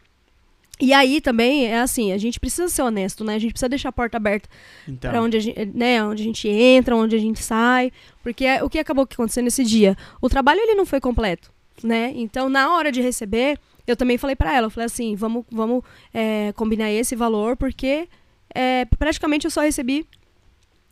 [0.80, 3.36] e aí também é assim, a gente precisa ser honesto, né?
[3.36, 4.48] A gente precisa deixar a porta aberta
[4.88, 7.92] Então, Pra onde a gente, né, onde a gente entra, onde a gente sai,
[8.22, 11.52] porque é- o que acabou acontecendo nesse dia, o trabalho ele não foi completo,
[11.84, 12.12] né?
[12.16, 13.58] Então na hora de receber,
[13.88, 15.84] eu também falei pra ela, eu falei assim, vamos, vamos
[16.14, 18.08] é, combinar esse valor, porque
[18.54, 20.06] é, praticamente eu só recebi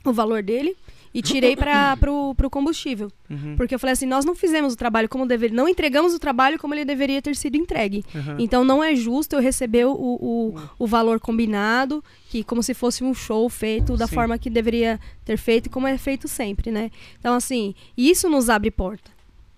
[0.04, 0.76] o valor dele
[1.18, 4.76] e tirei para pro, pro combustível, uhum, porque eu falei assim, nós não fizemos o
[4.78, 8.04] trabalho como deveria, não entregamos o trabalho como ele deveria ter sido entregue.
[8.14, 8.36] uhum.
[8.38, 13.04] Então não é justo eu receber o, o, o valor combinado, que como se fosse
[13.04, 14.16] um show feito da Sim.
[14.16, 16.92] forma que deveria ter feito e como é feito sempre, né?
[17.20, 19.10] Então, assim, isso nos abre porta,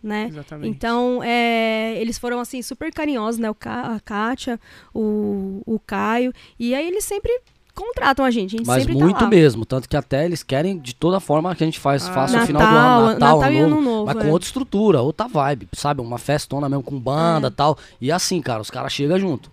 [0.04, 0.28] né?
[0.30, 0.70] Exatamente.
[0.70, 3.50] Então, é, eles foram, assim, super carinhosos, né?
[3.50, 4.60] O Ca- a Kátia,
[4.94, 7.32] o, o Caio, e aí eles sempre
[7.78, 9.30] contratam a gente, a gente Mas sempre muito tá lá.
[9.30, 9.66] mesmo.
[9.66, 12.14] Tanto que até eles querem de toda forma que a gente faz, Ah.
[12.14, 13.82] faça o Natal, final do ano, Natal, Natal e ano novo.
[13.84, 14.22] Novo, Mas é.
[14.22, 16.02] com outra estrutura, outra vibe, sabe?
[16.02, 17.78] Uma festona mesmo com banda e tal.
[18.02, 19.50] E assim, cara, os caras chegam junto.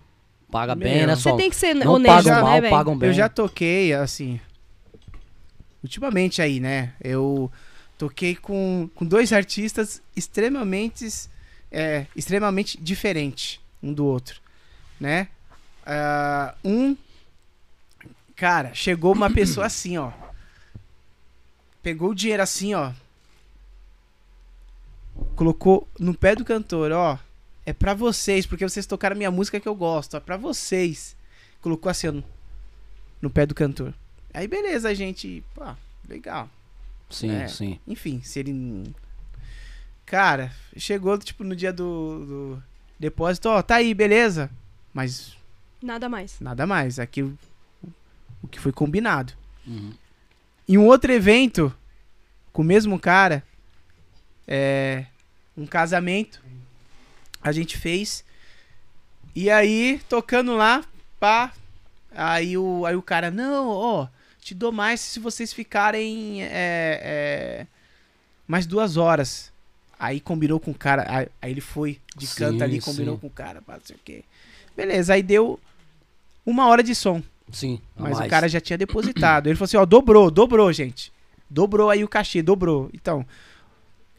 [0.51, 1.07] Paga bem, Meu.
[1.07, 1.35] né, Você só?
[1.35, 2.69] tem que ser Não honesto, pagam né, mal, velho?
[2.75, 3.09] pagam bem.
[3.09, 4.39] Eu já toquei, assim.
[5.83, 6.93] Ultimamente aí, né?
[7.03, 7.51] Eu
[7.97, 11.07] toquei com, com dois artistas extremamente,
[11.71, 14.39] é, extremamente diferentes um do outro,
[14.99, 15.27] né?
[15.85, 16.95] Ah, um,
[18.35, 20.11] cara, chegou uma pessoa assim, ó.
[21.81, 22.91] Pegou o dinheiro assim, ó.
[25.35, 27.17] Colocou no pé do cantor, ó.
[27.65, 31.15] É pra vocês, porque vocês tocaram a minha música que eu gosto, é pra vocês.
[31.61, 32.23] Colocou assim, ó, no,
[33.21, 33.93] no pé do cantor.
[34.33, 35.63] Aí beleza, a gente, pô,
[36.07, 36.49] legal.
[37.09, 37.47] Sim, É.
[37.47, 37.79] sim.
[37.87, 38.93] Enfim, se ele.
[40.05, 42.63] Cara, chegou, tipo, no dia do, do
[42.99, 44.49] depósito, ó, tá aí, beleza.
[44.93, 45.35] Mas
[45.81, 46.39] Nada mais.
[46.39, 46.99] nada mais.
[46.99, 47.37] Aquilo.
[48.45, 49.33] O que foi combinado.
[49.65, 49.91] Uhum.
[50.67, 51.75] Em um outro evento,
[52.53, 53.43] com o mesmo cara,
[54.47, 55.05] é.
[55.57, 56.43] Um casamento.
[57.41, 58.23] A gente fez.
[59.33, 60.83] E aí, tocando lá,
[61.19, 61.53] pá.
[62.11, 64.07] Aí o, aí o cara, não, ó,
[64.39, 67.67] te dou mais se vocês ficarem é, é,
[68.47, 69.51] mais duas horas.
[69.99, 73.21] Aí combinou com o cara, aí, aí ele foi de Sim, canto ali, combinou sim.
[73.21, 74.23] com o cara, pá, não sei o quê.
[74.75, 75.59] Beleza, aí deu
[76.45, 77.21] uma hora de som.
[77.51, 77.79] Sim.
[77.95, 78.27] Mas mais.
[78.27, 79.47] o cara já tinha depositado.
[79.47, 81.11] Ele falou assim, ó, dobrou, dobrou, gente.
[81.49, 82.89] Dobrou aí o cachê, dobrou.
[82.93, 83.25] Então,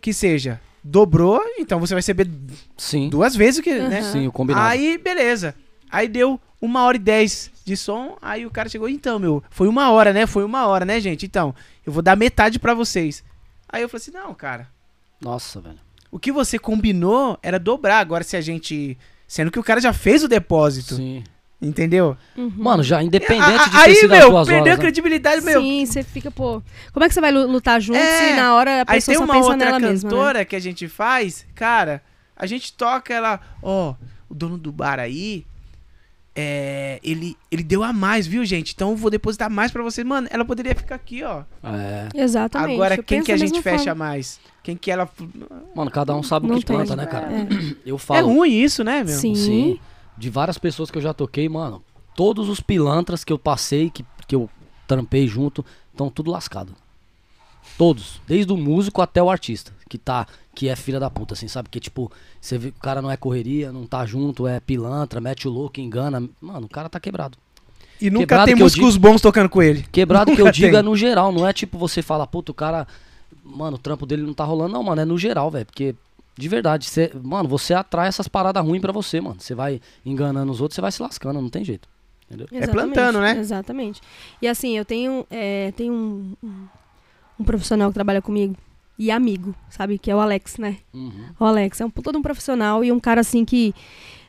[0.00, 2.28] que seja, dobrou, então você vai receber
[2.76, 3.08] Sim.
[3.08, 4.00] duas vezes o que, né?
[4.00, 4.12] Aham.
[4.12, 4.66] Sim, o combinado.
[4.66, 5.54] Aí, beleza.
[5.90, 9.68] Aí deu uma hora e dez de som, aí o cara chegou, então, meu, foi
[9.68, 10.26] uma hora, né?
[10.26, 11.26] Foi uma hora, né, gente?
[11.26, 13.24] Então, eu vou dar metade pra vocês.
[13.68, 14.68] Aí eu falei assim, não, cara,
[15.20, 15.78] Nossa, velho.
[16.10, 17.98] o que você combinou era dobrar.
[17.98, 18.96] Agora, se a gente...
[19.28, 21.24] Sendo que o cara já fez o depósito, Sim.
[21.60, 22.16] Entendeu?
[22.36, 22.52] Uhum.
[22.56, 24.82] Mano, já independente A- de ter aí, sido as meu, duas perdeu a horas, né?
[24.82, 25.60] credibilidade, meu.
[25.60, 26.62] Sim, você fica, pô.
[26.92, 29.16] Como é que você vai lu- lutar junto É, se na hora a Aí pessoa
[29.16, 30.10] tem só uma pensa outra nela mesma?
[30.10, 30.16] né?
[30.16, 32.02] cantora que a gente faz, cara,
[32.36, 33.94] a gente toca ela, ó,
[34.28, 35.44] o dono do bar aí,
[36.38, 38.74] é, ele, ele deu a mais, viu, gente?
[38.74, 40.04] Então eu vou depositar mais pra você.
[40.04, 41.44] Mano, ela poderia ficar aqui, ó.
[41.64, 42.08] É.
[42.14, 42.74] Exatamente.
[42.74, 44.04] Agora, eu quem que a gente mesma fecha forma.
[44.04, 44.38] mais?
[44.62, 45.08] Quem que ela...
[45.74, 46.76] Mano, cada um sabe o que tem.
[46.76, 47.28] planta, né, cara?
[47.32, 47.46] É.
[47.86, 48.26] Eu É falo.
[48.28, 49.16] ruim isso, né, meu?
[49.16, 49.34] Sim.
[49.34, 49.80] Sim.
[50.16, 51.82] De várias pessoas que eu já toquei, mano.
[52.14, 54.48] Todos os pilantras que eu passei, que, que eu
[54.86, 56.72] trampei junto, estão tudo lascado.
[57.76, 58.20] Todos.
[58.26, 59.72] Desde o músico até o artista.
[59.88, 60.26] Que tá.
[60.54, 61.68] Que é filha da puta, assim, sabe?
[61.68, 65.20] Que tipo, você vê que o cara não é correria, não tá junto, é pilantra,
[65.20, 66.26] mete o louco, engana.
[66.40, 67.36] Mano, o cara tá quebrado.
[68.00, 69.84] E nunca Quebrado tem músicos bons tocando com ele.
[69.90, 72.54] Quebrado que eu Nunca digo é no geral, não é tipo você fala, puta, o
[72.54, 72.86] cara.
[73.44, 75.66] Mano, o trampo dele não tá rolando, não, mano, é no geral, velho.
[75.66, 75.94] Porque,
[76.38, 79.36] de verdade, você, mano, você atrai essas paradas ruins pra você, mano.
[79.40, 81.88] Você vai enganando os outros, você vai se lascando, não tem jeito.
[82.26, 82.46] Entendeu?
[82.52, 83.38] É plantando, né?
[83.38, 84.00] Exatamente.
[84.42, 86.66] E assim, eu tenho, é, tenho um, um,
[87.40, 88.56] um profissional que trabalha comigo
[88.98, 89.98] e amigo, sabe?
[89.98, 90.78] Que é o Alex, né?
[90.92, 91.26] Uhum.
[91.38, 93.74] O Alex é um de um profissional e um cara assim que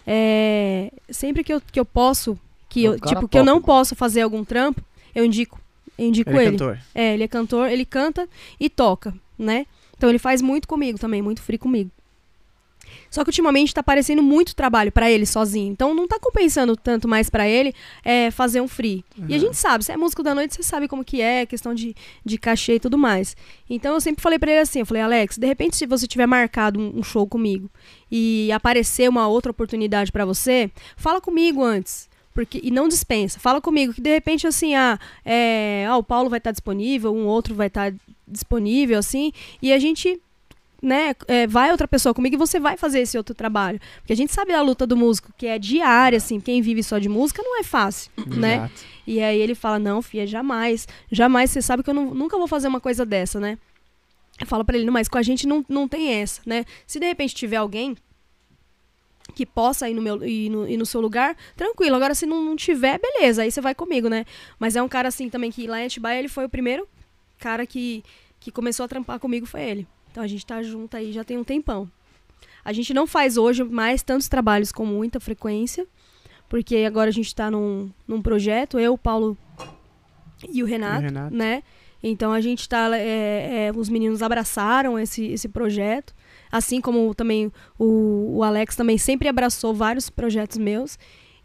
[0.06, 3.46] é, sempre que eu, que eu posso, que É um eu, tipo, que eu top,
[3.46, 3.66] não mano.
[3.66, 4.82] posso fazer algum trampo,
[5.14, 5.60] eu indico.
[5.98, 6.48] Eu indico Ele ele.
[6.48, 6.80] é cantor.
[6.94, 8.30] É, ele é cantor, ele canta
[8.60, 9.66] e toca, né?
[9.98, 11.90] Então ele faz muito comigo também, muito free comigo.
[13.10, 15.72] Só que ultimamente tá parecendo muito trabalho pra ele sozinho.
[15.72, 19.04] Então não tá compensando tanto mais pra ele é, fazer um free.
[19.28, 21.74] E a gente sabe, se é músico da noite, você sabe como que é, questão
[21.74, 23.36] de, de cachê e tudo mais.
[23.70, 26.26] Então eu sempre falei pra ele assim, eu falei, Alex, de repente se você tiver
[26.26, 27.70] marcado um, um show comigo
[28.12, 32.08] e aparecer uma outra oportunidade pra você, fala comigo antes.
[32.34, 33.40] Porque, e não dispensa.
[33.40, 37.26] Fala comigo que de repente assim, ah, é, ah o Paulo vai estar disponível, um
[37.26, 37.92] outro vai estar
[38.28, 40.22] disponível, assim, e a gente
[40.82, 43.80] né, é, vai outra pessoa comigo e você vai fazer esse outro trabalho.
[44.00, 46.98] Porque a gente sabe da luta do músico, que é diária, assim, quem vive só
[47.00, 48.56] de música não é fácil, né?
[48.58, 48.86] Exato.
[49.08, 52.48] E aí ele fala, não, filha, jamais, jamais, você sabe que eu não- nunca vou
[52.48, 53.58] fazer uma coisa dessa, né?
[54.40, 56.64] Eu falo pra ele, não, mas com a gente não, não tem essa, né?
[56.86, 57.98] Se de repente tiver alguém
[59.36, 61.96] que possa ir no, meu, ir no, ir no seu lugar, tranquilo.
[61.96, 64.26] Agora, se não, não tiver, beleza, aí você vai comigo, né?
[64.60, 66.88] Mas é um cara assim também que lá em Atibaia ele foi o primeiro
[67.40, 68.04] cara que,
[68.40, 69.88] que começou a trampar comigo, foi ele.
[70.12, 71.90] Então a gente tá junto aí já tem um tempão.
[72.64, 75.88] A gente não faz hoje mais tantos trabalhos com muita frequência,
[76.50, 79.38] porque agora a gente tá num, num projeto, eu, o Paulo
[80.52, 81.36] e o Renato, Renato.
[81.36, 81.64] né?
[82.04, 82.96] Então a gente tá.
[82.98, 86.14] é, é, os meninos abraçaram esse, esse projeto.
[86.52, 90.98] Assim como também o, o Alex também sempre abraçou vários projetos meus.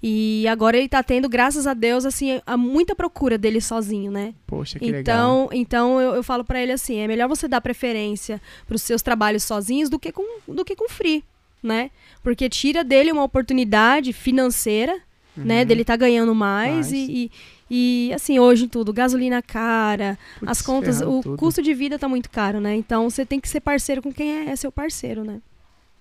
[0.02, 4.34] E agora ele tá tendo, graças a Deus, assim, a muita procura dele sozinho, né?
[4.46, 5.00] Poxa, que legal.
[5.00, 9.00] Então, então eu, eu falo pra ele assim, é melhor você dar preferência pros seus
[9.00, 11.22] trabalhos sozinhos do que com do que com free,
[11.62, 11.92] né?
[12.20, 15.00] Porque tira dele uma oportunidade financeira,
[15.36, 15.64] né?
[15.64, 16.92] Dele tá ganhando mais, Mais.
[16.92, 17.30] E,
[17.70, 21.36] e, e, assim, hoje tudo, gasolina cara, Putz, as contas, o tudo.
[21.38, 22.74] custo de vida tá muito caro, né?
[22.74, 25.40] Então você tem que ser parceiro com quem é, é seu parceiro, né?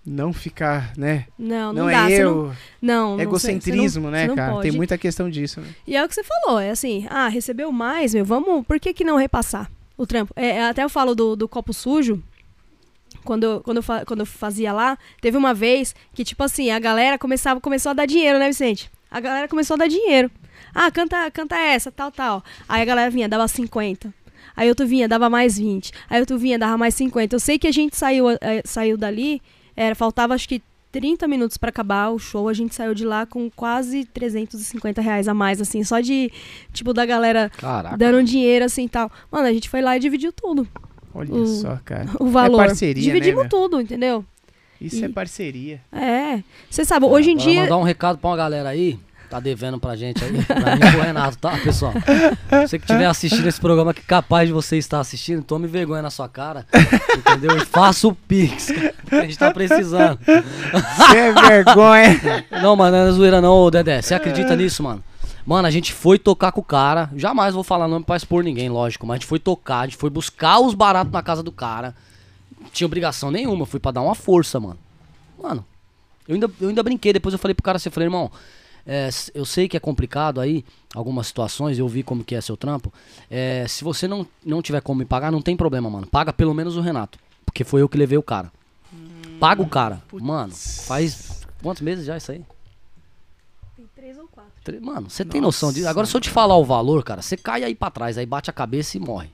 [0.05, 1.25] Não ficar, né?
[1.37, 2.09] Não, não, Não, dá.
[2.09, 2.51] é eu.
[2.81, 4.53] não, não, Egocentrismo, você não- né, cara?
[4.53, 4.67] pode.
[4.67, 5.67] Tem muita questão disso, né?
[5.85, 8.93] E é o que você falou, é assim, ah, recebeu mais, meu, vamos, por que
[8.95, 10.33] que não repassar o trampo?
[10.35, 12.21] É, é, até eu falo do, do copo sujo,
[13.23, 16.79] quando, eu- quando, eu, quando eu fazia lá, teve uma vez que, tipo assim, a
[16.79, 18.89] galera começava, começou a dar dinheiro, né, Vicente?
[19.11, 20.31] A galera começou a dar dinheiro.
[20.73, 22.43] Ah, canta, canta essa, tal, tal.
[22.67, 24.11] Aí a galera vinha, dava 50.
[24.55, 25.91] Aí outro vinha, dava mais 20.
[26.09, 27.35] Aí outro vinha, dava mais 50.
[27.35, 29.41] Eu sei que a gente saiu, eh, saiu dali,
[29.75, 33.25] era, faltava acho que 30 minutos pra acabar o show, a gente saiu de lá
[33.25, 36.29] com quase 350 reais a mais, assim, só de,
[36.73, 37.95] tipo, da galera Caraca.
[37.97, 39.09] dando dinheiro, assim, e tal.
[39.31, 40.67] Mano, a gente foi lá e dividiu tudo,
[41.13, 42.09] Olha O- só, cara.
[42.19, 42.61] o valor.
[42.63, 44.23] É parceria, Dividimos né, tudo, entendeu?
[44.79, 45.81] Isso E- é parceria.
[45.91, 46.41] É.
[46.69, 47.61] Você sabe, hoje em dia...
[47.63, 48.97] mandar um recado pra uma galera aí.
[49.31, 50.43] Tá devendo pra gente aí.
[50.43, 51.93] Pra mim pro Renato, tá, pessoal?
[52.67, 56.09] Você que estiver assistindo esse programa, que capaz de você estar assistindo, tome vergonha na
[56.09, 56.67] sua cara.
[57.17, 57.55] Entendeu?
[57.55, 58.67] E faça o Pix.
[59.07, 60.19] Que a gente tá precisando.
[61.15, 62.45] É vergonha.
[62.61, 64.01] Não, mano, não é zoeira não, Dedé.
[64.01, 65.01] Você acredita nisso, mano?
[65.45, 67.09] Mano, a gente foi tocar com o cara.
[67.15, 69.07] Jamais vou falar nome pra expor ninguém, lógico.
[69.07, 71.95] Mas a gente foi tocar, a gente foi buscar os baratos na casa do cara.
[72.59, 74.77] Não tinha obrigação nenhuma, fui pra dar uma força, mano.
[75.41, 75.65] Mano,
[76.27, 77.13] eu ainda, eu ainda brinquei.
[77.13, 78.29] Depois eu falei pro cara assim, eu falei, irmão,
[78.85, 82.57] é, eu sei que é complicado aí, algumas situações, eu vi como que é seu
[82.57, 82.91] trampo.
[83.29, 86.07] É, se você não, não tiver como me pagar, não tem problema, mano.
[86.07, 87.19] Paga pelo menos o Renato.
[87.45, 88.51] Porque foi eu que levei o cara.
[89.39, 90.01] Paga o cara.
[90.13, 92.43] Mano, faz quantos meses já isso aí?
[93.75, 94.51] Tem três ou quatro.
[94.81, 95.87] Mano, você tem noção disso?
[95.87, 98.49] Agora, se eu te falar o valor, cara, você cai aí pra trás, aí bate
[98.49, 99.29] a cabeça e morre.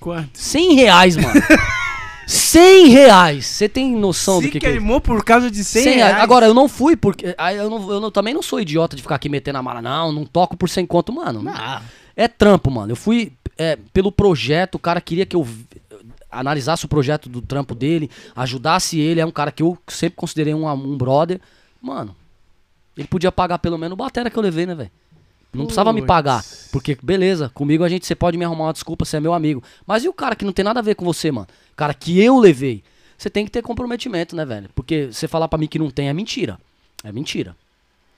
[0.00, 0.36] Quanto?
[0.38, 1.40] 100 reais, mano.
[2.26, 3.46] 100 reais.
[3.46, 4.70] Você tem noção Se do que, que é?
[4.72, 6.16] queimou por causa de 100, 100 reais.
[6.20, 7.34] Agora, eu não fui porque.
[7.56, 10.10] Eu, não, eu não- também não sou idiota de ficar aqui metendo a mala, não.
[10.12, 11.42] Não toco por 100 conto, mano.
[11.42, 11.80] Não.
[12.16, 12.92] É trampo, mano.
[12.92, 15.46] Eu fui é, pelo projeto, o cara queria que eu
[16.30, 19.20] analisasse o projeto do trampo dele, ajudasse ele.
[19.20, 21.40] É um cara que eu sempre considerei um, um brother.
[21.80, 22.14] Mano,
[22.96, 24.90] ele podia pagar pelo menos o batera que eu levei, né, velho?
[25.52, 26.08] Não precisava me Puts.
[26.08, 26.44] pagar.
[26.70, 29.62] Porque, beleza, comigo a gente, você pode me arrumar uma desculpa, você é meu amigo.
[29.86, 31.46] Mas e o cara que não tem nada a ver com você, mano?
[31.74, 32.82] Cara que eu levei.
[33.16, 34.68] Você tem que ter comprometimento, né, velho?
[34.74, 36.58] Porque você falar pra mim que não tem é mentira.
[37.02, 37.56] É mentira.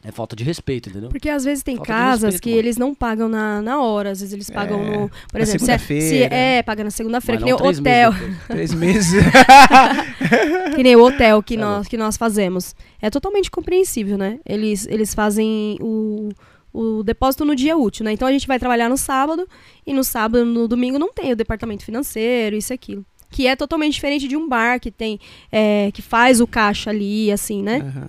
[0.04, 1.08] É falta de respeito, entendeu?
[1.10, 2.60] Porque às vezes tem Falta casas respeito, que mano.
[2.60, 5.10] eles não pagam na, na hora, às vezes eles pagam É, no.
[5.30, 6.34] Por exemplo, se é, se segunda-feira.
[6.34, 8.12] é, paga na segunda-feira, que nem o meses hotel.
[8.48, 9.24] Três meses.
[10.76, 12.74] que nem o hotel que Tá nós, que nós fazemos.
[13.02, 14.38] É totalmente compreensível, né?
[14.46, 16.30] Eles, eles fazem o,
[16.78, 18.12] o depósito no dia útil, né?
[18.12, 19.48] Então a gente vai trabalhar no sábado
[19.84, 23.04] e no sábado, no domingo, não tem o departamento financeiro, isso e aquilo.
[23.30, 25.18] Que é totalmente diferente de um bar que tem,
[25.50, 27.78] é, que faz o caixa ali, assim, né?
[27.78, 28.08] Aham.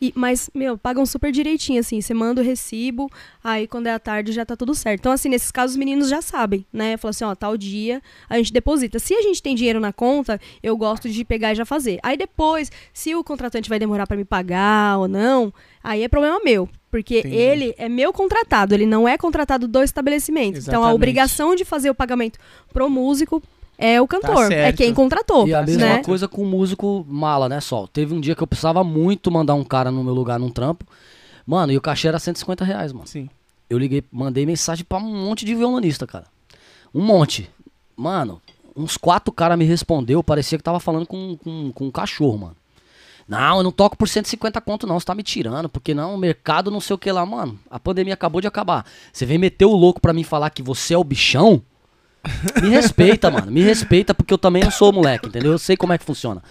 [0.00, 2.00] E- mas, meu, pagam super direitinho, assim.
[2.00, 3.10] Você manda o recibo,
[3.42, 5.00] aí quando é à tarde já tá tudo certo.
[5.00, 6.96] Então, assim, nesses casos os meninos já sabem, né?
[6.96, 8.98] Fala assim, ó, tal dia a gente deposita.
[8.98, 11.98] Se a gente tem dinheiro na conta, eu gosto de pegar e já fazer.
[12.02, 15.52] Aí depois, se o contratante vai demorar pra me pagar ou não,
[15.82, 16.68] aí é problema meu.
[16.90, 17.34] Porque Entendi.
[17.34, 20.58] ele é meu contratado, ele não é contratado do estabelecimento.
[20.58, 20.94] Então, a Exatamente.
[20.94, 22.38] obrigação de fazer o pagamento
[22.72, 23.42] pro músico
[23.78, 24.76] é o cantor, é certo.
[24.76, 25.46] quem contratou.
[25.46, 26.02] E a mesma né?
[26.02, 27.86] coisa com o músico mala, né, Sol?
[27.86, 30.84] Teve um dia que eu precisava muito mandar um cara no meu lugar num trampo.
[31.46, 33.06] Mano, e o cachê era 150 reais, mano.
[33.06, 33.28] Sim.
[33.68, 36.24] Eu liguei, mandei mensagem pra um monte de violonista, cara.
[36.94, 37.50] Um monte.
[37.96, 38.40] Mano,
[38.74, 42.56] uns quatro caras me respondeu, parecia que tava falando com, com, com um cachorro, mano.
[43.28, 46.18] Não, eu não toco por 150 conto não, você tá me tirando, porque não, o
[46.18, 47.58] mercado não sei o que lá, mano.
[47.68, 48.86] A pandemia acabou de acabar.
[49.12, 51.60] Você vem meter o louco pra mim falar que você é o bichão?
[52.62, 53.50] Me respeita, mano.
[53.50, 55.52] Me respeita, porque eu também não sou moleque, entendeu?
[55.52, 56.42] Eu sei como é que funciona.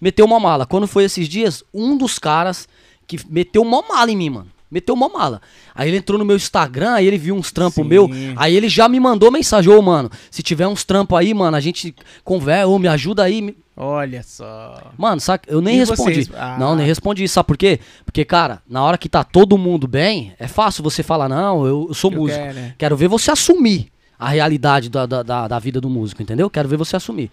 [0.00, 0.66] Meteu uma mala.
[0.66, 2.68] Quando foi esses dias, um dos caras
[3.06, 4.46] que meteu uma mala em mim, mano.
[4.70, 5.40] Meteu uma mala.
[5.74, 7.84] Aí ele entrou no meu Instagram, aí ele viu uns trampos Sim.
[7.88, 8.10] meu.
[8.36, 11.60] Aí ele já me mandou mensagem, ô, mano, se tiver uns trampos aí, mano, a
[11.60, 13.56] gente conversa, ô, me ajuda aí.
[13.76, 14.90] Olha só.
[14.98, 16.24] Mano, eu nem E respondi.
[16.24, 16.30] vocês?
[16.34, 16.56] Ah.
[16.58, 17.28] Não, nem respondi.
[17.28, 17.78] Sabe por quê?
[18.04, 21.86] Porque, cara, na hora que tá todo mundo bem, é fácil você falar, não, eu,
[21.88, 22.40] eu sou Eu músico.
[22.40, 22.74] quero, né?
[22.76, 23.88] Quero ver você assumir
[24.18, 26.48] a realidade da, da, da, da vida do músico, entendeu?
[26.50, 27.30] Quero ver você assumir.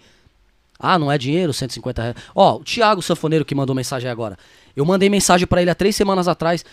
[0.78, 2.16] Ah, não é dinheiro, 150 reais.
[2.34, 4.36] Ó, o Thiago Sanfoneiro que mandou mensagem agora.
[4.76, 6.64] Eu mandei mensagem pra ele há três semanas atrás,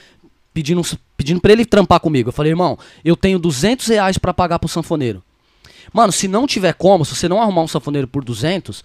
[0.53, 0.81] pedindo,
[1.15, 2.29] pedindo pra ele trampar comigo.
[2.29, 5.23] Eu falei, irmão, eu tenho 200 reais pra pagar pro sanfoneiro.
[5.93, 8.83] Mano, se não tiver como, se você não arrumar um sanfoneiro por 200,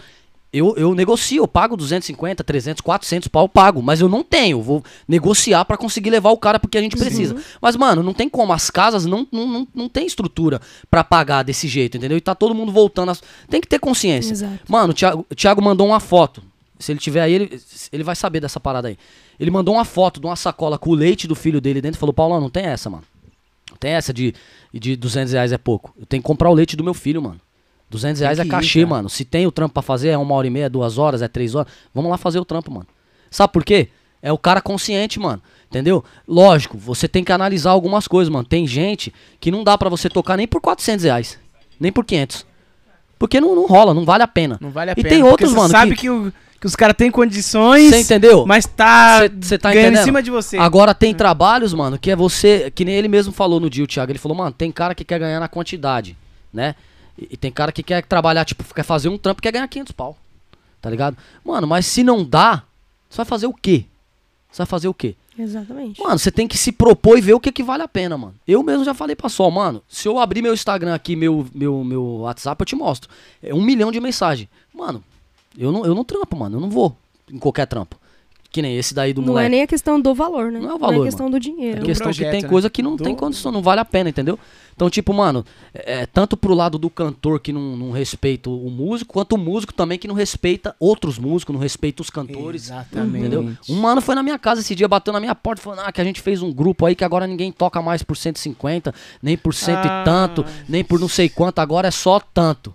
[0.58, 3.82] eu, eu negocio, eu pago 250, 300, 400 pau, eu pago.
[3.82, 7.36] Mas eu não tenho, vou negociar pra conseguir levar o cara porque a gente precisa.
[7.60, 10.60] Mas, mano, não tem como, as casas não, não, não, não tem estrutura
[10.90, 12.16] pra pagar desse jeito, entendeu?
[12.16, 13.12] E tá todo mundo voltando,
[13.48, 14.32] tem que ter consciência.
[14.32, 14.60] Exato.
[14.68, 16.42] Mano, o Thiago, o Thiago mandou uma foto.
[16.78, 17.60] Se ele tiver aí, ele,
[17.90, 18.98] ele vai saber dessa parada aí.
[19.38, 22.00] Ele mandou uma foto de uma sacola com o leite do filho dele dentro e
[22.00, 23.04] falou: Paulão, não tem essa, mano.
[23.70, 24.34] Não tem essa de,
[24.72, 25.94] de 200 reais é pouco.
[25.98, 27.40] Eu tenho que comprar o leite do meu filho, mano.
[27.90, 28.90] 200 reais é ir, cachê, cara.
[28.90, 29.08] mano.
[29.08, 31.54] Se tem o trampo pra fazer, é uma hora e meia, duas horas, é três
[31.54, 31.70] horas.
[31.94, 32.86] Vamos lá fazer o trampo, mano.
[33.30, 33.88] Sabe por quê?
[34.22, 35.40] É o cara consciente, mano.
[35.70, 36.04] Entendeu?
[36.26, 38.44] Lógico, você tem que analisar algumas coisas, mano.
[38.46, 41.38] Tem gente que não dá pra você tocar nem por 400 reais.
[41.78, 42.46] Nem por 500.
[43.18, 44.58] Porque não, não rola, não vale a pena.
[44.60, 45.08] Não vale a E pena.
[45.08, 48.00] tem porque outros, você mano, sabe que- que, o- que os caras têm condições, Você
[48.00, 48.44] entendeu?
[48.46, 50.02] mas tá Cê- cê tá ganhando entendendo?
[50.02, 50.56] em cima de você.
[50.58, 52.70] Agora tem trabalhos, mano, que é você.
[52.74, 54.12] Que nem ele mesmo falou no dia, o Thiago.
[54.12, 56.16] Ele falou, mano, tem cara que quer ganhar na quantidade,
[56.52, 56.74] né?
[57.18, 59.68] E, e tem cara que quer trabalhar, tipo, quer fazer um trampo e quer ganhar
[59.68, 60.16] 500 pau.
[60.80, 61.16] Tá ligado?
[61.44, 62.62] Mano, mas se não dá,
[63.08, 63.84] você vai fazer o quê?
[64.50, 65.16] Você vai fazer o quê?
[65.38, 66.00] Exatamente.
[66.00, 68.34] Mano, você tem que se propor e ver o que, que vale a pena, mano.
[68.46, 71.84] Eu mesmo já falei pra Sol, mano, se eu abrir meu Instagram aqui, meu, meu,
[71.84, 73.10] meu WhatsApp, eu te mostro.
[73.42, 74.48] É um milhão de mensagem.
[74.72, 75.04] Mano,
[75.58, 76.56] eu não, eu não trampo, mano.
[76.56, 76.96] Eu não vou
[77.30, 77.98] em qualquer trampo.
[78.56, 79.46] Que nem esse daí do Não moleque.
[79.46, 80.58] é nem a questão do valor, né?
[80.58, 81.76] Não é o valor, é questão do dinheiro.
[81.76, 82.48] É do questão projeto, que tem né?
[82.48, 84.38] coisa que não Do- tem condição, não vale a pena, entendeu?
[84.74, 85.44] Então, tipo, mano,
[85.74, 89.38] é, é, tanto pro lado do cantor que não, não respeita o músico, quanto o
[89.38, 92.64] músico também que não respeita outros músicos, não respeita os cantores.
[92.64, 93.18] Exatamente.
[93.26, 93.52] Entendeu?
[93.68, 96.00] Um mano foi na minha casa esse dia, bateu na minha porta, falando ah, que
[96.00, 99.52] a gente fez um grupo aí que agora ninguém toca mais por 150, nem por
[99.52, 100.00] cento Ah.
[100.00, 102.74] e tanto, nem por não sei quanto, agora é só tanto.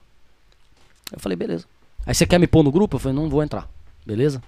[1.12, 1.66] Eu falei, beleza.
[2.06, 2.98] Aí você quer me pôr no grupo?
[2.98, 3.68] Eu falei, não vou entrar.
[4.06, 4.44] Beleza?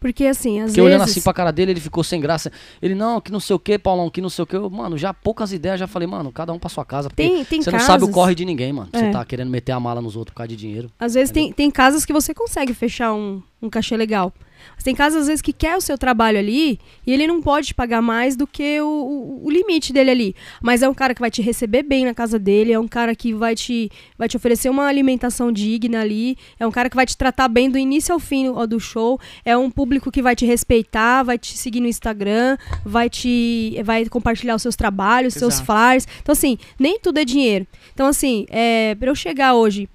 [0.00, 1.16] Porque assim, às olhando vezes.
[1.16, 2.52] assim pra cara dele, ele ficou sem graça.
[2.80, 4.56] Ele, não, que não sei o que, Paulão, que não sei o que.
[4.58, 7.08] Mano, já poucas ideias, já falei, mano, cada um pra sua casa.
[7.08, 8.88] Porque Tem- tem você não sabe o corre de ninguém, mano.
[8.92, 9.10] Você É.
[9.10, 10.90] tá querendo meter a mala nos outros por causa de dinheiro.
[10.98, 14.32] Às vezes tem, tem casas que você consegue fechar um, um cachê legal.
[14.74, 17.68] Mas tem casas, às vezes, que quer o seu trabalho ali e ele não pode
[17.68, 20.36] te pagar mais do que o, o, o limite dele ali.
[20.62, 23.14] Mas é um cara que vai te receber bem na casa dele, é um cara
[23.14, 27.06] que vai te, vai te oferecer uma alimentação digna ali, é um cara que vai
[27.06, 30.34] te tratar bem do início ao fim ó, do show, é um público que vai
[30.36, 35.54] te respeitar, vai te seguir no Instagram, vai te vai compartilhar os seus trabalhos, seus
[35.54, 35.66] Exato.
[35.66, 36.06] flyers.
[36.22, 37.66] Então, assim, nem tudo é dinheiro.
[37.92, 39.88] Então, assim, é, pra eu chegar hoje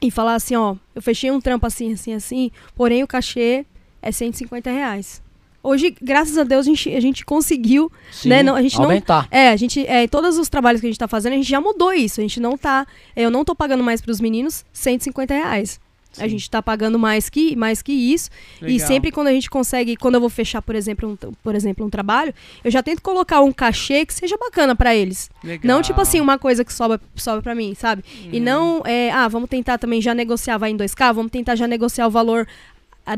[0.00, 3.64] e falar assim, ó, eu fechei um trampo assim, assim, assim, porém o cachê
[4.02, 5.22] é 150 reais.
[5.62, 8.42] Hoje, graças a Deus, a gente, a gente conseguiu, Sim, né?
[8.42, 9.28] Não, a gente não, aumentar.
[9.30, 11.60] é, a gente, é, todos os trabalhos que a gente tá fazendo, a gente já
[11.60, 12.20] mudou isso.
[12.20, 15.80] A gente não tá, eu não tô pagando mais pros meninos 150 reais.
[16.18, 18.28] A gente tá pagando mais que, mais que isso.
[18.60, 18.86] E Legal.
[18.86, 21.88] sempre quando a gente consegue, quando eu vou fechar, por exemplo, um, por exemplo, um
[21.88, 25.30] trabalho, eu já tento colocar um cachê que seja bacana pra eles.
[25.42, 25.60] Legal.
[25.76, 28.04] Não tipo assim, uma coisa que sobra, sobra pra mim, sabe?
[28.30, 28.42] E Uhum.
[28.44, 32.06] não, é, ah, vamos tentar também já negociar, vai em 2K, vamos tentar já negociar
[32.06, 32.46] o valor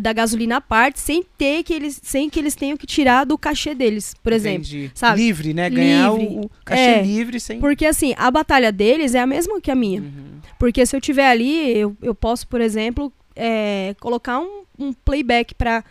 [0.01, 3.37] da gasolina à parte, sem ter que eles, sem que eles tenham que tirar do
[3.37, 4.67] cachê deles, por exemplo.
[4.67, 4.91] Entendi.
[4.95, 5.21] sabe?
[5.23, 5.69] Livre, né?
[5.71, 6.37] Ganhar o- Livre.
[6.47, 7.03] o cachê É.
[7.03, 7.61] livre sem.
[7.61, 10.01] Porque assim, a batalha deles é a mesma que a minha.
[10.01, 10.41] Uhum.
[10.59, 15.55] Porque se eu tiver ali, eu, eu posso, por exemplo, é, colocar um, um playback
[15.55, 15.85] pra.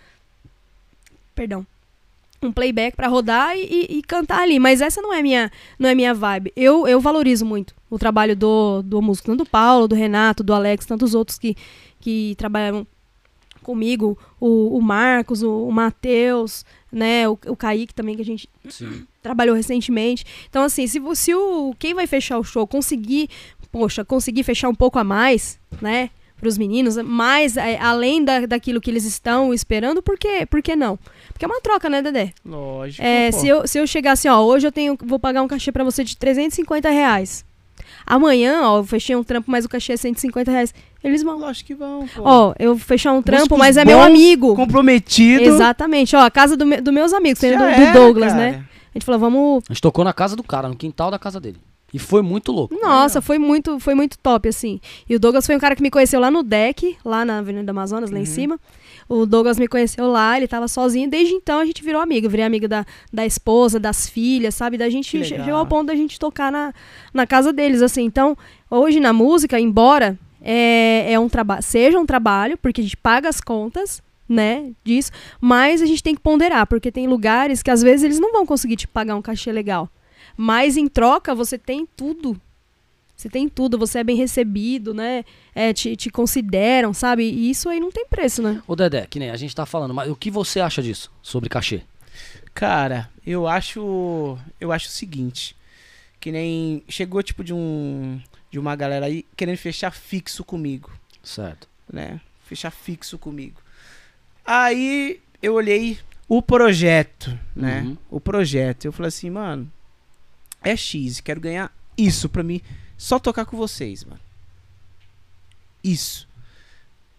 [1.36, 1.66] Perdão.
[2.42, 4.60] Um playback pra rodar e, e- e cantar ali.
[4.60, 6.52] Mas essa não é minha, não é minha vibe.
[6.56, 10.54] Eu, eu valorizo muito o trabalho do, do músico, tanto do Paulo, do Renato, do
[10.54, 11.56] Alex, tantos outros que,
[12.02, 12.86] que trabalham
[13.64, 18.48] comigo, o, o Marcos, o, o Matheus, né, o, o Kaique também, que a gente
[18.70, 19.06] Sim.
[19.22, 20.26] trabalhou recentemente.
[20.50, 23.30] Então, assim, se, se o quem vai fechar o show conseguir,
[23.72, 26.10] poxa, conseguir fechar um pouco a mais, né?
[26.38, 31.00] Para os meninos, mais é, além da, daquilo que eles estão esperando, por que não?
[31.32, 32.34] Porque é uma troca, né, Dedé?
[32.46, 33.02] Lógico.
[33.02, 35.72] É, se, eu, se eu chegar assim, ó, hoje eu tenho, vou pagar um cachê
[35.72, 37.46] pra você de 350 reais.
[38.06, 40.74] Amanhã, ó, eu fechei um trampo, mas o cachê é 150 reais.
[41.04, 41.38] Eles vão.
[41.38, 42.22] Lógico que vão, pô.
[42.24, 44.56] Ó, eu fechar um trampo, mas é meu amigo.
[44.56, 45.44] Comprometido.
[45.44, 48.52] Exatamente, ó, a casa do me- dos meus amigos, tem do, do era, Douglas, cara.
[48.52, 48.66] né?
[48.94, 51.40] A gente falou, vamos A gente tocou na casa do cara, no quintal da casa
[51.40, 51.58] dele.
[51.94, 52.74] E foi muito louco.
[52.82, 54.80] Nossa, foi muito, foi muito top, assim.
[55.08, 57.72] E o Douglas foi um cara que me conheceu lá no deck, lá na Avenida
[57.72, 58.60] Amazonas, lá em cima.
[59.08, 61.10] O Douglas me conheceu lá, ele tava sozinho.
[61.10, 62.28] Desde então a gente virou amigo.
[62.28, 64.78] Eu virei amigo da, da esposa, das filhas, sabe?
[64.78, 66.74] Da gente chegou ao ponto da gente tocar na,
[67.14, 68.04] na casa deles, assim.
[68.04, 68.38] Então,
[68.70, 73.30] hoje na música, embora é, é um trabalho, seja um trabalho, porque a gente paga
[73.30, 77.82] as contas, né, disso, mas a gente tem que ponderar, porque tem lugares que às
[77.82, 79.90] vezes eles não vão conseguir te pagar um cachê legal.
[80.36, 82.40] Mas em troca você tem tudo.
[83.16, 85.24] Você tem tudo, você é bem recebido, né?
[85.54, 87.24] É, te, te consideram, sabe?
[87.24, 88.62] E isso aí não tem preço, né?
[88.68, 91.12] Ô Dedé, que nem a gente tá falando, mas o que você acha disso?
[91.22, 91.82] Sobre cachê?
[92.54, 94.38] Cara, eu acho.
[94.60, 95.56] Eu acho o seguinte.
[96.20, 96.84] Que nem.
[96.88, 98.20] Chegou tipo de um.
[98.52, 100.92] De uma galera aí querendo fechar fixo comigo.
[101.24, 101.68] Certo.
[101.92, 102.20] né?
[102.46, 103.62] Fechar fixo comigo.
[104.46, 107.82] Aí eu olhei o projeto, né?
[107.82, 107.98] Uhum.
[108.10, 108.86] O projeto.
[108.86, 109.72] Eu falei assim, mano,
[110.62, 112.62] é X, quero ganhar isso pra mim.
[113.04, 114.22] Só tocar com vocês, mano.
[115.84, 116.26] Isso.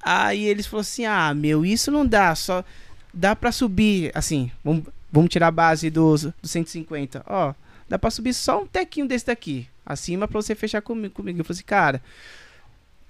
[0.00, 2.64] Aí eles falaram assim, ah, meu, isso não dá, só
[3.12, 7.22] dá pra subir, assim, vamos, vamos tirar a base dos, dos 150.
[7.26, 7.52] Ó,
[7.86, 11.12] dá pra subir só um tequinho desse daqui, acima pra você fechar comigo.
[11.12, 11.38] comigo.
[11.38, 12.02] Eu falei assim, cara,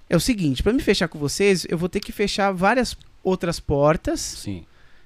[0.09, 3.57] é o seguinte, pra me fechar com vocês, eu vou ter que fechar várias outras
[3.57, 4.65] portas Sim.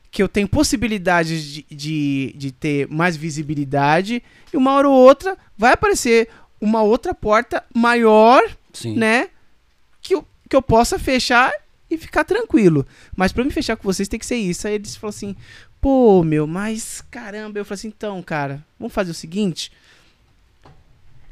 [0.10, 5.38] que eu tenho possibilidades de, de, de ter mais visibilidade e uma hora ou outra
[5.56, 8.42] vai aparecer uma outra porta maior,
[8.74, 8.96] Sim.
[8.96, 9.30] né?
[10.02, 11.52] Que eu, que eu possa fechar
[11.90, 12.86] e ficar tranquilo.
[13.16, 14.68] Mas pra me fechar com vocês tem que ser isso.
[14.68, 15.36] Aí eles falaram assim,
[15.82, 17.60] pô, meu, mas caramba.
[17.60, 19.72] Eu falei assim, então, cara, vamos fazer o seguinte.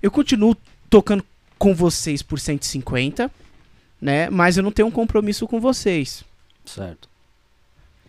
[0.02, 0.56] Eu continuo
[0.90, 1.24] tocando
[1.58, 3.32] com vocês por 150,
[4.02, 4.30] né?
[4.30, 6.24] Mas eu não tenho um compromisso com vocês.
[6.66, 7.10] Certo.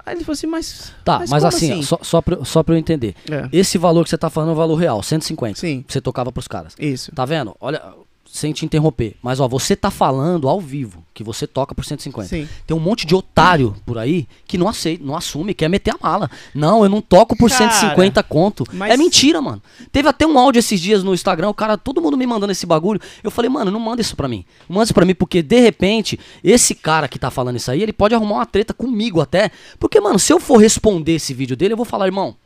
[0.09, 0.93] Aí ele falou assim, mas.
[1.05, 3.15] Tá, mas, como assim, Só, só, pra, eu- só pra eu entender.
[3.31, 5.59] É, Esse valor que você tá falando é o valor real, 150.
[5.59, 6.75] sim, Que você tocava pros caras.
[6.79, 7.13] isso.
[7.15, 7.55] Tá vendo?
[7.61, 7.83] Olha,
[8.31, 9.17] sem te interromper.
[9.23, 12.29] Mas ó, você tá falando ao vivo que você toca por 150.
[12.29, 12.49] Sim.
[12.67, 15.99] Tem um monte de otário por aí que não aceita, não assume, quer meter a
[16.01, 16.31] mala.
[16.55, 18.65] Não, eu não toco por Cara, 150 conto.
[18.73, 19.61] mas- É mentira, mano.
[19.91, 22.67] Teve até um áudio esses dias no Instagram, o cara, todo mundo me mandando esse
[22.67, 23.01] bagulho.
[23.23, 24.45] Eu falei, mano, não manda isso pra mim.
[24.69, 27.83] Não manda isso pra mim, porque de repente, esse cara que tá falando isso aí,
[27.83, 29.51] ele pode arrumar uma treta comigo até.
[29.81, 32.37] Porque, mano, se eu for responder esse vídeo dele, eu vou falar, irmão.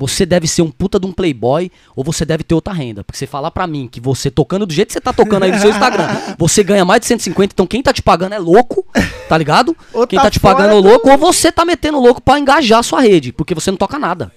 [0.00, 3.04] Você deve ser um puta de um playboy ou você deve ter outra renda.
[3.04, 5.52] Porque você falar pra mim que você tocando do jeito que você tá tocando aí
[5.52, 8.84] no seu Instagram, você ganha mais de 150, então quem tá te pagando é louco,
[9.28, 9.76] tá ligado?
[9.92, 12.38] Ou quem tá tá te pagando é do- louco ou você tá metendo louco pra
[12.38, 14.32] engajar a sua rede, porque você não toca nada.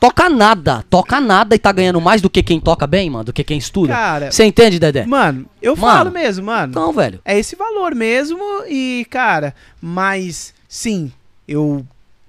[0.00, 3.32] Toca nada, toca nada e tá ganhando mais do que quem toca bem, mano, do
[3.32, 3.94] que quem estuda.
[3.94, 5.06] Cara, Você entende, Dedé?
[5.06, 5.96] mano, eu Mano.
[5.98, 6.74] falo mesmo, mano.
[6.74, 7.20] Não, velho.
[7.24, 8.38] É esse valor mesmo
[8.68, 11.10] e, cara, mas sim,
[11.48, 11.86] eu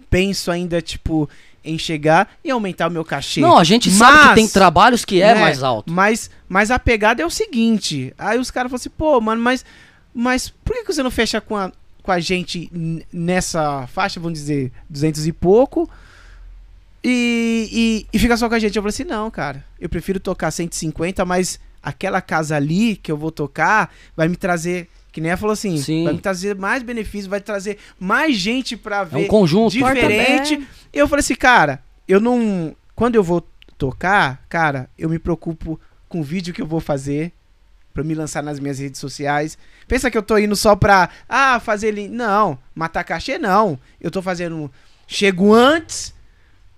[0.10, 1.30] penso ainda, tipo,
[1.66, 3.42] em chegar e aumentar o meu cachê.
[3.42, 5.92] Não, a gente sabe que Mas, tem trabalhos que é né, mais alto.
[5.92, 8.14] Mas, mas a pegada é o seguinte.
[8.18, 9.66] Aí os caras falam assim, pô, mano, mas,
[10.14, 11.72] mas por que, que você não fecha com a,
[12.02, 12.72] com a gente
[13.12, 15.90] nessa faixa, vamos dizer, 200 e pouco?
[17.04, 18.76] E, e, e fica só com a gente.
[18.76, 23.18] Eu falei assim, não, cara, eu prefiro tocar 150, mas aquela casa ali que eu
[23.18, 26.04] vou tocar vai me trazer, que nem ela falou assim, Sim.
[26.04, 29.72] vai me trazer mais benefícios, vai trazer mais gente pra É ver um conjunto.
[29.72, 30.68] diferente.
[30.92, 32.76] Eu falei assim, cara, eu não.
[32.94, 35.80] Quando eu vou tocar, cara, eu me preocupo
[36.10, 37.32] com o vídeo que eu vou fazer,
[37.94, 39.58] pra me lançar nas minhas redes sociais.
[39.88, 42.10] Pensa que eu tô indo só pra, ah, fazer link.
[42.12, 43.80] Não, matar cachê não.
[44.02, 44.70] Eu tô fazendo.
[45.08, 46.14] Chego antes,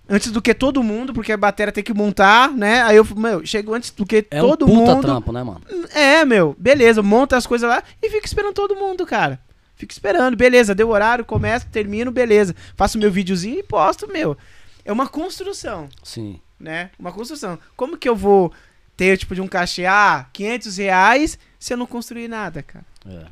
[0.09, 2.81] antes do que todo mundo, porque a bateria tem que montar, né?
[2.83, 5.01] Aí eu, meu, chego antes do que É todo um puta mundo.
[5.01, 5.61] trampo, né, mano?
[5.93, 9.39] É, meu, beleza, monta as coisas lá e fico esperando todo mundo, cara.
[9.75, 12.55] Fico esperando, beleza, deu horário, começo, termino, beleza.
[12.75, 14.35] Faço meu videozinho e posto, meu.
[14.83, 16.39] É uma construção, Sim.
[16.59, 16.89] né?
[16.97, 17.59] Uma construção.
[17.75, 18.51] Como que eu vou
[18.95, 22.85] ter, tipo, de um cachê, ah, 500 reais se eu não construir nada, cara?
[23.05, 23.25] É.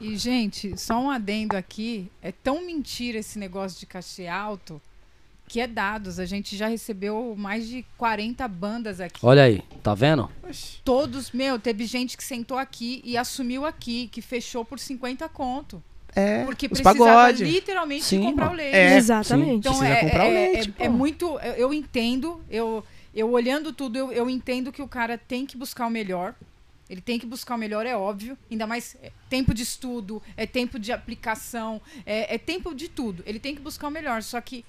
[0.00, 2.10] E, gente, só um adendo aqui.
[2.20, 4.80] É tão mentira esse negócio de cachê alto
[5.48, 6.18] que é dados.
[6.18, 9.20] A gente já recebeu mais de 40 bandas aqui.
[9.22, 10.30] Olha aí, tá vendo?
[10.84, 15.82] Todos, meu, teve gente que sentou aqui e assumiu aqui, que fechou por 50 conto.
[16.14, 17.44] É, Porque precisava pagode.
[17.44, 18.74] literalmente Sim, comprar o leite.
[18.74, 19.50] É, Exatamente.
[19.56, 20.94] Então Precisa é, comprar o é- leite, é- é pô.
[20.94, 21.38] muito.
[21.40, 22.82] Eu, eu entendo, eu,
[23.14, 26.34] eu olhando tudo, eu, eu entendo que o cara tem que buscar o melhor.
[26.88, 28.38] Ele tem que buscar o melhor, é óbvio.
[28.50, 33.22] Ainda mais é tempo de estudo, é tempo de aplicação, é, é tempo de tudo.
[33.26, 34.22] Ele tem que buscar o melhor.
[34.22, 34.64] Só que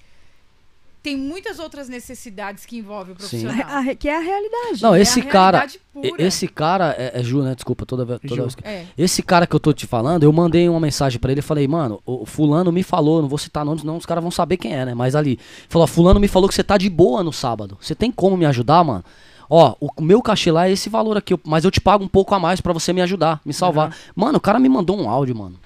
[1.02, 3.44] tem muitas outras necessidades que envolvem o Sim.
[3.46, 3.78] profissional.
[3.78, 4.82] A que é a realidade.
[4.82, 5.66] Não, É esse a cara.
[5.92, 6.22] pura.
[6.22, 7.54] Esse cara é, é Ju, né?
[7.54, 8.56] Desculpa, toda, ve- toda vez.
[8.62, 8.84] É.
[8.96, 11.66] Esse cara que eu tô te falando, eu mandei uma mensagem pra ele e falei,
[11.68, 14.74] mano, o fulano me falou, não vou citar nomes, não, os caras vão saber quem
[14.74, 14.94] é, né?
[14.94, 17.78] Mas ali, falou, fulano me falou que você tá de boa no sábado.
[17.80, 19.04] Você tem como me ajudar, mano?
[19.50, 22.34] Ó, o meu cachê lá é esse valor aqui, mas eu te pago um pouco
[22.34, 23.96] a mais pra você me ajudar, me salvar.
[24.14, 25.58] Mano, o cara me mandou um áudio, mano.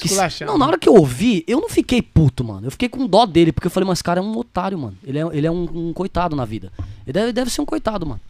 [0.00, 0.14] Que se-
[0.46, 2.66] não, na hora que eu ouvi, eu não fiquei puto, mano.
[2.66, 4.96] Eu fiquei com dó dele, porque eu falei, mas esse cara é um otário, mano.
[5.04, 6.72] Ele é, ele é um, um coitado na vida.
[7.06, 8.20] Ele deve, deve ser um coitado, mano.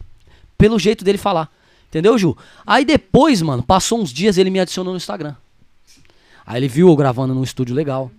[0.57, 1.49] Pelo jeito dele falar.
[1.89, 2.35] Entendeu, Ju?
[2.65, 5.35] Aí depois, mano, passou uns dias, ele me adicionou no Instagram.
[6.45, 8.11] Aí ele viu eu gravando num estúdio legal.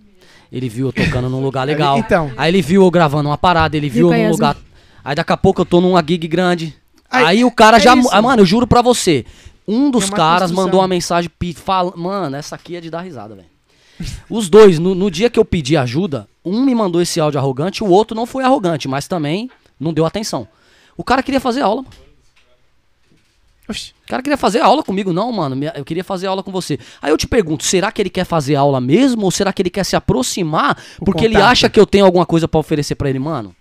[0.51, 1.97] Ele viu eu tocando num lugar legal.
[1.97, 2.31] Então.
[2.37, 4.57] Aí ele viu eu gravando uma parada, ele viu eu num lugar.
[5.03, 6.73] Aí daqui a pouco eu tô numa gig grande.
[7.09, 7.95] Aí, Aí, o cara é já.
[7.95, 8.09] isso.
[8.11, 9.25] Ah, mano, eu juro pra você.
[9.67, 10.65] Um dos É caras construção.
[10.65, 13.47] mandou uma mensagem pe- fala, Mano, essa aqui é de dar risada, velho.
[14.29, 17.83] Os dois, no, no dia que eu pedi ajuda, um me mandou esse áudio arrogante,
[17.83, 20.47] o outro não foi arrogante, mas também não deu atenção.
[20.97, 21.95] O cara queria fazer aula, mano.
[23.67, 23.93] Oxi.
[24.05, 25.57] O cara queria fazer aula comigo, não, mano.
[25.75, 26.77] Eu queria fazer aula com você.
[27.01, 29.23] Aí eu te pergunto, será que ele quer fazer aula mesmo?
[29.23, 31.51] Ou será que ele quer se aproximar O porque ele contato.
[31.51, 33.55] acha que eu tenho alguma coisa pra oferecer pra ele, mano?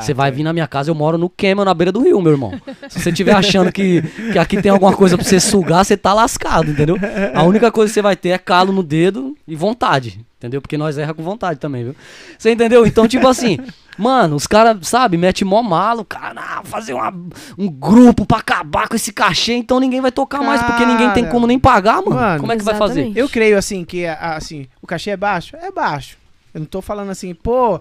[0.00, 0.32] Você vai é.
[0.32, 2.52] vir na minha casa, eu moro no Camel, na beira do rio, meu irmão.
[2.88, 4.02] Se você estiver achando que,
[4.32, 6.96] que aqui tem alguma coisa pra você sugar, você tá lascado, entendeu?
[7.34, 10.60] A única coisa que você vai ter é calo no dedo e vontade, entendeu?
[10.60, 11.96] Porque nós erra com vontade também, viu?
[12.38, 12.86] Você entendeu?
[12.86, 13.58] Então, tipo assim,
[13.98, 17.12] mano, os caras, sabe, mete mó malo, cara, ah, fazer uma-
[17.58, 21.22] um grupo pra acabar com esse cachê, então ninguém vai tocar mais, porque ninguém tem
[21.24, 22.14] Cara, como nem pagar, mano.
[22.14, 23.00] mano, como é que vai fazer?
[23.00, 23.18] exatamente.
[23.18, 25.56] Eu creio assim que assim, o cachê é baixo?
[25.56, 26.16] É baixo.
[26.52, 27.80] Eu não tô falando assim, pô,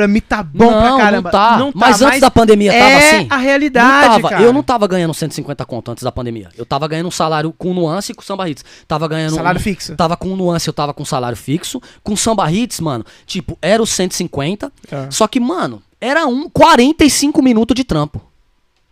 [0.00, 1.30] pra mim tá bom não, pra caramba.
[1.58, 1.78] Não tá.
[1.78, 3.26] mas antes da pandemia tava é assim?
[3.28, 4.42] a realidade, não tava, cara.
[4.42, 6.48] Eu não tava ganhando 150 conto antes da pandemia.
[6.56, 8.64] Eu tava ganhando um salário com nuance e com samba hits.
[8.88, 9.94] Tava ganhando Salário um, fixo.
[9.96, 11.80] Tava com nuance, eu tava com salário fixo.
[12.02, 14.72] Com samba hits, mano, tipo, era os 150.
[14.88, 15.06] Tá.
[15.10, 18.22] Só que, mano, era um 45 minutos de trampo.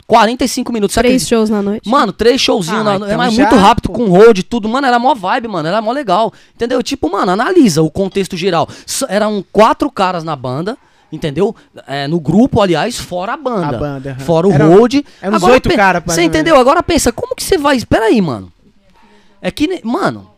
[0.06, 0.94] 45 minutos.
[0.94, 1.28] Três acredita?
[1.28, 1.88] shows na noite.
[1.88, 3.92] Mano, três showzinhos, Ah, na- então é mas já, muito rápido, pô.
[3.92, 4.66] com road, tudo.
[4.68, 5.68] Mano, era mó vibe, mano.
[5.68, 6.32] Era mó legal.
[6.54, 6.82] Entendeu?
[6.82, 8.66] Tipo, mano, analisa o contexto geral.
[8.86, 10.78] S- Eram quatro caras na banda,
[11.10, 11.54] entendeu?
[11.86, 13.76] É, no grupo, aliás, fora a banda.
[13.76, 14.20] A banda, aham.
[14.20, 15.04] Fora o Era- road.
[15.20, 16.56] eram uns oito pe- cara, mais Você entendeu?
[16.56, 17.76] Agora pensa, como que você vai.
[17.76, 18.52] Espera aí, mano.
[19.40, 19.80] É que.
[19.84, 20.30] Mano.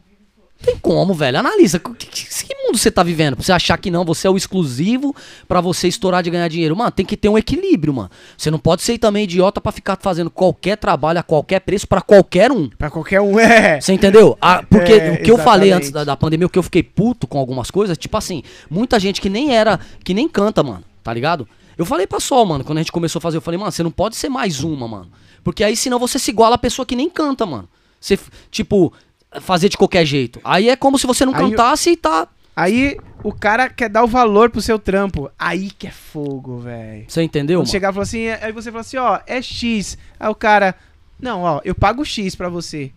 [0.63, 1.39] Tem como, velho.
[1.39, 1.79] Analisa.
[1.79, 3.35] Que, que- que mundo você tá vivendo?
[3.37, 5.15] Pra você achar que não, você é o exclusivo
[5.49, 6.77] pra você estourar de ganhar dinheiro.
[6.77, 8.11] Mano, tem que ter um equilíbrio, mano.
[8.37, 12.01] Você não pode ser também idiota pra ficar fazendo qualquer trabalho a qualquer preço pra
[12.03, 12.69] qualquer um.
[12.69, 13.81] Pra qualquer um, é.
[13.81, 14.37] Você entendeu?
[14.41, 15.75] Ah, porque É, o que eu falei exatamente.
[15.77, 19.01] antes da, da pandemia, o que eu fiquei puto com algumas coisas, tipo assim, muita
[19.01, 21.49] gente que nem era, que nem canta, mano, tá ligado?
[21.79, 23.83] Eu falei pra Sol, mano, quando a gente começou a fazer, eu falei, mano, você
[23.83, 25.11] não pode ser mais uma, mano.
[25.43, 27.67] Porque aí senão você se iguala a pessoa que nem canta, mano.
[27.99, 28.19] Você,
[28.51, 28.93] tipo,
[29.41, 30.41] fazer de qualquer jeito.
[30.45, 32.27] Aí é como se você não Aí eu- cantasse e tá.
[32.57, 35.31] Aí o cara quer dar o valor pro seu trampo.
[35.39, 37.05] Aí que é fogo, velho.
[37.09, 39.97] Você entendeu, Quando chegar e falar assim, aí você fala assim, ó, é X.
[40.19, 40.75] Aí o cara,
[41.21, 42.93] não, ó, eu pago X pra você.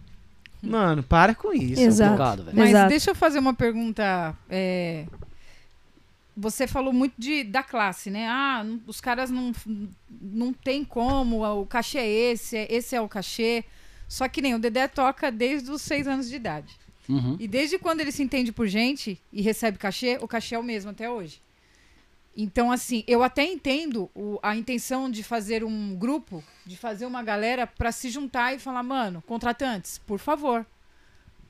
[0.61, 1.81] Mano, para com isso.
[1.81, 2.11] Exato.
[2.17, 2.45] complicado.
[2.53, 2.89] Mas Exato.
[2.89, 4.33] deixa eu fazer uma pergunta.
[4.49, 5.05] é,
[6.35, 8.27] Você falou muito de, da classe, né?
[8.27, 9.51] Ah, os caras não,
[10.19, 13.63] não tem como, o cachê é esse, é- esse é o cachê.
[14.13, 16.71] Só que nem o Dedé toca desde os seis anos de idade.
[17.09, 17.35] Uhum.
[17.39, 20.61] E desde quando ele se entende por gente e recebe cachê, o cachê é o
[20.63, 21.41] mesmo até hoje.
[22.37, 27.23] Então, assim, eu até entendo o- a intenção de fazer um grupo, de fazer uma
[27.23, 30.63] galera pra se juntar e falar, mano, contratantes, por favor.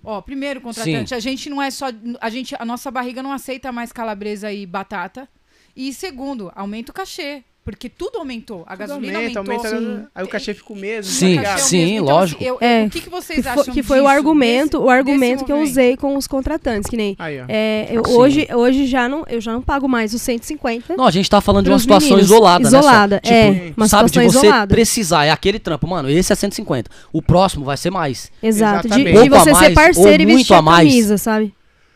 [0.02, 1.88] Ó, primeiro, contratante, a gente não é só.
[2.22, 5.28] A, gente, a nossa barriga não aceita mais calabresa e batata.
[5.76, 7.44] E segundo, aumenta o cachê.
[7.66, 8.64] Porque tudo aumentou.
[8.68, 9.74] A Tudo gasolina aumenta, aumentou.
[9.74, 11.10] aumenta, aí o cachê fica o mesmo.
[11.10, 11.94] Sim, é o sim, mesmo.
[12.04, 12.44] Então, lógico.
[12.44, 14.84] eu- É, o que, que vocês Que acham foi, que foi o disso, argumento, desse-
[14.86, 18.12] o argumento que eu usei com os contratantes, que nem Aí, é, eu, Sim.
[18.18, 20.98] hoje, hoje já não, eu já não pago mais os 150.
[20.98, 22.30] Não, a gente tá falando de uma situação meninos.
[22.30, 23.22] isolada, Isolada, né?
[23.24, 23.34] só?
[23.34, 24.76] é, Tipo, uma sabe, de situação você isolada.
[24.76, 26.92] precisar, é aquele trampo, mano, esse é 150.
[27.14, 29.30] O próximo vai ser mais, Exato, de, Exatamente.
[29.30, 31.54] de a você ser mais, parceiro e vestir a camisa, sabe?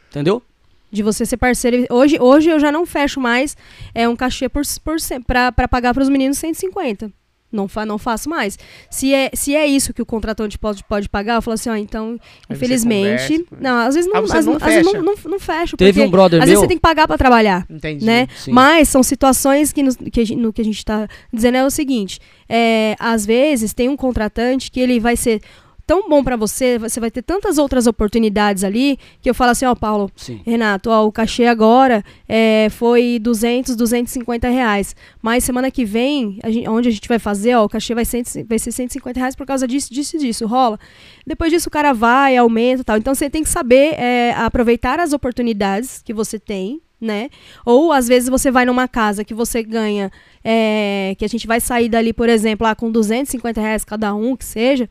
[0.09, 0.41] entendeu?
[0.91, 1.85] De você ser parceiro.
[1.89, 3.55] Hoje, hoje eu já não fecho mais
[3.93, 7.11] é um cachê por, por pra, pra pagar pros meninos 150.
[7.49, 8.59] Não, fa, não faço mais.
[8.91, 11.75] Se é, se é isso que o contratante pode, pode pagar, eu falo assim, ó,
[11.77, 13.39] então, infelizmente.
[13.39, 14.97] conversa, não, às vezes não, Ah, às, não às vezes fecha?
[15.01, 15.77] não, não, não fecho.
[15.77, 16.47] Teve porque um brother às meu.
[16.55, 17.65] vezes você tem que pagar pra trabalhar.
[17.69, 18.03] Entendi.
[18.05, 18.27] né?
[18.35, 18.51] Sim.
[18.51, 21.65] Mas são situações que, nos- que a gente- no que a gente está dizendo é
[21.65, 25.41] o seguinte: é, às vezes tem um contratante que ele vai ser
[25.87, 29.65] tão bom para você, você vai ter tantas outras oportunidades ali, que eu falo assim,
[29.65, 30.41] ó, Paulo, Sim.
[30.45, 34.93] Renato, ó, o cachê agora é, foi 200, 250 reais.
[35.21, 38.03] Mas semana que vem, a gente- onde a gente vai fazer, ó, o cachê vai,
[38.03, 40.45] ser- vai ser 150 reais por causa disso, disso e disso.
[40.45, 40.77] Rola.
[41.25, 42.97] Depois disso o cara vai, aumenta e tal.
[42.97, 47.29] Então você tem que saber é, aproveitar as oportunidades que você tem, né?
[47.65, 50.11] Ou às vezes você vai numa casa que você ganha,
[50.43, 54.35] é, que a gente vai sair dali, por exemplo, lá com 250 reais cada um,
[54.35, 54.89] que seja.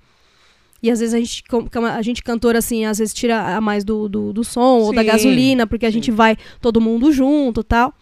[0.86, 1.42] E às vezes a gente,
[1.92, 5.00] a gente cantora assim, às vezes tira a mais do, do, do som ou da
[5.02, 7.92] Sim, gasolina, porque a gente vai todo mundo junto tal.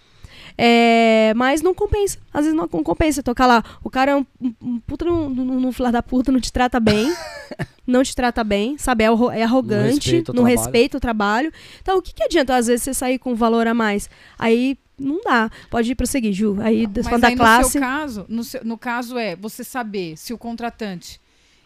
[0.56, 2.18] É, mas não compensa.
[2.32, 3.64] Às vezes não, não compensa tocar lá.
[3.82, 4.26] O cara é um,
[4.62, 7.12] um, puta no, no, no filho da puta, não te trata bem.
[7.86, 9.04] não te trata bem, sabe?
[9.04, 11.52] É, é arrogante, não respeita o trabalho.
[11.80, 14.08] Então, o que, que adianta, às vezes, você sair com um valor a mais?
[14.38, 15.50] Aí não dá.
[15.70, 16.56] Pode prosseguir, Ju.
[16.60, 17.70] Aí, Mas falando aí, da no classe.
[17.72, 21.20] seu caso, no, seu- no caso é você saber se o contratante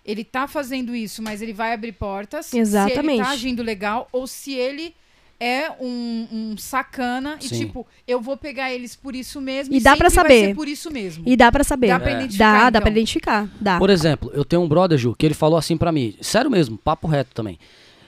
[0.08, 2.46] ele tá fazendo isso, mas ele vai abrir portas.
[2.46, 3.22] Se ele Exatamente.
[3.22, 4.94] tá agindo legal ou se ele
[5.38, 7.58] é um, um sacana e Sim.
[7.66, 10.46] tipo, eu vou pegar eles por isso mesmo E dá vai saber.
[10.46, 11.22] ser por isso mesmo.
[11.26, 11.88] E dá pra saber.
[11.88, 12.14] Dá pra É.
[12.16, 12.80] identificar, Dá, dá então.
[12.80, 13.48] pra identificar.
[13.60, 13.78] Dá.
[13.78, 16.76] Por exemplo, eu tenho um brother, Ju, que ele falou assim pra mim, sério mesmo,
[16.78, 17.58] papo reto também.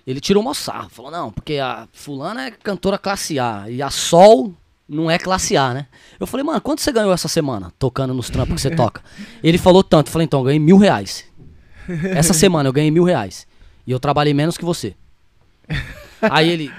[0.06, 3.90] Ele tirou uma sarro, falou, não, porque a fulana é cantora classe A e a
[3.90, 4.52] Sol
[4.88, 5.86] não é classe A, né?
[6.18, 9.02] Eu falei, mano, quanto você ganhou essa semana tocando nos trampos que você toca?
[9.44, 11.29] Ele falou tanto, eu falei, então, eu ganhei mil reais.
[12.14, 13.46] Essa semana eu ganhei mil reais.
[13.86, 14.94] E eu trabalhei menos que você.
[16.22, 16.70] Aí ele,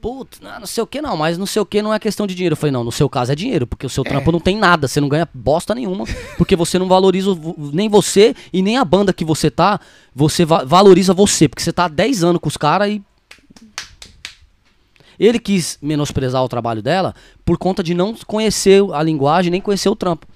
[0.00, 2.26] putz, não, não sei o que não, mas não sei o que não é questão
[2.26, 2.54] de dinheiro.
[2.54, 4.88] Eu falei, não, no seu caso é dinheiro, porque o seu trampo não tem nada,
[4.88, 6.04] você não ganha bosta nenhuma,
[6.38, 7.30] porque você não valoriza
[7.72, 9.78] nem você e nem a banda que você tá,
[10.14, 13.02] você va- valoriza você, porque você tá há 10 anos com os caras e.
[15.18, 19.90] Ele quis menosprezar o trabalho dela por conta de não conhecer a linguagem, nem conhecer
[19.90, 20.26] o trampo.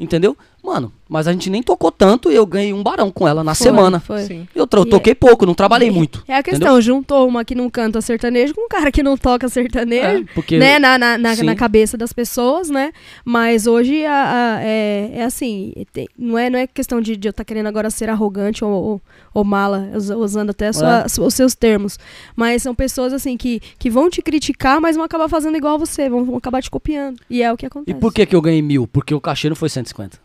[0.00, 0.36] Entendeu?
[0.62, 3.52] Mano, mas a gente nem tocou tanto e eu ganhei um barão com ela na
[3.52, 3.98] Foi, semana.
[3.98, 4.22] Foi.
[4.22, 4.46] Sim.
[4.54, 6.22] Eu, eu E toquei pouco, não trabalhei muito.
[6.28, 6.60] É a entendeu?
[6.60, 10.22] questão, juntou uma que não canta sertanejo com um cara que não toca sertanejo.
[10.22, 12.92] É, porque né, na, na, na, na cabeça das pessoas, né?
[13.24, 14.12] Mas hoje a-
[14.58, 17.66] a- é, é assim, tem- não, é, não é questão de, de eu estar querendo
[17.66, 19.02] agora ser arrogante ou, ou,
[19.34, 21.06] ou mala, us- usando até a sua- É.
[21.26, 21.98] os seus termos.
[22.36, 26.08] Mas são pessoas assim que, que vão te criticar, mas vão acabar fazendo igual você,
[26.08, 27.18] vão, vão acabar te copiando.
[27.28, 27.98] E é o que E acontece.
[27.98, 28.86] por que, que eu ganhei mil?
[28.86, 30.21] Porque o cachê não foi 150.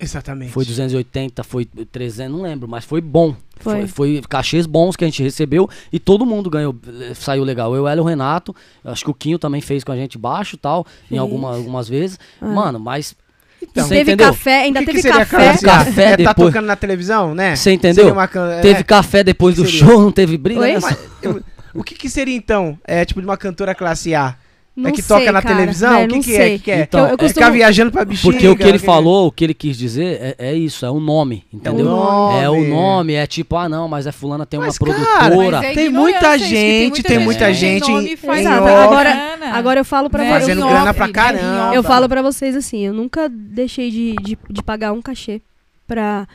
[0.00, 0.50] Exatamente.
[0.52, 3.34] Foi 280, foi 300, não lembro, mas foi bom.
[3.58, 3.86] Foi.
[3.86, 6.74] Foi, foi cachês bons que a gente recebeu e todo mundo ganhou,
[7.14, 7.74] saiu legal.
[7.76, 10.86] Eu, Hélio, o Renato, acho que o Quinho também fez com a gente baixo tal,
[11.10, 12.18] em alguma, algumas vezes.
[12.40, 12.46] Ah.
[12.48, 13.14] Mano, mas.
[13.62, 14.28] Então, você teve entendeu?
[14.32, 15.52] café, ainda que, teve que seria café.
[15.52, 15.66] café?
[15.66, 17.54] Café é, tá depois- tocando na televisão, né?
[17.54, 18.18] Você entendeu?
[18.18, 19.80] É, Teve café depois do seria?
[19.80, 20.60] show, não teve briga.
[20.62, 20.78] Né?
[20.80, 21.42] mas eu-
[21.74, 22.78] o que, que seria então?
[22.82, 24.34] É tipo de uma cantora classe A?
[24.80, 25.54] Não é que sei, toca na cara.
[25.54, 25.92] televisão?
[25.92, 26.46] É, o que, não que é?
[26.46, 26.80] O que, que é?
[26.80, 28.32] Então, eu, eu é Ficar costumo, viajando pra bexiga.
[28.32, 30.90] Porque o que ele que- falou, o que ele quis dizer é, é isso, é
[30.90, 31.84] o nome, entendeu?
[31.84, 32.38] nome.
[32.42, 35.66] É o nome, é tipo, ah não, mas a fulana tem Mas, uma cara, produtora.
[35.66, 38.72] É Tem muita que gente, tem muita gente tem em- e em Exato, off.
[38.84, 39.46] agora- grana.
[39.56, 40.28] Agora eu falo pra Né?
[40.32, 40.40] você.
[40.40, 41.12] Fazendo grana pra né?
[41.12, 41.74] caramba.
[41.74, 45.40] Eu falo pra vocês assim, eu nunca deixei de, de, de pagar um cachê
[45.86, 46.26] para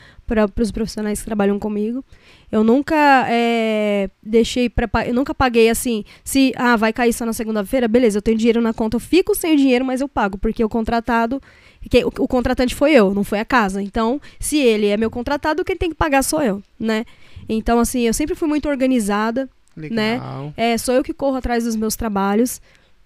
[0.59, 2.03] os profissionais que trabalham comigo.
[2.55, 7.33] Eu nunca é, deixei para eu nunca paguei assim, se ah, vai cair só na
[7.33, 10.37] segunda-feira, beleza, eu tenho dinheiro na conta, eu fico sem o dinheiro, mas eu pago,
[10.37, 11.41] porque o contratado,
[11.89, 13.81] que, o, o contratante foi eu, não foi a casa.
[13.81, 17.03] Então, se ele é meu contratado, quem tem que pagar sou eu, né?
[17.49, 20.53] Então, assim, eu sempre fui muito organizada, Legal.
[20.55, 22.61] é, sou eu que corro atrás dos meus trabalhos,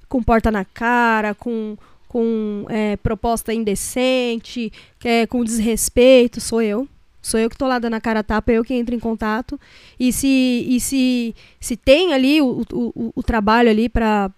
[0.08, 1.76] com porta na cara, com,
[2.08, 4.72] com é, proposta indecente,
[5.04, 6.88] é, com desrespeito, sou eu.
[7.22, 9.60] Sou eu que tô lá dando a cara a tapa, eu que entro em contato.
[10.00, 14.32] E se, e se, se tem ali o, o, o, trabalho ali pra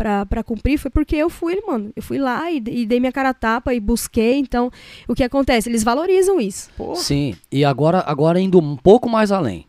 [0.45, 1.91] cumprir, foi porque eu fui, mano.
[1.95, 4.37] Eu fui lá e, e dei minha cara a tapa e busquei.
[4.37, 4.71] Então,
[5.07, 5.69] o que acontece?
[5.69, 6.71] Eles valorizam isso.
[6.75, 9.67] Pô, Sim, e agora, agora indo um pouco mais além.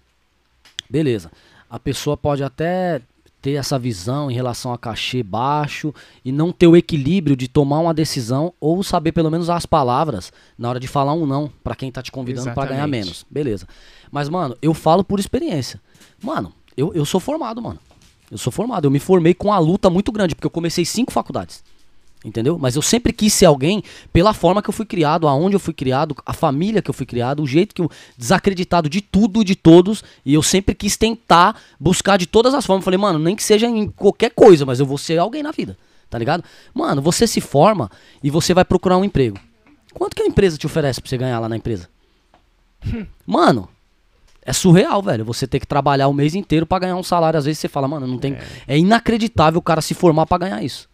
[0.89, 1.31] Beleza.
[1.69, 3.01] A pessoa pode até
[3.43, 5.93] ter essa visão em relação a cachê baixo
[6.25, 10.33] e não ter o equilíbrio de tomar uma decisão ou saber pelo menos as palavras
[10.57, 13.27] na hora de falar um não pra quem tá te convidando pra ganhar menos.
[13.29, 13.67] Beleza.
[14.13, 15.81] Mas, mano, eu falo por experiência.
[16.23, 17.81] Mano, eu, eu sou formado, mano.
[18.31, 18.87] Eu sou formado.
[18.87, 21.65] Eu me formei com uma luta muito grande, porque eu comecei cinco faculdades.
[22.25, 22.57] Entendeu?
[22.57, 25.75] Mas eu sempre quis ser alguém pela forma que eu fui criado, aonde eu fui
[25.75, 27.91] criado, a família que eu fui criado, o jeito que eu.
[28.17, 30.05] desacreditado de tudo e de todos.
[30.25, 32.85] E eu sempre quis tentar buscar de todas as formas.
[32.85, 35.77] Falei, mano, nem que seja em qualquer coisa, mas eu vou ser alguém na vida.
[36.09, 36.45] Tá ligado?
[36.73, 37.91] Mano, você se forma
[38.23, 39.39] e você vai procurar um emprego.
[39.93, 41.89] Quanto que a empresa te oferece pra você ganhar lá na empresa?
[43.27, 43.69] Mano,
[44.45, 45.25] é surreal, velho.
[45.25, 47.39] Você ter que trabalhar o mês inteiro pra ganhar um salário.
[47.39, 48.37] Às vezes você fala, mano, não tem.
[48.67, 50.89] É, inacreditável o cara se formar pra ganhar isso.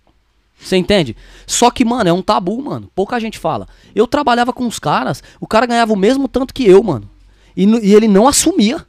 [0.61, 1.17] Você entende?
[1.47, 2.91] Só que, mano, é um tabu, mano.
[2.95, 3.69] Pouca gente fala.
[3.95, 7.09] Eu trabalhava com os caras, o cara ganhava o mesmo tanto que eu, mano.
[7.57, 8.85] E, e ele não assumia.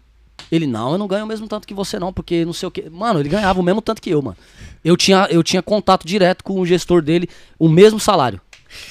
[0.51, 2.71] Ele, não, eu não ganho o mesmo tanto que você, não, porque não sei o
[2.71, 2.89] que.
[2.89, 4.37] Mano, ele ganhava o mesmo tanto que eu, mano.
[4.83, 8.41] Eu tinha, eu tinha contato direto com o gestor dele, o mesmo salário.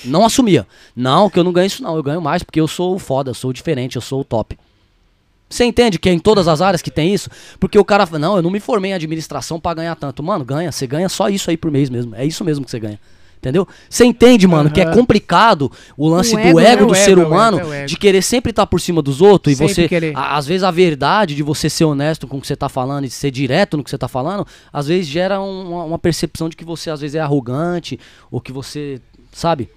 [0.04, 0.66] Não assumia.
[0.94, 1.96] Não, que eu não ganho isso, não.
[1.96, 4.24] Eu ganho mais porque eu sou o foda, eu sou o diferente, eu sou o
[4.24, 4.56] top.
[5.48, 7.30] Você entende que é em todas as áreas que tem isso?
[7.58, 10.22] Porque o cara fala, não, eu não me formei em administração pra ganhar tanto.
[10.22, 12.14] Mano, ganha, você ganha só isso aí por mês mesmo.
[12.14, 13.00] É isso mesmo que você ganha.
[13.38, 13.68] Entendeu?
[13.88, 16.76] Você entende, mano, que é complicado o lance O do ego, né?
[16.76, 19.56] do ser ego, é humano, é de querer sempre estar por cima dos outros e
[19.56, 19.88] Sempre você.
[19.88, 20.16] querer.
[20.16, 23.04] a- às vezes a verdade de você ser honesto com o que você tá falando
[23.04, 26.48] e ser direto no que você tá falando, às vezes gera um- uma, uma percepção
[26.48, 29.00] de que você às vezes é arrogante ou que você.
[29.32, 29.68] Sabe?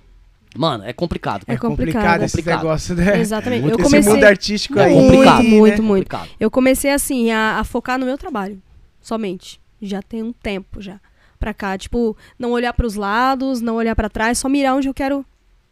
[0.57, 1.43] Mano, é complicado.
[1.47, 2.23] É É complicado, complicado.
[2.23, 2.57] esse Complicado.
[2.63, 3.19] negócio, né?
[3.19, 3.61] Exatamente.
[3.61, 4.93] Muito eu Esse comecei mundo artístico É aí.
[4.93, 5.43] complicado.
[5.43, 5.49] né?
[5.49, 6.03] muito, muito.
[6.09, 6.30] complicado.
[6.39, 8.61] Eu comecei assim a, a focar no meu trabalho,
[9.01, 9.59] somente.
[9.81, 10.99] Já tem um tempo já
[11.39, 14.93] pra cá, tipo, não olhar pros lados, não olhar pra trás, só mirar onde eu
[14.93, 15.25] quero,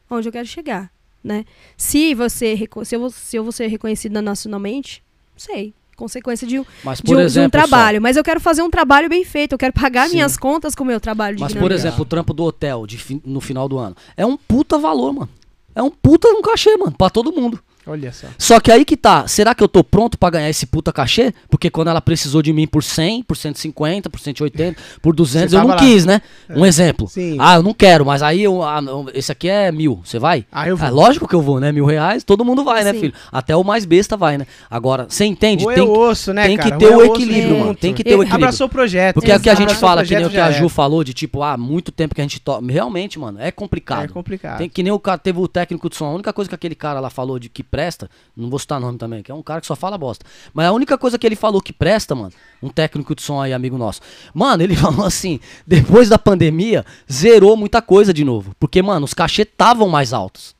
[0.09, 0.89] onde eu quero chegar,
[1.23, 1.45] né?
[1.77, 6.57] Se você se eu, vou- se eu vou ser reconhecida nacionalmente, não sei, consequência de,
[6.59, 7.59] um- Mas, de por um, de um exemplo.
[7.59, 10.15] só- trabalho, mas eu quero fazer um trabalho bem feito, eu quero pagar Sim.
[10.15, 11.79] minhas contas com o meu trabalho Mas, por dignamente.
[11.79, 13.95] exemplo, o trampo do hotel de no final do ano.
[14.17, 15.29] É um puta valor, mano.
[15.75, 17.59] É um puta um cachê, mano, pra todo mundo.
[17.89, 18.27] Olha só.
[18.37, 21.33] Só que aí que tá, será que eu tô pronto pra ganhar esse puta cachê?
[21.49, 25.55] Porque quando ela precisou de mim por 100, por 150, por 180, por 200, Você
[25.57, 25.75] eu não lá.
[25.77, 26.21] quis, né?
[26.49, 27.07] Um exemplo.
[27.07, 27.37] Sim.
[27.39, 28.79] Ah, eu não quero, mas aí eu, ah,
[29.13, 30.45] esse aqui é mil, você vai?
[30.51, 30.87] Ah, eu vou.
[30.87, 31.71] É lógico que eu vou, né?
[31.71, 32.99] Mil reais, todo mundo vai, né, Sim.
[32.99, 33.13] filho?
[33.31, 34.45] Até o mais besta vai, né?
[34.69, 35.63] Agora, você entende?
[35.65, 36.71] Ou é Tem, osso, né, tem cara?
[36.71, 37.75] que ter é o equilíbrio, mano.
[37.75, 38.35] Tem que ter o equilíbrio.
[38.35, 39.15] Abraçou o projeto.
[39.15, 40.69] Porque é o que a gente Abraçou fala, que nem o que a Ju era.
[40.69, 42.65] falou, de tipo, ah, muito tempo que a gente toca.
[42.71, 44.05] Realmente, mano, é complicado.
[44.05, 44.57] É complicado.
[44.59, 46.05] Tem, que nem o cara teve o técnico de som.
[46.05, 48.97] A única coisa que aquele cara lá falou de que presta, não vou citar nome
[48.97, 50.25] também, que é um cara que só fala bosta.
[50.53, 53.53] Mas a única coisa que ele falou que presta, mano, um técnico de som aí,
[53.53, 54.01] amigo nosso.
[54.33, 58.53] Mano, ele falou assim: depois da pandemia, zerou muita coisa de novo.
[58.59, 60.58] Porque, mano, os cachê estavam mais altos.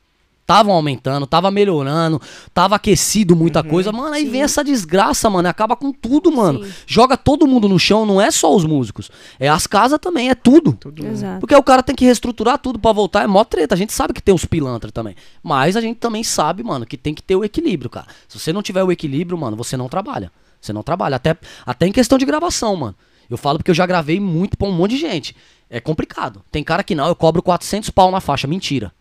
[0.50, 2.20] Estavam aumentando, tava melhorando,
[2.52, 3.92] tava aquecido muita coisa.
[3.92, 4.30] Mano, aí Sim.
[4.30, 5.48] vem essa desgraça, mano.
[5.48, 6.64] Acaba com tudo, mano.
[6.64, 6.72] Sim.
[6.88, 9.12] Joga todo mundo no chão, não é só os músicos.
[9.38, 10.72] É as casas também, é tudo.
[10.72, 11.38] Tudo Exato.
[11.38, 13.76] Porque o cara tem que reestruturar tudo pra voltar, é mó treta.
[13.76, 15.14] A gente sabe que tem os pilantras também.
[15.40, 18.08] Mas a gente também sabe, mano, que tem que ter o equilíbrio, cara.
[18.26, 20.32] Se você não tiver o equilíbrio, mano, você não trabalha.
[20.60, 21.14] Você não trabalha.
[21.14, 22.96] Até, até em questão de gravação, mano.
[23.30, 25.36] Eu falo porque eu já gravei muito pra um monte de gente.
[25.70, 26.42] É complicado.
[26.50, 28.48] Tem cara que não, eu cobro 400 pau na faixa.
[28.48, 28.92] Mentira.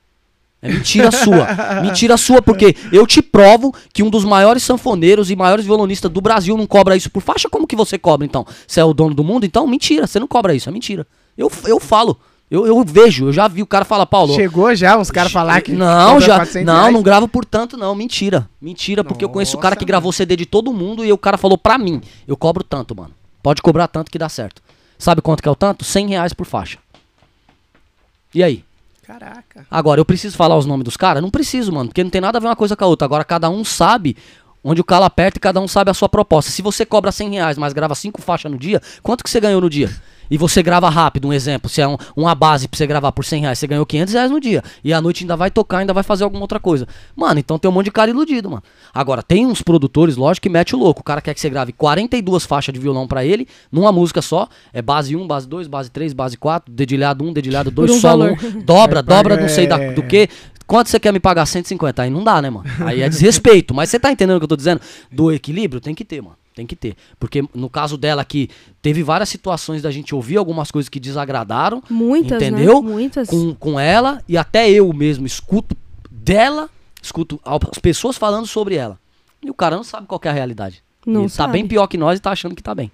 [0.61, 1.47] É mentira sua.
[1.81, 6.19] Mentira sua, porque eu te provo que um dos maiores sanfoneiros e maiores violonistas do
[6.19, 7.49] Brasil não cobra isso por faixa.
[7.49, 8.45] Como que você cobra, então?
[8.67, 9.45] Você é o dono do mundo?
[9.45, 10.05] Então, mentira.
[10.05, 10.67] Você não cobra isso.
[10.67, 11.07] É mentira.
[11.37, 12.19] Eu, eu falo.
[12.51, 13.27] Eu, eu vejo.
[13.27, 14.33] Eu já vi o cara falar, Paulo.
[14.33, 15.71] Chegou já uns caras falar que.
[15.71, 16.37] Não, já.
[16.37, 16.93] 400 Não, reais.
[16.93, 17.95] não gravo por tanto, não.
[17.95, 18.49] Mentira.
[18.59, 21.17] Mentira, porque eu conheço o cara Nossa, que gravou CD de todo mundo e o
[21.17, 23.11] cara falou pra mim: eu cobro tanto, mano.
[23.41, 24.61] Pode cobrar tanto que dá certo.
[24.97, 25.85] Sabe quanto que é o tanto?
[25.85, 26.77] 100 reais por faixa.
[28.33, 28.63] E aí?
[29.09, 29.65] Caraca.
[29.71, 31.19] Agora, eu preciso falar os nomes dos caras?
[31.19, 33.05] Não preciso, mano, porque não tem nada a ver uma coisa com a outra.
[33.07, 34.15] Agora, cada um sabe
[34.63, 36.51] onde o calo aperta e cada um sabe a sua proposta.
[36.51, 39.61] Se você cobra 100 reais, mas grava cinco faixas no dia, quanto que você ganhou
[39.61, 39.89] no dia?
[40.29, 43.25] E você grava rápido, um exemplo, se é um- uma base pra você gravar por
[43.25, 44.63] 100 reais, você ganhou 500 reais no dia.
[44.83, 46.87] E à noite ainda vai tocar, ainda vai fazer alguma outra coisa.
[47.15, 48.63] Mano, então tem um monte de cara iludido, mano.
[48.93, 51.01] Agora, tem uns produtores, lógico, que mete o louco.
[51.01, 54.47] O cara quer que você grave 42 faixas de violão pra ele, numa música só.
[54.73, 57.99] É base 1, base 2, base 3, base 4, dedilhado 1, dedilhado 2, Por um
[57.99, 58.37] solo valor.
[58.55, 60.29] 1, dobra, É, dobra, não sei da- do que.
[60.67, 61.47] Quanto você quer me pagar?
[61.47, 62.03] 150.
[62.03, 62.65] Aí não dá, né, mano?
[62.85, 63.73] Aí é desrespeito.
[63.73, 64.79] Mas você tá entendendo o que eu tô dizendo?
[65.11, 66.35] Do equilíbrio, tem que ter, mano.
[66.59, 66.97] Tem que ter.
[67.17, 68.49] Porque no caso dela aqui,
[68.81, 72.81] teve várias situações da gente ouvir algumas coisas que desagradaram Muitas, Entendeu?
[72.81, 72.89] né?
[72.91, 73.29] Muitas.
[73.29, 74.21] com, com ela.
[74.27, 75.73] E até eu mesmo escuto
[76.11, 76.69] dela,
[77.01, 78.99] escuto as pessoas falando sobre ela.
[79.41, 80.83] E o cara não sabe qual é a realidade.
[81.05, 81.53] Não Ele tá sabe.
[81.53, 82.91] bem pior que nós e tá achando que tá bem.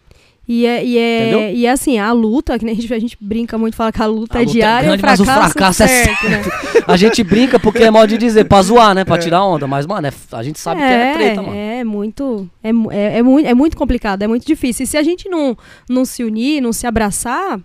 [0.48, 1.56] E é, e, é, Entendeu?
[1.56, 4.02] e é assim, a luta, que nem a gente, a gente brinca muito, fala que
[4.02, 6.30] a luta A é luta é diária, grande, o mas o fracasso, fracasso é certo,
[6.30, 6.42] né?
[6.88, 9.04] A gente brinca porque é modo de dizer, pra zoar, né?
[9.04, 9.66] Pra tirar onda.
[9.66, 11.56] Mas, mano, é- a gente sabe que é treta, mano.
[11.56, 14.84] É muito, é, é, é, muito, é muito complicado, é muito difícil.
[14.84, 15.58] E se a gente não,
[15.90, 17.60] não se unir, não se abraçar,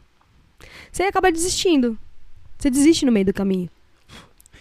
[0.90, 1.98] você acaba desistindo.
[2.58, 3.68] Você desiste no meio do caminho.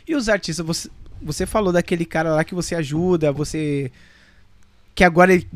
[0.05, 0.89] E os artistas, você,
[1.21, 3.89] você falou daquele cara lá que você ajuda, você.
[4.93, 5.47] Que agora ele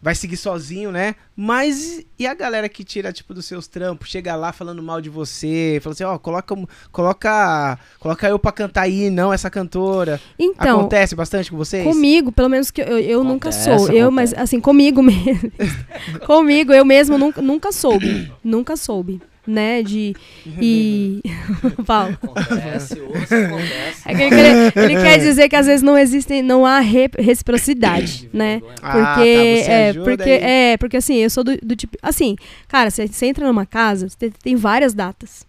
[0.00, 1.14] vai seguir sozinho, né?
[1.34, 5.10] Mas e a galera que tira, tipo, dos seus trampos, chega lá falando mal de
[5.10, 6.56] você, fala assim, ó, coloca,
[6.92, 7.78] coloca.
[7.98, 10.20] Coloca eu pra cantar aí, não essa cantora.
[10.38, 11.84] Então, Acontece bastante com vocês?
[11.84, 13.92] comigo, pelo menos que eu, eu nunca Acontece, sou.
[13.92, 14.44] Eu, mas acontece.
[14.56, 15.52] assim, comigo mesmo.
[16.26, 18.32] comigo, eu mesmo nunca, nunca soube.
[18.42, 19.20] nunca soube.
[19.46, 19.82] Né?
[19.82, 20.14] De.
[20.60, 21.20] E.
[21.86, 22.18] Paulo.
[22.20, 24.02] Acontece, ouça, acontece.
[24.04, 27.10] É que ele, quer- ele quer dizer que às vezes não existem, não há re-
[27.18, 28.60] reciprocidade, né?
[28.82, 30.42] Ah, Porque, tá, você é, porque, e-
[30.72, 31.96] é, porque assim, eu sou do, do tipo.
[32.02, 35.46] Assim, cara, você, você entra numa casa, você tem, tem várias datas.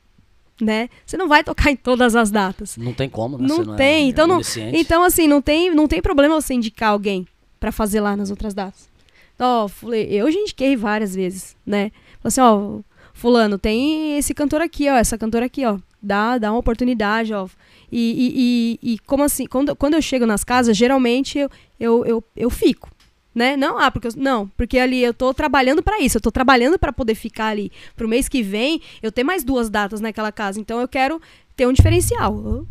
[0.59, 0.90] Né?
[1.06, 2.77] Você não vai tocar em todas as datas.
[2.77, 3.45] Não tem como, né?
[3.48, 4.42] Não Você tem, é então não-.
[4.74, 7.27] Então, assim, não tem, não tem problema você indicar alguém
[7.59, 8.90] pra fazer lá nas outras datas.
[9.35, 11.92] Então, ó, falei, eu já indiquei várias vezes, né?
[12.24, 12.80] Falei assim, ó,
[13.17, 15.77] fulano, tem esse cantor aqui, ó, essa cantora aqui, ó.
[16.01, 17.47] Dá, dá uma oportunidade, ó.
[17.91, 22.05] E, e, e, e como assim, quando, quando eu chego nas casas, geralmente eu, eu,
[22.05, 22.89] eu, eu fico.
[23.33, 23.55] Né?
[23.55, 26.79] Não, ah, porque eu, não, porque ali eu tô trabalhando pra isso, eu tô trabalhando
[26.79, 30.59] pra poder ficar ali pro mês que vem, eu ter mais duas datas naquela casa,
[30.59, 31.21] então eu quero
[31.55, 32.65] ter um diferencial.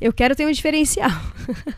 [0.00, 1.10] Eu quero ter um diferencial.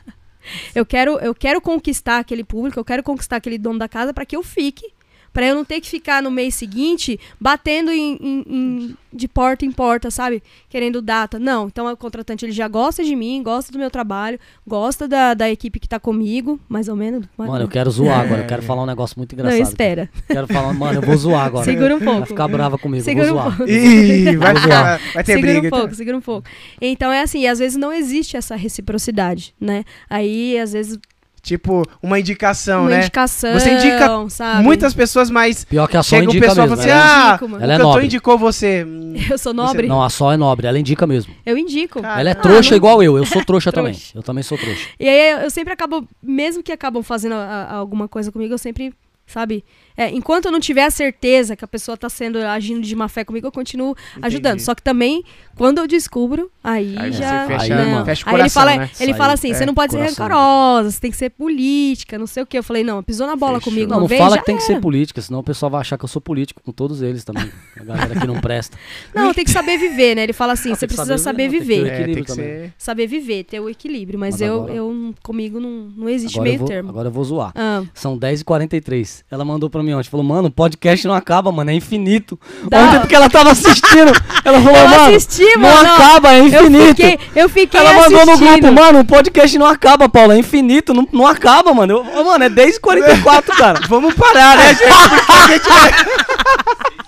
[0.74, 4.26] eu quero eu quero conquistar aquele público, eu quero conquistar aquele dono da casa para
[4.26, 4.92] que eu fique,
[5.32, 9.64] para eu não ter que ficar no mês seguinte batendo em, em- em- de porta
[9.64, 10.40] em porta, sabe?
[10.68, 11.38] Querendo data.
[11.38, 15.34] Não, então o contratante ele já gosta de mim, gosta do meu trabalho, gosta da,
[15.34, 17.26] da equipe que tá comigo, mais ou menos.
[17.36, 18.42] Mano, eu quero zoar agora.
[18.42, 19.66] Eu quero falar um negócio muito Não, engraçado.
[19.68, 20.08] espera.
[20.28, 21.64] Quero falar, mano, eu vou zoar agora.
[21.64, 22.18] Segura um pouco.
[22.20, 23.56] Vai ficar brava comigo, Segura eu um vou zoar.
[23.56, 23.72] pouco.
[23.72, 25.66] Ih, vai, ficar- vai ter segura briga.
[25.66, 25.96] um pouco, então.
[25.96, 26.48] segura um pouco.
[26.80, 29.84] Então é assim, às vezes não existe essa reciprocidade, né?
[30.08, 30.98] Aí, às vezes,
[31.42, 32.98] Tipo, uma indicação, uma né?
[32.98, 34.62] indicação, Você indica sabe?
[34.62, 36.82] Muitas pessoas, mas Pior que a Sol chega o indica pessoal e mesmo.
[36.82, 37.60] fala assim: ela, ah, indico, mano.
[37.60, 38.04] o Ela é cantor nobre.
[38.06, 38.84] indicou você.
[38.84, 39.88] Hum, Eu sou nobre?
[39.88, 41.34] Não, a Sol é nobre, ela indica mesmo.
[41.46, 42.02] Eu indico.
[42.02, 43.16] Cara, Ela é Ah, trouxa não- igual eu.
[43.16, 43.94] Eu sou trouxa também.
[43.94, 44.12] Trouxa.
[44.18, 44.86] Eu também sou trouxa.
[45.00, 47.38] E aí eu- eu sempre acabo, mesmo que acabam fazendo a-
[47.70, 48.92] a- alguma coisa comigo, eu sempre,
[49.26, 49.64] sabe?
[49.96, 53.08] É, enquanto eu não tiver a certeza que a pessoa tá sendo agindo de má
[53.08, 54.60] fé comigo, eu continuo ajudando.
[54.60, 55.22] Só que também,
[55.56, 57.46] quando eu descubro, aí, Aí já.
[57.46, 57.90] fecha- não.
[57.90, 58.90] mano, fecha o aí ele coração, fala, né?
[59.00, 60.24] ele fala aí, assim: é, você não pode ser coração.
[60.26, 62.58] rancorosa, você tem que ser política, não sei o quê.
[62.58, 63.72] Eu falei, não, pisou na bola Fechou.
[63.72, 63.90] comigo.
[63.90, 65.98] Não, uma não vez, fala que tem que ser política, senão o pessoal vai achar
[65.98, 67.50] que eu sou político com todos eles também.
[67.78, 68.76] A galera que não presta.
[69.14, 70.22] Não, tem que saber viver, né?
[70.22, 72.24] Ele fala assim: Não, você precisa saber saber viver, não, tem que viver.
[72.24, 72.34] ter É,
[72.66, 72.72] ser.
[72.78, 74.18] Saber viver, ter o equilíbrio.
[74.18, 76.88] Mas, Mas eu, agora- eu, comigo não, não existe Agora meio vou, termo.
[76.90, 77.52] agora eu vou zoar.
[77.54, 79.24] Ah, São 10h43.
[79.30, 80.08] Ela mandou pra mim ontem.
[80.08, 81.70] Falou, mano, o podcast não acaba, mano.
[81.70, 82.38] É infinito.
[82.68, 84.12] Dá- Ontem porque ela tava assistindo.
[84.42, 85.16] Ela falou, Eu mano.
[85.16, 85.92] assisti, não mano.
[85.94, 86.86] acaba, é eu infinito.
[86.88, 90.32] fiquei, eu fiquei Ela mandou no grupo, mano, o podcast não acaba, Paulo.
[90.32, 90.94] É infinito.
[90.94, 92.04] Não, não acaba, mano.
[92.14, 93.80] Eu, mano, é 10h44, cara.
[93.88, 94.80] Vamos parar, né, gente?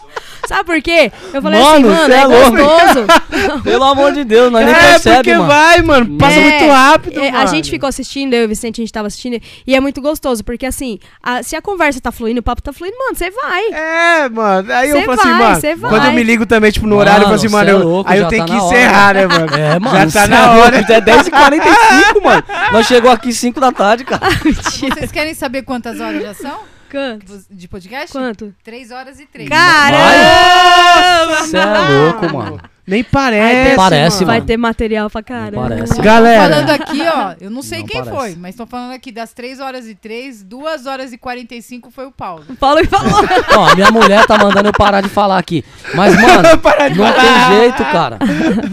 [0.44, 1.10] Sabe por quê?
[1.32, 2.50] Eu falei Mano, assim, mano, é, é louco.
[2.56, 3.62] gostoso.
[3.62, 5.46] Pelo amor de Deus, nós nem é, percebe, porque mano.
[5.46, 6.18] vai, mano.
[6.18, 7.46] Passa É, muito rápido, é, a mano.
[7.48, 10.42] gente ficou assistindo, eu e o Vicente, a gente tava assistindo, e é muito gostoso,
[10.44, 13.62] porque assim, a- se a conversa tá fluindo, o papo tá fluindo, mano, você vai.
[13.72, 14.72] É, mano.
[14.72, 15.60] Aí eu Cê falo assim, mano.
[15.60, 15.90] cê vai.
[15.90, 17.88] Quando eu me ligo também, tipo, no horário, eu falo assim, Mano, mano, é eu-
[17.88, 18.66] louco, aí eu tenho tá que hora.
[18.76, 19.54] encerrar, né, mano?
[19.56, 20.10] É, mano.
[20.10, 20.76] Já tá na é hora.
[20.76, 22.42] É 10h45, mano.
[22.72, 24.20] Nós chegou aqui 5 da tarde, cara.
[24.44, 26.58] Vocês querem saber quantas horas já são
[26.92, 27.44] Quanto?
[27.50, 28.12] de podcast?
[28.12, 28.54] Quanto?
[28.62, 29.48] 3 horas e 3.
[29.48, 31.36] Caramba!
[31.40, 32.60] Você é louco, mano.
[32.84, 33.68] Nem parece.
[33.70, 34.26] Ai, parece, mano.
[34.26, 35.68] Vai ter material pra caramba.
[35.68, 36.00] parece.
[36.02, 36.42] Galera.
[36.54, 38.16] Falando aqui, ó, eu não sei Não quem parece.
[38.20, 42.06] foi, mas estão falando aqui das 3 horas e 3, 2 horas e 45 foi
[42.06, 42.44] o Paulo.
[42.48, 43.24] O Paulo falou.
[43.56, 45.64] Ó, a minha mulher tá mandando eu parar de falar aqui.
[45.94, 46.90] Mas, mano, não falar.
[46.90, 48.18] tem jeito, cara.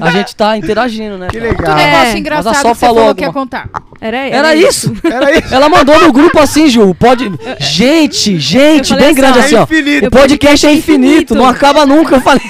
[0.01, 1.27] A gente tá interagindo, né?
[1.27, 1.53] Que cara?
[1.55, 1.77] Que legal.
[1.77, 3.69] É, negócio mas engraçado a Sol que você falou falou que ia alguma- contar.
[4.01, 4.91] Era, Era isso.
[5.03, 5.53] Era isso.
[5.53, 6.95] Ela mandou no grupo assim, Ju.
[6.95, 7.31] Pode.
[7.59, 9.59] Gente, gente, falei bem assim, grande ó, assim, ó.
[9.59, 10.07] é infinito.
[10.07, 11.35] O podcast é infinito, infinito.
[11.35, 12.15] não acaba nunca.
[12.15, 12.41] Eu falei.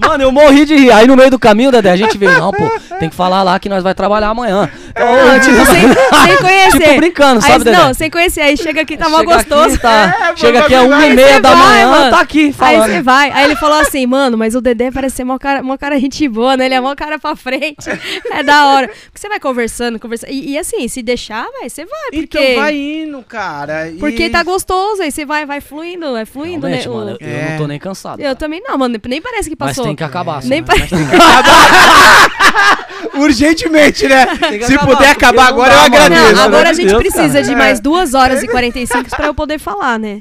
[0.00, 0.90] Mano, eu morri de rir.
[0.90, 3.58] Aí no meio do caminho, Dedé, a gente veio, não, pô, tem que falar lá
[3.60, 4.68] que nós vai trabalhar amanhã.
[4.90, 5.82] Então, Não, tipo, sem,
[6.26, 6.78] sem conhecer.
[6.80, 7.76] Tipo, brincando, Aí, sabe, Dedé?
[7.78, 8.40] Não, sem conhecer.
[8.40, 9.78] Aí chega aqui, tá aqui, gostoso.
[9.78, 12.10] tá- É, chega aqui a vai, uma e meia Aí da vai, manhã, mano.
[12.10, 12.90] tá aqui Aí falando.
[12.90, 13.30] você vai.
[13.30, 16.26] Aí ele falou assim, mano, mas o Dedé parece ser mó cara, mó cara gente
[16.28, 16.66] boa, né?
[16.66, 17.88] Ele é mó cara pra frente.
[18.32, 18.88] É da hora.
[18.88, 20.30] Porque você vai conversando, conversando.
[20.30, 22.10] E, e assim, se deixar, vai, você vai.
[22.12, 23.88] Porque, Então vai indo, cara.
[23.88, 25.02] e- porque tá gostoso.
[25.02, 26.94] Aí você vai, vai fluindo, vai fluindo, Realmente, né?
[26.94, 27.50] Mano, eu, eu É.
[27.50, 28.20] não tô nem cansado.
[28.20, 28.98] Eu também não, mano.
[29.08, 29.83] Nem parece que Mas passou.
[29.86, 30.42] Tem que acabar.
[30.42, 30.66] só, Nem né?
[30.66, 30.94] parece.
[33.16, 34.26] Urgentemente, né?
[34.26, 36.34] que Se acabar, puder acabar agora, dá, eu agradeço.
[36.34, 37.42] Não, agora a gente Deus, precisa cara.
[37.44, 40.20] de mais 2 horas e 45 pra eu poder falar, né?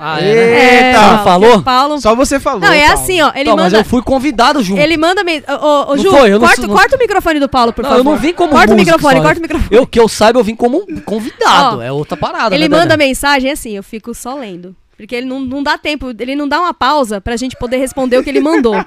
[0.00, 0.36] Ah, Eita.
[0.36, 0.92] né?
[0.92, 1.00] Tá.
[1.02, 1.62] Não porque falou?
[1.62, 2.00] Paulo...
[2.00, 2.60] Só você falou.
[2.60, 3.02] Não, é Paulo.
[3.02, 3.30] assim, ó.
[3.30, 3.78] Ele Então, mas manda...
[3.78, 4.80] eu fui convidado junto.
[4.80, 5.24] Ele manda.
[5.24, 5.42] Me...
[5.60, 8.00] Ô, ô, Ju, foi, corta, não- corta o microfone do Paulo, por Não, favor.
[8.00, 9.22] eu não vim como Corta o microfone, só.
[9.22, 9.76] corta o microfone.
[9.76, 11.78] Eu que eu saiba, eu vim como convidado.
[11.78, 13.06] Ó, é outra parada, Ele né, manda Dedé?
[13.08, 14.76] mensagem assim, eu fico só lendo.
[14.98, 18.18] Porque ele não, não dá tempo, ele não dá uma pausa pra gente poder responder
[18.18, 18.74] o que ele mandou.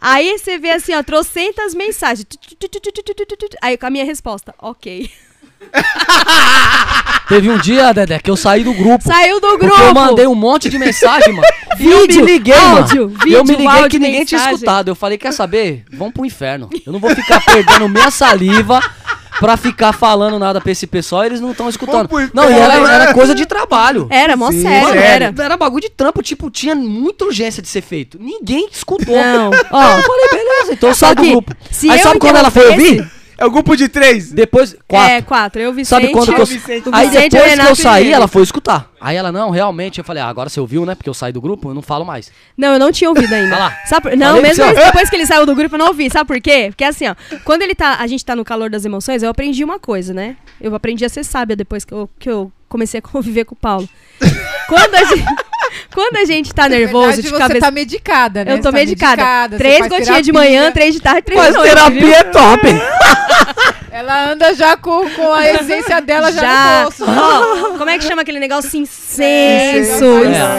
[0.00, 2.24] Aí você vê assim, ó, trocentas mensagens.
[3.60, 5.10] Aí com a minha resposta, ok.
[7.28, 9.04] Teve um dia, Dedé, que eu saí do grupo.
[9.04, 9.76] Saiu do grupo.
[9.76, 11.46] eu mandei um monte de mensagem, mano.
[11.76, 13.18] Vídeo, e eu me liguei, áudio, mano.
[13.18, 14.38] Vídeo, eu me liguei áudio, que ninguém mensagem.
[14.46, 14.88] tinha escutado.
[14.88, 15.84] Eu falei, quer saber?
[15.92, 16.70] Vamos pro inferno.
[16.86, 18.80] Eu não vou ficar perdendo minha saliva
[19.40, 21.24] pra ficar falando nada pra esse pessoal.
[21.24, 22.08] Eles não estão escutando.
[22.32, 24.06] Não, e era, era coisa de trabalho.
[24.10, 25.02] Era, mó Sim, sério, sério.
[25.26, 25.34] era.
[25.44, 28.18] Era bagulho de trampo, tipo, tinha muita urgência de ser feito.
[28.20, 29.14] Ninguém escutou.
[29.14, 30.02] Não, Eu ó.
[30.02, 31.52] falei, beleza, então eu Só saio do grupo.
[31.82, 33.10] Aí eu sabe quando ela foi ouvir?
[33.38, 34.32] É o grupo de três.
[34.32, 35.12] Depois, quatro.
[35.12, 35.62] É, quatro.
[35.62, 35.88] Eu, Vicente.
[35.88, 36.44] Sabe quando que eu...
[36.44, 36.90] Vicente.
[36.92, 38.90] Aí Vicente, depois que Renato eu e saí, ela foi escutar.
[39.00, 40.96] Aí ela, não, realmente, eu falei, ah, agora você ouviu, né?
[40.96, 42.32] Porque eu saí do grupo, eu não falo mais.
[42.56, 43.54] Não, eu não tinha ouvido ainda.
[43.54, 43.78] Olha lá.
[43.86, 46.10] Sabe Não, Falei mesmo depois que ele saiu do grupo, eu não ouvi.
[46.10, 46.66] Sabe por quê?
[46.70, 49.62] Porque assim, ó, quando ele tá, a gente tá no calor das emoções, eu aprendi
[49.62, 50.36] uma coisa, né?
[50.60, 53.58] Eu aprendi a ser sábia depois que eu, que eu comecei a conviver com o
[53.58, 53.88] Paulo.
[54.68, 55.24] quando a gente,
[55.94, 57.60] quando a gente tá nervoso, verdade, de você cabeça...
[57.60, 58.52] tá medicada, né?
[58.52, 59.48] eu tô tá medicada.
[59.50, 60.32] você Três gotinhas de terapia.
[60.32, 61.70] manhã, três de tarde, três Mas de noite.
[61.74, 62.14] terapia viu?
[62.14, 62.66] é top.
[63.90, 66.76] Ela anda já com, com a essência dela já, Já.
[66.76, 67.04] no bolso.
[67.08, 68.78] Ó, como é que chama aquele negócio?
[68.78, 69.22] Incenso.
[69.22, 70.04] É, incenso.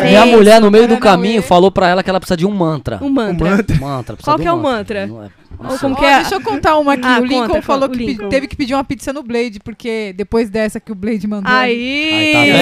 [0.06, 3.00] minha mulher, no meio do caminho, falou pra ela que ela precisa de um mantra.
[3.02, 3.50] Um mantra.
[3.80, 5.08] Mantra, precisa Qual que um é o mantra?
[5.08, 5.30] Não é-
[5.60, 6.20] Ou como que é?
[6.22, 7.02] deixa eu contar uma aqui.
[7.06, 8.30] Ah, o Lincoln conta, falou que Lincoln.
[8.30, 11.52] teve que pedir uma pizza no Blade, porque depois dessa que o Blade mandou.
[11.52, 12.14] Aí.
[12.14, 12.60] Aí, tá vendo?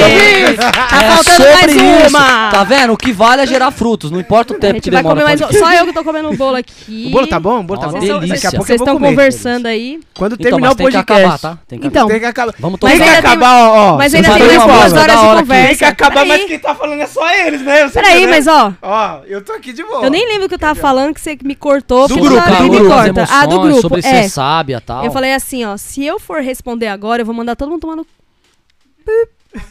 [0.00, 0.46] Aí.
[0.50, 2.08] Aí, Tá é faltando mais isso.
[2.16, 2.50] uma.
[2.50, 2.92] Tá vendo?
[2.92, 5.22] O que vale é gerar frutos, não importa o A tempo que demora.
[5.24, 5.40] mais.
[5.40, 7.04] Só eu que tô comendo um bolo aqui.
[7.06, 7.60] O bolo tá bom?
[7.60, 7.98] O bolo tá bom?
[8.00, 8.26] delícia.
[8.28, 10.00] Daqui a pouco eu Vocês estão conversando aí.
[10.16, 11.22] Quando Então, terminar mas o tem que podcast.
[11.24, 11.58] acabar, tá?
[11.68, 12.54] Tem que Então, Tem que acabar.
[12.58, 12.92] Vamos tocar.
[12.92, 13.96] tem que acabar, ó.
[13.96, 15.68] Mas ainda tem mais duas horas da de conversa.
[15.68, 17.88] Tem que acabar, mas quem tá falando é só eles, né?
[17.88, 20.04] Peraí, mas ó, Ó, eu tô aqui de boa.
[20.04, 22.08] eu nem lembro o que eu tava falando que você me cortou.
[22.08, 23.24] Do grupo, do me corta.
[23.30, 23.80] Ah, do emoções, grupo.
[23.82, 24.02] Sobre é.
[24.02, 25.04] ser sábia e tal.
[25.04, 27.96] Eu falei assim, ó, se eu for responder agora, eu vou mandar todo mundo tomar
[27.96, 28.06] no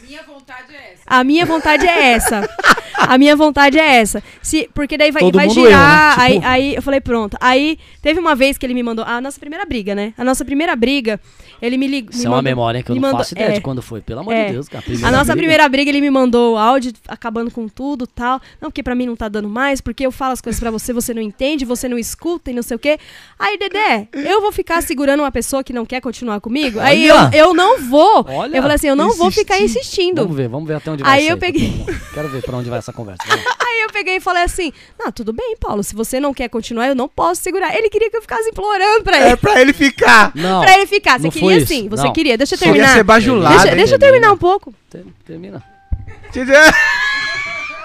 [0.06, 1.02] Minha vontade é essa.
[1.06, 2.48] A minha vontade é essa.
[2.96, 4.22] A minha vontade é essa.
[4.42, 6.12] Se, porque daí vai, vai girar.
[6.12, 6.24] eu, né?
[6.24, 7.36] aí, Tipo- aí eu falei, pronto.
[7.40, 9.04] Aí teve uma vez que ele me mandou.
[9.04, 10.14] A nossa primeira briga, né?
[10.16, 11.18] A nossa primeira briga,
[11.60, 12.10] ele me ligou.
[12.12, 13.52] Isso é uma memória hein, que eu me não mandou- faço ideia é.
[13.52, 14.00] de quando foi.
[14.00, 14.46] Pelo amor É.
[14.46, 14.84] de Deus, cara.
[15.02, 15.36] A nossa briga.
[15.36, 18.40] primeira briga, ele me mandou o áudio acabando com tudo tal.
[18.60, 20.92] Não, porque pra mim não tá dando mais, porque eu falo as coisas pra você,
[20.92, 22.98] você não entende, você não escuta e não sei o quê.
[23.38, 26.78] Aí, Dedé, eu vou ficar segurando uma pessoa que não quer continuar comigo?
[26.80, 27.30] Aí eu, Olha!
[27.36, 28.24] eu não vou.
[28.28, 28.56] Olha!
[28.56, 30.22] eu falei assim, eu não vou ficar insistindo.
[30.22, 31.84] Vamos ver, vamos ver até onde vai Aí eu peguei.
[32.14, 33.22] Quero ver pra onde vai essa conversa.
[33.70, 35.82] Aí eu peguei e falei assim: Não, tudo bem, Paulo.
[35.82, 37.74] Se você não quer continuar, eu não posso segurar.
[37.76, 39.28] Ele queria que eu ficasse implorando pra ele.
[39.30, 40.32] É pra ele ficar.
[40.34, 41.18] Não, Pra ele ficar.
[41.18, 42.12] Você não queria foi isso, sim, você não.
[42.12, 42.36] queria.
[42.38, 42.94] Deixa eu Só quer terminar.
[42.94, 43.54] ser bajulado.
[43.54, 43.76] Deixa, hein?
[43.76, 44.74] deixa eu terminar um pouco.
[44.90, 45.62] ter- termina.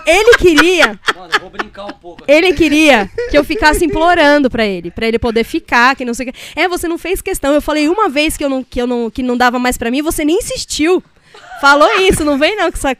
[0.07, 2.23] Ele queria, Mano, eu vou brincar um pouco.
[2.27, 6.29] ele queria que eu ficasse implorando pra ele, pra ele poder ficar, que não sei
[6.29, 6.39] o que.
[6.55, 7.53] É, você não fez questão.
[7.53, 9.89] Eu falei uma vez que eu não que eu não que não dava mais pra
[9.89, 11.03] mim, você nem insistiu.
[11.59, 12.95] Falou isso, não vem não com essa,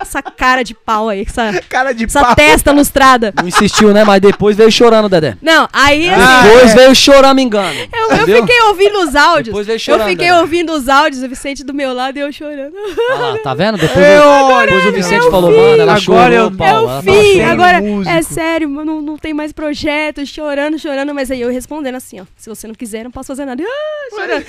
[0.00, 2.34] essa cara de pau aí, essa, Cara de essa pau.
[2.34, 3.32] testa lustrada.
[3.40, 4.04] Não insistiu, né?
[4.04, 5.36] Mas depois veio chorando, Dedé.
[5.42, 6.74] Não, aí assim, Ah, Depois é.
[6.76, 7.74] veio chorando, me engano.
[7.92, 9.46] Eu, eu fiquei ouvindo os áudios.
[9.46, 10.40] Depois veio eu chorando, fiquei né?
[10.40, 12.72] ouvindo os áudios, o Vicente do meu lado e eu chorando.
[13.10, 13.78] Ah lá, tá vendo?
[13.78, 15.56] Depois, Eu, o- depois o Vicente eu falou, vi.
[15.56, 16.90] mano, ela Agora chorou, eu- Paulo.
[16.90, 17.50] eu vi, chorando.
[17.52, 18.16] agora músico.
[18.16, 22.24] é sério, não, não tem mais projeto, chorando, chorando, mas aí eu respondendo assim, ó,
[22.36, 23.62] se você não quiser, não posso fazer nada.
[23.62, 24.44] Ah, chorando,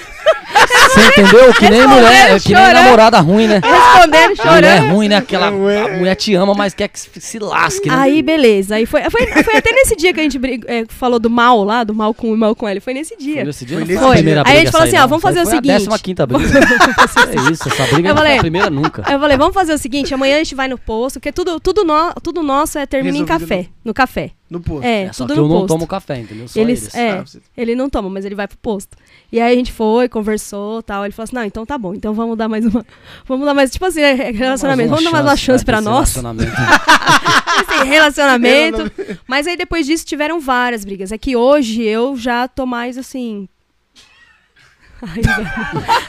[0.89, 1.53] Você entendeu?
[1.53, 3.61] Que nem mulher, que nem namorada ruim, né?
[3.63, 4.35] respondendo, Mulher
[4.77, 4.93] chorando.
[4.93, 5.15] ruim, né?
[5.17, 5.81] Aquela Não é.
[5.81, 7.95] a mulher te ama, mas quer que se lasque, né?
[7.97, 8.75] Aí, beleza.
[8.75, 11.63] Aí foi, foi, foi até nesse dia que a gente brig- é, falou do mal
[11.63, 12.79] lá, do mal com o mal com ele.
[12.79, 13.35] Foi nesse dia.
[13.37, 14.43] Foi nesse dia, Foi não nesse foi dia.
[14.45, 15.07] Aí a gente falou assim, ó, não.
[15.07, 15.71] vamos Foi- fazer o seguinte.
[15.71, 16.59] a décima quinta briga.
[16.59, 19.03] é isso, essa briga Eu não foi falei- a primeira nunca.
[19.11, 21.83] Eu falei, vamos fazer o seguinte, amanhã a gente vai no posto, porque tudo, tudo,
[21.83, 23.65] no, tudo nosso é termina em café.
[23.80, 24.31] No café.
[24.49, 24.85] No posto.
[24.85, 25.67] É, É, só tudo que eu no não posto.
[25.69, 26.47] tomo café, entendeu?
[26.47, 26.95] Só Eles, eles.
[26.95, 28.95] é, Ah, você- ele não toma, mas ele vai pro posto.
[29.31, 31.03] E aí a gente foi, conversou tal.
[31.05, 32.85] Ele falou assim: não, então tá bom, então vamos dar mais uma.
[33.25, 34.89] Vamos dar mais, tipo assim, é, relacionamento.
[34.89, 36.13] Vamos dar mais uma chance pra esse nós.
[36.15, 36.51] relacionamento.
[37.51, 38.91] Assim, relacionamento.
[39.27, 41.11] Mas aí depois disso tiveram várias brigas.
[41.11, 43.47] É que hoje eu já tô mais assim.
[45.01, 45.51] A risada,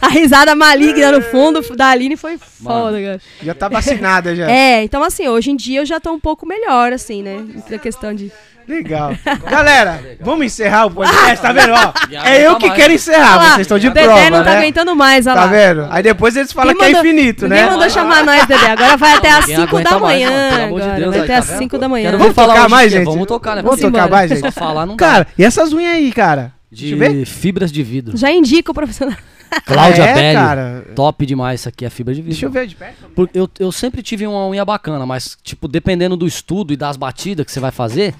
[0.02, 3.20] a risada maligna no fundo da Aline foi foda, cara.
[3.42, 4.50] Já tá vacinada já.
[4.50, 7.42] É, então assim, hoje em dia eu já tô um pouco melhor, assim, né?
[7.74, 8.30] A questão de.
[8.68, 9.12] Legal.
[9.50, 11.72] Galera, vamos encerrar o podcast, tá vendo?
[11.72, 11.92] Ó,
[12.24, 12.80] é eu aguenta que mais.
[12.80, 14.58] quero encerrar, lá, vocês estão de o Dedé prova, não tá né?
[14.58, 15.50] aguentando mais, olha Tá lá.
[15.50, 15.86] vendo?
[15.90, 17.68] Aí depois eles falam Ninguém que é mandou- infinito, né?
[17.68, 18.70] mandou chamar nós, Dedé.
[18.70, 20.30] Agora vai até às Ninguém 5 aguenta da mais, manhã.
[20.30, 20.86] não, pelo amor de.
[21.00, 21.58] Deus, vai aí, até tá às vendo?
[21.58, 22.04] 5 da manhã.
[22.06, 23.04] Quero Vamos tocar mais, gente?
[23.04, 23.62] Vamos tocar, né?
[23.62, 24.40] Vamos tocar mais, gente?
[24.40, 25.06] Só falar não dá.
[25.06, 26.52] Cara, e essas unhas aí, cara?
[26.72, 27.12] Deixa eu ver.
[27.14, 28.16] de fibras de vidro.
[28.16, 29.16] Já indica o profissional.
[29.66, 30.34] Cláudia é, Belli.
[30.34, 30.86] cara?
[30.96, 32.32] Top demais, isso aqui é fibra de vidro.
[32.32, 33.28] Deixa eu ver de perto.
[33.34, 37.44] Eu, eu sempre tive uma unha bacana, mas, tipo, dependendo do estudo e das batidas
[37.44, 38.14] que você vai fazer,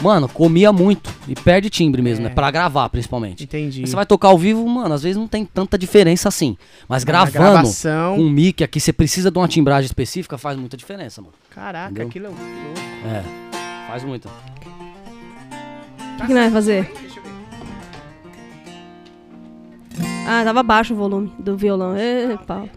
[0.00, 1.12] mano, comia muito.
[1.26, 2.28] E perde timbre mesmo, É.
[2.28, 2.34] né?
[2.36, 3.42] Pra gravar, principalmente.
[3.42, 3.84] Entendi.
[3.84, 6.56] Você vai tocar ao vivo, mano, às vezes não tem tanta diferença assim.
[6.88, 8.14] Mas Na gravando gravação.
[8.14, 11.34] com um mic aqui, você precisa de uma timbragem específica, faz muita diferença, mano.
[11.50, 12.08] Caraca, Entendeu?
[12.10, 12.38] que louco.
[13.04, 14.28] É, faz muita.
[14.28, 14.32] O
[16.20, 16.90] que, que nós vai fazer?
[20.26, 21.96] Ah, tava baixo o volume do violão.
[21.96, 22.68] Ê, pau.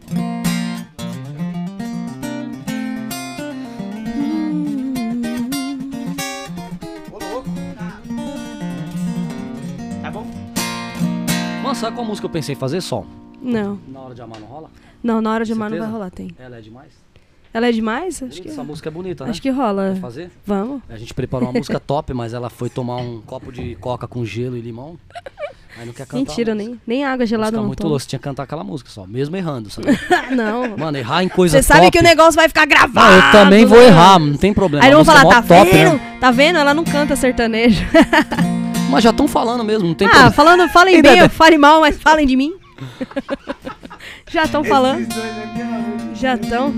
[7.12, 7.50] Ô, louco.
[10.02, 10.26] Tá bom?
[11.64, 12.82] Mano, sabe qual música eu pensei em fazer?
[12.82, 13.06] Som.
[13.42, 13.80] Não.
[13.88, 14.70] Na hora de amar não rola?
[15.02, 16.30] Não, na hora de amar não vai rolar, tem.
[16.38, 16.92] Ela é demais?
[17.52, 18.22] Ela é demais?
[18.22, 19.32] Acho que, Essa música é bonita, né?
[19.32, 19.94] acho que rola.
[19.94, 20.32] Quer fazer?
[20.46, 20.82] Vamos.
[20.88, 24.24] A gente preparou uma música top, mas ela foi tomar um copo de coca com
[24.24, 25.00] gelo e limão.
[25.80, 26.18] Aí não quer cantar.
[26.18, 27.90] Mentira, nem, nem água gelada Música não muito tomo.
[27.92, 29.88] louco, você tinha que cantar aquela música só, mesmo errando, sabe?
[30.36, 30.78] não.
[30.78, 33.16] Mano, errar em coisa Você sabe que o negócio vai ficar gravado.
[33.16, 33.88] Não, eu também vou né?
[33.88, 34.84] errar, não tem problema.
[34.84, 35.94] Aí vão música falar, é tá top, vendo?
[35.94, 36.18] né?
[36.20, 36.60] Tá vendo?
[36.60, 37.82] Ela não canta sertanejo.
[38.92, 40.32] Mas já estão falando mesmo, não tem ah, problema.
[40.34, 42.54] falando, falem bem, ou falem mal, mas falem de mim.
[44.32, 45.08] Já estão falando.
[46.16, 46.74] Já estão.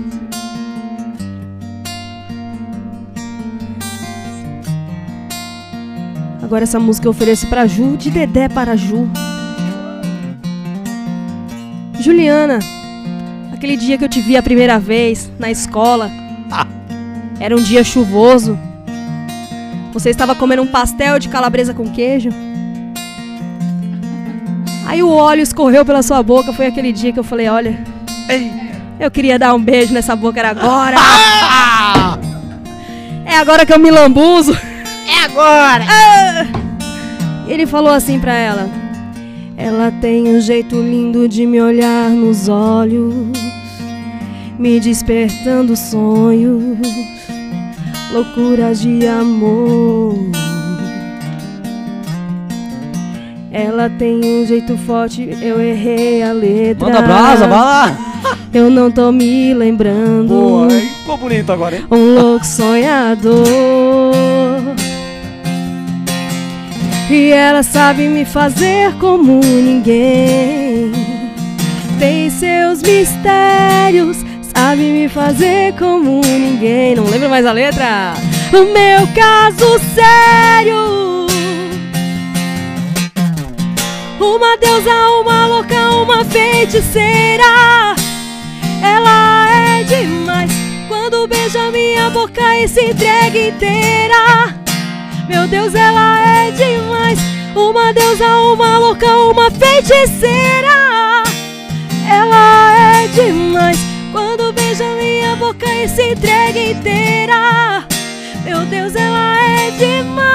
[6.52, 9.08] Agora essa música eu ofereço pra Ju, de Dedé para Ju.
[11.98, 12.58] Juliana,
[13.54, 16.10] aquele dia que eu te vi a primeira vez na escola,
[17.40, 18.58] era um dia chuvoso.
[19.94, 22.28] Você estava comendo um pastel de calabresa com queijo.
[24.86, 26.52] Aí o óleo escorreu pela sua boca.
[26.52, 27.82] Foi aquele dia que eu falei: Olha,
[29.00, 30.96] eu queria dar um beijo nessa boca, era agora.
[33.24, 34.54] é agora que eu me lambuzo.
[35.06, 35.84] É agora!
[37.46, 38.68] Ele falou assim pra ela:
[39.56, 43.14] Ela tem um jeito lindo de me olhar nos olhos,
[44.58, 46.78] me despertando sonhos,
[48.12, 50.14] loucuras de amor.
[53.50, 56.86] Ela tem um jeito forte, eu errei a letra.
[56.86, 57.98] Manda brasa, vai lá.
[58.54, 60.28] Eu não tô me lembrando.
[60.28, 60.80] Boa, hein?
[60.80, 61.86] ficou bonito agora, hein?
[61.90, 64.12] um louco sonhador.
[67.10, 70.92] E ela sabe me fazer como ninguém.
[71.98, 74.18] Tem seus mistérios,
[74.54, 76.94] sabe me fazer como ninguém.
[76.94, 78.14] Não lembro mais a letra?
[78.52, 81.26] O meu caso sério.
[84.18, 87.94] Uma deusa, uma louca, uma feiticeira.
[88.82, 90.50] Ela é demais
[90.88, 94.61] quando beija minha boca e se entrega inteira.
[95.28, 97.18] Meu Deus, ela é demais.
[97.54, 101.22] Uma deusa, uma louca, uma feiticeira.
[102.08, 103.78] Ela é demais
[104.10, 107.84] quando beija minha boca e se entrega inteira.
[108.44, 110.32] Meu Deus, ela é demais.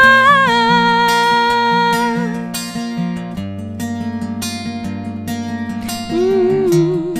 [6.11, 7.13] Hum.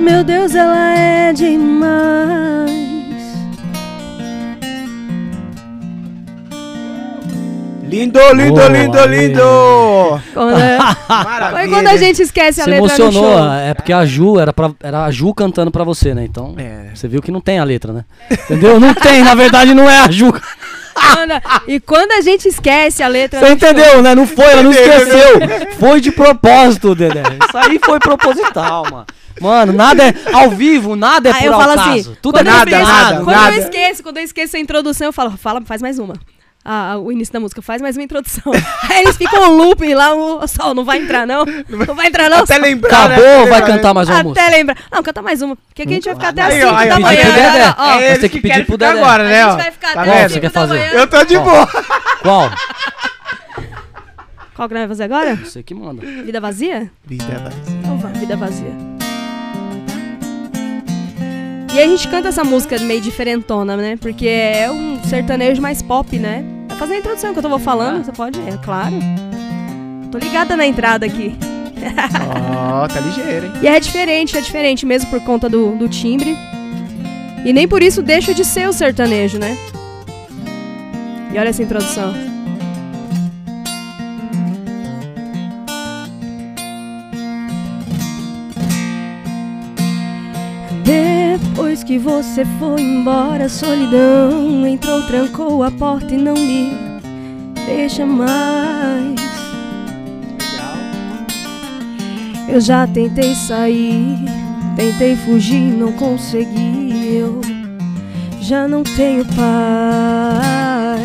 [0.00, 2.73] Meu Deus, ela é demais.
[7.94, 10.20] Lindo, lindo, Boa, lindo, lindo!
[10.32, 11.50] Quando é- Maravilha!
[11.60, 13.52] Foi quando a gente esquece a Se letra no emocionou, show.
[13.54, 16.24] é porque a Ju era, pra, era a Ju cantando pra você, né?
[16.24, 16.90] Então, É.
[16.94, 18.04] você viu que não tem a letra, né?
[18.30, 18.78] Entendeu?
[18.80, 20.32] Não tem, na verdade não é a Ju.
[20.32, 23.68] Quando- E quando a gente esquece a letra Você no show.
[23.70, 24.14] entendeu, né?
[24.14, 24.96] Não foi, ela não Entendeu?
[24.98, 25.40] esqueceu.
[25.78, 27.22] Foi de propósito, Dedé.
[27.46, 29.06] Isso aí foi proposital, mano.
[29.40, 31.90] Mano, nada é ao vivo, nada é Aí por eu falo acaso.
[31.90, 33.56] assim, Tudo é nada, nada, Quando nada.
[33.56, 36.14] eu esqueço, quando eu esqueço a introdução, eu falo, fala, faz mais uma.
[36.66, 38.50] Ah, o início da música, faz mais uma introdução.
[38.88, 41.44] Aí eles ficam looping lá, o sol, não vai entrar não?
[41.68, 42.38] Não vai entrar não?
[42.38, 42.62] Até Sol?
[42.62, 43.16] lembrar, né?
[43.16, 43.66] Acabou, Até vai lembrar, né?
[43.76, 44.40] cantar mais uma música.
[44.46, 44.76] Até lembra.
[44.90, 45.56] Não, canta mais uma.
[45.56, 47.22] Porque aqui a gente vai ficar até Aí, 5 ó, aí, da manhã.
[47.22, 47.46] Dedé.
[47.50, 48.00] olha, ó.
[48.00, 48.92] É Você tem que pedir pro Dedé.
[48.98, 49.42] agora, A né?
[49.42, 49.56] gente ó.
[49.56, 50.78] vai ficar Tá até você 5 quer da fazer?
[50.78, 50.90] manhã.
[50.92, 51.66] Eu tô de boa.
[52.22, 52.50] Qual?
[54.56, 55.36] Qual que nós vai fazer agora?
[55.36, 56.00] Você que manda.
[56.06, 56.90] Vida vazia?
[57.04, 57.62] Vida vazia.
[57.80, 58.93] Então vamos, vida vazia.
[61.74, 63.96] E a gente canta essa música meio diferentona, né?
[63.96, 66.44] Porque é um sertanejo mais pop, né?
[66.68, 68.38] Vai fazer a introdução que eu tava falando, você pode?
[68.48, 68.94] É claro.
[70.12, 71.36] Tô ligada na entrada aqui.
[72.72, 73.52] Ó, tá ligeiro, hein?
[73.60, 76.38] E é diferente, é diferente mesmo por conta do, do timbre.
[77.44, 79.58] E nem por isso deixa de ser o sertanejo, né?
[81.32, 82.14] E olha essa introdução.
[91.74, 96.70] Depois que você foi embora, a solidão entrou, trancou a porta e não me
[97.66, 99.20] deixa mais.
[102.48, 104.18] Eu já tentei sair,
[104.76, 107.16] tentei fugir, não consegui.
[107.16, 107.40] Eu
[108.40, 111.02] já não tenho paz.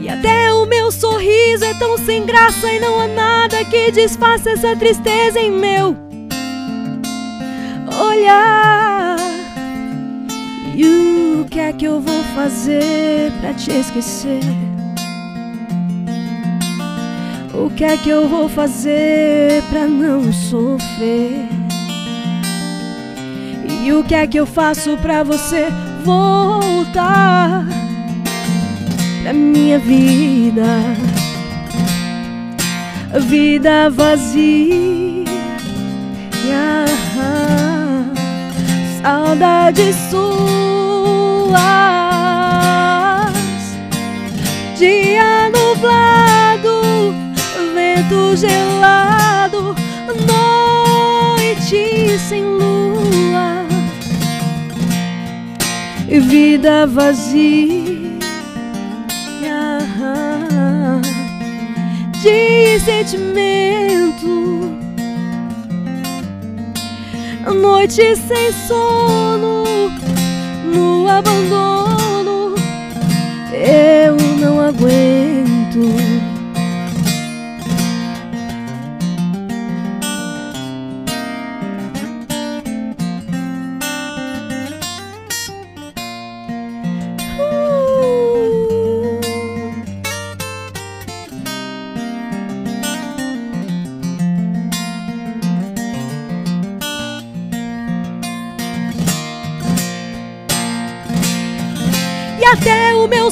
[0.00, 4.48] E até o meu sorriso é tão sem graça e não há nada que disfarce
[4.48, 6.09] essa tristeza em meu
[8.00, 9.16] olhar.
[10.74, 14.40] E o que é que eu vou fazer pra te esquecer?
[17.52, 21.46] O que é que eu vou fazer pra não sofrer?
[23.84, 25.68] E o que é que eu faço pra você
[26.04, 27.66] voltar
[29.22, 30.64] pra minha vida?
[33.18, 35.24] Vida vazia,
[39.02, 40.20] saudades suas,
[44.76, 47.14] dia nublado
[47.74, 49.74] vento gelado,
[50.26, 53.66] noite sem lua,
[56.08, 57.90] vida vazia
[62.22, 64.78] de sentimento,
[67.54, 69.64] noite sem sono,
[70.64, 72.54] no abandono,
[73.52, 76.09] eu não aguento.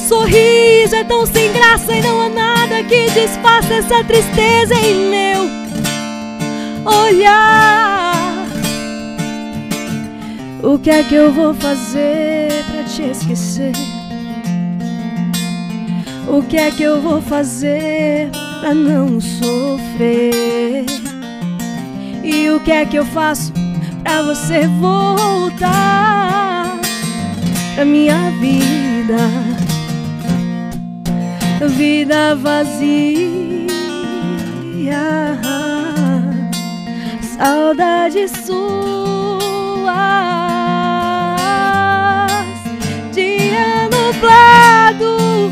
[0.09, 5.47] Sorriso é tão sem graça e não há nada que disfaça essa tristeza em meu
[6.83, 8.47] olhar.
[10.63, 13.71] O que é que eu vou fazer pra te esquecer?
[16.27, 18.31] O que é que eu vou fazer
[18.61, 20.85] pra não sofrer?
[22.23, 23.53] E o que é que eu faço
[24.03, 26.79] pra você voltar
[27.75, 29.48] pra minha vida?
[31.67, 33.27] Vida vazia,
[37.37, 38.61] saudades suas,
[43.13, 45.51] dia nublado,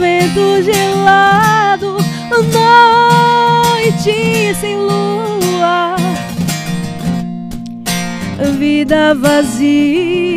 [0.00, 1.98] vento gelado,
[3.70, 5.96] noite sem lua,
[8.58, 10.32] vida vazia.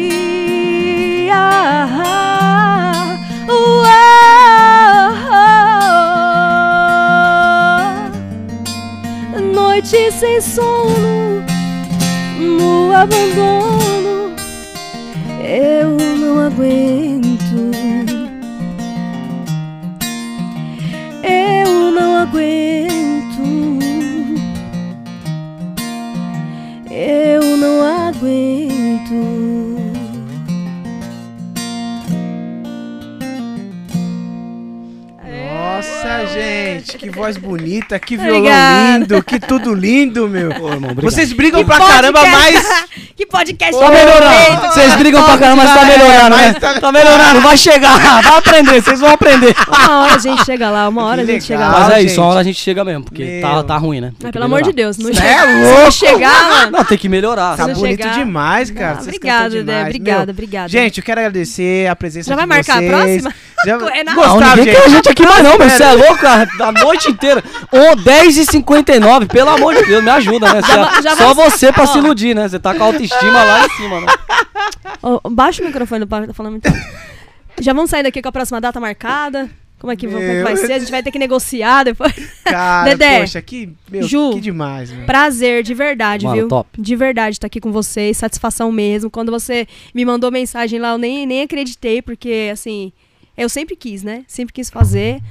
[3.48, 4.25] Uau,
[9.86, 11.46] noite sem sono,
[12.40, 14.36] no abandono,
[15.44, 17.85] eu não aguento.
[37.26, 38.98] Voz bonita, que violão Obrigada.
[39.00, 40.54] lindo, que tudo lindo, meu.
[40.54, 40.94] Pô, irmão.
[40.96, 43.05] Vocês brigam Que pra caramba, podcast- mas.
[43.16, 44.74] que podcast Tá melhorando.
[44.74, 46.54] Vocês brigam pra caramba, mas tá É, melhorando, né?
[46.82, 49.56] tá- melhorando, vai chegar, vai aprender, vocês vão aprender.
[49.70, 51.80] Uma hora a gente chega lá, uma hora a gente chega lá.
[51.80, 54.12] Mas é isso, uma hora a gente chega mesmo, porque tá, tá ruim, né?
[54.22, 54.74] Mas pelo amor de.
[54.74, 55.46] Deus, não É chega.
[55.76, 55.92] louco.
[55.94, 56.72] Se chegar, mano.
[56.78, 57.56] Não, tem que melhorar.
[57.56, 58.96] Tá bonito demais, cara.
[58.96, 60.68] Vocês obrigada, Dé, demais, obrigada, obrigada.
[60.68, 63.22] Gente, eu quero agradecer a presença Já de vai marcar a vocês.
[63.22, 63.34] próxima?
[63.66, 63.78] Já...
[63.96, 64.18] Renato.
[64.18, 65.70] Não, Gustavo, ninguém quer a gente aqui mais não, meu.
[65.70, 66.50] Você é louco, cara?
[66.60, 67.42] A noite inteira.
[67.72, 70.62] Ô, 10h59, pelo amor de Deus, me ajuda, né?
[71.02, 72.48] Já só vai- você pra se iludir, né?
[72.50, 74.08] Você tá com a autoestima lá em cima, né?
[75.02, 76.70] Ó, baixa o microfone do Paulo, tá falando muito.
[77.60, 79.50] Já vamos sair daqui com a próxima data marcada.
[79.78, 80.66] Como é que, como é que vai Meu.
[80.66, 80.74] ser?
[80.74, 82.14] A gente vai ter que negociar depois.
[82.44, 85.06] Cara, Dedé, poxa, que, meu, Ju, que demais, meu.
[85.06, 86.48] Prazer, de verdade, Mano, viu?
[86.48, 86.82] top.
[86.82, 89.10] De verdade estar aqui com vocês, satisfação mesmo.
[89.10, 92.92] Quando você me mandou mensagem lá, eu nem, nem acreditei, porque, assim,
[93.38, 94.24] eu sempre quis, né?
[94.28, 95.22] Sempre quis fazer.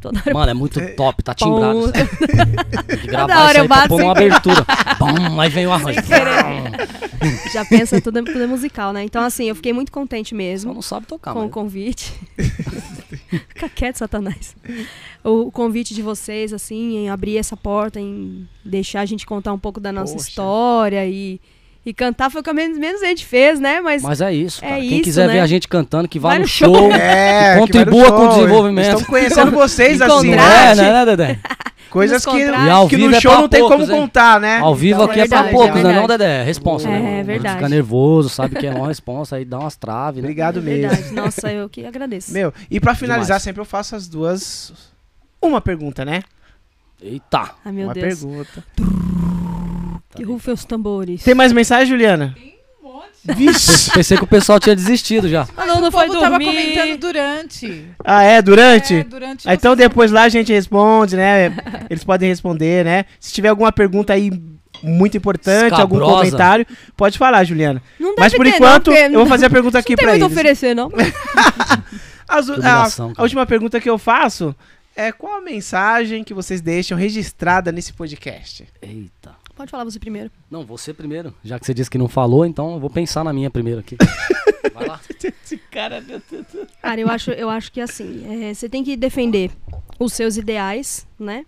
[0.00, 1.92] Toda hora Mano, é muito top, tá timbrado.
[1.92, 4.64] Toda gravar hora isso aí pra bato pôr uma abertura.
[4.98, 6.00] Bom, aí vem o arranjo.
[7.52, 9.02] já pensa, tudo é, tudo é musical, né?
[9.02, 10.74] Então, assim, eu fiquei muito contente Só mesmo.
[10.74, 12.12] não sabe tocar, com o convite.
[13.48, 14.54] Fica quieto, Satanás.
[15.24, 19.52] O, o convite de vocês, assim, em abrir essa porta, em deixar a gente contar
[19.52, 20.28] um pouco da nossa Poxa.
[20.28, 21.40] história e,
[21.88, 23.80] e cantar foi o que menos, menos a gente fez, né?
[23.80, 24.80] Mas, Mas é isso, É cara.
[24.82, 25.32] Quem isso, quiser né?
[25.32, 26.76] ver a gente cantando, que vá Vai no show.
[26.92, 28.86] É, que vai no Contribua com o desenvolvimento.
[28.88, 30.72] Estão conhecendo vocês assim, né?
[30.72, 31.38] É, né, né, Dedé?
[31.88, 32.30] Coisas que,
[32.90, 34.00] que no é show pra não tem poucos, como hein?
[34.02, 34.58] contar, né?
[34.58, 35.92] Ao vivo Então, aqui é, verdade, pra poucos, é né?
[35.94, 36.06] Não.
[36.06, 36.42] Dedé?
[36.42, 37.20] Responsa, É, né?
[37.20, 37.54] é verdade.
[37.54, 40.26] Fica nervoso, sabe que é uma responsa, aí dá umas traves, né?
[40.28, 40.90] Obrigado mesmo.
[40.90, 41.14] Verdade.
[41.14, 42.30] Nossa, eu que agradeço.
[42.34, 43.42] Meu, e pra finalizar, Demais.
[43.42, 44.70] sempre eu faço as duas.
[45.40, 46.20] Uma pergunta, né?
[47.00, 47.52] Eita!
[47.64, 48.18] Ai, meu Uma Deus.
[48.20, 48.64] pergunta.
[50.18, 51.22] Que rufem os tambores.
[51.22, 52.34] Tem mais mensagem, Juliana?
[53.24, 53.90] Vixe!
[53.90, 55.46] Pensei que o pessoal tinha desistido já.
[55.56, 56.46] Ah, não, não o foi povo tava dormir.
[56.46, 57.84] comentando durante.
[58.04, 58.40] Ah, é?
[58.40, 58.94] Durante?
[58.94, 61.54] É, durante Ah, então depois lá a gente responde, né?
[61.90, 63.04] Eles podem responder, né?
[63.20, 64.30] Se tiver alguma pergunta aí
[64.82, 66.16] muito importante, algum Escabrosa.
[66.16, 66.66] comentário,
[66.96, 67.82] pode falar, Juliana.
[67.98, 70.04] Não Mas deve por ter, enquanto, não, eu vou fazer a pergunta aqui Não tem
[70.06, 70.36] pra muito a eles.
[70.38, 70.88] oferecer, não.
[72.28, 72.84] As- a,
[73.16, 74.54] a última pergunta que eu faço
[74.94, 78.66] é qual a mensagem que vocês deixam registrada nesse podcast?
[78.80, 79.32] Eita.
[79.58, 80.30] Pode falar você primeiro.
[80.48, 81.34] Não, você primeiro.
[81.42, 83.96] Já que você disse que não falou, então eu vou pensar na minha primeiro aqui.
[84.72, 85.00] Vai lá.
[85.42, 86.46] Esse cara, meu Deus.
[86.80, 89.50] Cara, eu acho, eu acho que assim, é, você tem que defender
[89.98, 91.44] os seus ideais, né?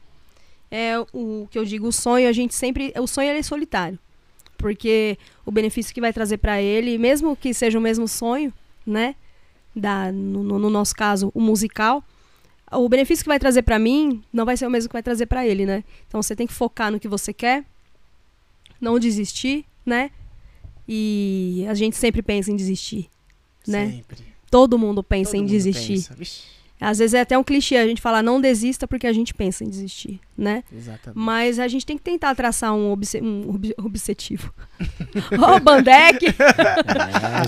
[0.69, 2.93] É o que eu digo, o sonho, a gente sempre.
[2.99, 3.97] O sonho ele é solitário.
[4.59, 5.17] Porque
[5.47, 8.53] o benefício que vai trazer pra ele, mesmo que seja o mesmo sonho,
[8.85, 9.15] né?
[9.75, 12.03] Da, no, no- no nosso caso, o musical,
[12.73, 15.27] o benefício que vai trazer pra mim não vai ser o mesmo que vai trazer
[15.27, 15.85] pra ele, né?
[16.09, 17.65] Então você tem que focar no que você quer,
[18.81, 20.11] não desistir, né?
[20.89, 23.09] E a gente sempre pensa em desistir,
[23.67, 23.91] né?
[23.91, 24.19] Sempre.
[24.51, 25.95] Todo mundo pensa Todo em mundo desistir.
[25.95, 26.15] pensa.
[26.81, 29.63] Às vezes é até um clichê a gente falar não desista porque a gente pensa
[29.63, 30.65] em desistir, né?
[30.75, 31.19] exatamente.
[31.19, 34.53] Mas a gente tem que tentar traçar um, obse um ob objetivo.
[35.39, 36.27] Ó, Bandeck!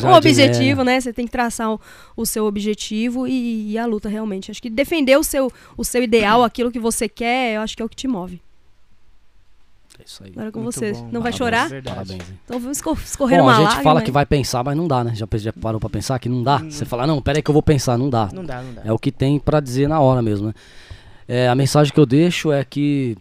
[0.02, 1.01] É, um objetivo, né?
[1.01, 1.81] Você tem que traçar o,
[2.17, 4.51] o seu objetivo e, e a luta realmente.
[4.51, 7.83] Acho que defender o seu, o seu ideal, aquilo que você quer, eu acho que
[7.83, 8.41] é o que te move.
[10.03, 10.33] É isso aí.
[10.33, 10.93] Agora com Muito você.
[10.93, 11.69] bom, Não vai parabéns, chorar?
[11.69, 11.97] verdade.
[11.97, 12.39] Parabéns, hein?
[12.45, 14.89] Então vamos escor escorrer Bom, uma a gente lágrima, fala que vai pensar, mas não
[14.89, 15.15] dá, né?
[15.15, 16.59] Já, já parou pra pensar que não dá?
[16.59, 18.29] Você fala, não, pera aí que eu vou pensar, não dá.
[18.33, 18.83] Não dá, não dá.
[18.85, 20.55] É o que tem pra dizer na hora mesmo, né?
[21.29, 23.17] É, a mensagem que eu deixo é que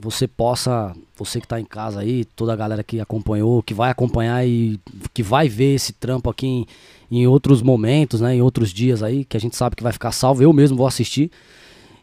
[0.00, 3.90] você possa, você que tá em casa aí, toda a galera que acompanhou, que vai
[3.90, 4.80] acompanhar e
[5.12, 6.66] que vai ver esse trampo aqui em,
[7.10, 8.34] em outros momentos, né?
[8.34, 10.86] Em outros dias aí, que a gente sabe que vai ficar salvo, eu mesmo vou
[10.86, 11.30] assistir.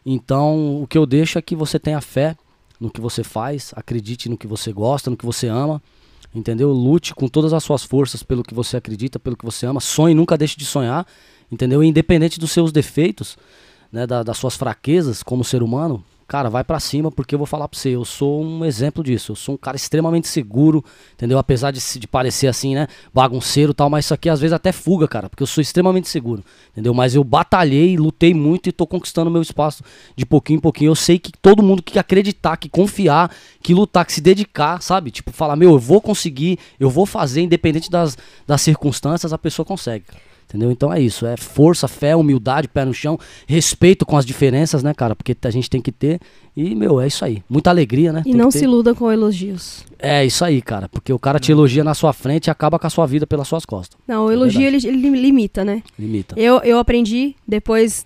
[0.06, 2.36] Então, o que eu deixo é que você tenha fé
[2.82, 5.80] no que você faz, acredite no que você gosta, no que você ama,
[6.34, 6.72] entendeu?
[6.72, 9.80] Lute com todas as suas forças pelo que você acredita, pelo que você ama.
[9.80, 11.06] Sonhe, nunca deixe de sonhar,
[11.50, 11.82] entendeu?
[11.84, 13.38] Independente dos seus defeitos,
[13.92, 16.02] né, da- das suas fraquezas como ser humano,
[16.32, 19.32] cara, vai pra cima porque eu vou falar pra você, eu sou um exemplo disso.
[19.32, 21.38] Eu sou um cara extremamente seguro, entendeu?
[21.38, 24.72] Apesar de, de parecer assim, né, bagunceiro e tal, mas isso aqui às vezes até
[24.72, 26.94] fuga, cara, porque eu sou extremamente seguro, entendeu?
[26.94, 29.84] Mas eu batalhei, lutei muito e tô conquistando meu espaço
[30.16, 30.88] de pouquinho em pouquinho.
[30.88, 33.30] Eu sei que todo mundo que acreditar, que confiar,
[33.62, 35.10] que lutar, que se dedicar, sabe?
[35.10, 39.66] Tipo, falar, meu, eu vou conseguir, eu vou fazer, independente das, das circunstâncias, a pessoa
[39.66, 40.31] consegue, cara.
[40.52, 40.70] Entendeu?
[40.70, 44.92] Então é isso, é força, fé, humildade, pé no chão, respeito com as diferenças, né,
[44.92, 45.16] cara?
[45.16, 46.20] Porque a gente tem que ter.
[46.54, 47.42] E, meu, é isso aí.
[47.48, 48.20] Muita alegria, né?
[48.20, 49.82] E Tem não se iluda com elogios.
[49.98, 50.90] É isso aí, cara.
[50.90, 53.48] Porque o cara te elogia na sua frente e acaba com a sua vida pelas
[53.48, 53.98] suas costas.
[54.06, 55.82] Não, o É elogio ele, ele limita, né?
[55.98, 56.38] Limita.
[56.38, 58.04] Eu, eu aprendi depois.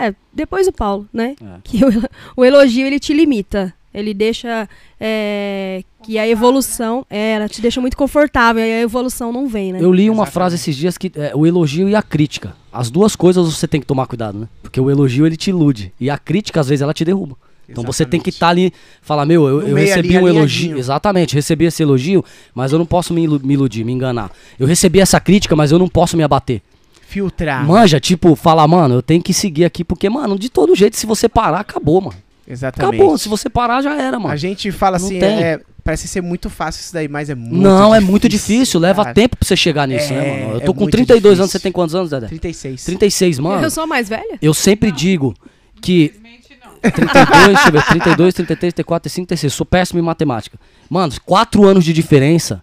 [0.00, 1.36] É, depois do Paulo, né?
[1.40, 1.60] É.
[1.62, 1.88] Que o,
[2.36, 3.72] o elogio ele te limita.
[3.94, 4.68] Ele deixa
[5.00, 7.04] é, que a evolução.
[7.10, 8.64] É, ela te deixa muito confortável.
[8.64, 9.78] E a evolução não vem, né?
[9.80, 10.32] Eu li uma Exatamente.
[10.34, 12.54] frase esses dias que é, o elogio e a crítica.
[12.72, 14.48] As duas coisas você tem que tomar cuidado, né?
[14.62, 15.92] Porque o elogio ele te ilude.
[16.00, 17.36] E a crítica, às vezes, ela te derruba.
[17.68, 20.38] Então você tem que estar ali, falar, meu, eu, eu recebi ali, um alinhadinho.
[20.72, 20.78] elogio.
[20.78, 22.22] Exatamente, recebi esse elogio,
[22.54, 24.30] mas eu não posso me ilu- me iludir, me enganar.
[24.58, 26.60] Eu recebi essa crítica, mas eu não posso me abater.
[27.06, 27.64] Filtrar.
[27.66, 31.06] Manja, tipo, falar, mano, eu tenho que seguir aqui, porque, mano, de todo jeito, se
[31.06, 32.16] você parar, acabou, mano.
[32.46, 32.96] Exatamente.
[33.00, 33.16] Acabou.
[33.18, 34.32] Se você parar, já era, mano.
[34.32, 35.42] A gente fala Não assim, tem.
[35.42, 39.02] é, parece ser muito fácil isso daí, mas é muito não, é muito difícil, leva
[39.04, 39.14] cara.
[39.14, 40.54] tempo pra você chegar nisso, É, né, mano?
[40.54, 41.58] Eu é tô com muito 32 anos, difícil.
[41.58, 42.26] você tem quantos anos, Dedé?
[42.26, 42.84] 36.
[42.84, 43.62] 36, mano.
[43.62, 44.38] Eu sou a mais velha?
[44.42, 45.34] Eu sempre digo
[45.80, 46.90] que Infelizmente, não.
[46.90, 49.52] 32, deixa eu ver, 32, 33, 34, 35, 36.
[49.54, 50.58] Sou péssimo em matemática.
[50.90, 52.60] Mano, 4 anos de diferença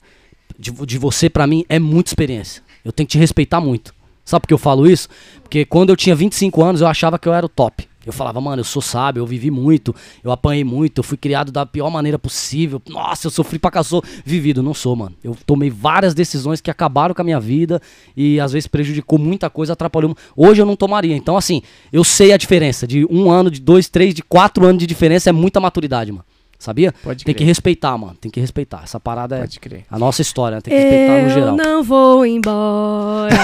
[0.57, 2.61] de, de você pra mim é muita experiência.
[2.83, 3.93] Eu tenho que te respeitar muito.
[4.25, 5.07] Sabe por que eu falo isso?
[5.41, 7.88] Porque quando eu tinha 25 anos eu achava que eu era o top.
[8.09, 11.51] Eu falava, mano, eu sou sábio, eu vivi muito, eu apanhei muito, eu fui criado
[11.51, 12.81] da pior maneira possível.
[12.89, 14.63] Nossa, eu sofri pra caçou vivido.
[14.63, 15.15] Não sou, mano.
[15.23, 17.79] Eu tomei várias decisões que acabaram com a minha vida
[18.17, 20.15] e às vezes prejudicou muita coisa, atrapalhou.
[20.35, 21.15] Hoje eu não tomaria.
[21.15, 21.61] Então, assim,
[21.93, 22.87] eu sei a diferença.
[22.87, 26.25] De um ano, de dois, três, de quatro anos de diferença é muita maturidade, mano.
[26.61, 26.93] Sabia?
[27.01, 27.37] Pode Tem crer.
[27.37, 28.15] que respeitar, mano.
[28.19, 28.81] Tem que respeitar.
[28.83, 29.85] Essa parada é Pode crer.
[29.89, 30.61] a nossa história, né?
[30.61, 31.55] tem que respeitar no Eu geral.
[31.55, 33.29] não vou embora.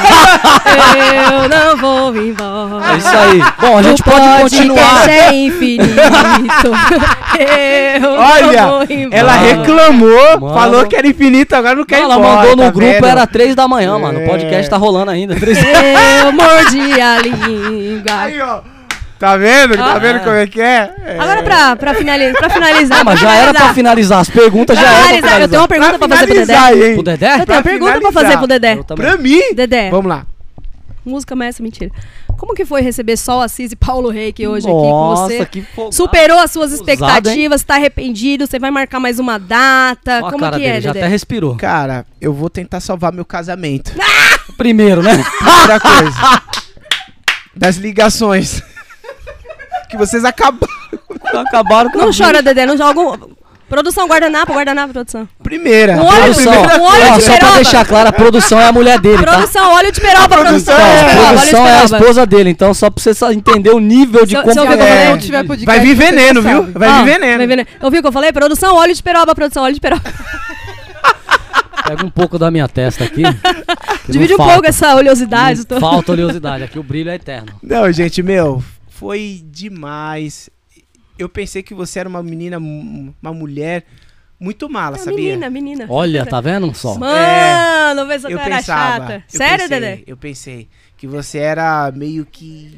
[1.40, 2.94] eu não vou embora.
[2.94, 3.40] É isso aí.
[3.62, 5.10] Bom, a gente O pode continuar.
[5.10, 5.96] é infinito.
[8.02, 9.16] eu Olha, não vou embora.
[9.18, 10.54] Ela reclamou, Mano.
[10.54, 13.06] falou que era infinito, agora não quer ir Ela embora, mandou no tá grupo, vendo?
[13.08, 14.20] era três da manhã, mano.
[14.20, 14.26] O É.
[14.28, 15.36] podcast tá rolando ainda.
[15.40, 18.12] Eu mordi a língua.
[18.20, 18.60] Aí, ó.
[19.18, 19.78] Tá vendo?
[19.78, 20.00] Tá Ah.
[20.00, 20.94] vendo como é que é?
[21.06, 21.18] É.
[21.20, 23.00] Agora pra, pra, finali pra finalizar.
[23.00, 24.20] Ah, mas pra já era pra finalizar.
[24.20, 26.88] As perguntas já Pra eram pra finalizar, Eu tenho uma pergunta pra, fazer pro Dedé.
[26.90, 27.00] hein?
[27.00, 27.26] O Dedé?
[27.28, 28.76] Eu tenho pra uma pergunta pra fazer pro Dedé.
[28.84, 29.54] Pra mim?
[29.56, 30.26] Dedé, Vamos lá.
[31.06, 31.92] música mestra, mentira.
[32.38, 35.46] Como que foi receber Sol Assis e Paulo Reiki hoje aqui com Nossa, você?
[35.46, 35.96] que folgado.
[35.96, 40.58] Superou as suas expectativas, tá arrependido, você vai marcar mais uma data, Ó como cara
[40.58, 41.06] que dele, é, já Dedé?
[41.06, 41.56] até respirou.
[41.56, 43.94] Cara, eu vou tentar salvar meu casamento.
[44.58, 45.24] Primeiro, né?
[45.40, 46.42] Primeira coisa.
[47.56, 48.62] Das ligações.
[49.88, 50.68] Que vocês acabaram.
[51.48, 53.02] Acabaram com Não chora, Dedé, não joga...
[53.68, 55.28] Produção, guardanapo, guardanapo, produção.
[55.42, 55.94] Primeira.
[55.94, 58.60] Um olho de Produção, peroba, um olho ó, de só pra deixar claro, a produção
[58.62, 59.32] é a mulher dele, tá?
[59.34, 60.76] Produção, óleo de peroba, produção.
[60.76, 63.72] óleo é- A óleo produção é a esposa dele, então só pra você só entender
[63.72, 65.18] o nível de Se como é.
[65.66, 66.72] Vai vir veneno, viu?
[66.74, 67.38] Vai Ó, vir veneno.
[67.40, 67.68] vai veneno.
[67.82, 68.32] Ouviu o que eu falei?
[68.32, 70.04] Produção, óleo de peroba, produção, óleo de peroba.
[71.88, 73.24] Pega um pouco da minha testa aqui.
[74.08, 74.54] Divide um falta.
[74.54, 75.60] pouco essa oleosidade.
[75.60, 77.48] Não tô- Falta oleosidade, aqui o brilho é eterno.
[77.62, 78.64] Não, gente, meu,
[78.96, 80.50] foi demais.
[81.20, 83.86] Eu pensei que você era uma menina, uma mulher
[84.40, 85.18] muito mala, Ah, sabia?
[85.18, 85.86] menina, menina.
[85.90, 86.96] Olha, tá vendo só?
[86.98, 88.62] Mano, vê se eu pensava.
[88.62, 89.14] chata.
[89.16, 90.04] eu Sério, pensei, Dedé?
[90.08, 90.68] Eu pensei
[90.98, 92.78] que você era meio que.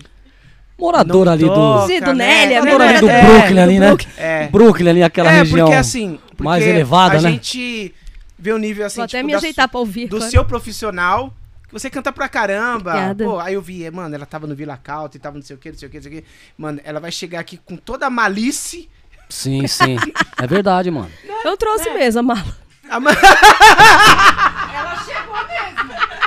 [0.80, 1.88] Morador Não ali do.
[1.88, 2.46] Sim, do né?
[2.46, 2.88] Nélia, Morador né?
[2.90, 3.88] ali do É, Brooklyn ali, do né?
[3.88, 4.12] Brooklyn.
[4.18, 4.48] É.
[4.48, 5.66] Brooklyn ali, aquela é, região.
[5.66, 6.20] porque assim.
[6.30, 7.32] Porque mais elevada, a né?
[7.32, 7.94] gente
[8.38, 8.98] vê o nível assim.
[8.98, 10.08] Vou até tipo, me da ajeitar pra ouvir.
[10.08, 10.32] do claro.
[10.32, 11.34] seu profissional,
[11.80, 12.92] você canta pra caramba.
[12.92, 13.24] Obrigada.
[13.26, 15.60] Pô, aí eu vi, mano, ela tava no Vila Calta e tava não sei o
[15.60, 16.28] que, não sei o que, não sei o que.
[16.58, 18.86] Mano, ela vai chegar aqui com toda a malícia.
[19.30, 19.98] Sim, sim.
[20.42, 21.12] É verdade, mano.
[21.44, 22.58] Eu trouxe mesmo a mala.
[22.90, 23.18] A ma- Eu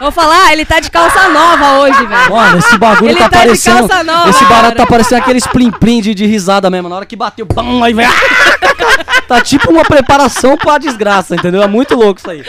[0.00, 2.30] vou falar, ele tá de calça nova hoje, velho.
[2.30, 3.88] Mano, esse bagulho Ele tá, tá de parecendo.
[3.88, 4.74] calça nova, esse barato cara.
[4.76, 6.88] tá parecendo aqueles plim-plim de, de risada mesmo.
[6.88, 8.06] Na hora que bateu, bam, aí vem.
[9.28, 11.62] tá tipo uma preparação pra desgraça, entendeu?
[11.62, 12.42] É muito louco isso aí.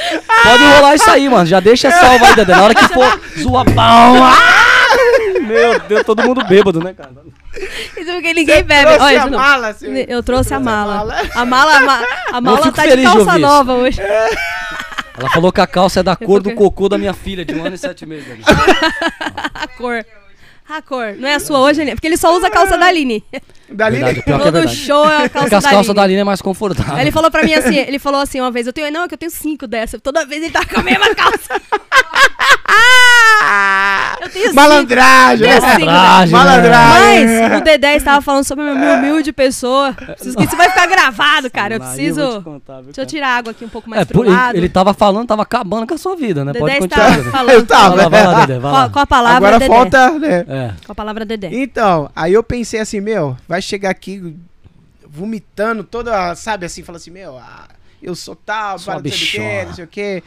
[0.44, 1.46] Pode rolar isso aí, mano.
[1.46, 2.56] Já deixa salvo aí, Dedé.
[2.56, 4.24] Na hora que for zoa, bam.
[4.24, 4.62] ah!
[5.42, 7.12] Meu Deus, todo mundo bêbado, né, cara?
[7.98, 8.84] Isso porque ninguém bebe.
[8.84, 11.16] trouxe Olha, a mala, seu- Eu trouxe a trouxe a mala.
[11.36, 14.00] A mala, a ma- a mala tá de calça nova hoje.
[15.22, 17.64] Ela falou que a calça é da cor do cocô da minha filha, de um
[17.64, 18.26] ano e sete meses.
[18.26, 18.42] Dedé.
[19.54, 20.04] A cor.
[20.68, 21.16] A cor.
[21.16, 21.94] Não é a sua hoje, né?
[21.94, 23.24] Porque ele só usa a calça da Aline.
[23.74, 24.76] Dali, Verdade, pior que é Todo verdade.
[24.78, 26.96] show é a calça Porque as da calças da Aline é mais confortável.
[26.96, 29.08] Aí ele falou pra mim assim, ele falou assim uma vez, eu tenho, não, é
[29.08, 30.00] que eu tenho cinco dessa.
[30.00, 31.62] Toda vez ele tá com a mesma calça.
[34.22, 34.56] eu tenho cinco.
[34.56, 35.48] Malandragem.
[35.48, 35.74] Tenho né?
[35.76, 35.86] cinco.
[35.86, 37.50] Malandragem, Malandragem.
[37.50, 39.94] Mas o Dedé estava falando sobre a minha humilde pessoa.
[39.94, 41.76] Preciso que isso vai ficar gravado, cara.
[41.76, 42.22] Eu Aí preciso.
[42.22, 43.10] vou te contar, viu, Deixa eu cara?
[43.10, 44.56] tirar a água aqui um pouco mais É, pro por, ele, lado.
[44.58, 46.54] ele tava falando, tava acabando com a sua vida, né?
[46.54, 47.18] Dedé Pode estava continuar.
[47.18, 47.32] Dedé.
[47.32, 47.56] falando.
[47.56, 47.96] Eu tava.
[47.96, 48.90] Vai lá, vai lá, Dedé, vai Com a, lá.
[48.90, 49.74] com a palavra Agora Dedé.
[49.74, 50.46] falta, né?
[50.48, 50.72] É.
[50.86, 51.50] Com a palavra Dedé.
[51.52, 54.36] Então, aí eu pensei assim, meu, vai chegar aqui
[55.08, 57.68] vomitando toda, sabe, assim, fala assim, meu, ah,
[58.02, 60.24] eu sou tal, Sua para não sei o que, não sei o que.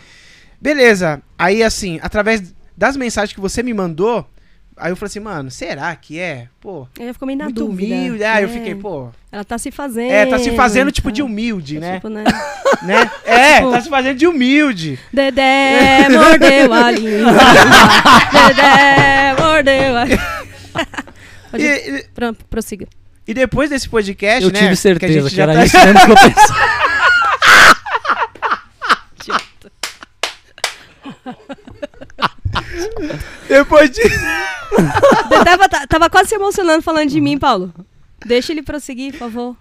[0.60, 1.22] Beleza.
[1.38, 4.26] Aí, assim, através das mensagens que você me mandou,
[4.76, 6.48] aí eu falei assim, mano, será que é?
[6.60, 7.94] Pô, Ele ficou meio na muito dúvida.
[7.94, 8.24] humilde.
[8.24, 8.52] Ah, eu É.
[8.52, 9.08] fiquei, pô.
[9.32, 10.10] Ela tá se fazendo.
[10.10, 11.26] É, tá se fazendo tipo de tá.
[11.26, 11.94] humilde, né?
[11.96, 12.24] Tipo, né?
[12.82, 13.10] né?
[13.24, 14.98] É, Tipo- tá se fazendo de humilde.
[15.12, 17.32] Dedé mordeu a língua.
[18.46, 20.04] Dedé mordeu a
[21.50, 22.86] Pode- E, e- Pro- Prossiga.
[23.26, 24.58] E depois desse podcast, Eu né?
[24.60, 26.84] tive certeza gente que, já era tá- isso mesmo que eu pensava.
[33.48, 34.02] Depois de.
[34.02, 37.72] Dedé tava, tava quase se emocionando falando de mim, Paulo.
[38.24, 39.56] Deixa ele prosseguir, por favor.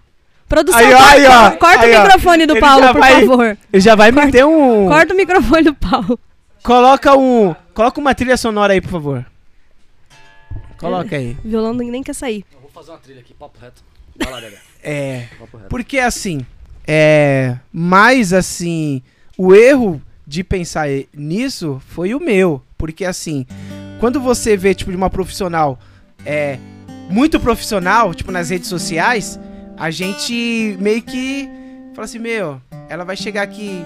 [0.48, 1.52] Produção, Aí, ó, corta, aí, ó.
[1.58, 3.58] corta Aí, o microfone do Paulo, por vai- favor.
[3.72, 4.88] Ele já vai meter um.
[4.88, 6.20] Corta o microfone do Paulo.
[6.62, 7.56] Coloca um.
[7.74, 9.26] Coloca uma trilha sonora aí, por favor.
[10.78, 11.38] Coloca aí.
[11.44, 12.46] O violão nem quer sair.
[12.54, 13.84] Eu vou fazer uma trilha aqui, papo reto.
[14.18, 14.58] Vai lá, Dedé.
[14.86, 15.28] É.
[15.40, 15.70] Papo reto.
[15.70, 16.46] Porque assim.
[16.86, 17.58] É.
[17.72, 19.02] Mais assim.
[19.38, 22.62] O erro de pensar nisso foi o meu.
[22.78, 23.46] Porque assim.
[24.00, 25.80] Quando você vê, tipo, de uma profissional.
[26.26, 26.58] É.
[27.10, 29.40] Muito profissional, tipo, nas redes sociais.
[29.78, 31.50] A gente meio que.
[31.94, 32.62] Fala assim, meu.
[32.90, 33.82] Ela vai chegar aqui.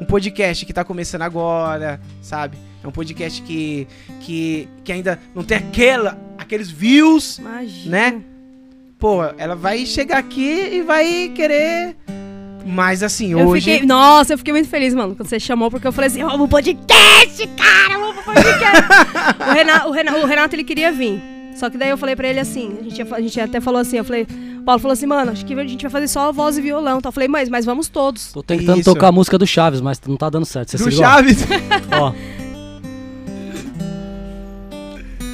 [0.00, 2.56] Um podcast que tá começando agora, sabe?
[2.82, 3.86] É um podcast que,
[4.20, 7.90] que, que ainda não tem aquela, aqueles views, Imagina.
[7.90, 8.22] né?
[8.98, 11.96] Pô, ela vai chegar aqui e vai querer.
[12.64, 13.70] Mas assim, Eu hoje.
[13.70, 16.38] fiquei, nossa, eu fiquei muito feliz, mano, quando você chamou, porque eu falei assim, vamos
[16.38, 18.82] pro podcast, cara, vamos pro podcast.
[19.50, 21.20] o, Renato, o, Renato, o Renato, ele queria vir.
[21.56, 23.98] Só que daí eu falei pra ele assim, a gente, a gente até falou assim,
[23.98, 24.26] eu falei,
[24.58, 26.98] o Paulo falou assim, mano, acho que a gente vai fazer só voz e violão.
[26.98, 28.32] Então eu falei, mas, mas vamos todos.
[28.32, 28.92] Tô tentando Isso.
[28.92, 30.70] tocar a música do Chaves, mas não tá dando certo.
[30.70, 30.90] Você do?
[30.92, 31.44] Chaves.
[32.00, 32.12] Ó,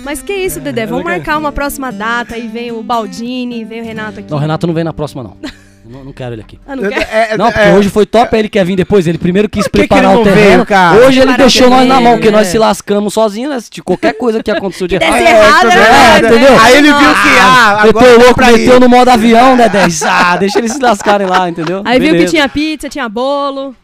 [0.08, 3.62] Mas que isso, Dedé, vamos eu quero- marcar uma próxima data, aí vem o Baldini,
[3.62, 4.30] vem o Renato aqui.
[4.30, 5.36] não, o Renato não vem na próxima, não.
[5.90, 6.60] Não, não quero ele aqui.
[6.66, 7.08] Ah, não quer?
[7.10, 9.06] É, é, Não, porque é, hoje foi top, ele quer vir depois.
[9.06, 10.50] Ele primeiro quis que que preparar ele o não terreno.
[10.50, 10.98] veio, cara?
[11.06, 12.50] Hoje ele deixou nós na mão, terreno, porque nós é.
[12.50, 13.58] se lascamos sozinhos, né?
[13.60, 15.22] Se qualquer coisa que aconteceu de Que errado.
[15.22, 15.82] É, errado, tudo é bem.
[15.82, 16.52] verdade, entendeu?
[16.52, 16.58] né?
[16.62, 18.58] Aí ele viu que, ah, Meteu agora o louco, pra ir.
[18.58, 20.02] meteu no modo avião, né, 10?
[20.02, 21.80] Ah, deixa eles se lascarem lá, entendeu?
[21.86, 22.32] Aí viu que Beleza.
[22.32, 23.74] tinha pizza, tinha bolo.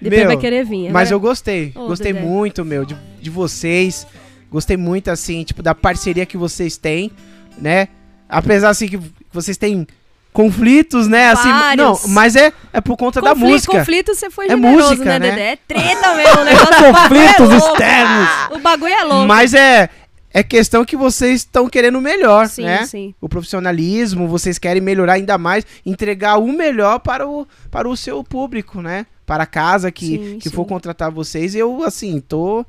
[0.00, 0.90] Depois Meu, vai querer vir.
[0.90, 1.70] Mas eu gostei.
[1.74, 2.24] Ô, gostei Dedé.
[2.26, 4.06] muito, meu, de, de vocês.
[4.52, 7.10] Gostei muito, assim, tipo, da parceria que vocês têm,
[7.58, 7.88] né?
[8.28, 9.00] Apesar, assim, que
[9.32, 9.86] vocês têm
[10.32, 11.28] conflitos, né?
[11.30, 13.78] Assim, não, mas é, é por conta da Conflito- música.
[13.78, 15.30] Conflito, você foi É generoso, música, né, né?
[15.30, 15.52] Dedé?
[15.52, 18.28] É treta mesmo, o negócio o bagulho Conflitos é externos.
[18.52, 19.26] O bagulho é louco.
[19.26, 19.90] Mas é,
[20.32, 22.86] é questão que vocês estão querendo melhor, sim, né?
[22.86, 23.14] sim.
[23.20, 28.24] O profissionalismo, vocês querem melhorar ainda mais, entregar o melhor para o, para o seu
[28.24, 29.04] público, né?
[29.26, 30.54] Para a casa que, Sim, que sim.
[30.54, 31.54] for contratar vocês.
[31.54, 32.66] Eu, assim, tô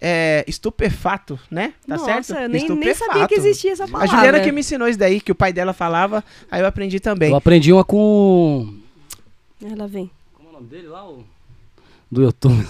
[0.00, 1.72] é, estupefato, né?
[1.86, 2.42] Tá Nossa, certo?
[2.42, 4.14] eu nem, nem sabia que existia essa A palavra.
[4.14, 7.30] Juliana que me ensinou isso daí, que o pai dela falava, aí eu aprendi também.
[7.30, 8.74] Eu aprendi uma com.
[9.64, 10.10] Ela vem.
[10.34, 11.06] Como é o nome dele lá?
[11.08, 11.24] O...
[12.10, 12.66] Do YouTube.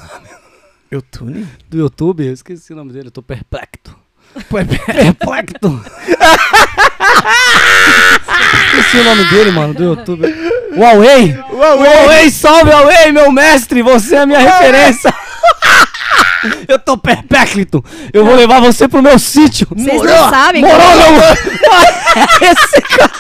[0.91, 1.47] Eu tune?
[1.69, 3.97] Do YouTube, eu esqueci o nome dele, eu tô perplexo.
[4.37, 4.41] É-
[5.13, 5.83] Perplexo.
[8.79, 10.27] esqueci o nome dele, mano, do YouTube.
[10.77, 11.33] Huawei!
[11.33, 13.83] Huawei, salve Huawei, meu mestre!
[13.83, 15.13] Você é a minha referência!
[16.69, 17.59] Eu tô perplexo!
[18.13, 19.67] Eu vou levar você pro meu sítio!
[19.71, 21.27] Vocês não sabem Morou, como- não!
[22.51, 23.13] Esse cara!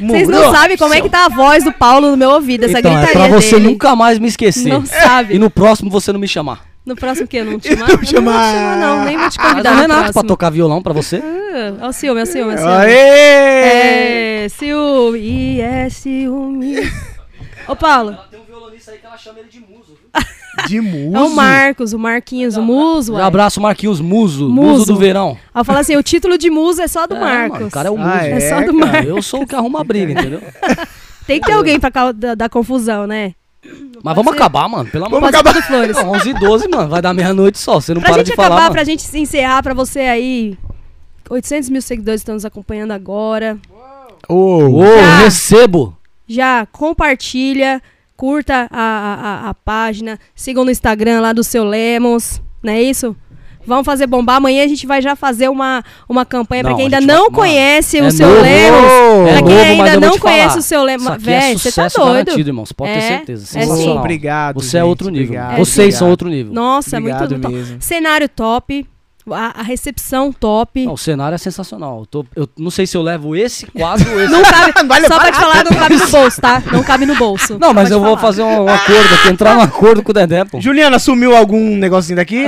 [0.00, 2.78] Vocês não sabem como é que tá a voz do Paulo no meu ouvido, essa
[2.78, 3.66] Então, é gritaria pra você dele.
[3.68, 4.68] nunca mais me esquecer.
[4.68, 5.34] Não sabe.
[5.34, 6.60] E no próximo você não me chamar.
[6.86, 7.80] No próximo que eu não te chamar?
[7.80, 8.76] Não não vou te chamar.
[8.76, 9.04] não.
[9.04, 10.28] Nem vou te convidar o no Renato pra próximo.
[10.28, 11.16] tocar violão pra você.
[11.16, 12.72] Ah, Ó o ciúme, ó o ciúme, ó o ciúme.
[12.72, 14.44] Aê!
[14.44, 16.76] É, ciúme, e é ciúme.
[17.66, 19.98] Ô, Paulo, Tem um violonista aí que ela chama ele de muso.
[20.66, 21.16] De muso.
[21.16, 23.14] é o Marcos, o Marquinhos, o Muso.
[23.14, 24.48] Um abraço, Marquinhos Muso.
[24.48, 24.68] Muso.
[24.78, 25.36] Muso do verão.
[25.54, 27.52] Ela fala assim, o título de Muso é só do É, Marcos.
[27.58, 28.10] mano, o cara é o muso.
[28.10, 28.92] Ah, É só é, do cara.
[28.92, 29.08] Marcos.
[29.08, 30.42] Eu sou o que arruma a briga, entendeu?
[31.26, 33.34] Tem que ter alguém pra da, da confusão, né?
[34.02, 34.38] Mas vamos ser.
[34.38, 34.88] acabar, mano.
[34.90, 35.52] Pelo amor Vamos de acabar.
[35.54, 35.94] do Flores.
[35.94, 36.06] Deus.
[36.06, 36.88] Não, 11 e 12, mano.
[36.88, 37.80] Vai dar meia-noite só.
[37.80, 38.72] Você não Pra para gente de falar, acabar, mano.
[38.72, 40.56] pra gente se encerrar, pra você aí...
[41.28, 43.58] 800 mil seguidores estão nos acompanhando agora.
[44.28, 45.18] Ô, Ô, Já.
[45.18, 45.94] recebo.
[46.26, 47.82] Já compartilha,
[48.18, 53.14] curta a, a, a- página, sigam no Instagram lá do seu Lemos, não é isso?
[53.64, 54.36] Vamos fazer bombar.
[54.36, 57.98] Amanhã a gente vai já fazer uma, uma campanha pra Não, quem ainda não conhece
[57.98, 58.40] é o seu novo.
[58.40, 59.28] Lemos.
[59.28, 60.58] É pra quem novo, ainda não conhece falar.
[60.58, 61.22] o seu Lemos.
[61.22, 62.12] Véi, é você tá sucesso doido.
[62.24, 62.72] garantido, irmãos.
[62.72, 63.44] Pode ter É, certeza.
[63.44, 63.92] é Sensacional.
[63.94, 63.98] sim.
[63.98, 64.54] Obrigado.
[64.54, 65.24] Você é gente, outro nível.
[65.26, 65.98] obrigado, Vocês obrigado.
[65.98, 66.52] são outro nível.
[66.54, 67.76] Nossa, Obrigado muito top.
[67.80, 68.86] Cenário top.
[69.34, 70.84] A, a recepção top.
[70.86, 72.00] Não, o cenário é sensacional.
[72.00, 74.32] Eu, tô- eu não sei se eu levo esse quadro ou esse.
[74.32, 76.62] Não cabe, Vai só pra te falar, não cabe no bolso, tá?
[76.72, 77.58] Não cabe no bolso.
[77.58, 78.28] Não, mas eu pra vou falar.
[78.28, 80.60] fazer um, um acordo aqui, entrar num acordo com o Dedé, pô.
[80.60, 82.46] Juliana, sumiu algum negocinho daqui?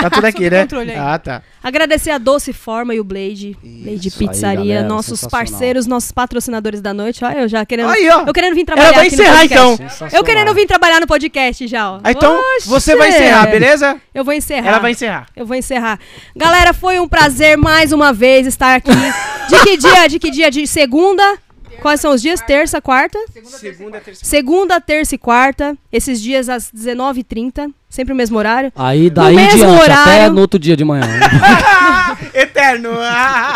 [0.00, 0.62] Tá tudo aqui, né?
[0.62, 0.98] controle aí.
[0.98, 1.42] Ah, tá.
[1.62, 6.10] Agradecer a Doce Forma e o Blade, Blade Isso aí, Pizzaria, galera, nossos parceiros, nossos
[6.10, 7.24] patrocinadores da noite.
[7.24, 7.88] Olha, eu já querendo.
[7.90, 8.24] Aí, ó.
[8.26, 10.04] Eu querendo vir trabalhar Ela vai aqui no encerrar, podcast.
[10.04, 10.08] então.
[10.18, 12.00] Eu querendo vir trabalhar no podcast já, ó.
[12.02, 12.68] Ah, então, Oxe!
[12.68, 14.00] você vai encerrar, beleza?
[14.12, 14.68] Eu vou encerrar.
[14.68, 15.26] Ela vai encerrar.
[15.36, 16.00] Eu vou encerrar.
[16.34, 18.90] Galera, foi um prazer mais uma vez estar aqui.
[19.48, 20.06] De que dia?
[20.08, 20.50] De que dia?
[20.50, 21.38] De segunda?
[21.80, 22.40] Quais são os dias?
[22.40, 23.18] Terça, quarta?
[23.32, 24.24] Segunda, terça.
[24.24, 25.76] Segunda, terça e quarta.
[25.92, 27.72] Esses dias às 19h30.
[27.92, 28.72] Sempre o mesmo horário.
[28.74, 30.32] Aí daí em mesmo diante, até horário.
[30.32, 31.02] no outro dia de manhã.
[32.32, 32.88] Eterno.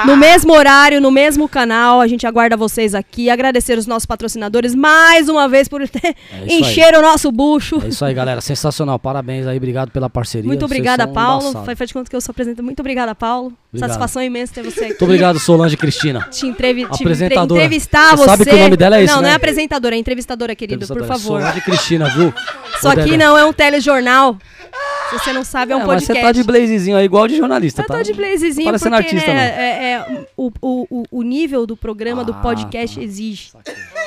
[0.04, 3.30] No mesmo horário, no mesmo canal, a gente aguarda vocês aqui.
[3.30, 6.60] Agradecer os nossos patrocinadores mais uma vez por ter É isso aí.
[6.60, 7.80] encher o nosso bucho.
[7.82, 8.42] É isso aí, galera.
[8.42, 8.98] Sensacional.
[8.98, 9.56] Parabéns aí.
[9.56, 10.46] Obrigado pela parceria.
[10.46, 11.52] Muito obrigada, Paulo.
[11.64, 12.64] Foi faz de conta que eu sou apresentador.
[12.64, 13.54] Muito obrigada, Paulo.
[13.72, 13.88] Obrigado.
[13.88, 14.88] Satisfação imensa ter você aqui.
[14.90, 16.28] Muito obrigado, Solange Cristina.
[16.30, 17.60] Te, entrevi te Apresentadora.
[17.62, 18.26] entrevistar Você você.
[18.30, 19.32] sabe que o nome dela é esse, Não, não né?
[19.32, 21.40] é apresentadora, é entrevistadora, querido, por favor.
[21.40, 22.32] Solange Cristina, viu?
[22.76, 24.25] Isso aqui não é um telejornal.
[24.34, 26.20] Se você não sabe, é um É, mas podcast.
[26.20, 27.94] você tá de blazezinho aí, igual de jornalista, Eu tá?
[27.96, 29.62] tô de blazezinho Parecendo porque artista, né, não.
[29.62, 33.02] é, é, o, o, o- nível do programa, do Ah, podcast tá.
[33.04, 33.52] exige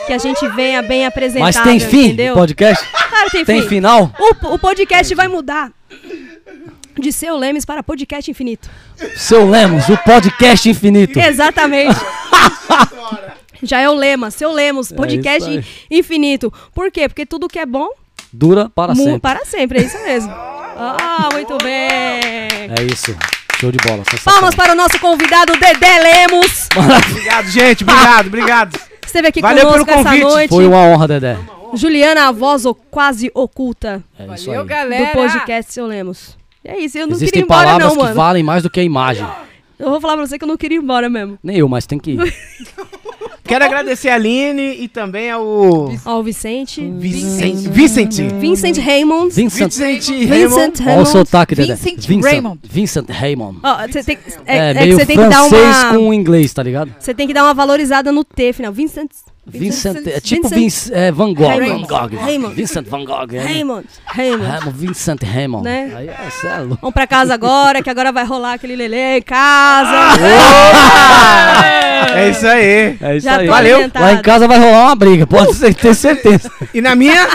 [0.07, 2.33] que a gente venha bem apresentado, Mas tem fim entendeu?
[2.33, 2.85] o podcast?
[3.09, 3.67] Claro, tem, Tem fim.
[3.67, 4.11] final?
[4.19, 5.71] O, o podcast vai mudar
[6.97, 8.69] de seu Lemes para podcast infinito.
[9.15, 11.17] Seu Lemos, o podcast infinito.
[11.19, 11.95] Exatamente.
[13.63, 16.53] Já é o lema, seu Lemos, podcast isso infinito.
[16.73, 17.09] Por quê?
[17.09, 17.89] Porque tudo que é bom,
[18.31, 19.19] Dura para mu- sempre.
[19.19, 20.33] para sempre, é isso mesmo.
[20.81, 22.47] Ah, muito bem.
[22.69, 23.13] É isso.
[23.59, 24.01] Show de bola.
[24.23, 26.69] Palmas para o nosso convidado Dedé Lemos.
[27.09, 27.83] Obrigado, gente.
[27.83, 28.79] Obrigado, obrigado.
[29.05, 30.23] Esteve aqui Valeu conosco pelo essa convite.
[30.23, 30.49] noite.
[30.49, 31.37] Foi uma honra, Dedé.
[31.73, 34.67] Juliana, a voz quase oculta É isso Valeu, aí.
[34.67, 35.05] galera.
[35.07, 36.37] do podcast Seu Lemos.
[36.63, 38.15] É isso, eu não Existem queria ir embora palavras não, que mano.
[38.15, 39.27] valem mais do que a imagem.
[39.77, 41.37] Eu vou falar pra você que eu não queria ir embora mesmo.
[41.43, 42.19] Nem eu, mas tem que ir.
[43.49, 45.43] Quero agradecer a Aline e também ao
[46.05, 46.81] Ó, o Vicente.
[46.97, 47.67] Vicente.
[47.67, 48.27] Vicente.
[48.39, 49.33] Vincent Raymond.
[49.33, 49.69] Vincent.
[49.71, 50.83] Vicente Vincent Raymond.
[50.87, 51.75] Olha o sotaque, Dedé.
[51.75, 52.59] Vincent Raymond.
[52.63, 53.59] Vincent Raymond.
[53.63, 55.93] Ó, você tem, é, É, é que meio você tem que dar francês uma.
[55.93, 56.95] com inglês, tá ligado?
[56.99, 58.71] Você tem que dar uma valorizada no T final.
[58.71, 59.09] Vincent.
[59.47, 61.47] Vincent, é tipo Vincent- Vince, é, Van Gogh.
[61.47, 61.87] Raymond.
[61.87, 62.15] Van Gogh.
[62.23, 62.53] Raymond.
[62.55, 63.33] Vincent Van Gogh.
[63.33, 63.39] é.
[63.39, 63.85] Raymond.
[64.05, 64.45] Raymond.
[64.47, 65.63] Raymond, Vincent Raymond.
[65.63, 65.91] Né?
[65.95, 66.59] Aí é, é.
[66.79, 70.19] Vamos pra casa agora, que agora vai rolar aquele lelê em casa.
[72.15, 72.97] É isso aí.
[73.01, 73.47] É isso Já aí.
[73.47, 73.75] Valeu.
[73.77, 74.05] alimentada.
[74.05, 76.51] Lá em casa vai rolar uma briga, pode ter certeza.
[76.73, 77.27] E na minha?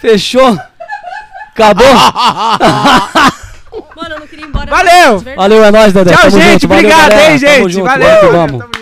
[0.00, 0.58] Fechou?
[1.54, 1.86] Acabou?
[3.96, 4.70] Mano, eu não queria ir embora.
[4.70, 5.18] Valeu.
[5.36, 6.10] Valeu, é nóis, Dedé.
[6.12, 6.62] Tchau, Tamo gente.
[6.62, 6.72] junto.
[6.74, 7.72] Obrigado, hein, Tamo gente.
[7.72, 7.84] junto.
[7.86, 8.08] Valeu.
[8.08, 8.58] Vamos que vamos.
[8.60, 8.72] Tamo